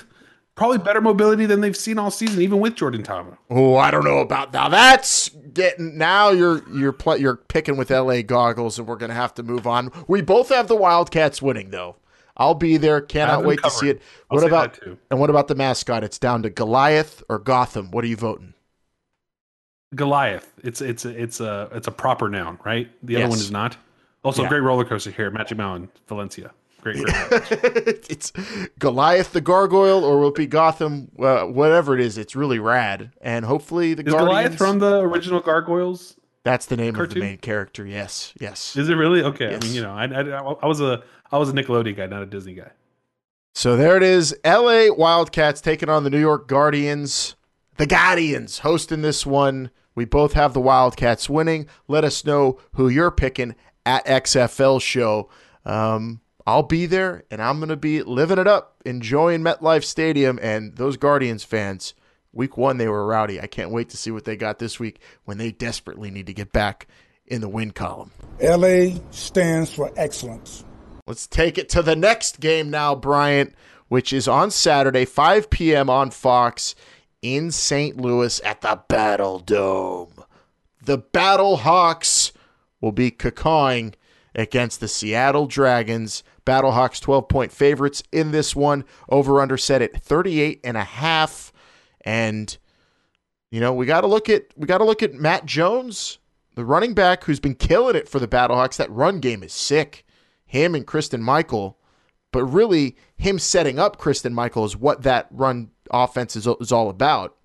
Probably 0.54 0.78
better 0.78 1.00
mobility 1.00 1.46
than 1.46 1.60
they've 1.60 1.76
seen 1.76 1.98
all 1.98 2.12
season, 2.12 2.40
even 2.40 2.60
with 2.60 2.76
Jordan 2.76 3.02
Ta'amu. 3.02 3.36
Oh, 3.50 3.76
I 3.76 3.90
don't 3.90 4.04
know 4.04 4.18
about 4.18 4.52
now. 4.52 4.68
That's 4.68 5.30
getting 5.54 5.98
now. 5.98 6.30
You're 6.30 6.62
you're 6.72 6.92
pl- 6.92 7.16
you're 7.16 7.36
picking 7.36 7.76
with 7.76 7.90
LA 7.90 8.22
goggles, 8.22 8.78
and 8.78 8.86
we're 8.86 8.96
gonna 8.96 9.14
have 9.14 9.34
to 9.34 9.42
move 9.42 9.66
on. 9.66 9.90
We 10.06 10.20
both 10.20 10.50
have 10.50 10.68
the 10.68 10.76
Wildcats 10.76 11.40
winning, 11.42 11.70
though. 11.70 11.96
I'll 12.36 12.54
be 12.54 12.76
there. 12.78 13.00
Cannot 13.00 13.44
wait 13.44 13.62
to 13.62 13.70
see 13.70 13.86
covered. 13.86 13.96
it. 13.96 14.02
I'll 14.30 14.36
What 14.38 14.46
about 14.46 14.78
and 15.10 15.20
what 15.20 15.30
about 15.30 15.48
the 15.48 15.54
mascot? 15.54 16.02
It's 16.04 16.18
down 16.18 16.42
to 16.42 16.50
Goliath 16.50 17.22
or 17.28 17.38
Gotham. 17.38 17.90
What 17.90 18.04
are 18.04 18.08
you 18.08 18.16
voting? 18.16 18.54
Goliath. 19.94 20.52
It's 20.64 20.80
it's 20.80 21.04
it's 21.04 21.40
a 21.40 21.68
it's 21.72 21.86
a 21.86 21.90
proper 21.90 22.28
noun, 22.28 22.58
right? 22.64 22.90
The 23.02 23.16
other 23.16 23.28
one 23.28 23.38
is 23.38 23.50
not. 23.50 23.76
Also, 24.24 24.42
Yeah. 24.42 24.48
great 24.48 24.60
roller 24.60 24.84
coaster 24.84 25.10
here, 25.10 25.30
Magic 25.30 25.58
Mountain, 25.58 25.90
Valencia. 26.08 26.52
Great. 26.80 26.96
great. 27.04 27.10
it's 28.10 28.32
Goliath 28.78 29.32
the 29.32 29.40
gargoyle, 29.40 30.04
or 30.04 30.18
will 30.20 30.28
it 30.28 30.34
be 30.34 30.46
Gotham? 30.46 31.10
Uh, 31.18 31.44
whatever 31.44 31.94
it 31.94 32.00
is, 32.00 32.16
it's 32.18 32.34
really 32.34 32.58
rad, 32.58 33.12
and 33.20 33.44
hopefully 33.44 33.94
the 33.94 34.02
is 34.02 34.12
Guardians. 34.12 34.28
Goliath 34.28 34.56
from 34.58 34.78
the 34.78 35.00
original 35.00 35.40
Gargoyles? 35.40 36.16
That's 36.44 36.66
the 36.66 36.76
name 36.76 36.96
of 36.96 37.10
the 37.10 37.20
main 37.20 37.38
character. 37.38 37.86
Yes, 37.86 38.32
yes. 38.40 38.76
Is 38.76 38.88
it 38.88 38.94
really? 38.94 39.22
Okay. 39.22 39.54
I 39.54 39.58
mean, 39.58 39.74
you 39.74 39.82
know, 39.82 39.92
I, 39.92 40.06
I 40.06 40.22
I 40.22 40.66
was 40.66 40.80
a 40.80 41.02
I 41.30 41.38
was 41.38 41.50
a 41.50 41.52
Nickelodeon 41.52 41.96
guy, 41.96 42.06
not 42.06 42.22
a 42.22 42.26
Disney 42.26 42.54
guy. 42.54 42.70
So 43.54 43.76
there 43.76 43.96
it 43.96 44.02
is. 44.02 44.34
LA 44.44 44.86
Wildcats 44.92 45.60
taking 45.60 45.88
on 45.88 46.04
the 46.04 46.10
New 46.10 46.20
York 46.20 46.48
Guardians. 46.48 47.36
The 47.76 47.86
Guardians 47.86 48.60
hosting 48.60 49.02
this 49.02 49.24
one. 49.24 49.70
We 49.94 50.04
both 50.04 50.32
have 50.32 50.54
the 50.54 50.60
Wildcats 50.60 51.28
winning. 51.28 51.66
Let 51.86 52.04
us 52.04 52.24
know 52.24 52.58
who 52.72 52.88
you're 52.88 53.10
picking 53.10 53.54
at 53.84 54.06
XFL 54.06 54.80
show. 54.80 55.28
Um, 55.64 56.22
I'll 56.46 56.62
be 56.62 56.86
there 56.86 57.24
and 57.30 57.42
I'm 57.42 57.58
going 57.58 57.68
to 57.68 57.76
be 57.76 58.02
living 58.02 58.38
it 58.38 58.46
up, 58.46 58.82
enjoying 58.84 59.42
MetLife 59.42 59.84
Stadium 59.84 60.38
and 60.42 60.76
those 60.76 60.96
Guardians 60.96 61.44
fans. 61.44 61.94
Week 62.32 62.56
one, 62.56 62.78
they 62.78 62.88
were 62.88 63.06
rowdy. 63.06 63.40
I 63.40 63.46
can't 63.46 63.70
wait 63.70 63.90
to 63.90 63.96
see 63.96 64.10
what 64.10 64.24
they 64.24 64.36
got 64.36 64.58
this 64.58 64.80
week 64.80 65.00
when 65.24 65.38
they 65.38 65.52
desperately 65.52 66.10
need 66.10 66.26
to 66.26 66.34
get 66.34 66.52
back 66.52 66.86
in 67.26 67.40
the 67.40 67.48
win 67.48 67.70
column. 67.72 68.10
LA 68.40 68.98
stands 69.10 69.72
for 69.72 69.92
excellence. 69.96 70.64
Let's 71.06 71.26
take 71.26 71.58
it 71.58 71.68
to 71.70 71.82
the 71.82 71.96
next 71.96 72.40
game 72.40 72.70
now, 72.70 72.94
Bryant, 72.94 73.54
which 73.88 74.12
is 74.12 74.28
on 74.28 74.50
Saturday, 74.50 75.04
5 75.04 75.50
p.m. 75.50 75.90
on 75.90 76.10
Fox 76.10 76.74
in 77.20 77.50
St. 77.50 77.96
Louis 78.00 78.40
at 78.42 78.60
the 78.60 78.80
Battle 78.88 79.38
Dome. 79.38 80.24
The 80.84 80.98
Battle 80.98 81.58
Hawks 81.58 82.32
will 82.80 82.92
be 82.92 83.10
cacawing 83.10 83.94
against 84.34 84.80
the 84.80 84.88
Seattle 84.88 85.46
Dragons. 85.46 86.24
Battlehawks 86.44 87.00
12 87.00 87.28
point 87.28 87.52
favorites 87.52 88.02
in 88.10 88.32
this 88.32 88.56
one. 88.56 88.84
Over 89.08 89.40
under 89.40 89.56
set 89.56 89.82
at 89.82 90.02
38 90.02 90.60
and 90.64 90.76
a 90.76 90.84
half. 90.84 91.51
And 92.04 92.56
you 93.50 93.60
know, 93.60 93.74
we 93.74 93.84
got 93.84 94.00
to 94.00 94.06
look 94.06 94.28
at 94.28 94.46
we 94.56 94.66
got 94.66 94.78
to 94.78 94.84
look 94.84 95.02
at 95.02 95.12
Matt 95.12 95.44
Jones, 95.44 96.18
the 96.54 96.64
running 96.64 96.94
back 96.94 97.24
who's 97.24 97.40
been 97.40 97.54
killing 97.54 97.96
it 97.96 98.08
for 98.08 98.18
the 98.18 98.26
Battlehawks. 98.26 98.76
That 98.76 98.90
run 98.90 99.20
game 99.20 99.42
is 99.42 99.52
sick. 99.52 100.06
Him 100.46 100.74
and 100.74 100.86
Christine 100.86 101.22
Michael, 101.22 101.78
but 102.32 102.44
really 102.44 102.96
him 103.16 103.38
setting 103.38 103.78
up 103.78 103.98
Christine 103.98 104.34
Michael 104.34 104.64
is 104.64 104.76
what 104.76 105.02
that 105.02 105.28
run 105.30 105.70
offense 105.90 106.34
is, 106.34 106.46
is 106.60 106.72
all 106.72 106.88
about. 106.88 107.36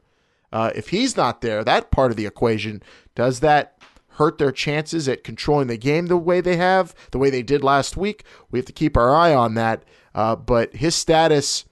Uh, 0.52 0.72
if 0.76 0.90
he's 0.90 1.18
not 1.18 1.42
there, 1.42 1.64
that 1.64 1.92
part 1.92 2.12
of 2.12 2.18
the 2.18 2.26
equation, 2.26 2.82
does 3.16 3.42
that 3.42 3.82
hurt 4.12 4.38
their 4.38 4.52
chances 4.52 5.08
at 5.08 5.24
controlling 5.24 5.68
the 5.68 5.78
game 5.78 6.08
the 6.08 6.18
way 6.18 6.42
they 6.42 6.56
have, 6.56 6.96
the 7.12 7.18
way 7.18 7.30
they 7.30 7.44
did 7.44 7.64
last 7.64 7.98
week? 7.98 8.24
We 8.50 8.60
have 8.60 8.66
to 8.66 8.74
keep 8.74 8.98
our 8.98 9.14
eye 9.14 9.34
on 9.34 9.54
that. 9.56 9.84
Uh, 10.16 10.36
but 10.36 10.76
his 10.76 10.96
status, 10.96 11.66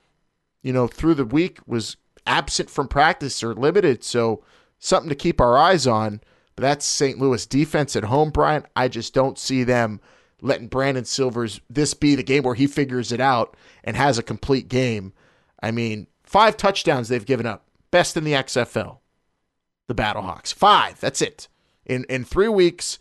you 0.61 0.73
know, 0.73 0.87
through 0.87 1.15
the 1.15 1.25
week 1.25 1.59
was 1.65 1.97
absent 2.26 2.69
from 2.69 2.88
practice 2.88 3.43
or 3.43 3.53
limited, 3.53 4.03
so 4.03 4.43
something 4.80 5.10
to 5.10 5.15
keep 5.15 5.41
our 5.41 5.57
eyes 5.57 5.88
on. 5.88 6.22
But 6.56 6.61
that's 6.61 6.85
St. 6.85 7.19
Louis 7.19 7.45
defense 7.45 7.95
at 7.95 8.06
home, 8.06 8.30
Bryant. 8.30 8.65
I 8.76 8.88
just 8.88 9.14
don't 9.14 9.38
see 9.38 9.64
them 9.64 9.99
letting 10.41 10.68
Brandon 10.68 11.06
Silvers 11.06 11.60
this 11.69 11.93
be 11.93 12.15
the 12.15 12.23
game 12.23 12.43
where 12.43 12.56
he 12.56 12.68
figures 12.68 13.11
it 13.11 13.19
out 13.19 13.57
and 13.84 13.97
has 13.97 14.18
a 14.18 14.23
complete 14.23 14.69
game. 14.69 15.14
I 15.61 15.72
mean, 15.72 16.07
five 16.23 16.56
touchdowns 16.57 17.10
they've 17.10 17.26
given 17.26 17.45
up, 17.45 17.65
best 17.91 18.15
in 18.15 18.23
the 18.23 18.34
XFL. 18.34 18.99
The 19.88 19.95
Battlehawks, 19.95 20.53
five. 20.53 20.99
That's 20.99 21.22
it 21.22 21.47
in 21.85 22.06
in 22.10 22.23
three 22.23 22.47
weeks. 22.47 22.99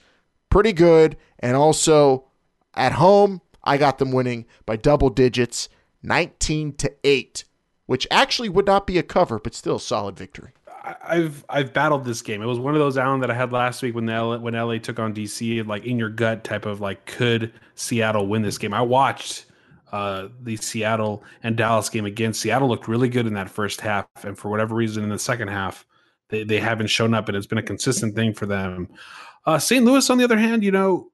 Pretty 0.51 0.73
good, 0.73 1.17
and 1.41 1.57
also 1.57 2.27
at 2.75 2.93
home, 2.93 3.41
I 3.65 3.77
got 3.77 3.99
them 3.99 4.13
winning 4.13 4.47
by 4.67 4.77
double 4.77 5.11
digits, 5.11 5.69
nineteen 6.03 6.73
to 6.75 6.93
eight, 7.03 7.45
which 7.87 8.07
actually 8.11 8.49
would 8.49 8.67
not 8.67 8.87
be 8.87 8.99
a 8.99 9.03
cover, 9.03 9.39
but 9.39 9.55
still 9.55 9.79
solid 9.79 10.17
victory. 10.17 10.53
I've 11.03 11.45
I've 11.49 11.73
battled 11.73 12.05
this 12.05 12.21
game. 12.21 12.43
It 12.43 12.47
was 12.47 12.59
one 12.59 12.75
of 12.75 12.81
those 12.81 12.99
Allen 12.99 13.21
that 13.21 13.31
I 13.31 13.35
had 13.35 13.53
last 13.53 13.83
week 13.83 13.95
when 13.95 14.07
LA, 14.07 14.37
when 14.37 14.55
LA 14.55 14.79
took 14.79 14.99
on 14.99 15.15
DC, 15.15 15.67
like 15.67 15.85
in 15.87 15.99
your 15.99 16.11
gut 16.11 16.45
type 16.45 16.67
of 16.67 16.81
like 16.81 17.07
could 17.07 17.53
Seattle 17.75 18.27
win 18.27 18.43
this 18.43 18.59
game? 18.59 18.75
I 18.75 18.83
watched 18.83 19.47
uh, 19.93 20.29
the 20.43 20.57
Seattle 20.57 21.25
and 21.43 21.57
Dallas 21.57 21.89
game 21.89 22.05
again. 22.05 22.35
Seattle 22.35 22.69
looked 22.69 22.87
really 22.87 23.09
good 23.09 23.27
in 23.27 23.33
that 23.35 23.49
first 23.49 23.81
half, 23.81 24.07
and 24.25 24.37
for 24.37 24.51
whatever 24.51 24.75
reason, 24.75 25.03
in 25.05 25.09
the 25.09 25.19
second 25.19 25.49
half, 25.49 25.87
they 26.29 26.45
they 26.45 26.61
haven't 26.61 26.89
shown 26.89 27.15
up, 27.15 27.29
and 27.29 27.37
it's 27.37 27.47
been 27.47 27.59
a 27.59 27.63
consistent 27.63 28.15
thing 28.15 28.35
for 28.35 28.45
them. 28.45 28.89
Uh, 29.47 29.59
St. 29.59 29.85
Louis, 29.85 30.09
on 30.11 30.19
the 30.19 30.25
other 30.25 30.39
hand, 30.39 30.65
you 30.65 30.71
know, 30.71 31.11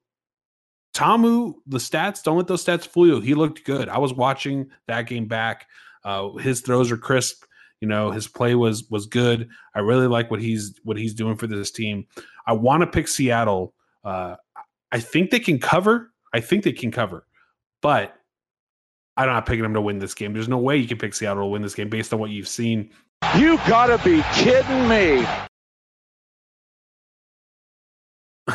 Ta'amu, 0.94 1.54
the 1.66 1.78
stats 1.78 2.22
don't 2.22 2.36
let 2.36 2.48
those 2.48 2.64
stats 2.64 2.86
fool 2.86 3.06
you. 3.06 3.20
He 3.20 3.34
looked 3.34 3.64
good. 3.64 3.88
I 3.88 3.98
was 3.98 4.12
watching 4.12 4.70
that 4.86 5.06
game 5.06 5.26
back. 5.26 5.66
Uh, 6.04 6.32
his 6.32 6.60
throws 6.60 6.90
are 6.90 6.96
crisp. 6.96 7.44
You 7.80 7.88
know, 7.88 8.10
his 8.10 8.28
play 8.28 8.54
was 8.54 8.88
was 8.90 9.06
good. 9.06 9.48
I 9.74 9.80
really 9.80 10.06
like 10.06 10.30
what 10.30 10.40
he's 10.40 10.78
what 10.84 10.98
he's 10.98 11.14
doing 11.14 11.36
for 11.36 11.46
this 11.46 11.70
team. 11.70 12.06
I 12.46 12.52
want 12.52 12.82
to 12.82 12.86
pick 12.86 13.08
Seattle. 13.08 13.74
Uh, 14.04 14.36
I 14.92 15.00
think 15.00 15.30
they 15.30 15.40
can 15.40 15.58
cover. 15.58 16.12
I 16.34 16.40
think 16.40 16.64
they 16.64 16.72
can 16.72 16.90
cover, 16.90 17.26
but 17.80 18.14
I'm 19.16 19.26
not 19.26 19.46
picking 19.46 19.62
them 19.62 19.74
to 19.74 19.80
win 19.80 19.98
this 19.98 20.14
game. 20.14 20.32
There's 20.32 20.48
no 20.48 20.58
way 20.58 20.76
you 20.76 20.88
can 20.88 20.98
pick 20.98 21.14
Seattle 21.14 21.42
to 21.44 21.46
win 21.46 21.62
this 21.62 21.74
game 21.74 21.88
based 21.88 22.12
on 22.12 22.20
what 22.20 22.30
you've 22.30 22.48
seen. 22.48 22.90
You 23.36 23.56
gotta 23.68 24.02
be 24.04 24.22
kidding 24.34 24.88
me. 24.88 25.26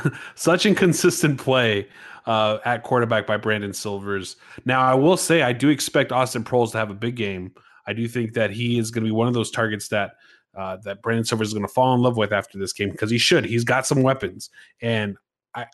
Such 0.36 0.66
inconsistent 0.66 1.40
play 1.40 1.88
uh, 2.26 2.60
at 2.66 2.84
quarterback 2.84 3.28
by 3.28 3.38
Brandon 3.38 3.74
Silvers. 3.74 4.36
Now, 4.66 4.82
I 4.82 4.94
will 4.96 5.18
say 5.18 5.42
I 5.42 5.54
do 5.54 5.70
expect 5.70 6.12
Austin 6.12 6.44
Proehl 6.44 6.72
to 6.72 6.78
have 6.78 6.90
a 6.90 6.96
big 6.96 7.16
game. 7.16 7.54
I 7.88 7.94
do 7.94 8.08
think 8.08 8.34
that 8.34 8.52
he 8.52 8.80
is 8.80 8.92
going 8.92 9.04
to 9.04 9.08
be 9.08 9.16
one 9.16 9.28
of 9.28 9.34
those 9.34 9.52
targets 9.52 9.88
that 9.90 10.12
uh, 10.56 10.78
that 10.78 11.02
Brandon 11.02 11.26
Silvers 11.26 11.50
is 11.50 11.54
going 11.54 11.68
to 11.68 11.74
fall 11.74 11.94
in 11.94 12.02
love 12.02 12.18
with 12.18 12.32
after 12.32 12.58
this 12.58 12.74
game 12.74 12.90
because 12.90 13.12
he 13.12 13.18
should. 13.18 13.46
He's 13.46 13.64
got 13.64 13.86
some 13.86 14.02
weapons, 14.02 14.50
and 14.82 15.18
I 15.54 15.66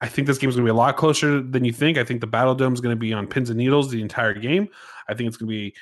I 0.00 0.08
think 0.08 0.26
this 0.26 0.38
game 0.38 0.50
is 0.50 0.56
going 0.56 0.66
to 0.66 0.72
be 0.72 0.76
a 0.76 0.78
lot 0.78 0.96
closer 0.96 1.40
than 1.40 1.64
you 1.64 1.72
think. 1.72 1.96
I 1.98 2.04
think 2.04 2.20
the 2.20 2.26
Battle 2.26 2.54
Dome 2.54 2.74
is 2.74 2.80
going 2.80 2.94
to 2.94 3.00
be 3.00 3.12
on 3.12 3.26
pins 3.26 3.48
and 3.48 3.58
needles 3.58 3.90
the 3.90 4.02
entire 4.02 4.34
game. 4.34 4.68
I 5.08 5.14
think 5.14 5.28
it's 5.28 5.36
going 5.36 5.48
to 5.48 5.50
be 5.50 5.74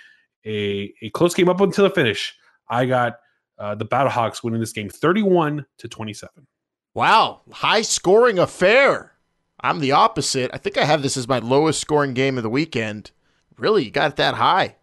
a 0.47 0.95
a 1.07 1.11
close 1.11 1.35
game 1.35 1.49
up 1.49 1.61
until 1.61 1.85
the 1.85 1.91
finish. 1.91 2.35
I 2.69 2.87
got 2.87 3.19
uh, 3.59 3.75
the 3.75 3.87
Battlehawks 3.87 4.43
winning 4.43 4.61
this 4.61 4.73
game, 4.73 4.89
thirty-one 4.89 5.67
to 5.79 5.89
twenty-seven. 5.89 6.47
Wow, 6.95 7.41
high 7.51 7.83
scoring 7.83 8.39
affair. 8.39 9.13
I'm 9.61 9.81
the 9.81 9.93
opposite. 9.93 10.51
I 10.55 10.59
think 10.59 10.79
I 10.79 10.85
have 10.85 11.03
this 11.03 11.17
as 11.17 11.27
my 11.27 11.39
lowest 11.39 11.81
scoring 11.81 12.15
game 12.15 12.37
of 12.37 12.43
the 12.45 12.51
weekend. 12.51 13.11
Really, 13.59 13.85
you 13.85 13.91
got 13.91 14.11
it 14.13 14.17
that 14.17 14.35
high. 14.35 14.77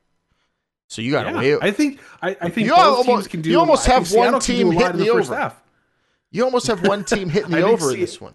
So 0.87 1.01
you 1.01 1.11
got 1.11 1.23
to 1.23 1.29
Yeah, 1.31 1.55
way. 1.55 1.57
I 1.61 1.71
think 1.71 1.99
I, 2.21 2.35
I 2.41 2.49
think 2.49 2.67
You 2.67 2.73
both 2.75 2.79
almost- 2.97 3.07
teams 3.07 3.27
can 3.27 3.41
do. 3.41 3.49
you 3.49 3.59
almost 3.59 3.85
have 3.87 4.01
one 4.01 4.05
Seattle 4.05 4.39
can 4.39 4.39
do 4.39 4.45
team 4.57 4.71
hitting 4.71 4.91
in 4.91 4.97
the 5.05 5.09
over. 5.09 5.35
half. 5.35 5.61
You 6.31 6.43
almost 6.45 6.67
have 6.67 6.85
one 6.87 7.05
team 7.05 7.29
hitting 7.29 7.51
the 7.51 7.61
over 7.63 7.93
in 7.93 7.99
this 7.99 8.19
one. 8.19 8.33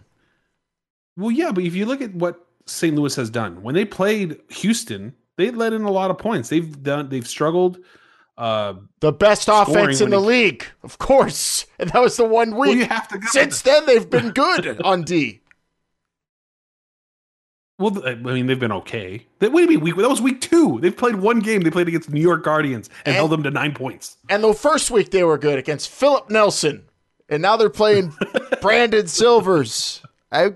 Well, 1.16 1.31
yeah, 1.31 1.53
but 1.53 1.65
if 1.65 1.74
you 1.74 1.86
look 1.86 2.01
at 2.01 2.15
what 2.15 2.47
St. 2.66 2.94
Louis 2.94 3.15
has 3.16 3.31
done 3.31 3.62
when 3.62 3.74
they 3.74 3.85
played 3.85 4.39
Houston, 4.51 5.15
they 5.36 5.51
let 5.51 5.73
in 5.73 5.82
a 5.82 5.90
lot 5.90 6.11
of 6.11 6.19
points. 6.19 6.48
They've 6.48 6.82
done. 6.82 7.09
They've 7.09 7.27
struggled 7.27 7.78
uh, 8.38 8.74
the 9.00 9.12
best 9.12 9.48
offense 9.50 10.00
in 10.00 10.10
the 10.10 10.20
he- 10.20 10.26
league, 10.26 10.66
of 10.82 10.98
course. 10.98 11.66
And 11.78 11.90
that 11.90 12.00
was 12.00 12.16
the 12.16 12.24
one 12.24 12.56
week. 12.56 12.76
you 12.76 12.86
have 12.86 13.06
to 13.08 13.18
go 13.18 13.26
Since 13.30 13.60
then, 13.62 13.84
they've 13.86 14.08
been 14.08 14.30
good 14.30 14.80
on 14.84 15.02
D. 15.02 15.40
Well, 17.78 18.02
I 18.08 18.14
mean, 18.14 18.46
they've 18.46 18.58
been 18.58 18.72
okay. 18.72 19.26
That, 19.40 19.52
what 19.52 19.58
do 19.60 19.62
you 19.64 19.68
mean 19.78 19.80
week? 19.80 19.96
That 19.96 20.08
was 20.08 20.22
week 20.22 20.40
two. 20.40 20.78
They've 20.80 20.96
played 20.96 21.16
one 21.16 21.40
game. 21.40 21.60
They 21.60 21.70
played 21.70 21.88
against 21.88 22.08
the 22.08 22.14
New 22.14 22.22
York 22.22 22.42
Guardians 22.42 22.88
and, 23.04 23.08
And- 23.08 23.16
held 23.16 23.30
them 23.32 23.42
to 23.42 23.50
nine 23.50 23.74
points. 23.74 24.16
And 24.30 24.42
the 24.42 24.54
first 24.54 24.90
week 24.90 25.10
they 25.10 25.22
were 25.24 25.36
good 25.36 25.58
against 25.58 25.90
Philip 25.90 26.30
Nelson, 26.30 26.84
and 27.28 27.42
now 27.42 27.58
they're 27.58 27.68
playing 27.68 28.14
Brandon 28.62 29.06
Silvers. 29.06 30.02
I 30.32 30.52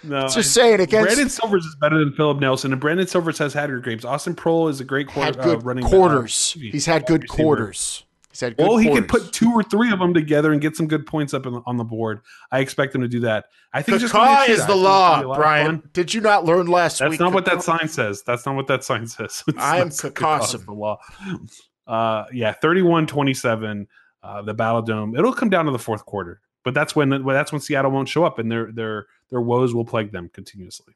could- 0.00 0.10
No, 0.10 0.26
just 0.28 0.52
saying 0.54 0.80
against 0.80 1.06
Brandon 1.06 1.28
Silvers 1.28 1.64
is 1.64 1.76
better 1.80 1.98
than 1.98 2.12
Philip 2.12 2.40
Nelson, 2.40 2.72
and 2.72 2.80
Brandon 2.80 3.06
Silvers 3.06 3.38
has 3.38 3.52
had 3.54 3.70
good 3.70 3.84
games. 3.84 4.04
Austin 4.04 4.34
Proehl 4.34 4.70
is 4.70 4.80
a 4.80 4.84
great 4.84 5.08
quarter, 5.08 5.26
had 5.26 5.40
good 5.42 5.58
uh, 5.58 5.62
running 5.62 5.84
quarters. 5.84 6.54
uh, 6.56 6.60
He's 6.60 6.86
had 6.86 7.06
good 7.06 7.28
quarters. 7.28 8.04
He's 8.30 8.40
had 8.40 8.56
good 8.56 8.66
Well, 8.68 8.76
he 8.76 8.86
quarters. 8.86 9.10
could 9.10 9.22
put 9.24 9.32
two 9.32 9.50
or 9.52 9.62
three 9.64 9.90
of 9.92 9.98
them 9.98 10.14
together 10.14 10.52
and 10.52 10.60
get 10.60 10.76
some 10.76 10.86
good 10.86 11.04
points 11.04 11.34
up 11.34 11.46
in 11.46 11.60
on 11.66 11.76
the 11.76 11.84
board. 11.84 12.20
I 12.52 12.60
expect 12.60 12.94
him 12.94 13.00
to 13.02 13.08
do 13.08 13.20
that. 13.20 13.46
I 13.72 13.82
think 13.82 13.96
it's 13.96 14.02
just 14.02 14.14
gonna 14.14 14.26
be 14.46 14.52
a 14.52 14.56
Kaká 14.56 14.58
is 14.58 14.58
the 14.58 14.62
It's 14.62 14.66
gonna 14.68 14.76
be 15.20 15.24
a 15.24 15.28
law, 15.28 15.34
Bryant. 15.36 15.92
Did 15.92 16.14
you 16.14 16.20
not 16.20 16.44
learn 16.44 16.66
last 16.66 17.00
That's 17.00 17.10
week? 17.10 17.18
That's 17.18 17.26
not 17.26 17.34
what 17.34 17.44
that 17.46 17.62
sign 17.62 17.88
says. 17.88 18.22
That's 18.24 18.46
not 18.46 18.54
what 18.54 18.68
that 18.68 18.84
sign 18.84 19.06
says. 19.08 19.42
I 19.58 19.78
am 19.78 19.88
not 19.88 19.94
Kaká 19.96 20.54
is 20.54 20.64
the 20.64 20.72
law. 20.72 20.98
Uh, 21.86 22.24
yeah, 22.32 22.54
31-27, 22.62 23.86
uh, 24.22 24.42
the 24.42 24.54
Battle 24.54 24.82
Dome. 24.82 25.16
It'll 25.16 25.32
come 25.32 25.50
down 25.50 25.64
to 25.64 25.72
the 25.72 25.78
fourth 25.78 26.04
quarter, 26.04 26.40
but 26.62 26.72
that's 26.72 26.94
when 26.94 27.24
that's 27.26 27.50
when 27.50 27.60
Seattle 27.60 27.90
won't 27.90 28.08
show 28.08 28.22
up, 28.24 28.38
and 28.38 28.50
their 28.52 28.70
their 28.70 29.06
their 29.30 29.40
woes 29.40 29.74
will 29.74 29.84
plague 29.84 30.12
them 30.12 30.30
continuously. 30.32 30.94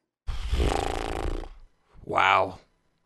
Wow, 2.03 2.59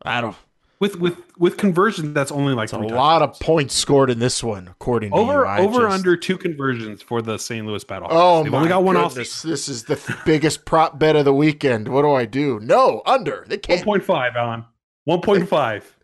I 0.03 0.21
don't. 0.21 0.35
With 0.79 0.97
with 0.97 1.17
with 1.37 1.57
conversion, 1.57 2.13
that's 2.13 2.31
only 2.31 2.53
like 2.53 2.71
A 2.71 2.77
three 2.77 2.87
lot 2.87 3.21
of 3.21 3.37
points 3.39 3.75
scored 3.75 4.09
in 4.09 4.19
this 4.19 4.41
one, 4.41 4.67
according 4.69 5.11
to 5.11 5.17
over 5.17 5.39
you. 5.41 5.45
I 5.45 5.59
over 5.59 5.81
just- 5.81 5.93
under 5.93 6.15
two 6.15 6.37
conversions 6.37 7.01
for 7.01 7.21
the 7.21 7.37
St. 7.37 7.65
Louis 7.65 7.83
Battle. 7.83 8.07
Oh 8.09 8.43
They've 8.43 8.51
my 8.51 8.57
only 8.59 8.69
got 8.69 8.83
one 8.83 8.95
off. 8.95 9.13
This 9.13 9.43
is 9.45 9.83
the 9.83 9.97
th- 9.97 10.17
biggest 10.25 10.63
prop 10.63 10.97
bet 10.97 11.17
of 11.17 11.25
the 11.25 11.33
weekend. 11.33 11.89
What 11.89 12.03
do 12.03 12.11
I 12.13 12.23
do? 12.25 12.59
No, 12.61 13.01
under. 13.05 13.43
They 13.47 13.55
One 13.55 13.61
can't. 13.61 13.83
point 13.83 14.03
five, 14.05 14.35
Alan. 14.37 14.63
One 15.03 15.19
point 15.19 15.49
five. 15.49 15.95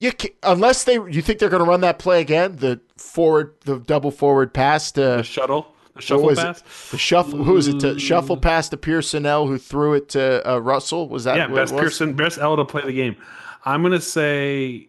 You 0.00 0.12
can, 0.12 0.30
unless 0.42 0.84
they. 0.84 0.94
You 0.94 1.22
think 1.22 1.38
they're 1.38 1.48
going 1.50 1.64
to 1.64 1.68
run 1.68 1.80
that 1.82 1.98
play 1.98 2.20
again? 2.20 2.56
The 2.56 2.80
forward, 2.98 3.54
the 3.64 3.78
double 3.78 4.10
forward 4.10 4.52
pass 4.52 4.92
to 4.92 5.00
The 5.00 5.22
shuttle, 5.22 5.74
the 6.00 6.06
shuffle 6.06 6.26
was 6.26 6.38
pass. 6.38 6.60
It? 6.60 6.64
The 6.90 6.98
shuffle. 6.98 7.44
Who 7.44 7.52
was 7.54 7.68
it? 7.68 7.80
To 7.80 7.98
shuffle 7.98 8.36
pass 8.36 8.68
to 8.70 8.76
Pearsonell, 8.76 9.46
who 9.46 9.58
threw 9.58 9.94
it 9.94 10.08
to 10.10 10.48
uh, 10.50 10.58
Russell. 10.58 11.08
Was 11.08 11.24
that? 11.24 11.36
yeah, 11.36 11.46
what 11.46 11.56
best? 11.56 11.76
Pearson, 11.76 12.14
best 12.14 12.38
L 12.38 12.56
to 12.56 12.64
play 12.64 12.82
the 12.82 12.92
game. 12.92 13.16
I'm 13.64 13.82
gonna 13.82 14.00
say, 14.00 14.88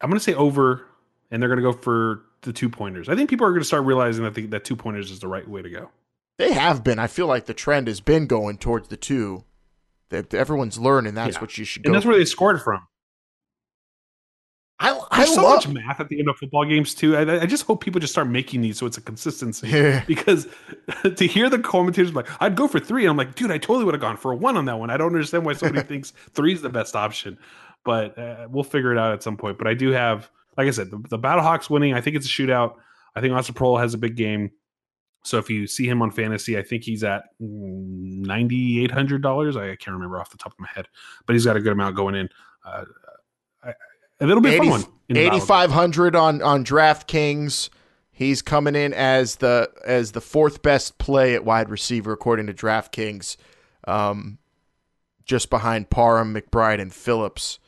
I'm 0.00 0.08
gonna 0.10 0.20
say 0.20 0.34
over, 0.34 0.86
and 1.30 1.42
they're 1.42 1.48
gonna 1.48 1.62
go 1.62 1.72
for 1.72 2.22
the 2.42 2.52
two 2.52 2.68
pointers. 2.68 3.08
I 3.08 3.14
think 3.14 3.30
people 3.30 3.46
are 3.46 3.52
gonna 3.52 3.64
start 3.64 3.84
realizing 3.84 4.24
that 4.24 4.34
the, 4.34 4.46
that 4.46 4.64
two 4.64 4.76
pointers 4.76 5.10
is 5.10 5.20
the 5.20 5.28
right 5.28 5.48
way 5.48 5.62
to 5.62 5.70
go. 5.70 5.90
They 6.38 6.52
have 6.52 6.82
been. 6.82 6.98
I 6.98 7.06
feel 7.06 7.26
like 7.26 7.46
the 7.46 7.54
trend 7.54 7.88
has 7.88 8.00
been 8.00 8.26
going 8.26 8.58
towards 8.58 8.88
the 8.88 8.96
two. 8.96 9.44
That 10.08 10.34
everyone's 10.34 10.78
learning 10.78 11.14
that's 11.14 11.36
Yeah. 11.36 11.40
what 11.40 11.56
you 11.56 11.64
should 11.64 11.84
go. 11.84 11.88
And 11.88 11.94
that's 11.94 12.04
where 12.04 12.16
they 12.18 12.24
scored 12.26 12.60
from. 12.60 12.86
I, 14.80 15.00
I 15.12 15.24
so 15.26 15.42
love. 15.42 15.66
much 15.66 15.68
math 15.68 16.00
at 16.00 16.08
the 16.08 16.18
end 16.18 16.28
of 16.28 16.36
football 16.36 16.64
games 16.64 16.92
too. 16.92 17.16
I, 17.16 17.42
I 17.42 17.46
just 17.46 17.64
hope 17.64 17.82
people 17.82 18.00
just 18.00 18.12
start 18.12 18.26
making 18.26 18.62
these 18.62 18.78
so 18.78 18.86
it's 18.86 18.98
a 18.98 19.00
consistency. 19.00 19.68
Yeah. 19.68 20.04
Because 20.06 20.48
to 21.16 21.26
hear 21.26 21.48
the 21.48 21.60
commentators 21.60 22.12
like, 22.14 22.28
I'd 22.42 22.56
go 22.56 22.66
for 22.66 22.80
three, 22.80 23.04
and 23.04 23.10
I'm 23.10 23.16
like, 23.16 23.36
dude, 23.36 23.52
I 23.52 23.58
totally 23.58 23.84
would 23.84 23.94
have 23.94 24.00
gone 24.00 24.16
for 24.16 24.32
a 24.32 24.36
one 24.36 24.56
on 24.56 24.64
that 24.64 24.78
one. 24.78 24.90
I 24.90 24.96
don't 24.96 25.08
understand 25.08 25.44
why 25.44 25.52
somebody 25.52 25.86
thinks 25.86 26.12
three 26.30 26.52
is 26.52 26.62
the 26.62 26.68
best 26.68 26.96
option, 26.96 27.38
but 27.84 28.18
uh, 28.18 28.48
we'll 28.50 28.64
figure 28.64 28.92
it 28.92 28.98
out 28.98 29.12
at 29.12 29.22
some 29.22 29.36
point. 29.36 29.56
But 29.56 29.68
I 29.68 29.74
do 29.74 29.90
have, 29.90 30.30
like 30.56 30.66
I 30.66 30.72
said, 30.72 30.90
the, 30.90 30.98
the 31.10 31.18
Battlehawks 31.18 31.70
winning. 31.70 31.94
I 31.94 32.00
think 32.00 32.16
it's 32.16 32.26
a 32.26 32.30
shootout. 32.30 32.74
I 33.14 33.20
think 33.20 33.34
Austin 33.34 33.54
Proehl 33.54 33.78
has 33.78 33.94
a 33.94 33.98
big 33.98 34.16
game. 34.16 34.50
So 35.24 35.38
if 35.38 35.48
you 35.48 35.68
see 35.68 35.86
him 35.86 36.02
on 36.02 36.10
fantasy, 36.10 36.58
I 36.58 36.62
think 36.62 36.82
he's 36.82 37.04
at 37.04 37.26
ninety 37.38 38.82
eight 38.82 38.90
hundred 38.90 39.22
dollars. 39.22 39.56
I 39.56 39.76
can't 39.76 39.94
remember 39.94 40.18
off 40.18 40.30
the 40.30 40.38
top 40.38 40.52
of 40.52 40.58
my 40.58 40.68
head, 40.74 40.88
but 41.26 41.34
he's 41.34 41.44
got 41.44 41.56
a 41.56 41.60
good 41.60 41.72
amount 41.72 41.94
going 41.94 42.16
in. 42.16 42.28
Uh, 42.64 42.84
it'll 44.30 44.42
be 44.42 44.54
a 44.54 44.58
fun 44.58 44.68
one. 44.68 44.80
in 45.08 45.14
the 45.16 45.24
Battle 45.24 45.38
Dome. 45.38 45.42
8500 45.42 46.16
on 46.16 46.42
on 46.42 46.64
DraftKings. 46.64 47.68
He's 48.10 48.42
coming 48.42 48.74
in 48.76 48.92
as 48.94 49.36
the 49.36 49.70
as 49.84 50.12
the 50.12 50.20
fourth 50.20 50.62
best 50.62 50.98
play 50.98 51.34
at 51.34 51.44
wide 51.44 51.68
receiver 51.70 52.12
according 52.12 52.46
to 52.48 52.54
DraftKings. 52.54 53.36
Um 53.86 54.38
just 55.24 55.50
behind 55.50 55.88
Parham, 55.88 56.34
McBride 56.34 56.80
and 56.80 56.92
Phillips. 56.92 57.58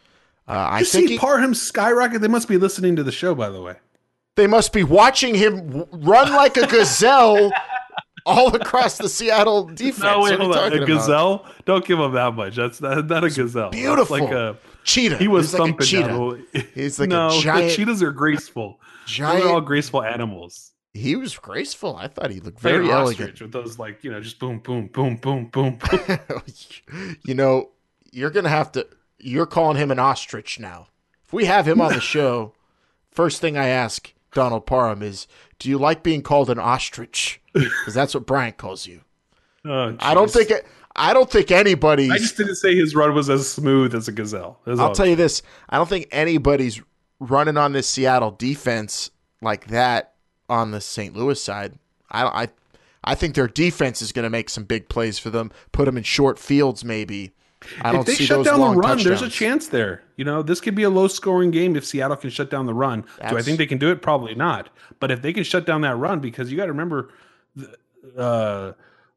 Uh, 0.46 0.52
I 0.52 0.78
you 0.80 0.84
think 0.84 1.08
see 1.08 1.12
he- 1.14 1.18
Parham 1.18 1.54
skyrocket. 1.54 2.20
They 2.20 2.28
must 2.28 2.48
be 2.48 2.58
listening 2.58 2.96
to 2.96 3.02
the 3.04 3.12
show, 3.12 3.34
by 3.34 3.48
the 3.48 3.62
way. 3.62 3.76
they 4.36 4.46
must 4.48 4.72
be 4.72 4.82
watching 4.84 5.34
him 5.36 5.84
run 5.92 6.32
like 6.32 6.56
a 6.56 6.66
gazelle 6.66 7.50
all 8.26 8.54
across 8.54 8.98
the 8.98 9.08
Seattle 9.08 9.64
defense. 9.66 10.00
No, 10.00 10.20
wait, 10.20 10.32
What 10.32 10.32
are 10.32 10.32
you 10.32 10.38
hold 10.42 10.56
on. 10.56 10.58
A 10.58 10.70
talking 10.70 10.82
about? 10.82 10.86
gazelle? 11.00 11.46
Don't 11.64 11.84
give 11.86 11.98
him 12.00 12.12
that 12.12 12.34
much. 12.34 12.56
That's 12.56 12.80
not, 12.80 13.06
not 13.06 13.24
a 13.24 13.28
gazelle. 13.30 13.70
That's 13.70 13.76
beautiful. 13.80 14.18
like 14.18 14.30
a 14.32 14.58
Cheetah. 14.84 15.16
He 15.18 15.28
was 15.28 15.52
like 15.52 15.60
a 15.60 15.64
thumping 15.66 15.86
cheetah. 15.86 16.08
down. 16.08 16.46
He's 16.74 16.98
like 17.00 17.08
a 17.08 17.10
no, 17.12 17.40
giant- 17.40 17.70
the 17.70 17.74
cheetahs 17.76 18.02
are 18.02 18.12
graceful. 18.12 18.80
Giant- 19.06 19.42
They're 19.44 19.52
all 19.52 19.60
graceful 19.60 20.02
animals. 20.02 20.72
He 20.92 21.16
was 21.16 21.36
graceful. 21.36 21.96
I 21.96 22.06
thought 22.08 22.30
he 22.30 22.36
looked 22.40 22.62
Like 22.62 22.72
very 22.72 22.90
elegant. 22.90 23.30
ostrich 23.30 23.40
with 23.42 23.52
those 23.52 23.78
like 23.80 24.04
you 24.04 24.12
know 24.12 24.20
just 24.20 24.38
boom 24.38 24.60
boom 24.60 24.86
boom 24.88 25.16
boom 25.16 25.46
boom. 25.46 25.78
boom. 25.78 26.18
you 27.24 27.34
know, 27.34 27.70
you're 28.12 28.30
gonna 28.30 28.48
have 28.48 28.70
to. 28.72 28.86
You're 29.18 29.46
calling 29.46 29.76
him 29.76 29.90
an 29.90 29.98
ostrich 29.98 30.60
now. 30.60 30.86
If 31.24 31.32
we 31.32 31.46
have 31.46 31.66
him 31.66 31.80
on 31.80 31.92
the 31.94 32.00
show, 32.14 32.52
first 33.10 33.40
thing 33.40 33.56
I 33.56 33.68
ask 33.68 34.12
Donald 34.32 34.66
Parham 34.66 35.02
is, 35.02 35.26
"Do 35.58 35.68
you 35.68 35.78
like 35.78 36.02
being 36.04 36.22
called 36.22 36.48
an 36.48 36.58
ostrich?" 36.60 37.40
Because 37.52 37.94
that's 37.94 38.14
what 38.14 38.26
Bryant 38.26 38.56
calls 38.56 38.86
you. 38.86 39.00
Oh, 39.64 39.96
I 39.98 40.14
don't 40.14 40.30
think. 40.30 40.50
It, 40.50 40.64
I 40.96 41.12
don't 41.12 41.30
think 41.30 41.50
anybody. 41.50 42.10
I 42.10 42.18
just 42.18 42.36
didn't 42.36 42.56
say 42.56 42.74
his 42.74 42.94
run 42.94 43.14
was 43.14 43.28
as 43.28 43.50
smooth 43.50 43.94
as 43.94 44.06
a 44.08 44.12
gazelle. 44.12 44.60
That's 44.64 44.78
I'll 44.78 44.94
tell 44.94 45.06
you 45.06 45.16
this: 45.16 45.42
I 45.68 45.76
don't 45.76 45.88
think 45.88 46.08
anybody's 46.12 46.80
running 47.18 47.56
on 47.56 47.72
this 47.72 47.88
Seattle 47.88 48.30
defense 48.30 49.10
like 49.40 49.66
that 49.68 50.14
on 50.48 50.70
the 50.70 50.80
St. 50.80 51.16
Louis 51.16 51.40
side. 51.40 51.78
I, 52.10 52.44
I, 52.44 52.48
I 53.02 53.14
think 53.14 53.34
their 53.34 53.48
defense 53.48 54.02
is 54.02 54.12
going 54.12 54.22
to 54.24 54.30
make 54.30 54.48
some 54.48 54.64
big 54.64 54.88
plays 54.88 55.18
for 55.18 55.30
them. 55.30 55.50
Put 55.72 55.86
them 55.86 55.96
in 55.96 56.02
short 56.04 56.38
fields, 56.38 56.84
maybe. 56.84 57.32
I 57.80 57.92
don't 57.92 58.02
if 58.02 58.06
they 58.06 58.14
see 58.14 58.26
shut 58.26 58.38
those 58.38 58.46
down 58.46 58.60
the 58.60 58.76
run, 58.76 59.02
there's 59.02 59.22
a 59.22 59.28
chance 59.30 59.68
there. 59.68 60.02
You 60.16 60.24
know, 60.24 60.42
this 60.42 60.60
could 60.60 60.74
be 60.74 60.82
a 60.82 60.90
low 60.90 61.08
scoring 61.08 61.50
game 61.50 61.76
if 61.76 61.84
Seattle 61.84 62.16
can 62.16 62.30
shut 62.30 62.50
down 62.50 62.66
the 62.66 62.74
run. 62.74 63.02
Do 63.28 63.38
I 63.38 63.42
think 63.42 63.58
they 63.58 63.66
can 63.66 63.78
do 63.78 63.90
it? 63.90 64.02
Probably 64.02 64.34
not. 64.34 64.68
But 65.00 65.10
if 65.10 65.22
they 65.22 65.32
can 65.32 65.44
shut 65.44 65.64
down 65.66 65.80
that 65.80 65.96
run, 65.96 66.20
because 66.20 66.50
you 66.50 66.56
got 66.58 66.66
to 66.66 66.72
remember, 66.72 67.10
the- 67.56 67.76
uh, 68.18 68.72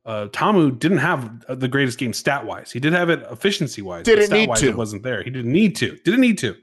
uh, 0.07 0.27
Ta'amu 0.31 0.71
didn't 0.71 0.99
have 0.99 1.45
the 1.59 1.67
greatest 1.67 1.97
game 1.97 2.13
stat 2.13 2.45
wise. 2.45 2.71
He 2.71 2.79
did 2.79 2.93
have 2.93 3.09
it 3.09 3.23
efficiency 3.29 3.81
wise. 3.81 4.05
Didn't 4.05 4.31
need 4.31 4.55
to. 4.55 4.69
It 4.69 4.77
wasn't 4.77 5.03
there. 5.03 5.21
He 5.21 5.29
didn't 5.29 5.51
need 5.51 5.75
to. 5.75 5.97
Didn't 5.97 6.21
need 6.21 6.37
to. 6.39 6.55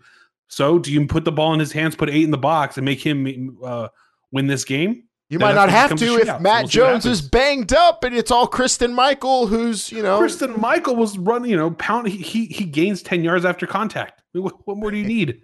So 0.49 0.79
do 0.79 0.91
you 0.91 1.07
put 1.07 1.25
the 1.25 1.33
ball 1.33 1.53
in 1.53 1.61
his 1.61 1.71
hands, 1.71 1.95
put 1.95 2.09
eight 2.09 2.25
in 2.25 2.31
the 2.31 2.39
box, 2.39 2.79
and 2.79 2.85
make 2.85 3.05
him 3.05 3.59
uh, 3.62 3.89
win 4.33 4.47
this 4.47 4.65
game? 4.65 5.05
You 5.29 5.39
Then 5.39 5.49
might 5.49 5.55
not 5.55 5.69
have 5.69 5.95
to 5.95 6.16
if 6.16 6.41
Matt 6.41 6.62
we'll 6.62 6.69
Jones 6.69 7.07
is 7.07 7.21
banged 7.21 7.73
up 7.73 8.05
and 8.05 8.15
it's 8.15 8.31
all 8.31 8.47
Christine 8.47 8.95
Michael 8.95 9.47
who's, 9.47 9.91
you 9.91 10.03
know, 10.03 10.19
Christine 10.19 10.59
Michael 10.61 10.97
was 10.97 11.19
running, 11.19 11.51
you 11.51 11.57
know, 11.57 11.71
pound. 11.73 12.09
He 12.09 12.19
he, 12.19 12.47
he 12.47 12.65
gains 12.65 13.03
ten 13.03 13.25
yards 13.25 13.45
after 13.45 13.66
contact. 13.66 14.23
What, 14.33 14.55
what 14.66 14.77
more 14.77 14.91
do 14.91 14.97
you 14.97 15.07
need? 15.07 15.41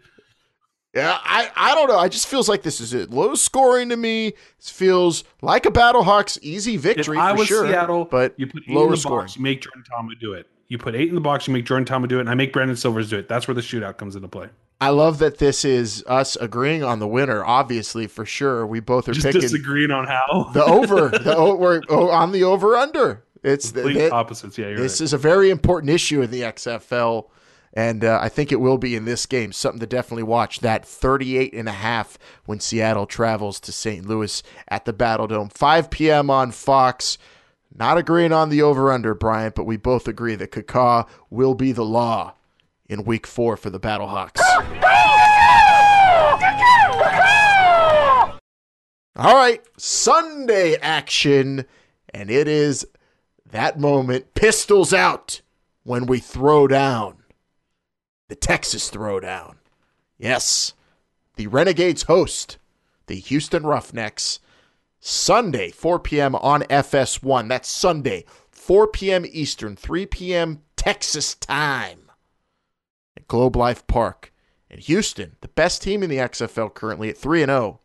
Yeah, 0.94 1.18
I, 1.22 1.50
I 1.54 1.74
don't 1.76 1.88
know. 1.88 1.98
I 1.98 2.08
just 2.08 2.26
feels 2.26 2.48
like 2.48 2.62
this 2.62 2.80
is 2.80 2.92
it. 2.94 3.10
Low 3.10 3.34
scoring 3.36 3.90
to 3.90 3.96
me. 3.96 4.28
It 4.28 4.36
feels 4.60 5.22
like 5.40 5.64
a 5.66 5.70
Battlehawks 5.70 6.38
easy 6.42 6.76
victory 6.76 7.16
if 7.16 7.22
I 7.22 7.32
for 7.32 7.38
was 7.38 7.46
sure. 7.48 7.66
Seattle, 7.66 8.04
but 8.06 8.34
you 8.38 8.46
put 8.48 8.64
eight 8.68 8.74
lower 8.74 8.86
in 8.86 8.90
the 8.92 8.96
scoring. 8.96 9.22
box, 9.26 9.36
you 9.36 9.42
make 9.42 9.60
Jordan 9.62 9.84
Ta'amu 9.88 10.18
do 10.20 10.32
it. 10.32 10.46
You 10.66 10.78
put 10.78 10.94
eight 10.96 11.08
in 11.08 11.14
the 11.14 11.20
box, 11.20 11.46
you 11.46 11.52
make 11.52 11.64
Jordan 11.64 11.84
Ta'amu 11.84 12.08
do 12.08 12.18
it, 12.18 12.20
and 12.22 12.30
I 12.30 12.34
make 12.34 12.52
Brandon 12.52 12.76
Silvers 12.76 13.08
do 13.10 13.18
it. 13.18 13.28
That's 13.28 13.46
where 13.48 13.54
the 13.54 13.60
shootout 13.60 13.98
comes 13.98 14.16
into 14.16 14.28
play. 14.28 14.48
I 14.80 14.88
love 14.90 15.18
that 15.18 15.38
this 15.38 15.64
is 15.64 16.02
us 16.06 16.36
agreeing 16.36 16.82
on 16.82 16.98
the 17.00 17.06
winner. 17.08 17.44
Obviously, 17.44 18.06
for 18.06 18.24
sure, 18.24 18.66
we 18.66 18.80
both 18.80 19.08
are 19.08 19.12
Just 19.12 19.26
picking 19.26 19.42
disagreeing 19.42 19.90
on 19.92 20.06
how 20.06 20.50
the 20.54 20.64
over. 20.64 21.08
the 21.10 21.36
o- 21.36 21.54
we're 21.54 21.82
oh, 21.88 22.08
on 22.08 22.32
the 22.32 22.44
over 22.44 22.76
under. 22.76 23.22
It's 23.42 23.70
the, 23.72 23.82
that- 23.92 24.12
opposites. 24.12 24.58
Yeah, 24.58 24.68
you're 24.68 24.78
this 24.78 25.00
right. 25.00 25.04
is 25.04 25.12
a 25.12 25.18
very 25.18 25.50
important 25.50 25.90
issue 25.90 26.22
in 26.22 26.30
the 26.30 26.42
XFL, 26.42 27.26
and 27.72 28.05
uh, 28.05 28.18
I 28.20 28.28
think 28.28 28.51
it 28.51 28.60
will 28.60 28.78
be 28.78 28.97
in 28.97 29.05
this 29.05 29.26
game. 29.26 29.52
Something 29.52 29.80
to 29.80 29.86
definitely 29.86 30.24
watch. 30.24 30.60
That 30.60 30.84
38 30.84 31.55
and 31.55 31.68
a 31.68 31.72
half 31.72 32.18
when 32.44 32.60
Seattle 32.60 33.06
travels 33.06 33.60
to 33.60 33.72
St. 33.72 34.06
Louis 34.06 34.42
at 34.68 34.84
the 34.84 34.92
Battle 34.92 35.28
Dome, 35.28 35.48
5 35.48 35.90
p.m. 35.90 36.30
on 36.30 36.51
Fox. 36.51 37.18
Not 37.72 37.98
agreeing 37.98 38.32
on 38.32 38.48
the 38.48 38.62
over 38.62 38.90
under, 38.90 39.14
Bryant, 39.14 39.55
but 39.55 39.64
we 39.64 39.76
both 39.76 40.09
agree 40.09 40.34
that 40.34 40.51
Kaká 40.51 41.09
will 41.30 41.55
be 41.55 41.70
the 41.70 41.84
law 41.84 42.34
in 42.88 43.05
Week 43.05 43.26
Four 43.26 43.56
for 43.56 43.70
the 43.70 43.78
Battlehawks. 43.78 44.40
All 49.16 49.36
right, 49.36 49.62
Sunday 49.76 50.76
action, 50.76 51.66
and 52.12 52.30
it 52.30 52.48
is 52.48 52.86
that 53.51 53.78
moment. 53.78 54.34
Pistols 54.34 54.92
out 54.92 55.42
when 55.84 56.06
we 56.06 56.18
throw 56.18 56.66
down. 56.66 57.19
The 58.31 58.36
Texas 58.36 58.89
throwdown. 58.93 59.57
Yes, 60.16 60.74
the 61.35 61.48
Renegades 61.48 62.05
host 62.05 62.59
the 63.09 63.16
Houston 63.16 63.65
Roughnecks 63.65 64.39
Sunday, 65.01 65.73
4 65.73 65.98
p.m. 65.98 66.36
on 66.36 66.62
FS1. 66.62 67.48
That's 67.48 67.69
Sunday, 67.69 68.24
4 68.52 68.86
p.m. 68.86 69.24
Eastern, 69.32 69.74
3 69.74 70.07
p.m. 70.07 70.62
Texas 70.77 71.35
time 71.35 72.12
at 73.16 73.27
Globe 73.27 73.57
Life 73.57 73.85
Park. 73.89 74.32
in 74.70 74.78
Houston, 74.78 75.35
the 75.40 75.48
best 75.48 75.82
team 75.82 76.05
in 76.05 76.09
the 76.09 76.19
XFL 76.19 76.73
currently 76.73 77.09
at 77.09 77.19
3 77.19 77.44
0, 77.47 77.81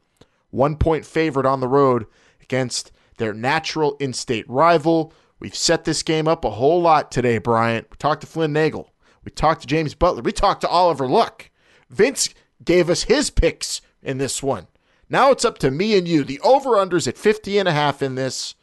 one 0.51 0.75
point 0.75 1.07
favorite 1.07 1.47
on 1.47 1.59
the 1.59 1.67
road 1.67 2.05
against 2.39 2.91
their 3.17 3.33
natural 3.33 3.97
in 3.99 4.13
state 4.13 4.47
rival. 4.47 5.11
We've 5.39 5.55
set 5.55 5.85
this 5.85 6.03
game 6.03 6.27
up 6.27 6.45
a 6.45 6.51
whole 6.51 6.83
lot 6.83 7.09
today, 7.09 7.39
Bryant. 7.39 7.87
We 7.89 7.97
talked 7.97 8.21
to 8.21 8.27
Flynn 8.27 8.53
Nagel. 8.53 8.91
We 9.25 9.31
talked 9.31 9.61
to 9.61 9.67
James 9.67 9.95
Butler. 9.95 10.21
We 10.21 10.31
talked 10.31 10.61
to 10.61 10.69
Oliver 10.69 11.07
Luck. 11.07 11.49
Vince 11.89 12.29
gave 12.63 12.89
us 12.89 13.03
his 13.03 13.29
picks 13.31 13.81
in 14.01 14.19
this 14.19 14.41
one. 14.41 14.67
Now 15.09 15.31
it's 15.31 15.43
up 15.43 15.57
to 15.59 15.71
me 15.71 15.97
and 15.97 16.07
you. 16.07 16.23
The 16.23 16.39
over-unders 16.41 17.07
at 17.07 17.17
50 17.17 17.57
and 17.57 17.67
a 17.67 17.73
half 17.73 18.01
in 18.01 18.15
this. 18.15 18.55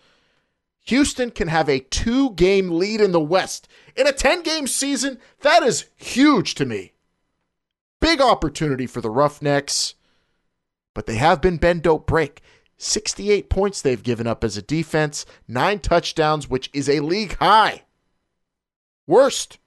Houston 0.85 1.31
can 1.31 1.49
have 1.49 1.69
a 1.69 1.81
two-game 1.81 2.71
lead 2.71 3.01
in 3.01 3.13
the 3.13 3.21
West. 3.21 3.69
In 3.97 4.07
a 4.07 4.13
10-game 4.13 4.67
season, 4.67 5.19
that 5.41 5.63
is 5.63 5.87
huge 5.97 6.55
to 6.57 6.65
me. 6.65 6.93
Big 8.01 8.21
opportunity 8.21 8.87
for 8.87 9.01
the 9.01 9.11
Roughnecks. 9.11 9.95
But 10.95 11.07
they 11.07 11.17
have 11.17 11.41
been 11.41 11.57
bend 11.57 11.83
don't 11.83 12.07
break. 12.07 12.41
68 12.79 13.49
points 13.49 13.81
they've 13.81 14.03
given 14.03 14.27
up 14.27 14.43
as 14.43 14.57
a 14.57 14.63
defense, 14.63 15.25
nine 15.47 15.79
touchdowns, 15.79 16.51
which 16.51 16.69
is 16.73 16.89
a 16.89 16.99
league 16.99 17.37
high. 17.37 17.83
Worst 19.07 19.59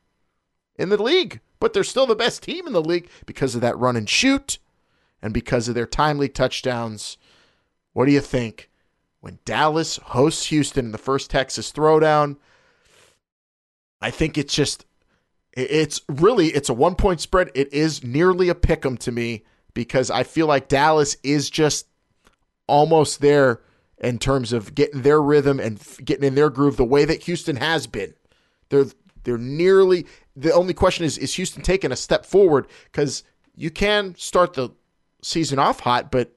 in 0.78 0.90
the 0.90 1.02
league, 1.02 1.40
but 1.60 1.74
they're 1.74 1.84
still 1.84 2.06
the 2.06 2.16
best 2.16 2.44
team 2.44 2.68
in 2.68 2.74
the 2.74 2.82
league 2.82 3.10
because 3.26 3.56
of 3.56 3.62
that 3.62 3.78
run 3.78 3.96
and 3.96 4.10
shoot 4.10 4.60
and 5.22 5.34
because 5.34 5.68
of 5.68 5.76
their 5.76 5.86
timely 5.86 6.30
touchdowns. 6.30 7.18
What 7.94 8.06
do 8.06 8.12
you 8.12 8.22
think? 8.22 8.70
When 9.22 9.40
Dallas 9.46 9.98
hosts 9.98 10.48
Houston 10.48 10.86
in 10.86 10.92
the 10.92 10.98
first 10.98 11.32
Texas 11.32 11.72
throwdown, 11.72 12.38
I 14.02 14.12
think 14.12 14.38
it's 14.38 14.54
just 14.54 14.86
it's 15.54 16.02
really 16.08 16.48
it's 16.48 16.70
a 16.70 16.74
one 16.74 16.96
point 16.96 17.22
spread. 17.22 17.50
It 17.56 17.74
is 17.74 18.04
nearly 18.04 18.50
a 18.50 18.56
pick 18.56 18.86
'em 18.86 18.98
to 18.98 19.12
me 19.12 19.44
because 19.74 20.12
I 20.12 20.24
feel 20.24 20.46
like 20.46 20.68
Dallas 20.68 21.18
is 21.24 21.50
just 21.50 21.88
almost 22.68 23.22
there 23.22 23.62
in 23.98 24.20
terms 24.20 24.54
of 24.54 24.76
getting 24.76 25.02
their 25.02 25.22
rhythm 25.22 25.60
and 25.60 25.82
getting 26.04 26.26
in 26.26 26.36
their 26.36 26.50
groove 26.50 26.78
the 26.78 26.84
way 26.84 27.06
that 27.06 27.24
Houston 27.24 27.56
has 27.56 27.88
been. 27.88 28.14
They're 28.70 28.86
they're 29.26 29.38
nearly 29.38 30.06
the 30.36 30.54
only 30.54 30.74
question 30.74 31.06
is 31.06 31.18
is 31.18 31.34
Houston 31.36 31.62
taking 31.62 31.92
a 31.92 31.96
step 31.96 32.26
forward 32.26 32.68
because 32.86 33.24
you 33.56 33.70
can 33.70 34.16
start 34.16 34.54
the 34.54 34.70
season 35.22 35.60
off 35.60 35.82
hot, 35.82 36.12
but 36.12 36.36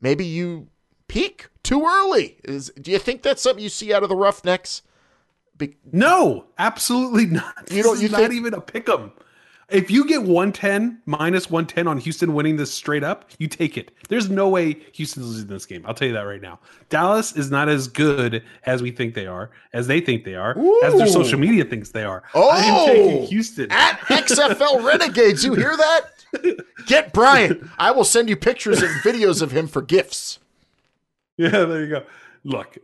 maybe 0.00 0.24
you 0.24 0.68
peak 1.08 1.48
too 1.62 1.84
early. 1.84 2.38
Is 2.44 2.70
do 2.80 2.90
you 2.90 2.98
think 2.98 3.22
that's 3.22 3.42
something 3.42 3.62
you 3.62 3.68
see 3.68 3.92
out 3.92 4.02
of 4.02 4.08
the 4.08 4.16
Roughnecks? 4.16 4.82
Be- 5.56 5.76
no, 5.90 6.46
absolutely 6.58 7.26
not. 7.26 7.70
You 7.70 7.82
don't. 7.82 8.00
You 8.00 8.08
not 8.08 8.32
even 8.32 8.54
a 8.54 8.60
pick 8.60 8.88
'em. 8.88 9.12
If 9.68 9.90
you 9.90 10.06
get 10.06 10.22
110 10.22 11.02
minus 11.06 11.50
110 11.50 11.88
on 11.88 11.98
Houston 11.98 12.34
winning 12.34 12.56
this 12.56 12.72
straight 12.72 13.02
up, 13.02 13.28
you 13.38 13.48
take 13.48 13.76
it. 13.76 13.90
There's 14.08 14.30
no 14.30 14.48
way 14.48 14.74
Houston's 14.92 15.26
losing 15.26 15.48
this 15.48 15.66
game. 15.66 15.84
I'll 15.84 15.94
tell 15.94 16.06
you 16.06 16.14
that 16.14 16.20
right 16.20 16.40
now. 16.40 16.60
Dallas 16.88 17.34
is 17.36 17.50
not 17.50 17.68
as 17.68 17.88
good 17.88 18.44
as 18.64 18.80
we 18.80 18.92
think 18.92 19.14
they 19.14 19.26
are, 19.26 19.50
as 19.72 19.88
they 19.88 20.00
think 20.00 20.24
they 20.24 20.36
are, 20.36 20.56
Ooh. 20.56 20.82
as 20.84 20.94
their 20.94 21.08
social 21.08 21.40
media 21.40 21.64
thinks 21.64 21.90
they 21.90 22.04
are. 22.04 22.22
Oh, 22.32 22.48
I 22.48 22.58
am 22.60 22.86
taking 22.86 23.22
Houston 23.26 23.72
at 23.72 23.98
XFL 24.02 24.84
Renegades. 24.84 25.44
You 25.44 25.54
hear 25.54 25.76
that? 25.76 26.62
Get 26.86 27.12
Bryant. 27.12 27.68
I 27.76 27.90
will 27.90 28.04
send 28.04 28.28
you 28.28 28.36
pictures 28.36 28.82
and 28.82 28.90
videos 29.00 29.42
of 29.42 29.50
him 29.50 29.66
for 29.66 29.82
gifts. 29.82 30.38
Yeah, 31.36 31.50
there 31.64 31.82
you 31.82 31.90
go. 31.90 32.04
Look, 32.44 32.78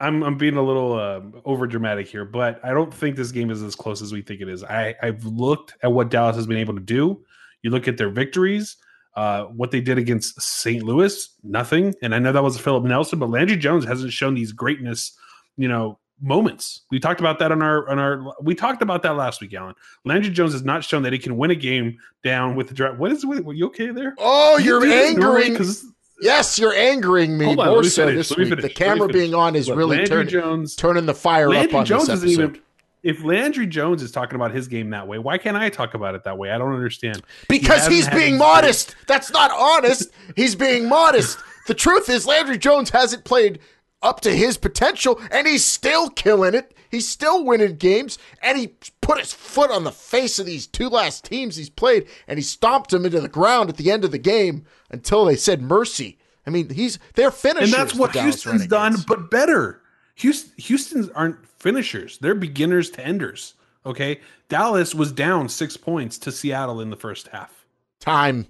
I'm 0.00 0.22
I'm 0.22 0.36
being 0.36 0.56
a 0.56 0.62
little 0.62 0.94
uh, 0.94 1.20
over 1.44 1.66
dramatic 1.66 2.06
here, 2.06 2.24
but 2.24 2.60
I 2.64 2.72
don't 2.72 2.92
think 2.92 3.16
this 3.16 3.32
game 3.32 3.50
is 3.50 3.62
as 3.62 3.74
close 3.74 4.02
as 4.02 4.12
we 4.12 4.22
think 4.22 4.40
it 4.40 4.48
is. 4.48 4.62
I 4.62 4.94
I've 5.02 5.24
looked 5.24 5.74
at 5.82 5.92
what 5.92 6.10
Dallas 6.10 6.36
has 6.36 6.46
been 6.46 6.58
able 6.58 6.74
to 6.74 6.80
do. 6.80 7.24
You 7.62 7.70
look 7.70 7.88
at 7.88 7.96
their 7.96 8.10
victories, 8.10 8.76
uh, 9.16 9.44
what 9.44 9.70
they 9.70 9.80
did 9.80 9.96
against 9.96 10.40
St. 10.40 10.82
Louis, 10.82 11.28
nothing. 11.42 11.94
And 12.02 12.14
I 12.14 12.18
know 12.18 12.32
that 12.32 12.42
was 12.42 12.58
Philip 12.58 12.84
Nelson, 12.84 13.18
but 13.18 13.30
Landry 13.30 13.56
Jones 13.56 13.84
hasn't 13.84 14.12
shown 14.12 14.34
these 14.34 14.52
greatness, 14.52 15.16
you 15.56 15.68
know, 15.68 15.98
moments. 16.20 16.82
We 16.90 17.00
talked 17.00 17.20
about 17.20 17.38
that 17.38 17.50
on 17.50 17.62
our 17.62 17.88
on 17.88 17.98
our 17.98 18.34
we 18.42 18.54
talked 18.54 18.82
about 18.82 19.02
that 19.02 19.16
last 19.16 19.40
week, 19.40 19.54
Alan. 19.54 19.74
Landry 20.04 20.30
Jones 20.30 20.52
has 20.52 20.62
not 20.62 20.84
shown 20.84 21.02
that 21.04 21.14
he 21.14 21.18
can 21.18 21.38
win 21.38 21.50
a 21.50 21.54
game 21.54 21.96
down 22.22 22.54
with 22.54 22.68
the 22.68 22.74
draft. 22.74 22.98
What 22.98 23.12
is 23.12 23.24
were 23.24 23.54
you 23.54 23.66
okay 23.66 23.90
there? 23.90 24.14
Oh, 24.18 24.58
you're 24.58 24.84
angering 24.84 25.52
because 25.52 25.86
Yes, 26.20 26.58
you're 26.58 26.74
angering 26.74 27.36
me 27.36 27.46
on, 27.46 27.56
more 27.56 27.84
so 27.84 28.06
this 28.06 28.34
week. 28.36 28.48
The 28.56 28.68
camera 28.68 29.08
being 29.08 29.34
on 29.34 29.54
is 29.54 29.68
Look, 29.68 29.76
really 29.76 30.04
turn, 30.06 30.28
Jones, 30.28 30.74
turning 30.74 31.06
the 31.06 31.14
fire 31.14 31.50
Landry 31.50 31.74
up 31.74 31.80
on 31.80 31.84
Jones 31.84 32.06
this 32.06 32.22
episode. 32.22 32.42
Even, 32.42 32.60
if 33.02 33.22
Landry 33.22 33.66
Jones 33.66 34.02
is 34.02 34.10
talking 34.10 34.34
about 34.34 34.50
his 34.50 34.66
game 34.66 34.90
that 34.90 35.06
way, 35.06 35.18
why 35.18 35.38
can't 35.38 35.56
I 35.56 35.68
talk 35.68 35.94
about 35.94 36.14
it 36.14 36.24
that 36.24 36.38
way? 36.38 36.50
I 36.50 36.58
don't 36.58 36.74
understand. 36.74 37.22
Because 37.48 37.86
he 37.86 37.96
he's 37.96 38.08
being 38.08 38.36
modest. 38.38 38.96
That's 39.06 39.30
not 39.30 39.50
honest. 39.52 40.10
he's 40.34 40.54
being 40.54 40.88
modest. 40.88 41.38
The 41.66 41.74
truth 41.74 42.08
is, 42.08 42.26
Landry 42.26 42.58
Jones 42.58 42.90
hasn't 42.90 43.24
played 43.24 43.60
up 44.02 44.20
to 44.22 44.34
his 44.34 44.56
potential, 44.56 45.20
and 45.30 45.46
he's 45.46 45.64
still 45.64 46.10
killing 46.10 46.54
it. 46.54 46.74
He's 46.96 47.06
still 47.06 47.44
winning 47.44 47.76
games, 47.76 48.18
and 48.40 48.56
he 48.56 48.68
put 49.02 49.18
his 49.18 49.30
foot 49.30 49.70
on 49.70 49.84
the 49.84 49.92
face 49.92 50.38
of 50.38 50.46
these 50.46 50.66
two 50.66 50.88
last 50.88 51.26
teams 51.26 51.56
he's 51.56 51.68
played, 51.68 52.08
and 52.26 52.38
he 52.38 52.42
stomped 52.42 52.88
them 52.88 53.04
into 53.04 53.20
the 53.20 53.28
ground 53.28 53.68
at 53.68 53.76
the 53.76 53.90
end 53.90 54.02
of 54.02 54.12
the 54.12 54.18
game 54.18 54.64
until 54.90 55.26
they 55.26 55.36
said 55.36 55.60
mercy. 55.60 56.18
I 56.46 56.50
mean, 56.50 56.70
he's 56.70 56.98
they're 57.14 57.30
finishers. 57.30 57.70
And 57.70 57.78
that's 57.78 57.94
what 57.94 58.12
Houston's 58.12 58.66
done, 58.66 58.96
but 59.06 59.30
better. 59.30 59.82
Houston, 60.14 60.54
Houston's 60.56 61.10
aren't 61.10 61.46
finishers; 61.46 62.16
they're 62.16 62.34
beginners 62.34 62.88
to 62.92 63.04
enders. 63.04 63.52
Okay, 63.84 64.20
Dallas 64.48 64.94
was 64.94 65.12
down 65.12 65.50
six 65.50 65.76
points 65.76 66.16
to 66.20 66.32
Seattle 66.32 66.80
in 66.80 66.88
the 66.88 66.96
first 66.96 67.28
half. 67.28 67.66
Time, 68.00 68.46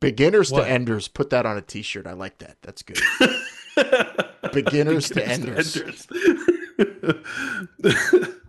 beginners 0.00 0.52
what? 0.52 0.64
to 0.64 0.70
enders. 0.70 1.08
Put 1.08 1.30
that 1.30 1.46
on 1.46 1.56
a 1.56 1.62
T-shirt. 1.62 2.06
I 2.06 2.12
like 2.12 2.36
that. 2.40 2.58
That's 2.60 2.82
good. 2.82 2.98
beginners, 4.52 4.52
beginners 4.52 5.08
to 5.08 5.26
enders. 5.26 5.72
To 5.72 5.80
enders. 5.80 6.06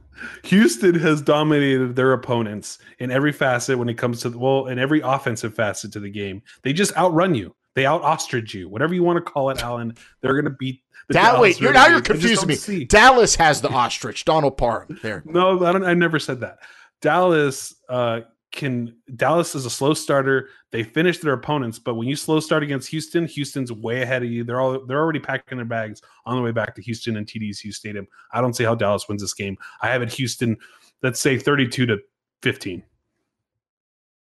Houston 0.43 0.95
has 0.95 1.21
dominated 1.21 1.95
their 1.95 2.13
opponents 2.13 2.79
in 2.99 3.11
every 3.11 3.31
facet 3.31 3.77
when 3.77 3.89
it 3.89 3.97
comes 3.97 4.21
to 4.21 4.29
well, 4.29 4.67
in 4.67 4.79
every 4.79 5.01
offensive 5.01 5.53
facet 5.53 5.91
to 5.93 5.99
the 5.99 6.09
game. 6.09 6.41
They 6.63 6.73
just 6.73 6.95
outrun 6.97 7.35
you. 7.35 7.55
They 7.73 7.85
out 7.85 8.01
ostrich 8.01 8.53
you, 8.53 8.67
whatever 8.67 8.93
you 8.93 9.03
want 9.03 9.23
to 9.23 9.31
call 9.31 9.49
it, 9.49 9.63
Alan. 9.63 9.95
They're 10.21 10.33
going 10.33 10.45
to 10.45 10.51
beat. 10.51 10.81
The 11.07 11.13
that 11.15 11.23
Dallas 11.23 11.41
wait, 11.41 11.61
you're 11.61 11.73
now 11.73 11.87
you're 11.87 12.01
confusing 12.01 12.47
me. 12.47 12.55
See. 12.55 12.85
Dallas 12.85 13.35
has 13.35 13.61
the 13.61 13.69
ostrich. 13.69 14.25
Donald 14.25 14.57
Parham 14.57 14.99
there. 15.01 15.23
No, 15.25 15.65
I 15.65 15.71
don't. 15.71 15.85
I 15.85 15.93
never 15.93 16.19
said 16.19 16.41
that. 16.41 16.59
Dallas 17.01 17.75
uh, 17.89 18.21
can. 18.51 18.95
Dallas 19.15 19.55
is 19.55 19.65
a 19.65 19.69
slow 19.69 19.93
starter. 19.93 20.49
They 20.71 20.83
finish 20.83 21.19
their 21.19 21.33
opponents, 21.33 21.79
but 21.79 21.95
when 21.95 22.07
you 22.07 22.15
slow 22.15 22.39
start 22.39 22.63
against 22.63 22.89
Houston, 22.89 23.25
Houston's 23.25 23.71
way 23.71 24.01
ahead 24.01 24.23
of 24.23 24.29
you. 24.29 24.43
They're 24.43 24.59
all 24.59 24.85
they're 24.85 24.99
already 24.99 25.19
packing 25.19 25.57
their 25.57 25.65
bags 25.65 26.01
on 26.25 26.35
the 26.35 26.41
way 26.41 26.51
back 26.51 26.75
to 26.75 26.81
Houston 26.81 27.17
and 27.17 27.25
TD's 27.25 27.75
Stadium. 27.75 28.07
I 28.31 28.41
don't 28.41 28.55
see 28.55 28.63
how 28.63 28.75
Dallas 28.75 29.07
wins 29.07 29.21
this 29.21 29.33
game. 29.33 29.57
I 29.81 29.87
have 29.87 30.01
it 30.01 30.11
Houston. 30.13 30.57
Let's 31.01 31.19
say 31.19 31.37
thirty-two 31.37 31.85
to 31.87 31.97
fifteen. 32.41 32.83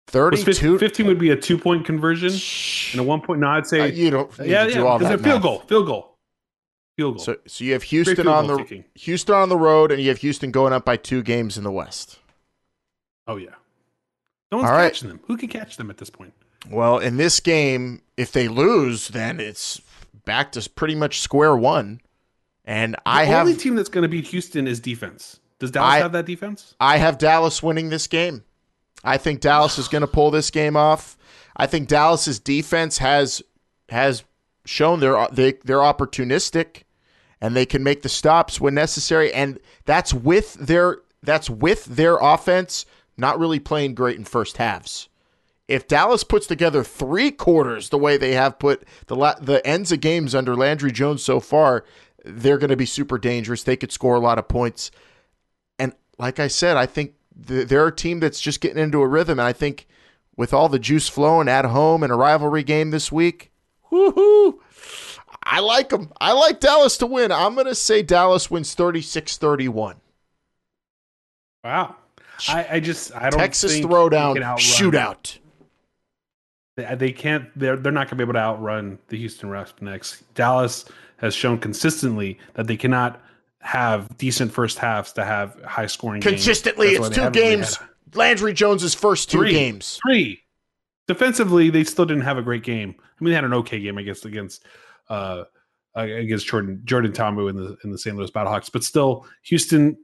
32 0.10 0.80
15 0.80 1.06
would 1.06 1.20
be 1.20 1.30
a 1.30 1.36
two 1.36 1.58
point 1.58 1.86
conversion 1.86 2.32
and 2.94 3.00
a 3.00 3.04
one 3.04 3.22
point 3.22 3.40
no 3.40 3.48
i'd 3.50 3.68
say 3.68 3.82
uh, 3.82 3.86
you 3.86 4.10
don't 4.10 4.32
yeah 4.40 4.66
yeah 4.66 4.98
do 4.98 5.06
a 5.06 5.18
field 5.20 5.42
goal 5.42 5.60
field 5.68 5.86
goal 5.86 6.18
field 6.98 7.16
goal 7.16 7.24
so, 7.24 7.36
so 7.46 7.64
you 7.64 7.74
have 7.74 7.84
houston 7.84 8.28
on 8.28 8.48
the 8.48 8.84
houston 8.96 9.36
on 9.36 9.50
the 9.50 9.58
road 9.58 9.92
and 9.92 10.02
you 10.02 10.10
have 10.10 10.18
houston 10.18 10.50
going 10.50 10.74
up 10.74 10.84
by 10.84 10.98
two 10.98 11.22
games 11.22 11.58
in 11.58 11.64
the 11.64 11.72
west 11.72 12.18
oh 13.28 13.36
yeah 13.36 13.54
no 14.52 14.60
one's 14.60 14.70
All 14.70 14.78
catching 14.78 15.10
right. 15.10 15.18
them. 15.18 15.24
Who 15.28 15.38
can 15.38 15.50
catch 15.50 15.78
them 15.78 15.90
at 15.90 15.98
this 15.98 16.10
point? 16.10 16.34
Well 16.70 17.00
in 17.00 17.18
this 17.18 17.40
game 17.40 18.02
if 18.18 18.32
they 18.32 18.48
lose 18.48 19.10
then 19.10 19.40
it's 19.40 19.82
back 20.26 20.52
to 20.54 20.70
pretty 20.70 20.96
much 20.96 21.20
square 21.20 21.56
one. 21.56 22.02
And 22.66 22.94
the 22.94 23.02
i 23.06 23.24
have 23.24 23.46
the 23.46 23.52
only 23.52 23.62
team 23.62 23.76
that's 23.76 23.90
going 23.90 24.04
to 24.04 24.10
beat 24.10 24.28
houston 24.28 24.68
is 24.68 24.80
defense. 24.80 25.40
Does 25.60 25.72
dallas 25.72 25.96
I, 25.96 25.98
have 26.00 26.12
that 26.12 26.26
defense? 26.26 26.76
I 26.80 26.98
have 26.98 27.18
dallas 27.18 27.64
winning 27.64 27.90
this 27.90 28.08
game. 28.08 28.44
I 29.04 29.18
think 29.18 29.42
Dallas 29.42 29.78
is 29.78 29.88
going 29.88 30.02
to 30.02 30.08
pull 30.08 30.32
this 30.32 30.50
game 30.52 30.76
off. 30.76 31.18
I 31.56 31.68
think 31.68 31.88
Dallas's 31.88 32.40
defense 32.40 32.98
has 33.00 33.42
has 33.90 34.24
shown 34.66 35.00
they're 35.00 35.28
they, 35.32 35.54
they're 35.64 35.78
opportunistic 35.78 36.84
and 37.42 37.56
they 37.56 37.66
can 37.66 37.84
make 37.84 38.02
the 38.02 38.10
stops 38.10 38.60
when 38.60 38.76
necessary. 38.76 39.34
And 39.34 39.60
that's 39.86 40.14
with 40.14 40.54
their 40.56 41.00
that's 41.24 41.50
with 41.50 41.86
their 41.86 42.18
offense 42.18 42.86
not 43.20 43.40
really 43.40 43.60
playing 43.60 43.96
great 43.96 44.18
in 44.18 44.26
first 44.26 44.58
halves. 44.58 45.10
If 45.68 45.88
Dallas 45.88 46.24
puts 46.24 46.48
together 46.48 46.84
3 46.84 47.32
quarters 47.32 47.90
the 47.90 47.98
way 47.98 48.18
they 48.18 48.34
have 48.34 48.58
put 48.58 48.84
the 49.06 49.16
the 49.40 49.62
ends 49.66 49.92
of 49.92 50.02
games 50.02 50.34
under 50.34 50.56
Landry 50.56 50.92
Jones 50.92 51.24
so 51.24 51.40
far, 51.40 51.86
they're 52.26 52.58
going 52.58 52.72
to 52.72 52.76
be 52.76 52.86
super 52.86 53.18
dangerous. 53.18 53.64
They 53.64 53.78
could 53.78 53.92
score 53.92 54.16
a 54.16 54.20
lot 54.20 54.40
of 54.40 54.48
points. 54.48 54.90
And 55.78 55.94
like 56.18 56.40
I 56.40 56.48
said, 56.48 56.76
I 56.76 56.86
think 56.86 57.14
they're 57.36 57.88
a 57.88 57.96
team 57.96 58.20
that's 58.20 58.42
just 58.42 58.62
getting 58.62 58.82
into 58.82 59.02
a 59.02 59.08
rhythm. 59.08 59.40
And 59.40 59.48
I 59.48 59.54
think 59.54 59.88
with 60.36 60.54
all 60.54 60.70
the 60.70 60.80
juice 60.80 61.10
flowing 61.10 61.50
at 61.50 61.66
home 61.66 62.02
and 62.02 62.14
a 62.14 62.16
rivalry 62.16 62.64
game 62.64 62.92
this 62.92 63.12
week. 63.12 63.52
Woohoo! 63.92 64.60
I 65.44 65.60
like 65.60 65.90
them. 65.90 66.14
I 66.22 66.32
like 66.32 66.60
Dallas 66.62 66.98
to 67.00 67.06
win. 67.06 67.32
I'm 67.32 67.56
going 67.56 67.66
to 67.66 67.76
say 67.76 68.02
Dallas 68.02 68.50
wins 68.50 68.74
36 68.74 69.38
31. 69.38 69.98
Wow. 71.64 71.96
I, 72.48 72.68
I 72.72 72.80
just 72.80 73.14
I 73.16 73.30
don't 73.30 73.40
Texas 73.40 73.80
throwdown 73.80 74.36
shootout. 74.58 75.38
They, 76.76 76.96
they 76.96 77.12
can't. 77.12 77.50
They're 77.58 77.76
they're 77.76 77.92
not 77.92 78.06
going 78.08 78.12
to 78.12 78.16
be 78.18 78.24
able 78.24 78.34
to 78.34 78.40
outrun 78.40 79.00
the 79.10 79.18
Houston 79.18 79.50
Roughnecks. 79.50 80.24
Dallas 80.36 80.86
has 81.18 81.34
shown 81.36 81.58
consistently 81.58 82.40
that 82.54 82.68
they 82.68 82.78
cannot 82.78 83.22
have 83.62 84.18
decent 84.18 84.54
first 84.54 84.78
halves 84.78 85.12
to 85.14 85.26
have 85.26 85.62
high 85.64 85.88
scoring. 85.88 86.22
Consistently, 86.22 86.90
it's 86.90 87.10
two 87.10 87.22
really 87.22 87.32
games. 87.32 87.76
had- 87.76 87.88
Landry 88.16 88.54
Jones's 88.54 88.96
first 88.96 89.30
two 89.30 89.40
Three. 89.40 89.52
games. 89.52 90.00
Three. 90.08 90.42
Defensively, 91.08 91.70
they 91.70 91.84
still 91.84 92.06
didn't 92.06 92.24
have 92.24 92.38
a 92.38 92.42
great 92.42 92.64
game. 92.64 92.96
I 93.00 93.24
mean, 93.24 93.32
they 93.32 93.36
had 93.36 93.44
an 93.44 93.54
okay 93.56 93.80
game, 93.80 93.98
I 93.98 94.04
guess, 94.04 94.26
against 94.26 94.64
uh 95.10 95.44
against 95.96 96.48
Jordan 96.48 96.82
Jordan 96.86 97.12
Ta'amu 97.12 97.50
in 97.50 97.56
the 97.56 97.78
in 97.84 97.92
the 97.92 97.98
St. 97.98 98.16
Louis 98.16 98.32
Battlehawks, 98.32 98.72
but 98.72 98.84
still, 98.84 99.26
Houston. 99.44 99.98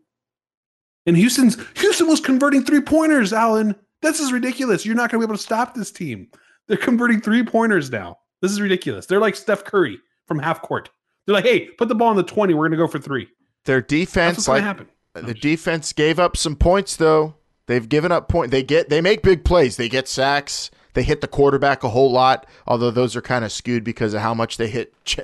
And 1.05 1.15
Houston's 1.17 1.57
Houston 1.77 2.07
was 2.07 2.19
converting 2.19 2.63
three 2.63 2.81
pointers, 2.81 3.33
Alan. 3.33 3.75
This 4.01 4.19
is 4.19 4.31
ridiculous. 4.31 4.85
You're 4.85 4.95
not 4.95 5.11
going 5.11 5.21
to 5.21 5.27
be 5.27 5.29
able 5.29 5.37
to 5.37 5.43
stop 5.43 5.73
this 5.73 5.91
team. 5.91 6.27
They're 6.67 6.77
converting 6.77 7.21
three 7.21 7.43
pointers 7.43 7.91
now. 7.91 8.17
This 8.41 8.51
is 8.51 8.61
ridiculous. 8.61 9.05
They're 9.05 9.19
like 9.19 9.35
Steph 9.35 9.63
Curry 9.63 9.99
from 10.27 10.39
half 10.39 10.61
court. 10.61 10.89
They're 11.25 11.35
like, 11.35 11.45
hey, 11.45 11.67
put 11.67 11.87
the 11.87 11.95
ball 11.95 12.11
in 12.11 12.17
the 12.17 12.23
20. 12.23 12.53
We're 12.53 12.67
going 12.67 12.71
to 12.71 12.77
go 12.77 12.87
for 12.87 12.99
three. 12.99 13.27
Their 13.65 13.81
That's 13.81 13.89
defense, 13.89 14.37
what's 14.37 14.47
like 14.47 14.63
happen. 14.63 14.87
the 15.13 15.29
oh, 15.29 15.33
defense, 15.33 15.93
gave 15.93 16.19
up 16.19 16.37
some 16.37 16.55
points 16.55 16.95
though. 16.97 17.35
They've 17.67 17.87
given 17.87 18.11
up 18.11 18.29
point. 18.29 18.51
They 18.51 18.61
get 18.61 18.89
they 18.89 19.01
make 19.01 19.23
big 19.23 19.43
plays. 19.43 19.77
They 19.77 19.89
get 19.89 20.07
sacks. 20.07 20.69
They 20.93 21.01
hit 21.03 21.21
the 21.21 21.27
quarterback 21.27 21.83
a 21.83 21.89
whole 21.89 22.11
lot. 22.11 22.45
Although 22.67 22.91
those 22.91 23.15
are 23.15 23.21
kind 23.21 23.43
of 23.43 23.51
skewed 23.51 23.83
because 23.83 24.13
of 24.13 24.21
how 24.21 24.35
much 24.35 24.57
they 24.57 24.67
hit 24.67 24.93
Ch- 25.03 25.21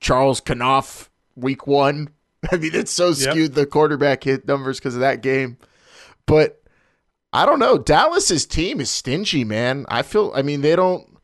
Charles 0.00 0.40
Kanoff 0.40 1.08
week 1.34 1.66
one. 1.66 2.08
I 2.52 2.56
mean, 2.56 2.74
it's 2.74 2.92
so 2.92 3.08
Yep. 3.08 3.16
skewed 3.16 3.54
the 3.54 3.66
quarterback 3.66 4.24
hit 4.24 4.46
numbers 4.46 4.78
because 4.78 4.94
of 4.94 5.00
that 5.00 5.22
game. 5.22 5.58
But 6.26 6.62
I 7.32 7.46
don't 7.46 7.58
know. 7.58 7.78
Dallas's 7.78 8.46
team 8.46 8.80
is 8.80 8.90
stingy, 8.90 9.44
man. 9.44 9.84
I 9.88 10.02
feel. 10.02 10.32
I 10.34 10.42
mean, 10.42 10.60
they 10.62 10.76
don't. 10.76 11.18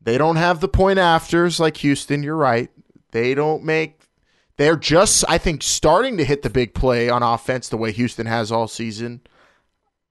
They 0.00 0.18
don't 0.18 0.36
have 0.36 0.60
the 0.60 0.68
point 0.68 0.98
afters 0.98 1.58
like 1.58 1.78
Houston. 1.78 2.22
You're 2.22 2.36
right. 2.36 2.70
They 3.10 3.34
don't 3.34 3.64
make. 3.64 4.02
They're 4.56 4.76
just, 4.76 5.24
I 5.28 5.36
think, 5.38 5.62
starting 5.62 6.16
to 6.16 6.24
hit 6.24 6.42
the 6.42 6.48
big 6.50 6.74
play 6.74 7.08
on 7.10 7.22
offense 7.22 7.68
the 7.68 7.76
way 7.76 7.92
Houston 7.92 8.24
has 8.26 8.50
all 8.50 8.68
season. 8.68 9.20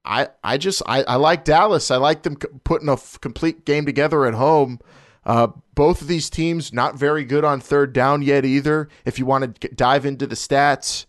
I, 0.04 0.28
I 0.44 0.56
just, 0.56 0.82
I, 0.86 1.02
I 1.02 1.16
like 1.16 1.44
Dallas. 1.44 1.90
I 1.90 1.96
like 1.96 2.22
them 2.22 2.36
c- 2.40 2.46
putting 2.62 2.88
a 2.88 2.92
f- 2.92 3.18
complete 3.20 3.64
game 3.64 3.84
together 3.86 4.24
at 4.24 4.34
home. 4.34 4.78
Uh, 5.26 5.48
both 5.74 6.00
of 6.00 6.06
these 6.08 6.30
teams 6.30 6.72
not 6.72 6.94
very 6.94 7.24
good 7.24 7.44
on 7.44 7.60
third 7.60 7.92
down 7.92 8.22
yet 8.22 8.44
either. 8.44 8.88
If 9.04 9.18
you 9.18 9.26
want 9.26 9.60
to 9.60 9.68
dive 9.68 10.06
into 10.06 10.26
the 10.26 10.36
stats, 10.36 11.04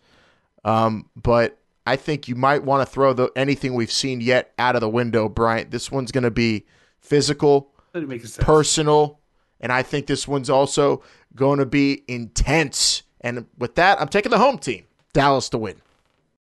um, 0.66 1.08
but 1.16 1.60
I 1.86 1.96
think 1.96 2.28
you 2.28 2.36
might 2.36 2.64
want 2.64 2.86
to 2.86 2.92
throw 2.92 3.14
the 3.14 3.32
anything 3.36 3.76
we've 3.76 3.92
seen 3.92 4.20
yet 4.20 4.54
out 4.58 4.76
of 4.76 4.82
the 4.82 4.90
window, 4.90 5.30
Bryant. 5.30 5.70
This 5.72 5.92
one's 5.92 6.12
going 6.12 6.24
to 6.24 6.32
be 6.32 6.66
physical, 7.00 7.72
That 7.94 8.08
makes 8.10 8.34
sense. 8.34 8.44
personal, 8.44 9.20
and 9.62 9.72
I 9.72 9.84
think 9.84 10.08
this 10.08 10.28
one's 10.28 10.50
also 10.50 11.04
going 11.36 11.60
to 11.60 11.66
be 11.66 12.04
intense. 12.08 13.04
And 13.22 13.46
with 13.58 13.76
that, 13.76 14.02
I'm 14.02 14.08
taking 14.08 14.32
the 14.32 14.40
home 14.40 14.58
team, 14.58 14.86
Dallas, 15.14 15.48
to 15.50 15.58
win. 15.60 15.76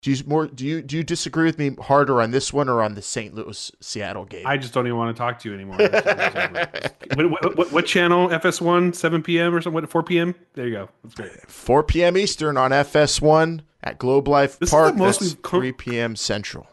Do 0.03 0.11
you 0.11 0.25
more? 0.27 0.47
Do 0.47 0.65
you 0.65 0.81
do 0.81 0.97
you 0.97 1.05
disagree 1.05 1.45
with 1.45 1.59
me 1.59 1.77
harder 1.79 2.23
on 2.23 2.31
this 2.31 2.55
one 2.55 2.71
or 2.71 2.81
on 2.81 2.95
the 2.95 3.03
St. 3.03 3.35
Louis 3.35 3.71
Seattle 3.81 4.25
game? 4.25 4.47
I 4.47 4.57
just 4.57 4.73
don't 4.73 4.87
even 4.87 4.97
want 4.97 5.15
to 5.15 5.19
talk 5.21 5.39
to 5.41 5.49
you 5.51 5.55
anymore. 5.55 5.77
what, 7.15 7.31
what, 7.31 7.57
what, 7.59 7.73
what 7.73 7.87
channel? 7.87 8.29
FS1, 8.29 8.95
7 8.95 9.23
p.m. 9.23 9.55
or 9.55 9.61
something? 9.61 9.75
What, 9.75 9.91
4 9.91 10.03
p.m.? 10.03 10.35
There 10.55 10.67
you 10.67 10.73
go. 10.73 10.89
That's 11.03 11.15
great. 11.15 11.51
4 11.51 11.83
p.m. 11.83 12.17
Eastern 12.17 12.57
on 12.57 12.71
FS1 12.71 13.61
at 13.83 13.99
Globe 13.99 14.27
Life 14.27 14.59
This 14.59 14.69
is 14.69 14.71
Park. 14.71 14.95
the 14.95 14.99
most 14.99 15.21
That's 15.21 15.35
com- 15.43 15.61
3 15.61 15.73
p.m. 15.73 16.17
Central. 16.17 16.67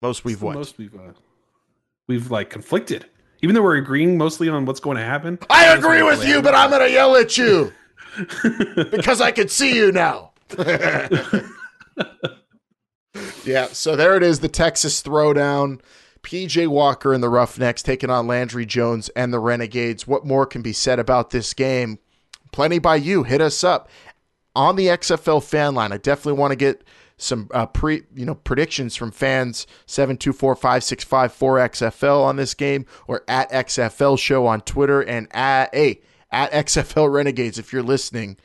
Most 0.00 0.24
we've 0.24 0.40
what? 0.40 0.54
Most 0.54 0.78
we've, 0.78 0.94
uh, 0.94 1.12
we've 2.06 2.30
like 2.30 2.48
conflicted. 2.48 3.06
Even 3.42 3.56
though 3.56 3.62
we're 3.62 3.76
agreeing 3.76 4.16
mostly 4.16 4.48
on 4.48 4.66
what's 4.66 4.80
going 4.80 4.98
to 4.98 5.02
happen. 5.04 5.36
I 5.50 5.74
agree 5.74 6.04
with 6.04 6.24
you, 6.24 6.42
but 6.42 6.54
I'm 6.54 6.70
going 6.70 6.82
to 6.82 6.90
yell 6.90 7.16
at 7.16 7.36
you 7.36 7.72
because 8.92 9.20
I 9.20 9.32
can 9.32 9.48
see 9.48 9.74
you 9.74 9.90
now. 9.90 10.30
yeah, 13.44 13.68
so 13.68 13.96
there 13.96 14.16
it 14.16 14.22
is 14.22 14.40
the 14.40 14.48
Texas 14.48 15.02
throwdown. 15.02 15.80
PJ 16.22 16.68
Walker 16.68 17.14
and 17.14 17.22
the 17.22 17.28
Roughnecks 17.28 17.82
taking 17.82 18.10
on 18.10 18.26
Landry 18.26 18.66
Jones 18.66 19.08
and 19.10 19.32
the 19.32 19.38
Renegades. 19.38 20.06
What 20.06 20.26
more 20.26 20.46
can 20.46 20.62
be 20.62 20.72
said 20.72 20.98
about 20.98 21.30
this 21.30 21.54
game? 21.54 21.98
Plenty 22.52 22.78
by 22.78 22.96
you. 22.96 23.22
Hit 23.22 23.40
us 23.40 23.64
up 23.64 23.88
on 24.54 24.76
the 24.76 24.88
XFL 24.88 25.42
fan 25.42 25.74
line. 25.74 25.92
I 25.92 25.96
definitely 25.96 26.38
want 26.38 26.52
to 26.52 26.56
get 26.56 26.84
some 27.16 27.48
uh, 27.52 27.66
pre 27.66 28.02
you 28.14 28.24
know 28.24 28.34
predictions 28.34 28.96
from 28.96 29.10
fans 29.10 29.66
724-565-4XFL 29.86 32.24
on 32.24 32.36
this 32.36 32.54
game 32.54 32.86
or 33.06 33.24
at 33.28 33.50
XFL 33.50 34.18
show 34.18 34.46
on 34.46 34.62
Twitter 34.62 35.02
and 35.02 35.28
at 35.32 35.74
hey 35.74 36.00
at 36.30 36.50
XFL 36.52 37.12
Renegades 37.12 37.58
if 37.58 37.72
you're 37.72 37.82
listening. 37.82 38.38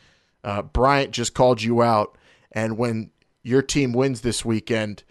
Uh, 0.44 0.62
Bryant 0.62 1.12
just 1.12 1.34
called 1.34 1.64
you 1.64 1.82
out 1.82 2.18
and 2.52 2.78
when 2.78 3.12
your 3.46 3.62
team 3.62 3.94
wins 3.94 4.22
this 4.22 4.44
weekend, 4.44 5.04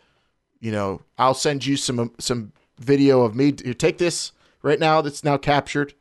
you 0.60 0.72
know, 0.72 1.00
I'll 1.16 1.34
send 1.34 1.64
you 1.64 1.76
some 1.76 1.98
um, 1.98 2.12
some 2.18 2.52
video 2.78 3.22
of 3.22 3.34
me. 3.34 3.52
Take 3.52 3.98
this 3.98 4.32
right 4.62 4.78
now 4.78 5.00
that's 5.00 5.24
now 5.24 5.36
captured 5.36 5.94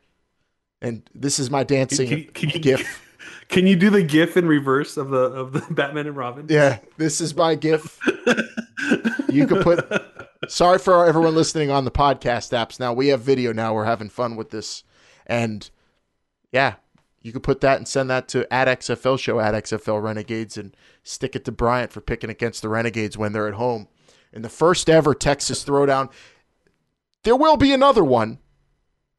and 0.83 1.09
this 1.15 1.39
is 1.39 1.49
my 1.49 1.63
dancing 1.63 2.09
Can, 2.09 2.23
can 2.33 2.49
you, 2.49 2.59
gif. 2.59 2.99
Can 3.49 3.67
you 3.67 3.75
do 3.75 3.89
the 3.89 4.03
GIF 4.03 4.35
in 4.35 4.47
reverse 4.47 4.97
of 4.97 5.09
the 5.09 5.17
of 5.17 5.53
the 5.53 5.61
Batman 5.73 6.07
and 6.07 6.15
Robin? 6.15 6.45
Yeah, 6.49 6.79
this 6.97 7.21
is 7.21 7.35
my 7.35 7.55
GIF. 7.55 7.99
you 9.29 9.47
could 9.47 9.63
put. 9.63 9.85
Sorry 10.49 10.79
for 10.79 11.05
everyone 11.05 11.35
listening 11.35 11.69
on 11.69 11.85
the 11.85 11.91
podcast 11.91 12.51
apps. 12.51 12.79
Now 12.79 12.93
we 12.93 13.09
have 13.09 13.21
video. 13.21 13.53
Now 13.53 13.73
we're 13.73 13.85
having 13.85 14.09
fun 14.09 14.35
with 14.35 14.49
this, 14.49 14.83
and 15.25 15.69
yeah, 16.51 16.75
you 17.23 17.31
could 17.31 17.41
put 17.41 17.61
that 17.61 17.77
and 17.77 17.87
send 17.87 18.09
that 18.09 18.27
to 18.29 18.51
at 18.53 18.67
XFL 18.67 19.17
show 19.17 19.39
at 19.39 19.55
XFL 19.55 20.03
Renegades 20.03 20.57
and 20.57 20.75
stick 21.03 21.35
it 21.35 21.45
to 21.45 21.51
Bryant 21.51 21.91
for 21.91 22.01
picking 22.01 22.29
against 22.29 22.61
the 22.61 22.69
Renegades 22.69 23.17
when 23.17 23.31
they're 23.31 23.47
at 23.47 23.53
home 23.55 23.87
in 24.33 24.41
the 24.41 24.49
first 24.49 24.89
ever 24.89 25.15
Texas 25.15 25.63
Throwdown. 25.63 26.11
There 27.23 27.35
will 27.35 27.55
be 27.55 27.71
another 27.71 28.03
one. 28.03 28.39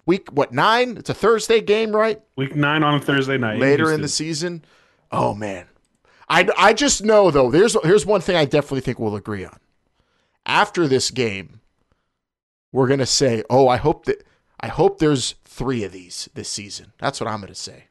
Week 0.06 0.28
what 0.30 0.52
nine? 0.52 0.98
It's 0.98 1.08
a 1.08 1.14
Thursday 1.14 1.62
game, 1.62 1.96
right? 1.96 2.20
Week 2.36 2.54
nine 2.54 2.82
on 2.82 2.96
a 2.96 3.00
Thursday 3.00 3.38
night. 3.38 3.58
later 3.58 3.90
in 3.90 4.02
the 4.02 4.08
season. 4.08 4.62
Oh 5.10 5.34
man, 5.34 5.66
I 6.28 6.46
I 6.58 6.74
just 6.74 7.02
know 7.02 7.30
though. 7.30 7.50
There's 7.50 7.74
here's 7.82 8.04
one 8.04 8.20
thing 8.20 8.36
I 8.36 8.44
definitely 8.44 8.82
think 8.82 8.98
we'll 8.98 9.16
agree 9.16 9.46
on. 9.46 9.58
After 10.44 10.86
this 10.86 11.10
game, 11.10 11.60
we're 12.70 12.86
gonna 12.88 13.06
say, 13.06 13.42
"Oh, 13.48 13.66
I 13.66 13.78
hope 13.78 14.04
that 14.04 14.26
I 14.60 14.68
hope 14.68 14.98
there's 14.98 15.36
three 15.42 15.84
of 15.84 15.92
these 15.92 16.28
this 16.34 16.50
season." 16.50 16.92
That's 16.98 17.18
what 17.18 17.28
I'm 17.30 17.40
gonna 17.40 17.54
say. 17.54 17.84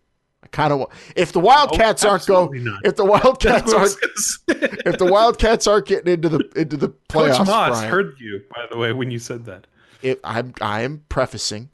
I 0.43 0.47
kind 0.47 0.73
of 0.73 0.79
want 0.79 0.91
if 1.15 1.31
the 1.31 1.39
Wildcats 1.39 2.03
oh, 2.03 2.09
aren't 2.09 2.21
absolutely 2.21 2.59
going, 2.59 2.73
not. 2.73 2.85
if 2.85 2.95
the 2.95 3.05
Wildcats 3.05 3.43
That's 3.71 3.73
what 3.73 3.77
I 3.77 3.81
was 3.81 4.39
aren't, 4.49 4.73
if 4.85 4.97
the 4.97 5.05
Wildcats 5.05 5.67
aren't 5.67 5.85
getting 5.87 6.13
into 6.13 6.29
the 6.29 6.51
into 6.55 6.77
the 6.77 6.89
playoffs, 7.09 7.37
Coach 7.37 7.47
Moss 7.47 7.69
Brian, 7.69 7.89
heard 7.89 8.15
you, 8.19 8.41
by 8.53 8.65
the 8.69 8.77
way, 8.77 8.91
when 8.91 9.09
you 9.09 9.19
said 9.19 9.45
that. 9.45 9.67
if 10.01 10.19
I'm 10.23 10.53
I'm 10.61 11.03
prefacing, 11.07 11.69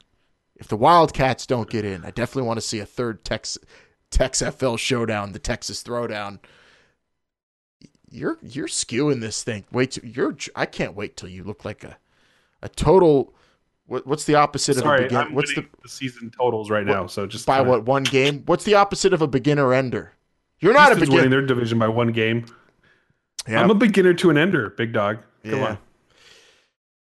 if 0.56 0.68
the 0.68 0.76
Wildcats 0.76 1.46
don't 1.46 1.68
get 1.68 1.84
in, 1.84 2.04
I 2.04 2.10
definitely 2.10 2.46
want 2.46 2.58
to 2.58 2.66
see 2.66 2.78
a 2.78 2.86
third 2.86 3.24
Tex 3.24 3.58
Tex 4.10 4.40
FL 4.42 4.76
showdown, 4.76 5.32
the 5.32 5.38
Texas 5.38 5.82
Throwdown. 5.82 6.38
You're 8.08 8.38
you're 8.42 8.68
skewing 8.68 9.20
this 9.20 9.42
thing. 9.42 9.64
Wait, 9.72 9.92
till, 9.92 10.04
you're 10.04 10.36
I 10.54 10.66
can't 10.66 10.94
wait 10.94 11.16
till 11.16 11.28
you 11.28 11.42
look 11.42 11.64
like 11.64 11.82
a 11.82 11.96
a 12.62 12.68
total. 12.68 13.34
What, 13.90 14.06
what's 14.06 14.22
the 14.24 14.36
opposite 14.36 14.76
of 14.76 14.82
a 14.82 14.86
Sorry, 14.86 15.02
beginner? 15.02 15.20
I'm 15.22 15.34
What's 15.34 15.52
the 15.52 15.66
the 15.82 15.88
season 15.88 16.30
totals 16.30 16.70
right 16.70 16.86
now. 16.86 17.08
So 17.08 17.26
just 17.26 17.44
by 17.44 17.56
kinda- 17.56 17.70
what 17.72 17.84
one 17.86 18.04
game? 18.04 18.44
What's 18.46 18.62
the 18.62 18.74
opposite 18.74 19.12
of 19.12 19.20
a 19.20 19.26
beginner 19.26 19.74
ender? 19.74 20.12
You're 20.60 20.74
not 20.74 20.88
Houston's 20.92 21.08
a 21.08 21.12
winning 21.12 21.30
beginner. 21.30 21.46
their 21.46 21.54
division 21.56 21.78
by 21.80 21.88
one 21.88 22.12
game. 22.12 22.44
Yeah. 23.48 23.60
I'm 23.62 23.70
a 23.70 23.74
beginner 23.74 24.14
to 24.14 24.30
an 24.30 24.38
ender, 24.38 24.70
big 24.70 24.92
dog. 24.92 25.18
Come 25.44 25.54
Yeah. 25.58 25.66
on. 25.66 25.78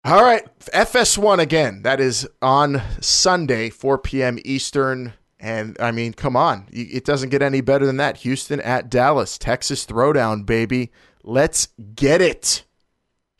All 0.04 0.24
right, 0.24 0.44
FS1 0.72 1.38
again. 1.38 1.82
That 1.82 2.00
is 2.00 2.26
on 2.42 2.82
Sunday, 3.00 3.70
4 3.70 3.96
p.m. 3.98 4.38
Eastern. 4.44 5.12
And 5.38 5.76
I 5.78 5.92
mean, 5.92 6.12
come 6.12 6.36
on. 6.36 6.66
It 6.72 7.04
doesn't 7.04 7.28
get 7.28 7.40
any 7.40 7.60
better 7.60 7.86
than 7.86 7.98
that. 7.98 8.16
Houston 8.18 8.60
at 8.60 8.90
Dallas, 8.90 9.38
Texas 9.38 9.86
Throwdown, 9.86 10.44
baby. 10.44 10.90
Let's 11.22 11.68
get 11.94 12.20
it. 12.20 12.64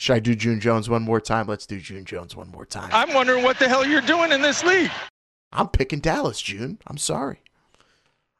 Should 0.04 0.16
I 0.16 0.18
do 0.18 0.34
June 0.34 0.60
Jones 0.60 0.90
one 0.90 1.00
more 1.00 1.18
time? 1.18 1.46
Let's 1.46 1.64
do 1.64 1.80
June 1.80 2.04
Jones 2.04 2.36
one 2.36 2.50
more 2.50 2.66
time. 2.66 2.90
I'm 2.92 3.14
wondering 3.14 3.42
what 3.42 3.58
the 3.58 3.70
hell 3.70 3.86
you're 3.86 4.02
doing 4.02 4.32
in 4.32 4.42
this 4.42 4.62
league. 4.62 4.90
I'm 5.50 5.68
picking 5.68 6.00
Dallas, 6.00 6.42
June. 6.42 6.78
I'm 6.86 6.98
sorry. 6.98 7.40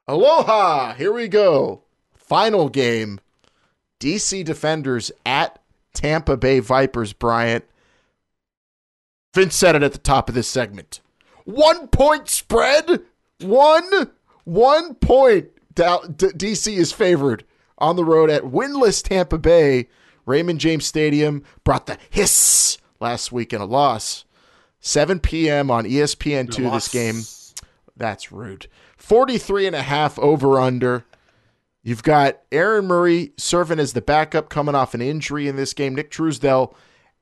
Aloha. 0.07 0.93
Here 0.93 1.11
we 1.11 1.27
go. 1.27 1.81
Final 2.15 2.69
game. 2.69 3.19
DC 3.99 4.45
Defenders 4.45 5.11
at 5.24 5.59
Tampa 5.95 6.36
Bay 6.36 6.61
Vipers, 6.61 7.15
Bryant. 7.15 7.65
Vince 9.32 9.55
said 9.55 9.74
it 9.74 9.82
at 9.82 9.93
the 9.93 9.99
top 9.99 10.28
of 10.28 10.35
this 10.35 10.49
segment. 10.49 11.01
One 11.47 11.89
point 11.89 12.28
spread. 12.28 13.05
One 13.41 14.11
one 14.45 14.97
point. 14.97 15.49
DC 15.74 16.77
is 16.77 16.93
favored 16.93 17.43
on 17.78 17.97
the 17.97 18.05
road 18.05 18.28
at 18.28 18.43
winless 18.43 19.03
Tampa 19.03 19.39
Bay. 19.39 19.89
Raymond 20.26 20.60
James 20.60 20.86
Stadium 20.86 21.42
brought 21.64 21.86
the 21.86 21.98
hiss 22.10 22.78
last 23.01 23.32
week 23.32 23.52
in 23.52 23.60
a 23.60 23.66
loss. 23.66 24.24
7 24.80 25.18
p.m. 25.20 25.70
on 25.70 25.84
ESPN2 25.84 26.72
this 26.72 26.88
game. 26.88 27.22
That's 27.96 28.30
rude. 28.30 28.66
43 28.98 29.68
and 29.68 29.76
a 29.76 29.82
half 29.82 30.18
over 30.18 30.59
under. 30.59 31.05
You've 31.82 32.02
got 32.02 32.40
Aaron 32.51 32.86
Murray 32.86 33.32
serving 33.36 33.78
as 33.78 33.92
the 33.92 34.02
backup 34.02 34.48
coming 34.48 34.74
off 34.74 34.94
an 34.94 35.02
injury 35.02 35.48
in 35.48 35.56
this 35.56 35.74
game. 35.74 35.94
Nick 35.94 36.10
Truesdell, 36.10 36.72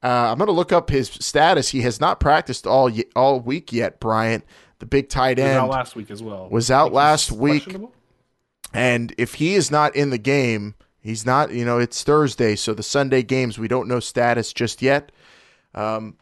uh, 0.02 0.06
I'm 0.06 0.38
going 0.38 0.46
to 0.46 0.52
look 0.52 0.72
up 0.72 0.90
his 0.90 1.08
status. 1.08 1.70
He 1.70 1.82
has 1.82 2.00
not 2.00 2.20
practiced 2.20 2.66
all 2.66 2.90
all 3.16 3.40
week 3.40 3.72
yet, 3.72 4.00
Bryant. 4.00 4.44
The 4.78 4.86
big 4.86 5.08
tight 5.08 5.38
end. 5.38 5.54
Was 5.54 5.64
out 5.64 5.70
last 5.70 5.96
week 5.96 6.10
as 6.10 6.22
well. 6.22 6.48
Was 6.48 6.70
out 6.70 6.92
last 6.92 7.32
week. 7.32 7.76
And 8.72 9.14
if 9.18 9.34
he 9.34 9.54
is 9.54 9.70
not 9.70 9.94
in 9.94 10.10
the 10.10 10.18
game, 10.18 10.74
he's 11.02 11.26
not, 11.26 11.52
you 11.52 11.64
know, 11.64 11.78
it's 11.78 12.02
Thursday, 12.02 12.56
so 12.56 12.72
the 12.72 12.82
Sunday 12.82 13.22
games, 13.22 13.58
we 13.58 13.68
don't 13.68 13.88
know 13.88 14.00
status 14.00 14.52
just 14.52 14.80
yet. 14.80 15.12
Um, 15.74 16.16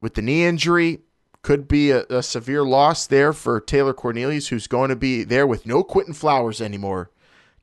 with 0.00 0.14
the 0.14 0.22
knee 0.22 0.44
injury, 0.44 1.00
could 1.44 1.68
be 1.68 1.90
a, 1.90 2.04
a, 2.08 2.22
severe 2.22 2.64
loss 2.64 3.06
there 3.06 3.32
for 3.32 3.60
Taylor 3.60 3.92
Cornelius, 3.92 4.48
who's 4.48 4.66
going 4.66 4.88
to 4.88 4.96
be 4.96 5.22
there 5.24 5.46
with 5.46 5.66
no 5.66 5.84
Quinton 5.84 6.14
Flowers 6.14 6.60
anymore 6.60 7.10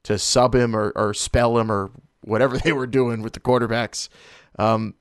to 0.03 0.17
sub 0.17 0.55
him 0.55 0.75
or, 0.75 0.93
or 0.95 1.13
spell 1.13 1.57
him 1.57 1.71
or 1.71 1.91
whatever 2.21 2.57
they 2.63 2.71
were 2.71 2.87
doing 2.87 3.21
with 3.21 3.33
the 3.33 3.39
quarterbacks. 3.39 4.07
Um, 4.57 4.93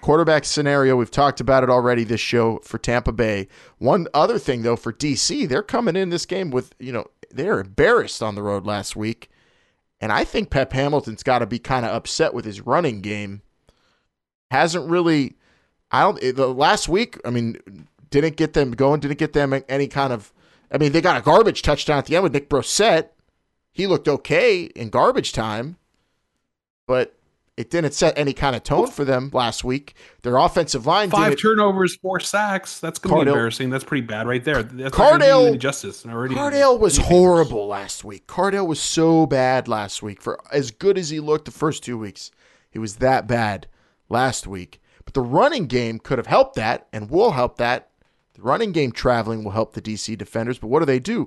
quarterback 0.00 0.44
scenario, 0.44 0.96
we've 0.96 1.10
talked 1.10 1.40
about 1.40 1.62
it 1.62 1.70
already 1.70 2.04
this 2.04 2.20
show 2.20 2.58
for 2.64 2.78
Tampa 2.78 3.12
Bay. 3.12 3.48
One 3.78 4.08
other 4.12 4.38
thing, 4.38 4.62
though, 4.62 4.76
for 4.76 4.92
DC, 4.92 5.48
they're 5.48 5.62
coming 5.62 5.96
in 5.96 6.10
this 6.10 6.26
game 6.26 6.50
with, 6.50 6.74
you 6.78 6.92
know, 6.92 7.06
they're 7.30 7.60
embarrassed 7.60 8.22
on 8.22 8.34
the 8.34 8.42
road 8.42 8.66
last 8.66 8.96
week. 8.96 9.30
And 10.00 10.12
I 10.12 10.24
think 10.24 10.50
Pep 10.50 10.72
Hamilton's 10.72 11.22
got 11.22 11.40
to 11.40 11.46
be 11.46 11.58
kind 11.58 11.84
of 11.84 11.92
upset 11.92 12.32
with 12.32 12.44
his 12.44 12.60
running 12.60 13.00
game. 13.00 13.42
Hasn't 14.50 14.88
really, 14.88 15.36
I 15.90 16.02
don't, 16.02 16.22
eh, 16.22 16.32
the 16.32 16.48
last 16.48 16.88
week, 16.88 17.18
I 17.24 17.30
mean, 17.30 17.86
didn't 18.10 18.36
get 18.36 18.52
them 18.52 18.70
going, 18.72 19.00
didn't 19.00 19.18
get 19.18 19.32
them 19.32 19.60
any 19.68 19.88
kind 19.88 20.12
of, 20.12 20.32
I 20.70 20.78
mean, 20.78 20.92
they 20.92 21.00
got 21.00 21.18
a 21.18 21.24
garbage 21.24 21.62
touchdown 21.62 21.98
at 21.98 22.06
the 22.06 22.16
end 22.16 22.22
with 22.22 22.32
Nick 22.32 22.48
Brossette. 22.48 23.08
He 23.72 23.86
looked 23.86 24.08
okay 24.08 24.64
in 24.64 24.90
garbage 24.90 25.32
time, 25.32 25.76
but 26.86 27.17
it 27.58 27.70
didn't 27.70 27.92
set 27.92 28.16
any 28.16 28.32
kind 28.32 28.54
of 28.54 28.62
tone 28.62 28.86
for 28.86 29.04
them 29.04 29.30
last 29.32 29.64
week. 29.64 29.94
Their 30.22 30.36
offensive 30.36 30.86
line 30.86 31.10
5 31.10 31.30
did 31.30 31.40
turnovers, 31.40 31.96
four 31.96 32.20
sacks. 32.20 32.78
That's 32.78 33.00
going 33.00 33.18
to 33.18 33.24
be 33.24 33.30
embarrassing. 33.30 33.68
That's 33.68 33.82
pretty 33.82 34.06
bad 34.06 34.28
right 34.28 34.44
there. 34.44 34.62
That's 34.62 34.96
Cardale 34.96 35.58
justice. 35.58 36.06
Already 36.06 36.36
Cardale 36.36 36.78
was 36.78 36.98
horrible 36.98 37.66
last 37.66 38.04
week. 38.04 38.28
Cardale 38.28 38.64
was 38.64 38.78
so 38.78 39.26
bad 39.26 39.66
last 39.66 40.04
week. 40.04 40.22
For 40.22 40.40
as 40.52 40.70
good 40.70 40.96
as 40.96 41.10
he 41.10 41.18
looked 41.18 41.46
the 41.46 41.50
first 41.50 41.82
two 41.82 41.98
weeks, 41.98 42.30
he 42.70 42.78
was 42.78 42.96
that 42.96 43.26
bad 43.26 43.66
last 44.08 44.46
week. 44.46 44.80
But 45.04 45.14
the 45.14 45.22
running 45.22 45.66
game 45.66 45.98
could 45.98 46.18
have 46.18 46.28
helped 46.28 46.54
that 46.54 46.86
and 46.92 47.10
will 47.10 47.32
help 47.32 47.56
that. 47.56 47.90
The 48.34 48.42
running 48.42 48.70
game 48.70 48.92
traveling 48.92 49.42
will 49.42 49.50
help 49.50 49.72
the 49.72 49.82
DC 49.82 50.16
defenders. 50.16 50.58
But 50.60 50.68
what 50.68 50.78
do 50.78 50.84
they 50.86 51.00
do? 51.00 51.26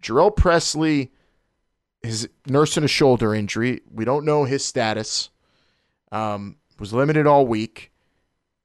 Jhurell 0.00 0.36
Presley 0.36 1.10
is 2.04 2.28
nursing 2.46 2.84
a 2.84 2.88
shoulder 2.88 3.34
injury. 3.34 3.80
We 3.92 4.04
don't 4.04 4.24
know 4.24 4.44
his 4.44 4.64
status. 4.64 5.30
Um, 6.14 6.56
was 6.78 6.92
limited 6.92 7.26
all 7.26 7.46
week. 7.46 7.92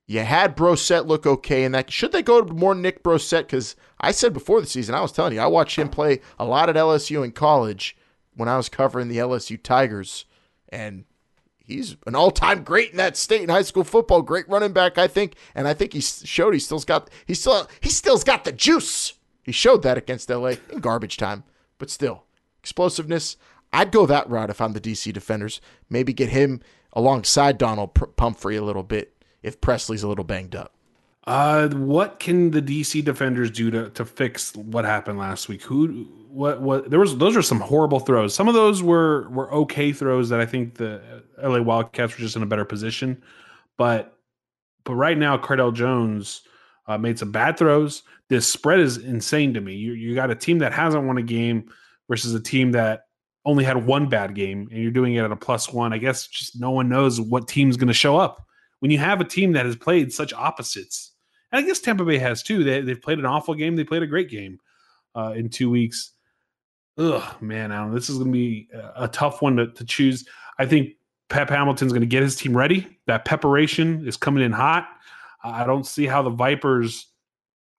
You 0.05 0.21
had 0.21 0.57
Brossette 0.57 1.05
look 1.05 1.25
okay 1.25 1.63
in 1.63 1.71
that. 1.73 1.91
Should 1.91 2.11
they 2.11 2.23
go 2.23 2.41
to 2.41 2.53
more 2.53 2.73
Nick 2.73 3.03
Brossette? 3.03 3.41
Because 3.43 3.75
I 3.99 4.11
said 4.11 4.33
before 4.33 4.59
the 4.59 4.67
season, 4.67 4.95
I 4.95 5.01
was 5.01 5.11
telling 5.11 5.33
you, 5.33 5.39
I 5.39 5.47
watched 5.47 5.77
him 5.77 5.89
play 5.89 6.21
a 6.39 6.45
lot 6.45 6.69
at 6.69 6.75
LSU 6.75 7.23
in 7.23 7.31
college 7.31 7.95
when 8.35 8.49
I 8.49 8.57
was 8.57 8.69
covering 8.69 9.07
the 9.07 9.17
LSU 9.17 9.61
Tigers, 9.61 10.25
and 10.69 11.05
he's 11.59 11.95
an 12.07 12.15
all-time 12.15 12.63
great 12.63 12.91
in 12.91 12.97
that 12.97 13.17
state 13.17 13.41
in 13.43 13.49
high 13.49 13.61
school 13.61 13.83
football. 13.83 14.21
Great 14.21 14.49
running 14.49 14.73
back, 14.73 14.97
I 14.97 15.07
think, 15.07 15.35
and 15.53 15.67
I 15.67 15.73
think 15.73 15.93
he 15.93 16.01
showed 16.01 16.53
he 16.53 16.59
still's 16.59 16.85
got 16.85 17.09
he 17.25 17.33
still 17.33 17.69
he 17.79 17.89
still's 17.89 18.23
got 18.23 18.45
the 18.45 18.51
juice. 18.51 19.13
He 19.43 19.51
showed 19.51 19.83
that 19.83 19.97
against 19.97 20.29
LA 20.29 20.53
in 20.71 20.79
garbage 20.79 21.17
time, 21.17 21.43
but 21.77 21.89
still 21.89 22.23
explosiveness. 22.59 23.37
I'd 23.71 23.91
go 23.91 24.07
that 24.07 24.29
route 24.29 24.49
if 24.49 24.61
I'm 24.61 24.73
the 24.73 24.81
DC 24.81 25.13
defenders. 25.13 25.61
Maybe 25.89 26.13
get 26.13 26.29
him 26.29 26.61
alongside 26.93 27.57
Donald 27.57 27.93
Pumphrey 28.15 28.55
a 28.55 28.63
little 28.63 28.83
bit 28.83 29.13
if 29.43 29.61
Presley's 29.61 30.03
a 30.03 30.07
little 30.07 30.23
banged 30.23 30.55
up. 30.55 30.73
Uh, 31.25 31.69
what 31.69 32.19
can 32.19 32.49
the 32.51 32.61
DC 32.61 33.03
defenders 33.03 33.51
do 33.51 33.69
to, 33.69 33.89
to 33.91 34.03
fix 34.03 34.55
what 34.55 34.83
happened 34.83 35.19
last 35.19 35.47
week? 35.47 35.61
Who, 35.61 36.07
what, 36.29 36.61
what? 36.61 36.89
There 36.89 36.99
was 36.99 37.17
those 37.17 37.37
are 37.37 37.41
some 37.43 37.59
horrible 37.59 37.99
throws. 37.99 38.33
Some 38.33 38.47
of 38.47 38.55
those 38.55 38.81
were 38.81 39.29
were 39.29 39.53
okay 39.53 39.93
throws 39.93 40.29
that 40.29 40.39
I 40.39 40.45
think 40.45 40.75
the 40.75 41.23
LA 41.41 41.61
Wildcats 41.61 42.13
were 42.13 42.23
just 42.23 42.35
in 42.35 42.41
a 42.41 42.47
better 42.47 42.65
position, 42.65 43.21
but 43.77 44.17
but 44.85 44.95
right 44.95 45.17
now 45.17 45.37
Cardale 45.37 45.73
Jones 45.73 46.41
uh, 46.87 46.97
made 46.97 47.19
some 47.19 47.31
bad 47.31 47.57
throws. 47.57 48.01
This 48.29 48.47
spread 48.47 48.79
is 48.79 48.97
insane 48.97 49.53
to 49.53 49.61
me. 49.61 49.75
You 49.75 49.93
you 49.93 50.15
got 50.15 50.31
a 50.31 50.35
team 50.35 50.59
that 50.59 50.73
hasn't 50.73 51.05
won 51.05 51.17
a 51.17 51.23
game 51.23 51.71
versus 52.09 52.33
a 52.33 52.39
team 52.39 52.71
that 52.71 53.05
only 53.45 53.63
had 53.63 53.85
one 53.85 54.09
bad 54.09 54.35
game 54.35 54.67
and 54.71 54.81
you're 54.81 54.91
doing 54.91 55.15
it 55.15 55.23
at 55.23 55.31
a 55.31 55.35
plus 55.35 55.71
one, 55.71 55.93
I 55.93 55.97
guess 55.97 56.27
just 56.27 56.59
no 56.59 56.71
one 56.71 56.89
knows 56.89 57.19
what 57.19 57.47
team's 57.47 57.77
going 57.77 57.87
to 57.87 57.93
show 57.93 58.17
up. 58.17 58.45
When 58.79 58.91
you 58.91 58.97
have 58.97 59.21
a 59.21 59.25
team 59.25 59.53
that 59.53 59.65
has 59.65 59.75
played 59.75 60.13
such 60.13 60.33
opposites, 60.33 61.13
and 61.51 61.63
I 61.63 61.67
guess 61.67 61.79
Tampa 61.79 62.05
Bay 62.05 62.17
has 62.17 62.43
too. 62.43 62.63
They, 62.63 62.81
they've 62.81 63.01
played 63.01 63.19
an 63.19 63.25
awful 63.25 63.55
game. 63.55 63.75
They 63.75 63.83
played 63.83 64.03
a 64.03 64.07
great 64.07 64.29
game 64.29 64.59
uh, 65.15 65.33
in 65.35 65.49
two 65.49 65.69
weeks. 65.69 66.13
Ugh, 66.97 67.41
man, 67.41 67.71
Alan, 67.71 67.93
this 67.93 68.09
is 68.09 68.17
going 68.17 68.29
to 68.29 68.33
be 68.33 68.67
a 68.95 69.07
tough 69.07 69.41
one 69.41 69.55
to, 69.55 69.67
to 69.71 69.85
choose. 69.85 70.27
I 70.57 70.65
think 70.65 70.91
Pep 71.29 71.49
Hamilton's 71.49 71.93
going 71.93 72.01
to 72.01 72.07
get 72.07 72.23
his 72.23 72.35
team 72.35 72.55
ready. 72.55 72.99
That 73.07 73.25
preparation 73.25 74.05
is 74.07 74.17
coming 74.17 74.43
in 74.43 74.51
hot. 74.51 74.87
I 75.43 75.65
don't 75.65 75.87
see 75.87 76.05
how 76.05 76.21
the 76.21 76.29
Vipers, 76.29 77.07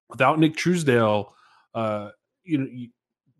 without 0.08 0.38
Nick 0.38 0.56
Truesdell, 0.56 1.32
uh, 1.74 2.10
you 2.44 2.58
know, 2.58 2.66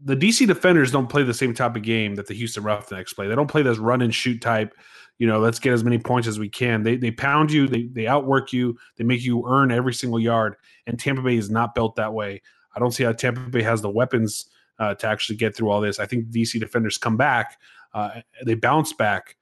the 0.02 0.16
DC 0.16 0.46
defenders 0.46 0.90
don't 0.90 1.08
play 1.08 1.22
the 1.22 1.34
same 1.34 1.54
type 1.54 1.76
of 1.76 1.82
game 1.82 2.14
that 2.14 2.26
the 2.26 2.34
Houston 2.34 2.62
Roughnecks 2.62 3.12
play. 3.12 3.28
They 3.28 3.34
don't 3.34 3.50
play 3.50 3.62
this 3.62 3.78
run 3.78 4.02
and 4.02 4.14
shoot 4.14 4.40
type. 4.40 4.74
You 5.18 5.26
know, 5.26 5.38
let's 5.38 5.58
get 5.58 5.74
as 5.74 5.84
many 5.84 5.98
points 5.98 6.26
as 6.26 6.38
we 6.38 6.48
can. 6.48 6.82
They 6.82 6.96
they 6.96 7.10
pound 7.10 7.52
you, 7.52 7.68
they 7.68 7.82
they 7.92 8.06
outwork 8.06 8.52
you, 8.52 8.78
they 8.96 9.04
make 9.04 9.22
you 9.22 9.46
earn 9.46 9.70
every 9.70 9.92
single 9.92 10.18
yard. 10.18 10.56
And 10.86 10.98
Tampa 10.98 11.20
Bay 11.22 11.36
is 11.36 11.50
not 11.50 11.74
built 11.74 11.96
that 11.96 12.14
way. 12.14 12.40
I 12.74 12.78
don't 12.78 12.92
see 12.92 13.04
how 13.04 13.12
Tampa 13.12 13.40
Bay 13.50 13.62
has 13.62 13.82
the 13.82 13.90
weapons 13.90 14.46
uh, 14.78 14.94
to 14.94 15.06
actually 15.06 15.36
get 15.36 15.54
through 15.54 15.70
all 15.70 15.80
this. 15.80 15.98
I 15.98 16.06
think 16.06 16.30
DC 16.30 16.58
defenders 16.58 16.96
come 16.96 17.18
back, 17.18 17.58
uh, 17.92 18.22
they 18.44 18.54
bounce 18.54 18.94
back. 18.94 19.36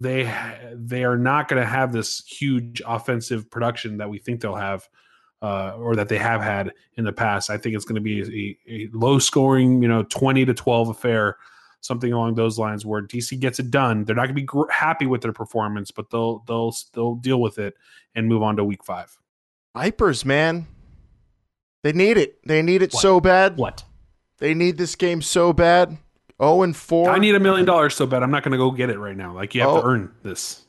They 0.00 0.32
they 0.74 1.04
are 1.04 1.18
not 1.18 1.46
going 1.46 1.62
to 1.62 1.68
have 1.68 1.92
this 1.92 2.24
huge 2.26 2.82
offensive 2.84 3.48
production 3.50 3.98
that 3.98 4.10
we 4.10 4.18
think 4.18 4.40
they'll 4.40 4.54
have 4.56 4.88
uh, 5.42 5.74
or 5.76 5.96
that 5.96 6.08
they 6.08 6.18
have 6.18 6.42
had 6.42 6.72
in 6.96 7.04
the 7.04 7.12
past. 7.12 7.50
I 7.50 7.56
think 7.56 7.74
it's 7.74 7.84
going 7.84 7.94
to 7.96 8.00
be 8.00 8.58
a, 8.68 8.72
a, 8.72 8.88
low 8.92 9.18
scoring, 9.18 9.82
you 9.82 9.88
know, 9.88 10.02
20 10.04 10.44
to 10.44 10.54
12 10.54 10.88
affair, 10.90 11.36
something 11.80 12.12
along 12.12 12.34
those 12.34 12.58
lines 12.58 12.84
where 12.84 13.02
DC 13.02 13.38
gets 13.40 13.58
it 13.58 13.70
done. 13.70 14.04
They're 14.04 14.16
not 14.16 14.26
going 14.26 14.34
to 14.36 14.40
be 14.40 14.42
gr- 14.42 14.70
happy 14.70 15.06
with 15.06 15.22
their 15.22 15.32
performance, 15.32 15.90
but 15.90 16.10
they'll, 16.10 16.40
they'll, 16.46 16.74
they'll 16.92 17.14
deal 17.14 17.40
with 17.40 17.58
it 17.58 17.74
and 18.14 18.28
move 18.28 18.42
on 18.42 18.56
to 18.56 18.64
week 18.64 18.84
five. 18.84 19.16
Vipers, 19.74 20.24
man. 20.24 20.66
They 21.82 21.92
need 21.92 22.18
it. 22.18 22.38
They 22.46 22.60
need 22.60 22.82
it 22.82 22.92
what? 22.92 23.00
so 23.00 23.20
bad. 23.20 23.56
What? 23.56 23.84
They 24.38 24.52
need 24.54 24.76
this 24.76 24.94
game 24.96 25.22
so 25.22 25.52
bad. 25.52 25.96
0 26.42 26.62
and 26.62 26.74
4. 26.74 27.10
I 27.10 27.18
need 27.18 27.34
a 27.34 27.40
million 27.40 27.66
dollars 27.66 27.94
so 27.94 28.06
bad. 28.06 28.22
I'm 28.22 28.30
not 28.30 28.42
going 28.42 28.52
to 28.52 28.58
go 28.58 28.70
get 28.70 28.90
it 28.90 28.98
right 28.98 29.16
now. 29.16 29.34
Like 29.34 29.54
you 29.54 29.60
have 29.60 29.70
oh, 29.70 29.80
to 29.80 29.86
earn 29.86 30.12
this. 30.22 30.64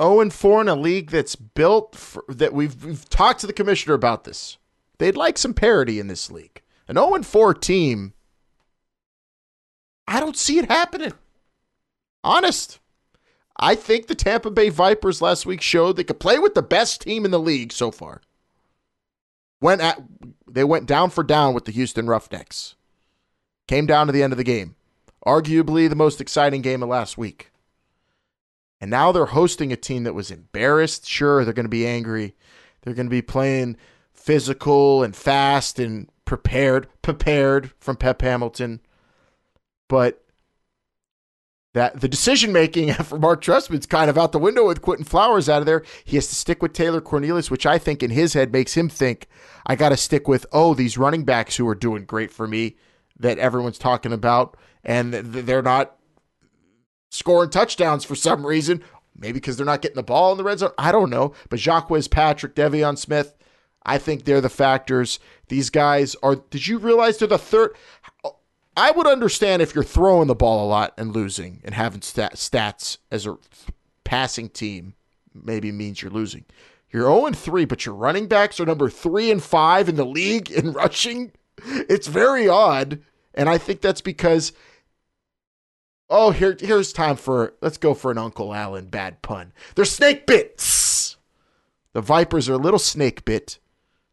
0 0.00 0.20
and 0.20 0.32
4 0.32 0.62
in 0.62 0.68
a 0.68 0.74
league 0.74 1.10
that's 1.10 1.36
built 1.36 1.94
for, 1.94 2.24
that 2.28 2.52
we've, 2.52 2.84
we've 2.84 3.08
talked 3.08 3.40
to 3.40 3.46
the 3.46 3.52
commissioner 3.52 3.94
about 3.94 4.24
this. 4.24 4.58
They'd 4.98 5.16
like 5.16 5.38
some 5.38 5.54
parity 5.54 5.98
in 6.00 6.08
this 6.08 6.30
league. 6.30 6.62
An 6.88 6.96
0 6.96 7.14
and 7.14 7.26
4 7.26 7.54
team, 7.54 8.14
I 10.06 10.20
don't 10.20 10.36
see 10.36 10.58
it 10.58 10.70
happening. 10.70 11.12
Honest. 12.24 12.80
I 13.62 13.74
think 13.74 14.06
the 14.06 14.14
Tampa 14.14 14.50
Bay 14.50 14.70
Vipers 14.70 15.20
last 15.20 15.44
week 15.44 15.60
showed 15.60 15.96
they 15.96 16.04
could 16.04 16.18
play 16.18 16.38
with 16.38 16.54
the 16.54 16.62
best 16.62 17.02
team 17.02 17.24
in 17.24 17.30
the 17.30 17.38
league 17.38 17.72
so 17.72 17.90
far. 17.90 18.22
Went 19.60 19.82
at 19.82 20.02
they 20.50 20.64
went 20.64 20.86
down 20.86 21.10
for 21.10 21.22
down 21.22 21.52
with 21.52 21.66
the 21.66 21.72
Houston 21.72 22.06
Roughnecks. 22.06 22.74
Came 23.68 23.86
down 23.86 24.06
to 24.06 24.12
the 24.12 24.22
end 24.22 24.32
of 24.32 24.38
the 24.38 24.44
game. 24.44 24.76
Arguably 25.26 25.88
the 25.88 25.94
most 25.94 26.20
exciting 26.20 26.62
game 26.62 26.82
of 26.82 26.88
last 26.88 27.18
week. 27.18 27.49
And 28.80 28.90
now 28.90 29.12
they're 29.12 29.26
hosting 29.26 29.72
a 29.72 29.76
team 29.76 30.04
that 30.04 30.14
was 30.14 30.30
embarrassed. 30.30 31.06
Sure, 31.06 31.44
they're 31.44 31.52
going 31.52 31.64
to 31.64 31.68
be 31.68 31.86
angry. 31.86 32.34
They're 32.82 32.94
going 32.94 33.06
to 33.06 33.10
be 33.10 33.22
playing 33.22 33.76
physical 34.14 35.02
and 35.02 35.14
fast 35.14 35.78
and 35.78 36.08
prepared, 36.24 36.88
prepared 37.02 37.72
from 37.78 37.96
Pep 37.96 38.22
Hamilton. 38.22 38.80
But 39.88 40.24
that 41.72 42.00
the 42.00 42.08
decision 42.08 42.52
making 42.52 42.92
for 42.94 43.18
Mark 43.18 43.42
Trestman's 43.42 43.86
kind 43.86 44.10
of 44.10 44.18
out 44.18 44.32
the 44.32 44.38
window 44.38 44.66
with 44.66 44.82
Quinton 44.82 45.04
Flowers 45.04 45.48
out 45.48 45.60
of 45.60 45.66
there. 45.66 45.82
He 46.04 46.16
has 46.16 46.26
to 46.28 46.34
stick 46.34 46.62
with 46.62 46.72
Taylor 46.72 47.00
Cornelius, 47.00 47.50
which 47.50 47.66
I 47.66 47.78
think 47.78 48.02
in 48.02 48.10
his 48.10 48.34
head 48.34 48.52
makes 48.52 48.76
him 48.76 48.88
think 48.88 49.28
I 49.66 49.76
got 49.76 49.90
to 49.90 49.96
stick 49.96 50.26
with 50.26 50.46
oh 50.52 50.74
these 50.74 50.98
running 50.98 51.24
backs 51.24 51.56
who 51.56 51.68
are 51.68 51.74
doing 51.74 52.04
great 52.04 52.30
for 52.30 52.46
me 52.46 52.76
that 53.18 53.38
everyone's 53.38 53.78
talking 53.78 54.12
about, 54.12 54.56
and 54.82 55.12
they're 55.12 55.62
not 55.62 55.96
scoring 57.10 57.50
touchdowns 57.50 58.04
for 58.04 58.14
some 58.14 58.46
reason. 58.46 58.82
Maybe 59.18 59.34
because 59.34 59.56
they're 59.58 59.66
not 59.66 59.82
getting 59.82 59.96
the 59.96 60.02
ball 60.02 60.32
in 60.32 60.38
the 60.38 60.44
red 60.44 60.60
zone. 60.60 60.70
I 60.78 60.92
don't 60.92 61.10
know. 61.10 61.34
But 61.50 61.58
Jacques 61.58 61.90
Patrick, 62.10 62.54
De'Veon 62.54 62.96
Smith, 62.96 63.34
I 63.84 63.98
think 63.98 64.24
they're 64.24 64.40
the 64.40 64.48
factors. 64.48 65.18
These 65.48 65.68
guys 65.68 66.16
are. 66.22 66.36
Did 66.36 66.66
you 66.66 66.78
realize 66.78 67.18
they're 67.18 67.28
the 67.28 67.38
third? 67.38 67.74
I 68.76 68.92
would 68.92 69.06
understand 69.06 69.60
if 69.60 69.74
you're 69.74 69.84
throwing 69.84 70.28
the 70.28 70.34
ball 70.34 70.64
a 70.64 70.68
lot 70.68 70.94
and 70.96 71.12
losing 71.14 71.60
and 71.64 71.74
having 71.74 72.02
stat, 72.02 72.36
stats 72.36 72.98
as 73.10 73.26
a 73.26 73.36
passing 74.04 74.48
team 74.48 74.94
maybe 75.34 75.72
means 75.72 76.02
you're 76.02 76.10
losing. 76.10 76.44
You're 76.90 77.04
0 77.04 77.32
3, 77.32 77.64
but 77.66 77.86
your 77.86 77.94
running 77.94 78.26
backs 78.26 78.58
are 78.58 78.66
number 78.66 78.88
3 78.88 79.30
and 79.30 79.42
5 79.42 79.88
in 79.88 79.96
the 79.96 80.06
league 80.06 80.50
in 80.50 80.72
rushing. 80.72 81.32
It's 81.64 82.06
very 82.06 82.48
odd. 82.48 83.02
And 83.34 83.48
I 83.48 83.58
think 83.58 83.80
that's 83.80 84.00
because 84.00 84.52
Oh, 86.12 86.32
here 86.32 86.56
here's 86.58 86.92
time 86.92 87.14
for 87.14 87.54
let's 87.60 87.78
go 87.78 87.94
for 87.94 88.10
an 88.10 88.18
Uncle 88.18 88.52
Alan 88.52 88.86
bad 88.86 89.22
pun. 89.22 89.52
They're 89.76 89.84
snake 89.84 90.26
bits. 90.26 91.16
The 91.92 92.00
Vipers 92.00 92.48
are 92.48 92.54
a 92.54 92.58
little 92.58 92.80
snake 92.80 93.24
bit 93.24 93.58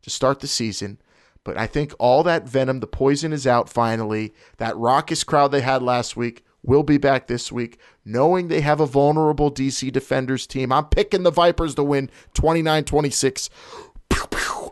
to 0.03 0.10
start 0.11 0.40
the 0.40 0.48
season. 0.48 0.99
But 1.44 1.57
I 1.57 1.65
think 1.65 1.94
all 1.98 2.24
that 2.24 2.48
venom, 2.48 2.82
the 2.82 2.88
poison 2.88 3.34
is 3.34 3.48
out 3.48 3.69
finally. 3.69 4.34
That 4.57 4.76
raucous 4.76 5.24
crowd 5.24 5.49
they 5.49 5.61
had 5.61 5.82
last 5.82 6.18
week 6.18 6.44
will 6.61 6.84
be 6.84 6.98
back 6.98 7.28
this 7.28 7.52
week, 7.52 7.80
knowing 8.03 8.48
they 8.48 8.61
have 8.61 8.80
a 8.80 8.86
vulnerable 8.86 9.49
DC 9.52 9.91
Defenders 9.91 10.45
team. 10.45 10.72
I'm 10.72 10.86
picking 10.86 11.24
the 11.24 11.32
Vipers 11.32 11.76
to 11.76 11.84
win 11.84 12.10
29 12.34 12.84
26. 12.84 13.49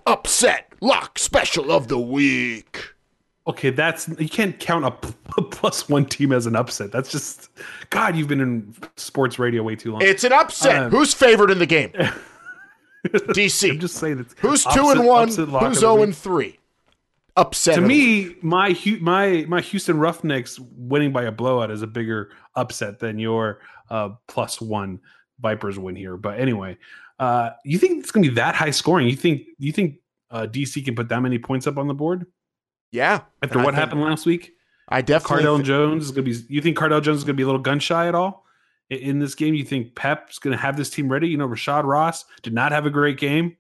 Upset 0.06 0.74
lock 0.82 1.18
special 1.18 1.72
of 1.72 1.88
the 1.88 2.00
week. 2.00 2.95
Okay, 3.48 3.70
that's 3.70 4.08
you 4.20 4.30
can't 4.30 4.60
count 4.60 4.86
a, 4.86 4.94
a 5.38 5.42
plus 5.52 5.88
one 5.88 6.06
team 6.06 6.32
as 6.32 6.46
an 6.46 6.56
upset. 6.56 6.92
That's 6.92 7.12
just 7.12 7.50
God. 7.90 8.16
You've 8.16 8.28
been 8.28 8.42
in 8.42 8.76
sports 8.98 9.38
radio 9.38 9.62
way 9.64 9.76
too 9.76 9.92
long. 9.92 10.02
It's 10.02 10.24
an 10.24 10.34
upset. 10.34 10.84
Um, 10.84 10.92
Who's 10.92 11.14
favored 11.14 11.52
in 11.52 11.60
the 11.60 11.66
game? 11.66 11.90
DC. 13.06 13.70
I'm 13.70 13.80
just 13.80 13.98
saying. 13.98 14.20
It's 14.20 14.36
Who's 14.40 14.64
two 14.64 14.90
and 14.90 15.06
one? 15.06 15.28
Who's 15.28 15.80
zero 15.80 16.02
and 16.02 16.16
three? 16.16 16.58
upset. 17.36 17.76
To 17.76 17.82
me, 17.82 18.36
my 18.42 18.78
my 19.02 19.46
my 19.48 19.62
Houston 19.62 19.98
Roughnecks 19.98 20.60
winning 20.60 21.12
by 21.12 21.24
a 21.24 21.32
blowout 21.32 21.72
is 21.72 21.82
a 21.82 21.88
bigger 21.88 22.32
upset 22.56 23.00
than 23.00 23.20
your 23.20 23.60
uh, 23.90 24.10
plus 24.28 24.62
one 24.62 25.00
Vipers 25.40 25.78
win 25.78 25.96
here. 25.96 26.18
But 26.18 26.40
anyway, 26.40 26.78
uh, 27.20 27.52
you 27.64 27.78
think 27.78 28.00
it's 28.00 28.12
going 28.12 28.24
to 28.24 28.30
be 28.30 28.36
that 28.36 28.56
high 28.56 28.72
scoring? 28.72 29.08
You 29.08 29.16
think 29.16 29.44
you 29.58 29.72
think 29.72 29.96
uh, 30.32 30.48
DC 30.50 30.84
can 30.84 30.96
put 30.96 31.10
that 31.10 31.22
many 31.22 31.38
points 31.38 31.68
up 31.68 31.78
on 31.78 31.88
the 31.88 31.94
board? 31.94 32.26
Yeah. 32.96 33.22
After 33.42 33.62
what 33.62 33.76
happened 33.76 34.02
last 34.02 34.26
week, 34.26 34.54
I 34.88 35.02
definitely 35.02 35.44
Cardale 35.44 35.58
th- 35.58 35.68
Jones 35.68 36.06
is 36.06 36.12
going 36.12 36.26
to 36.26 36.32
be. 36.32 36.54
You 36.54 36.62
think 36.62 36.78
Cardale 36.78 37.02
Jones 37.02 37.18
is 37.18 37.24
going 37.24 37.36
to 37.36 37.38
be 37.38 37.44
a 37.44 37.46
little 37.46 37.62
gun 37.62 37.80
shy 37.80 38.08
at 38.08 38.16
all 38.16 38.46
in, 38.90 39.00
in 39.00 39.20
this 39.20 39.36
game? 39.36 39.54
You 39.54 39.66
think 39.66 39.96
Pep's 39.96 40.40
going 40.40 40.56
to 40.56 40.62
have 40.62 40.78
this 40.78 40.90
team 40.90 41.12
ready? 41.12 41.28
You 41.28 41.38
know, 41.38 41.48
Rashad 41.48 41.84
Ross 41.84 42.26
did 42.42 42.54
not 42.54 42.72
have 42.72 42.86
a 42.86 42.90
great 42.90 43.18
game. 43.18 43.58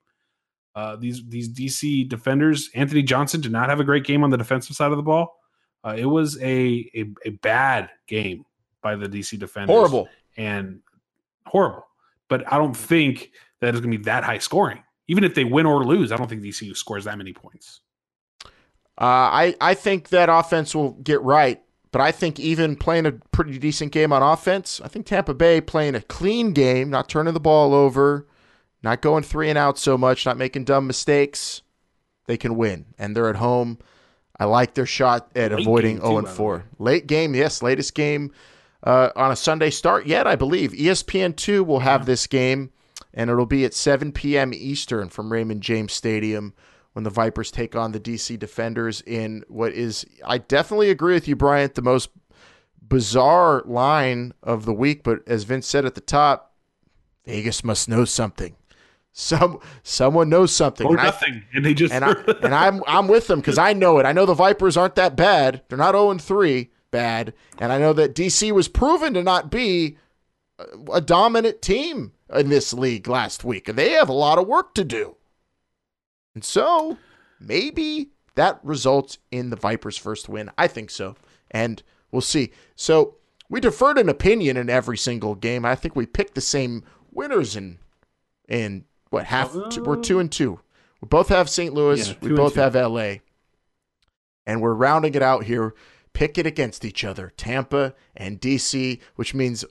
Uh, 0.73 0.95
these 0.95 1.21
these 1.27 1.49
DC 1.49 2.07
defenders, 2.07 2.69
Anthony 2.75 3.03
Johnson 3.03 3.41
did 3.41 3.51
not 3.51 3.69
have 3.69 3.79
a 3.79 3.83
great 3.83 4.05
game 4.05 4.23
on 4.23 4.29
the 4.29 4.37
defensive 4.37 4.75
side 4.75 4.91
of 4.91 4.97
the 4.97 5.03
ball. 5.03 5.37
Uh, 5.83 5.95
it 5.97 6.05
was 6.05 6.41
a, 6.41 6.89
a, 6.95 7.05
a 7.25 7.29
bad 7.29 7.89
game 8.07 8.43
by 8.81 8.95
the 8.95 9.07
DC 9.07 9.37
defenders. 9.37 9.73
Horrible 9.73 10.09
and 10.37 10.79
horrible. 11.45 11.85
But 12.27 12.51
I 12.51 12.57
don't 12.57 12.75
think 12.75 13.31
that 13.61 13.69
it's 13.69 13.81
going 13.81 13.91
to 13.91 13.97
be 13.97 14.03
that 14.05 14.23
high 14.23 14.39
scoring. 14.39 14.83
Even 15.07 15.23
if 15.23 15.35
they 15.35 15.43
win 15.43 15.65
or 15.65 15.85
lose, 15.85 16.11
I 16.11 16.17
don't 16.17 16.27
think 16.27 16.41
DC 16.41 16.75
scores 16.75 17.05
that 17.05 17.17
many 17.17 17.33
points. 17.33 17.81
Uh, 18.97 19.03
I 19.03 19.55
I 19.59 19.73
think 19.73 20.09
that 20.09 20.29
offense 20.29 20.73
will 20.73 20.91
get 20.91 21.21
right, 21.21 21.61
but 21.91 22.01
I 22.01 22.11
think 22.11 22.39
even 22.39 22.75
playing 22.75 23.05
a 23.05 23.11
pretty 23.11 23.57
decent 23.59 23.91
game 23.91 24.13
on 24.13 24.21
offense, 24.21 24.79
I 24.83 24.87
think 24.87 25.05
Tampa 25.05 25.33
Bay 25.33 25.61
playing 25.61 25.95
a 25.95 26.01
clean 26.01 26.53
game, 26.53 26.89
not 26.89 27.09
turning 27.09 27.33
the 27.33 27.39
ball 27.39 27.73
over, 27.73 28.25
not 28.83 29.01
going 29.01 29.23
three 29.23 29.49
and 29.49 29.57
out 29.57 29.77
so 29.77 29.97
much, 29.97 30.25
not 30.25 30.37
making 30.37 30.63
dumb 30.63 30.87
mistakes, 30.87 31.61
they 32.27 32.37
can 32.37 32.55
win. 32.55 32.85
And 32.97 33.15
they're 33.15 33.29
at 33.29 33.37
home. 33.37 33.79
I 34.39 34.45
like 34.45 34.73
their 34.73 34.85
shot 34.85 35.31
at 35.35 35.51
Late 35.51 35.61
avoiding 35.61 36.01
0 36.01 36.19
and 36.19 36.27
4. 36.27 36.65
Late 36.79 37.07
game, 37.07 37.35
yes, 37.35 37.63
latest 37.63 37.95
game 37.95 38.31
uh, 38.83 39.09
on 39.15 39.31
a 39.31 39.35
Sunday 39.35 39.69
start 39.69 40.05
yet, 40.05 40.27
I 40.27 40.35
believe. 40.35 40.71
ESPN2 40.71 41.65
will 41.65 41.79
have 41.79 42.01
yeah. 42.01 42.05
this 42.05 42.27
game, 42.27 42.71
and 43.13 43.29
it'll 43.29 43.45
be 43.45 43.65
at 43.65 43.73
7 43.73 44.11
p.m. 44.11 44.53
Eastern 44.53 45.09
from 45.09 45.31
Raymond 45.31 45.61
James 45.61 45.93
Stadium 45.93 46.53
when 46.95 47.03
the 47.03 47.09
Vipers 47.09 47.51
take 47.51 47.75
on 47.75 47.91
the 47.91 47.99
DC 47.99 48.39
Defenders 48.39 49.03
in 49.05 49.43
what 49.49 49.73
is, 49.73 50.05
I 50.25 50.37
definitely 50.37 50.89
agree 50.89 51.13
with 51.13 51.27
you, 51.27 51.35
Bryant, 51.35 51.75
the 51.75 51.81
most 51.81 52.09
bizarre 52.81 53.63
line 53.65 54.33
of 54.41 54.63
the 54.63 54.71
week. 54.71 55.03
But 55.03 55.19
as 55.27 55.43
Vince 55.43 55.67
said 55.67 55.83
at 55.83 55.95
the 55.95 56.01
top, 56.01 56.53
Vegas 57.25 57.65
must 57.65 57.89
know 57.89 58.05
something. 58.05 58.55
Some 59.11 59.59
someone 59.83 60.29
knows 60.29 60.55
something. 60.55 60.87
Or 60.87 60.95
and 60.95 61.03
nothing, 61.03 61.43
I, 61.53 61.57
and 61.57 61.65
they 61.65 61.73
just 61.73 61.93
and, 61.93 62.05
I, 62.05 62.15
and 62.41 62.55
I'm 62.55 62.81
I'm 62.87 63.09
with 63.09 63.27
them 63.27 63.41
because 63.41 63.57
I 63.57 63.73
know 63.73 63.99
it. 63.99 64.05
I 64.05 64.13
know 64.13 64.25
the 64.25 64.33
Vipers 64.33 64.77
aren't 64.77 64.95
that 64.95 65.17
bad. 65.17 65.63
They're 65.67 65.77
not 65.77 65.95
0 65.95 66.17
3 66.17 66.69
bad, 66.91 67.33
and 67.57 67.73
I 67.73 67.77
know 67.77 67.91
that 67.91 68.15
DC 68.15 68.51
was 68.51 68.69
proven 68.69 69.13
to 69.15 69.23
not 69.23 69.49
be 69.49 69.97
a 70.93 71.01
dominant 71.01 71.61
team 71.61 72.13
in 72.33 72.49
this 72.49 72.73
league 72.73 73.07
last 73.07 73.43
week, 73.43 73.67
and 73.67 73.77
they 73.77 73.91
have 73.91 74.09
a 74.09 74.13
lot 74.13 74.37
of 74.37 74.47
work 74.47 74.73
to 74.75 74.83
do. 74.85 75.15
And 76.35 76.43
so 76.43 76.97
maybe 77.39 78.11
that 78.35 78.59
results 78.61 79.17
in 79.31 79.49
the 79.49 79.55
Vipers' 79.55 79.97
first 79.97 80.29
win. 80.29 80.51
I 80.57 80.67
think 80.67 80.91
so, 80.91 81.15
and 81.49 81.81
we'll 82.11 82.21
see. 82.21 82.51
So 82.75 83.15
we 83.49 83.59
deferred 83.59 83.97
an 83.97 84.09
opinion 84.09 84.57
in 84.57 84.69
every 84.69 84.97
single 84.97 85.33
game. 85.33 85.65
I 85.65 85.75
think 85.75 85.95
we 85.95 86.05
picked 86.05 86.35
the 86.35 86.41
same 86.41 86.83
winners 87.11 87.55
in 87.55 87.79
in 88.47 88.85
what 89.09 89.25
half 89.25 89.55
uh, 89.55 89.69
we're 89.83 90.01
two 90.01 90.19
and 90.19 90.31
two. 90.31 90.59
We 91.01 91.07
both 91.07 91.29
have 91.29 91.49
St. 91.49 91.73
Louis. 91.73 92.07
Yeah, 92.07 92.15
we 92.21 92.33
both 92.33 92.55
have 92.55 92.75
LA. 92.75 93.15
And 94.45 94.61
we're 94.61 94.73
rounding 94.73 95.15
it 95.15 95.23
out 95.23 95.45
here. 95.45 95.73
Pick 96.13 96.37
it 96.37 96.45
against 96.45 96.85
each 96.85 97.03
other. 97.03 97.31
Tampa 97.35 97.95
and 98.15 98.39
DC, 98.39 98.99
which 99.15 99.33
means 99.33 99.65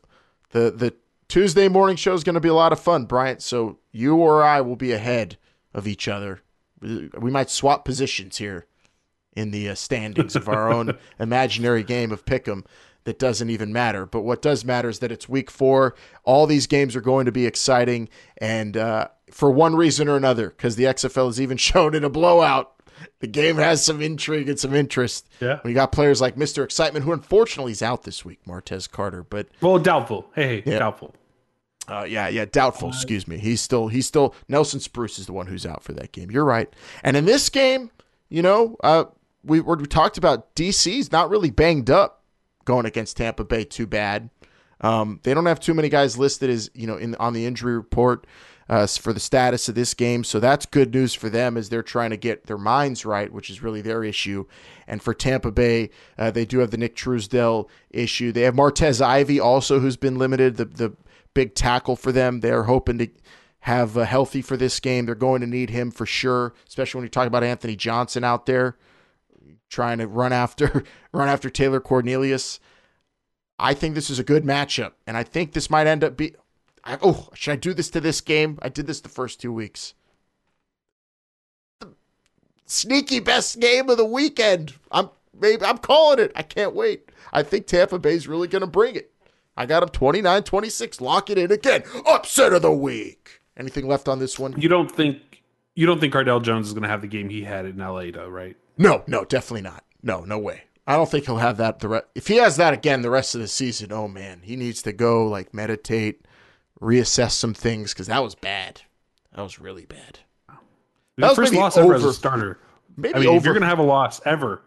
the 0.51 0.71
the 0.71 0.95
Tuesday 1.29 1.69
morning 1.69 1.97
show 1.97 2.15
is 2.15 2.25
going 2.25 2.35
to 2.35 2.41
be 2.41 2.49
a 2.49 2.55
lot 2.55 2.73
of 2.73 2.81
fun, 2.81 3.05
Bryant. 3.05 3.43
So 3.43 3.79
you 3.93 4.17
or 4.17 4.43
I 4.43 4.61
will 4.61 4.77
be 4.77 4.93
ahead 4.93 5.37
of 5.73 5.87
each 5.87 6.09
other. 6.09 6.41
We 6.81 7.31
might 7.31 7.51
swap 7.51 7.85
positions 7.85 8.37
here 8.37 8.67
in 9.35 9.51
the 9.51 9.71
uh, 9.71 9.75
standings 9.75 10.37
of 10.37 10.49
our 10.49 10.73
own 10.73 10.97
imaginary 11.19 11.83
game 11.83 12.13
of 12.13 12.25
pick'em 12.25 12.65
that 13.05 13.19
doesn't 13.19 13.51
even 13.51 13.73
matter. 13.73 14.07
But 14.07 14.23
what 14.23 14.43
does 14.43 14.65
matter 14.65 14.89
is 14.89 14.99
that 15.01 15.13
it's 15.13 15.29
week 15.29 15.51
four. 15.51 15.95
All 16.25 16.47
these 16.47 16.67
games 16.67 16.97
are 16.97 17.01
going 17.01 17.27
to 17.27 17.33
be 17.33 17.47
exciting, 17.47 18.09
and 18.39 18.77
uh, 18.77 19.09
for 19.31 19.51
one 19.51 19.75
reason 19.77 20.09
or 20.09 20.17
another, 20.17 20.51
because 20.51 20.77
the 20.77 20.85
XFL 20.85 21.31
is 21.31 21.41
even 21.41 21.57
shown 21.59 21.95
in 21.95 22.05
a 22.05 22.11
blowout. 22.11 22.71
The 23.19 23.27
game 23.27 23.57
has 23.57 23.85
some 23.85 24.01
intrigue 24.01 24.49
and 24.49 24.59
some 24.59 24.73
interest. 24.73 25.29
Yeah. 25.41 25.59
You 25.65 25.75
got 25.75 25.91
players 25.91 26.21
like 26.21 26.37
Mr. 26.37 26.63
Excitement, 26.63 27.05
who 27.05 27.13
unfortunately 27.13 27.73
is 27.73 27.83
out 27.83 28.05
this 28.05 28.25
week, 28.25 28.39
Martez 28.47 28.89
Carter. 28.89 29.25
But 29.25 29.49
well, 29.61 29.79
doubtful. 29.79 30.31
Hey, 30.35 30.61
hey 30.61 30.73
yeah. 30.73 30.79
doubtful. 30.79 31.15
Uh, 31.89 32.05
yeah, 32.09 32.29
yeah, 32.29 32.45
doubtful. 32.45 32.89
Uh, 32.89 32.93
excuse 32.93 33.29
me. 33.29 33.39
He's 33.39 33.61
still, 33.61 33.89
he's 33.89 34.07
still. 34.07 34.35
Nelson 34.49 34.81
Spruce 34.81 35.19
is 35.19 35.27
the 35.27 35.33
one 35.33 35.47
who's 35.47 35.67
out 35.67 35.83
for 35.83 35.93
that 35.93 36.13
game. 36.13 36.31
You're 36.31 36.45
right. 36.45 36.73
And 37.03 37.17
in 37.17 37.25
this 37.27 37.49
game, 37.49 37.91
you 38.29 38.43
know, 38.43 38.77
uh, 38.83 39.05
we 39.45 39.61
we 39.61 39.87
talked 39.87 40.19
about 40.19 40.55
DC's 40.55 41.13
not 41.13 41.31
really 41.31 41.51
banged 41.51 41.91
up 41.91 42.23
going 42.65 42.87
against 42.87 43.17
Tampa 43.17 43.45
Bay 43.45 43.65
too 43.65 43.87
bad. 43.87 44.31
Um, 44.81 45.21
they 45.23 45.35
don't 45.35 45.47
have 45.47 45.61
too 45.61 45.75
many 45.75 45.89
guys 45.89 46.19
listed 46.19 46.51
as 46.51 46.71
you 46.75 46.87
know 46.87 46.97
in 46.97 47.15
on 47.17 47.33
the 47.33 47.47
injury 47.47 47.77
report 47.77 48.27
uh, 48.69 48.87
for 48.87 49.13
the 49.13 49.21
status 49.21 49.69
of 49.69 49.75
this 49.75 49.95
game, 49.95 50.25
so 50.25 50.41
that's 50.41 50.67
good 50.67 50.93
news 50.95 51.15
for 51.15 51.29
them 51.29 51.57
as 51.57 51.69
they're 51.69 51.83
trying 51.83 52.11
to 52.11 52.17
get 52.17 52.47
their 52.47 52.59
minds 52.59 53.05
right, 53.05 53.33
which 53.33 53.51
is 53.51 53.63
really 53.63 53.83
their 53.83 54.03
issue. 54.03 54.47
And 54.87 55.03
for 55.03 55.13
Tampa 55.15 55.53
Bay, 55.53 55.91
uh, 56.19 56.31
they 56.31 56.45
do 56.45 56.59
have 56.59 56.71
the 56.71 56.79
Nick 56.79 56.97
Truesdell 56.97 57.69
issue. 57.91 58.33
They 58.33 58.43
have 58.43 58.55
Martez 58.55 59.05
Ivy 59.05 59.39
also, 59.39 59.81
who's 59.81 59.97
been 59.97 60.19
limited, 60.19 60.57
the 60.57 60.65
the 60.65 60.93
big 61.35 61.55
tackle 61.55 61.97
for 61.97 62.13
them. 62.13 62.41
They're 62.41 62.65
hoping 62.65 62.99
to 62.99 63.09
have 63.61 63.97
uh, 63.99 64.05
healthy 64.05 64.43
for 64.43 64.57
this 64.57 64.81
game. 64.81 65.07
They're 65.07 65.15
going 65.15 65.41
to 65.41 65.47
need 65.47 65.71
him 65.71 65.91
for 65.91 66.07
sure, 66.07 66.55
especially 66.69 66.99
when 66.99 67.05
you 67.07 67.11
talk 67.11 67.27
about 67.27 67.45
Anthony 67.45 67.77
Johnson 67.77 68.25
out 68.25 68.47
there 68.47 68.77
trying 69.75 69.99
to 69.99 70.07
run 70.07 70.33
after 70.33 70.85
run 71.13 71.29
after 71.29 71.51
Taylor 71.51 71.81
Cornelius. 71.81 72.61
I 73.59 73.75
think 73.75 73.95
this 73.95 74.11
is 74.11 74.19
a 74.19 74.25
good 74.25 74.45
matchup, 74.45 74.93
and 75.07 75.17
I 75.17 75.23
think 75.23 75.53
this 75.53 75.71
might 75.71 75.87
end 75.87 76.05
up 76.05 76.17
be. 76.17 76.35
I, 76.85 76.99
oh, 77.03 77.29
should 77.35 77.53
I 77.53 77.57
do 77.57 77.73
this 77.73 77.91
to 77.91 78.01
this 78.01 78.21
game? 78.21 78.59
I 78.63 78.69
did 78.69 78.87
this 78.87 79.01
the 79.01 79.09
first 79.09 79.41
two 79.41 79.53
weeks. 79.53 79.95
The 81.81 81.95
sneaky 82.67 83.21
best 83.21 83.59
game 83.59 83.89
of 83.89 83.97
the 83.97 84.05
weekend. 84.05 84.75
I'm 84.91 85.11
maybe 85.39 85.65
I'm 85.65 85.79
calling 85.79 86.19
it. 86.19 86.33
I 86.37 86.43
can't 86.43 86.75
wait. 86.75 87.11
I 87.33 87.43
think 87.43 87.67
Tampa 87.67 87.99
Bay's 87.99 88.29
really 88.29 88.49
going 88.49 88.61
to 88.61 88.67
bring 88.67 88.97
it. 88.97 89.14
I 89.57 89.67
got 89.67 89.83
him 89.83 89.89
29 89.91 90.43
26. 90.43 91.01
Lock 91.01 91.31
it 91.31 91.39
in 91.39 91.53
again. 91.53 91.85
Upset 92.07 92.53
of 92.53 92.63
the 92.63 92.73
week. 92.73 93.41
Anything 93.57 93.87
left 93.87 94.09
on 94.09 94.19
this 94.19 94.39
one? 94.39 94.61
You 94.61 94.69
don't 94.69 94.91
think 94.91 95.43
you 95.75 95.87
don't 95.87 96.01
think 96.01 96.13
Cardale 96.13 96.43
Jones 96.43 96.69
is 96.69 96.73
going 96.73 96.83
to 96.83 96.89
have 96.89 97.03
the 97.03 97.09
game 97.09 97.29
he 97.29 97.43
had 97.43 97.67
in 97.67 97.79
LA 97.79 98.11
though, 98.13 98.29
right? 98.29 98.57
No, 98.77 99.05
no, 99.07 99.25
definitely 99.25 99.63
not. 99.63 99.85
No, 100.03 100.25
no 100.25 100.39
way. 100.39 100.63
I 100.87 100.97
don't 100.97 101.11
think 101.11 101.27
he'll 101.27 101.37
have 101.37 101.57
that. 101.59 101.79
The 101.79 101.89
re- 101.89 102.01
if 102.15 102.27
he 102.27 102.37
has 102.37 102.57
that 102.57 102.75
again 102.75 103.03
the 103.03 103.11
rest 103.11 103.35
of 103.35 103.41
the 103.41 103.49
season, 103.49 103.93
oh 103.93 104.09
man, 104.09 104.41
he 104.43 104.57
needs 104.57 104.83
to 104.83 104.93
go 104.93 105.27
like 105.27 105.55
meditate, 105.55 106.27
reassess 106.81 107.33
some 107.33 107.55
things 107.55 107.93
because 107.93 108.09
that 108.09 108.23
was 108.23 108.35
bad. 108.35 108.83
That 109.35 109.43
was 109.43 109.59
really 109.59 109.87
bad. 109.87 110.21
That 111.17 111.29
was 111.29 111.37
first 111.37 111.55
loss 111.55 111.77
over, 111.77 111.95
ever 111.95 111.95
as 111.95 112.05
a 112.05 112.13
starter. 112.13 112.59
Maybe 112.97 113.15
I 113.15 113.19
mean, 113.21 113.29
over, 113.29 113.39
if 113.39 113.45
you're 113.45 113.55
going 113.55 113.63
to 113.63 113.69
have 113.69 113.79
a 113.79 113.85
loss 113.85 114.21
ever 114.25 114.63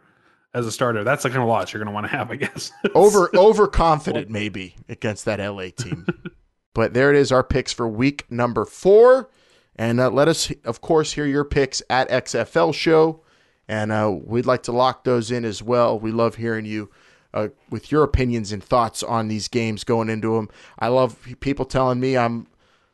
as 0.57 0.65
a 0.65 0.71
starter, 0.71 1.03
that's 1.03 1.21
the 1.21 1.29
kind 1.29 1.43
of 1.43 1.47
loss 1.47 1.71
you're 1.71 1.83
going 1.83 1.91
to 1.91 1.93
want 1.93 2.05
to 2.05 2.17
have, 2.17 2.31
I 2.31 2.35
guess. 2.35 2.71
over 2.95 3.29
overconfident 3.35 4.29
maybe 4.29 4.75
against 4.89 5.25
that 5.25 5.39
LA 5.39 5.69
team. 5.69 6.07
but 6.73 6.95
there 6.95 7.13
it 7.13 7.15
is, 7.15 7.31
our 7.31 7.43
picks 7.43 7.71
for 7.71 7.87
week 7.87 8.25
number 8.31 8.65
four. 8.65 9.29
And 9.75 9.99
uh, 9.99 10.09
let 10.09 10.27
us, 10.27 10.51
of 10.65 10.81
course, 10.81 11.11
hear 11.11 11.27
your 11.27 11.45
picks 11.45 11.83
at 11.91 12.09
XFL 12.09 12.73
Show. 12.73 13.21
And 13.67 13.91
uh, 13.91 14.17
we'd 14.19 14.47
like 14.47 14.63
to 14.63 14.71
lock 14.71 15.03
those 15.03 15.29
in 15.29 15.45
as 15.45 15.61
well. 15.61 15.99
We 15.99 16.11
love 16.11 16.35
hearing 16.35 16.65
you 16.65 16.89
uh, 17.35 17.49
with 17.69 17.91
your 17.91 18.03
opinions 18.03 18.51
and 18.51 18.63
thoughts 18.63 19.03
on 19.03 19.27
these 19.27 19.47
games 19.47 19.83
going 19.83 20.09
into 20.09 20.35
them. 20.35 20.49
I 20.79 20.87
love 20.87 21.19
people 21.39 21.65
telling 21.65 21.99
me 21.99 22.17
I'm 22.17 22.47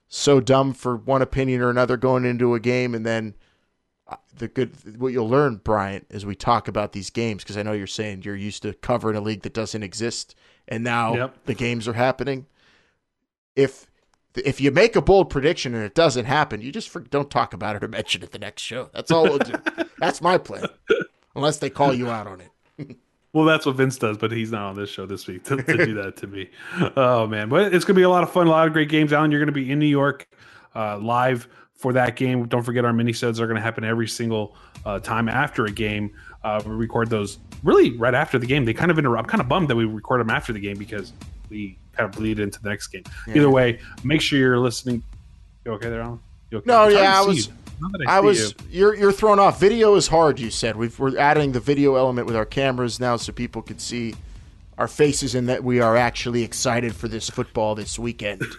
so 0.10 0.42
dumb 0.42 0.74
for 0.74 0.98
one 0.98 1.22
opinion 1.22 1.62
or 1.62 1.70
another 1.70 1.96
going 1.96 2.26
into 2.26 2.56
a 2.56 2.60
game, 2.60 2.94
and 2.94 3.06
then 3.06 3.36
the 4.38 4.48
good 4.48 4.72
what 5.00 5.14
you'll 5.14 5.30
learn, 5.30 5.58
Bryant, 5.58 6.08
as 6.12 6.26
we 6.26 6.36
talk 6.36 6.68
about 6.68 6.92
these 6.94 7.10
games, 7.10 7.44
because 7.44 7.58
I 7.58 7.64
know 7.64 7.72
you're 7.74 7.88
saying 7.88 8.24
you're 8.24 8.36
used 8.36 8.62
to 8.64 8.74
covering 8.74 9.16
a 9.16 9.22
league 9.22 9.44
that 9.44 9.54
doesn't 9.54 9.84
exist, 9.84 10.36
and 10.68 10.84
now 10.84 11.16
Yep. 11.16 11.46
the 11.46 11.54
games 11.54 11.88
are 11.88 11.94
happening. 11.94 12.46
If 13.56 13.88
if 14.36 14.60
you 14.60 14.72
make 14.72 14.96
a 14.96 15.02
bold 15.02 15.30
prediction 15.30 15.76
and 15.76 15.84
it 15.84 15.94
doesn't 15.94 16.26
happen, 16.26 16.62
you 16.62 16.72
just 16.72 16.92
don't 17.12 17.30
talk 17.30 17.54
about 17.54 17.76
it 17.76 17.84
or 17.84 17.88
mention 17.88 18.24
it 18.24 18.32
the 18.32 18.40
next 18.40 18.64
show. 18.64 18.90
That's 18.94 19.12
all 19.12 19.24
we'll 19.24 19.38
do. 19.40 19.54
That's 20.00 20.22
my 20.22 20.38
plan, 20.40 20.66
unless 21.36 21.58
they 21.60 21.70
call 21.70 21.94
you 21.94 22.10
out 22.10 22.28
on 22.28 22.42
it. 22.42 22.98
Well, 23.36 23.46
that's 23.46 23.66
what 23.66 23.78
Vince 23.78 23.98
does, 23.98 24.20
but 24.20 24.32
he's 24.32 24.52
not 24.52 24.62
on 24.70 24.76
this 24.76 24.92
show 24.92 25.08
this 25.08 25.26
week 25.26 25.44
to, 25.46 25.56
to 25.56 25.86
do 25.88 25.96
that 25.96 26.16
to 26.18 26.28
me. 26.28 26.52
Oh 26.96 27.26
man, 27.26 27.50
but 27.50 27.74
it's 27.74 27.84
gonna 27.84 27.98
be 27.98 28.04
a 28.04 28.10
lot 28.10 28.22
of 28.22 28.32
fun, 28.32 28.46
a 28.46 28.52
lot 28.52 28.68
of 28.68 28.74
great 28.74 28.90
games. 28.90 29.12
Alan, 29.12 29.32
you're 29.32 29.40
gonna 29.42 29.52
be 29.52 29.72
in 29.72 29.80
New 29.80 29.88
York 29.88 30.28
uh, 30.76 31.00
live 31.00 31.48
for 31.84 31.92
that 31.92 32.16
game. 32.16 32.48
Don't 32.48 32.64
forget 32.64 32.86
our 32.86 32.94
minisodes 32.94 33.42
are 33.42 33.46
gonna 33.46 33.60
happen 33.60 33.84
every 33.84 34.08
single 34.08 34.56
uh, 34.86 35.00
time 35.00 35.28
after 35.28 35.66
a 35.66 35.72
game. 35.72 36.12
Uh, 36.42 36.64
we 36.66 36.72
record 36.72 37.10
those 37.10 37.40
really 37.62 37.92
right 37.98 38.16
after 38.16 38.40
the 38.40 38.46
game. 38.46 38.64
They 38.64 38.74
kind 38.74 38.90
of 38.90 38.98
interrupt. 38.98 39.26
I'm 39.26 39.30
kind 39.30 39.42
of 39.42 39.50
bummed 39.50 39.70
that 39.70 39.76
we 39.76 39.84
record 39.84 40.22
them 40.22 40.30
after 40.30 40.54
the 40.54 40.62
game 40.62 40.78
because 40.78 41.12
we 41.50 41.78
kind 41.92 42.10
of 42.10 42.16
bleed 42.16 42.40
into 42.40 42.62
the 42.62 42.70
next 42.70 42.88
game. 42.88 43.04
Yeah. 43.28 43.36
Either 43.36 43.50
way, 43.50 43.80
make 44.06 44.22
sure 44.22 44.40
you're 44.40 44.60
listening. 44.60 45.04
You 45.66 45.74
okay 45.74 45.90
there, 45.90 46.02
Alan? 46.02 46.22
You 46.52 46.60
okay? 46.60 46.66
No, 46.66 46.88
yeah, 46.88 47.20
I 47.20 47.26
was. 47.26 47.48
you. 47.48 47.54
Now 47.82 47.90
that 47.90 48.08
I 48.08 48.22
see 48.22 48.26
was. 48.28 48.40
you. 48.40 48.56
You're 48.70 48.96
you're 48.96 49.12
thrown 49.12 49.40
off. 49.40 49.60
Video 49.60 49.96
is 49.96 50.08
hard. 50.08 50.40
You 50.40 50.52
said 50.52 50.78
We've, 50.78 50.98
we're 50.98 51.18
adding 51.18 51.52
the 51.52 51.60
video 51.60 51.96
element 51.96 52.28
with 52.28 52.38
our 52.38 52.46
cameras 52.46 52.98
now, 52.98 53.18
so 53.18 53.34
people 53.34 53.62
can 53.62 53.78
see 53.78 54.16
our 54.78 54.88
faces 54.88 55.36
and 55.36 55.50
that 55.50 55.66
we 55.66 55.82
are 55.82 55.98
actually 55.98 56.44
excited 56.44 56.96
for 56.96 57.10
this 57.10 57.30
football 57.30 57.76
this 57.76 58.00
weekend. 58.00 58.42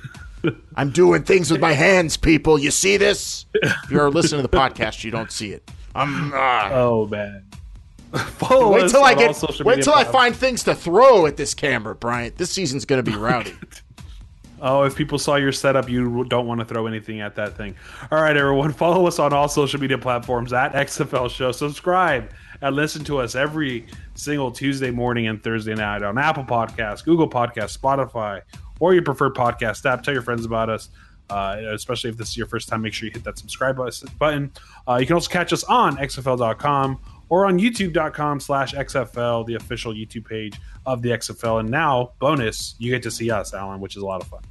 I'm 0.77 0.91
doing 0.91 1.23
things 1.23 1.51
with 1.51 1.61
my 1.61 1.73
hands, 1.73 2.17
people. 2.17 2.59
You 2.59 2.71
see 2.71 2.97
this? 2.97 3.47
If 3.55 3.91
you're 3.91 4.11
listening 4.11 4.43
to 4.43 4.49
the 4.49 4.57
podcast, 4.57 5.05
you 5.05 5.11
don't 5.11 5.31
see 5.31 5.53
it. 5.53 5.71
I'm. 5.95 6.33
ah. 6.35 6.71
Oh 6.73 7.07
man. 7.07 7.45
Follow 8.15 8.73
wait 8.73 8.91
till 8.91 9.03
I 9.03 9.15
get. 9.15 9.37
Wait 9.65 9.83
till 9.83 9.95
I 9.95 10.05
find 10.05 10.35
things 10.37 10.63
to 10.65 10.75
throw 10.75 11.27
at 11.27 11.37
this 11.37 11.53
camera, 11.55 11.95
Bryant. 11.95 12.37
This 12.37 12.51
season's 12.53 12.85
going 12.85 13.05
to 13.05 13.11
be 13.11 13.17
rowdy. 13.19 13.55
Oh, 14.61 14.85
if 14.85 14.95
people 14.97 15.19
saw 15.19 15.35
your 15.37 15.53
setup, 15.53 15.91
you 15.91 16.25
don't 16.25 16.47
want 16.47 16.61
to 16.61 16.65
throw 16.65 16.87
anything 16.87 17.21
at 17.21 17.35
that 17.37 17.57
thing. 17.57 17.75
All 18.11 18.23
right, 18.23 18.37
everyone, 18.37 18.73
follow 18.75 19.07
us 19.07 19.19
on 19.19 19.33
all 19.33 19.49
social 19.49 19.81
media 19.81 19.99
platforms 19.99 20.53
at 20.53 20.73
XFL 20.73 21.29
Show. 21.29 21.53
Subscribe 21.53 22.31
and 22.63 22.75
listen 22.75 23.05
to 23.05 23.19
us 23.19 23.35
every 23.35 23.87
single 24.15 24.51
Tuesday 24.53 24.91
morning 24.91 25.27
and 25.27 25.43
Thursday 25.43 25.75
night 25.75 26.03
on 26.03 26.17
Apple 26.17 26.45
Podcasts, 26.45 27.05
Google 27.05 27.29
Podcasts, 27.29 27.77
Spotify, 27.77 28.41
or 28.85 28.93
your 28.93 29.03
preferred 29.03 29.35
podcast 29.35 29.87
app. 29.91 30.03
Tell 30.03 30.13
your 30.13 30.23
friends 30.23 30.45
about 30.45 30.69
us. 30.69 30.91
Uh, 31.31 31.57
especially 31.73 32.11
if 32.11 32.19
this 32.19 32.29
is 32.29 32.37
your 32.37 32.47
first 32.47 32.69
time, 32.69 32.83
make 32.83 32.93
sure 32.93 33.07
you 33.07 33.11
hit 33.11 33.25
that 33.25 33.39
subscribe 33.39 33.79
button. 34.19 34.53
Uh, 34.87 34.97
you 34.97 35.07
can 35.07 35.15
also 35.15 35.31
catch 35.31 35.55
us 35.55 35.65
on 35.65 35.97
XFL.com 35.97 37.01
or 37.31 37.47
on 37.47 37.59
YouTube.com 37.59 38.41
slash 38.41 38.75
XFL, 38.75 39.47
the 39.47 39.55
official 39.55 39.95
YouTube 39.95 40.29
page 40.29 40.61
of 40.85 41.01
the 41.01 41.09
XFL. 41.09 41.61
And 41.61 41.71
now, 41.71 42.13
bonus, 42.19 42.75
you 42.79 42.91
get 42.91 43.03
to 43.05 43.11
see 43.11 43.31
us, 43.31 43.55
Alan, 43.55 43.81
which 43.81 43.97
is 43.97 44.03
a 44.03 44.07
lot 44.07 44.21
of 44.21 44.29
fun. 44.29 44.43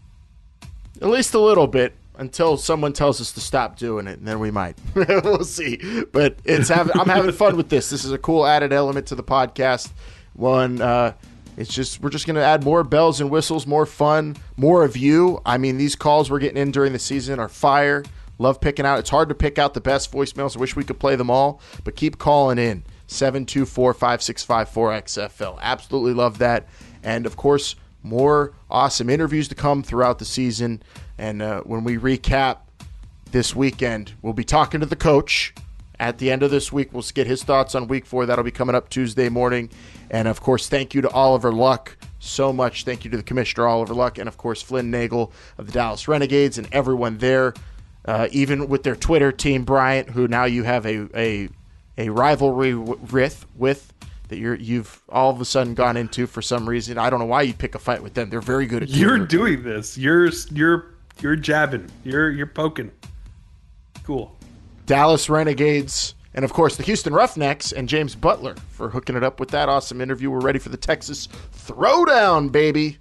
At 0.99 1.09
least 1.09 1.35
a 1.35 1.39
little 1.39 1.67
bit 1.67 1.93
until 2.17 2.57
someone 2.57 2.91
tells 2.91 3.21
us 3.21 3.33
to 3.33 3.39
stop 3.39 3.77
doing 3.77 4.07
it, 4.07 4.17
and 4.17 4.27
then 4.27 4.39
we 4.39 4.49
might. 4.49 4.75
we'll 4.95 5.43
see. 5.43 6.03
But 6.11 6.37
it's 6.43 6.69
having, 6.69 6.99
I'm 6.99 7.07
having 7.07 7.33
fun 7.33 7.55
with 7.55 7.69
this. 7.69 7.91
This 7.91 8.03
is 8.03 8.11
a 8.11 8.17
cool 8.17 8.47
added 8.47 8.73
element 8.73 9.05
to 9.07 9.15
the 9.15 9.23
podcast. 9.23 9.91
One, 10.33 10.81
uh, 10.81 11.13
it's 11.57 11.73
just 11.73 12.01
we're 12.01 12.09
just 12.09 12.25
going 12.25 12.35
to 12.35 12.43
add 12.43 12.63
more 12.63 12.83
bells 12.83 13.21
and 13.21 13.29
whistles, 13.29 13.67
more 13.67 13.85
fun, 13.85 14.35
more 14.57 14.83
of 14.83 14.97
you. 14.97 15.41
I 15.45 15.57
mean, 15.57 15.77
these 15.77 15.95
calls 15.95 16.31
we're 16.31 16.39
getting 16.39 16.61
in 16.61 16.71
during 16.71 16.93
the 16.93 16.99
season 16.99 17.39
are 17.39 17.49
fire. 17.49 18.03
Love 18.39 18.59
picking 18.59 18.85
out. 18.85 18.99
It's 18.99 19.09
hard 19.09 19.29
to 19.29 19.35
pick 19.35 19.59
out 19.59 19.73
the 19.73 19.81
best 19.81 20.11
voicemails. 20.11 20.57
I 20.57 20.59
wish 20.59 20.75
we 20.75 20.83
could 20.83 20.99
play 20.99 21.15
them 21.15 21.29
all, 21.29 21.61
but 21.83 21.95
keep 21.95 22.17
calling 22.17 22.57
in 22.57 22.83
724 23.07 23.93
565 23.93 24.69
4XFL. 24.69 25.59
Absolutely 25.61 26.13
love 26.13 26.39
that. 26.39 26.67
And 27.03 27.25
of 27.25 27.35
course, 27.35 27.75
more 28.01 28.53
awesome 28.69 29.09
interviews 29.09 29.47
to 29.49 29.55
come 29.55 29.83
throughout 29.83 30.19
the 30.19 30.25
season. 30.25 30.81
And 31.17 31.41
uh, 31.41 31.61
when 31.61 31.83
we 31.83 31.97
recap 31.97 32.57
this 33.31 33.55
weekend, 33.55 34.13
we'll 34.21 34.33
be 34.33 34.43
talking 34.43 34.79
to 34.79 34.85
the 34.85 34.95
coach. 34.95 35.53
At 35.99 36.17
the 36.17 36.31
end 36.31 36.43
of 36.43 36.51
this 36.51 36.71
week, 36.71 36.91
we'll 36.91 37.03
get 37.13 37.27
his 37.27 37.43
thoughts 37.43 37.75
on 37.75 37.87
week 37.87 38.05
four. 38.05 38.25
That'll 38.25 38.43
be 38.43 38.51
coming 38.51 38.75
up 38.75 38.89
Tuesday 38.89 39.29
morning. 39.29 39.69
And 40.13 40.27
of 40.27 40.39
course, 40.39 40.69
thank 40.69 40.93
you 40.93 41.01
to 41.01 41.09
Oliver 41.09 41.51
Luck 41.51 41.97
so 42.19 42.53
much. 42.53 42.85
Thank 42.85 43.03
you 43.03 43.11
to 43.11 43.17
the 43.17 43.23
commissioner, 43.23 43.67
Oliver 43.67 43.93
Luck, 43.95 44.17
and 44.19 44.29
of 44.29 44.37
course, 44.37 44.61
Flynn 44.61 44.89
Nagel 44.91 45.33
of 45.57 45.65
the 45.65 45.73
Dallas 45.73 46.07
Renegades 46.07 46.57
and 46.57 46.69
everyone 46.71 47.17
there. 47.17 47.53
Uh, 48.05 48.27
even 48.31 48.67
with 48.69 48.83
their 48.83 48.95
Twitter 48.95 49.31
team, 49.31 49.63
Bryant, 49.63 50.09
who 50.11 50.27
now 50.27 50.45
you 50.45 50.63
have 50.63 50.85
a 50.85 51.07
a, 51.17 51.49
a 51.97 52.09
rivalry 52.09 52.75
with 52.75 53.45
with 53.55 53.91
that 54.27 54.37
you're 54.37 54.55
you've 54.55 55.01
all 55.09 55.29
of 55.31 55.41
a 55.41 55.45
sudden 55.45 55.73
gone 55.73 55.97
into 55.97 56.27
for 56.27 56.41
some 56.41 56.67
reason. 56.69 56.97
I 56.97 57.09
don't 57.09 57.19
know 57.19 57.25
why 57.25 57.41
you 57.41 57.53
pick 57.53 57.75
a 57.75 57.79
fight 57.79 58.03
with 58.03 58.13
them. 58.13 58.29
They're 58.29 58.41
very 58.41 58.65
good 58.67 58.83
at 58.83 58.89
You're 58.89 59.17
Twitter. 59.17 59.25
doing 59.25 59.63
this. 59.63 59.97
You're 59.97 60.29
you're 60.51 60.93
you're 61.21 61.35
jabbing. 61.35 61.89
You're 62.03 62.29
you're 62.29 62.45
poking. 62.47 62.91
Cool. 64.03 64.35
Dallas 64.85 65.29
Renegades, 65.29 66.13
and 66.33 66.45
of 66.45 66.53
course 66.53 66.75
the 66.75 66.83
Houston 66.83 67.13
Roughnecks 67.13 67.71
and 67.71 67.89
James 67.89 68.15
Butler 68.15 68.55
for 68.69 68.89
hooking 68.89 69.15
it 69.15 69.23
up 69.23 69.39
with 69.39 69.49
that 69.49 69.69
awesome 69.69 70.01
interview. 70.01 70.31
We're 70.31 70.39
ready 70.39 70.59
for 70.59 70.69
the 70.69 70.77
Texas 70.77 71.27
Throwdown, 71.53 72.51
baby. 72.51 72.97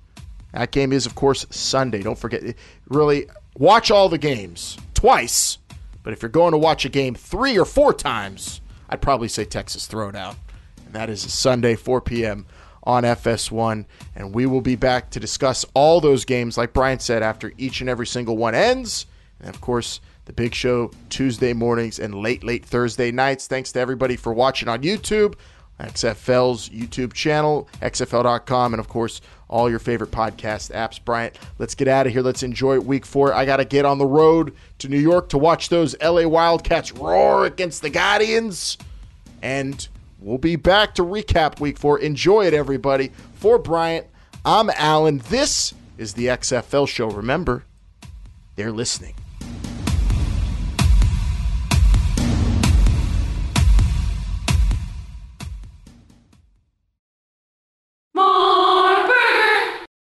That 0.52 0.70
game 0.70 0.92
is, 0.92 1.06
of 1.06 1.14
course, 1.14 1.46
Sunday. 1.50 2.02
Don't 2.02 2.18
forget, 2.18 2.42
really 2.88 3.26
watch 3.56 3.90
all 3.90 4.08
the 4.08 4.18
games 4.18 4.76
twice. 4.94 5.58
But 6.02 6.12
if 6.12 6.22
you're 6.22 6.28
going 6.28 6.52
to 6.52 6.58
watch 6.58 6.84
a 6.84 6.88
game 6.88 7.14
three 7.14 7.58
or 7.58 7.64
four 7.64 7.94
times, 7.94 8.60
I'd 8.88 9.00
probably 9.00 9.28
say 9.28 9.44
Texas 9.44 9.88
Throwdown. 9.88 10.36
And 10.84 10.94
that 10.94 11.08
is 11.08 11.20
Sunday, 11.20 11.76
4 11.76 12.00
p.m. 12.00 12.46
on 12.82 13.04
FS1. 13.04 13.86
And 14.16 14.34
we 14.34 14.46
will 14.46 14.60
be 14.60 14.76
back 14.76 15.10
to 15.10 15.20
discuss 15.20 15.64
all 15.74 16.00
those 16.00 16.24
games, 16.24 16.58
like 16.58 16.72
Bryant 16.72 17.02
said, 17.02 17.22
after 17.22 17.52
each 17.56 17.80
and 17.80 17.88
every 17.88 18.06
single 18.06 18.36
one 18.36 18.54
ends. 18.54 19.06
And 19.40 19.48
of 19.48 19.60
course, 19.60 20.00
the 20.24 20.32
big 20.32 20.54
show 20.54 20.90
Tuesday 21.10 21.52
mornings 21.52 21.98
and 21.98 22.14
late, 22.14 22.44
late 22.44 22.64
Thursday 22.64 23.10
nights. 23.10 23.46
Thanks 23.46 23.72
to 23.72 23.80
everybody 23.80 24.16
for 24.16 24.32
watching 24.32 24.68
on 24.68 24.82
YouTube, 24.82 25.34
XFL's 25.80 26.68
YouTube 26.68 27.12
channel, 27.12 27.68
XFL.com, 27.80 28.74
and 28.74 28.80
of 28.80 28.88
course, 28.88 29.20
all 29.48 29.68
your 29.68 29.78
favorite 29.78 30.10
podcast 30.10 30.72
apps. 30.72 31.02
Bryant, 31.04 31.36
let's 31.58 31.74
get 31.74 31.88
out 31.88 32.06
of 32.06 32.12
here. 32.12 32.22
Let's 32.22 32.42
enjoy 32.42 32.80
week 32.80 33.04
four. 33.04 33.34
I 33.34 33.44
got 33.44 33.58
to 33.58 33.64
get 33.64 33.84
on 33.84 33.98
the 33.98 34.06
road 34.06 34.54
to 34.78 34.88
New 34.88 34.98
York 34.98 35.28
to 35.30 35.38
watch 35.38 35.68
those 35.68 35.94
LA 36.00 36.26
Wildcats 36.26 36.92
roar 36.92 37.44
against 37.44 37.82
the 37.82 37.90
Guardians. 37.90 38.78
And 39.42 39.86
we'll 40.20 40.38
be 40.38 40.56
back 40.56 40.94
to 40.94 41.02
recap 41.02 41.60
week 41.60 41.78
four. 41.78 41.98
Enjoy 41.98 42.46
it, 42.46 42.54
everybody. 42.54 43.12
For 43.34 43.58
Bryant, 43.58 44.06
I'm 44.44 44.70
Alan. 44.70 45.18
This 45.28 45.74
is 45.98 46.14
the 46.14 46.26
XFL 46.26 46.88
show. 46.88 47.10
Remember, 47.10 47.64
they're 48.56 48.72
listening. 48.72 49.14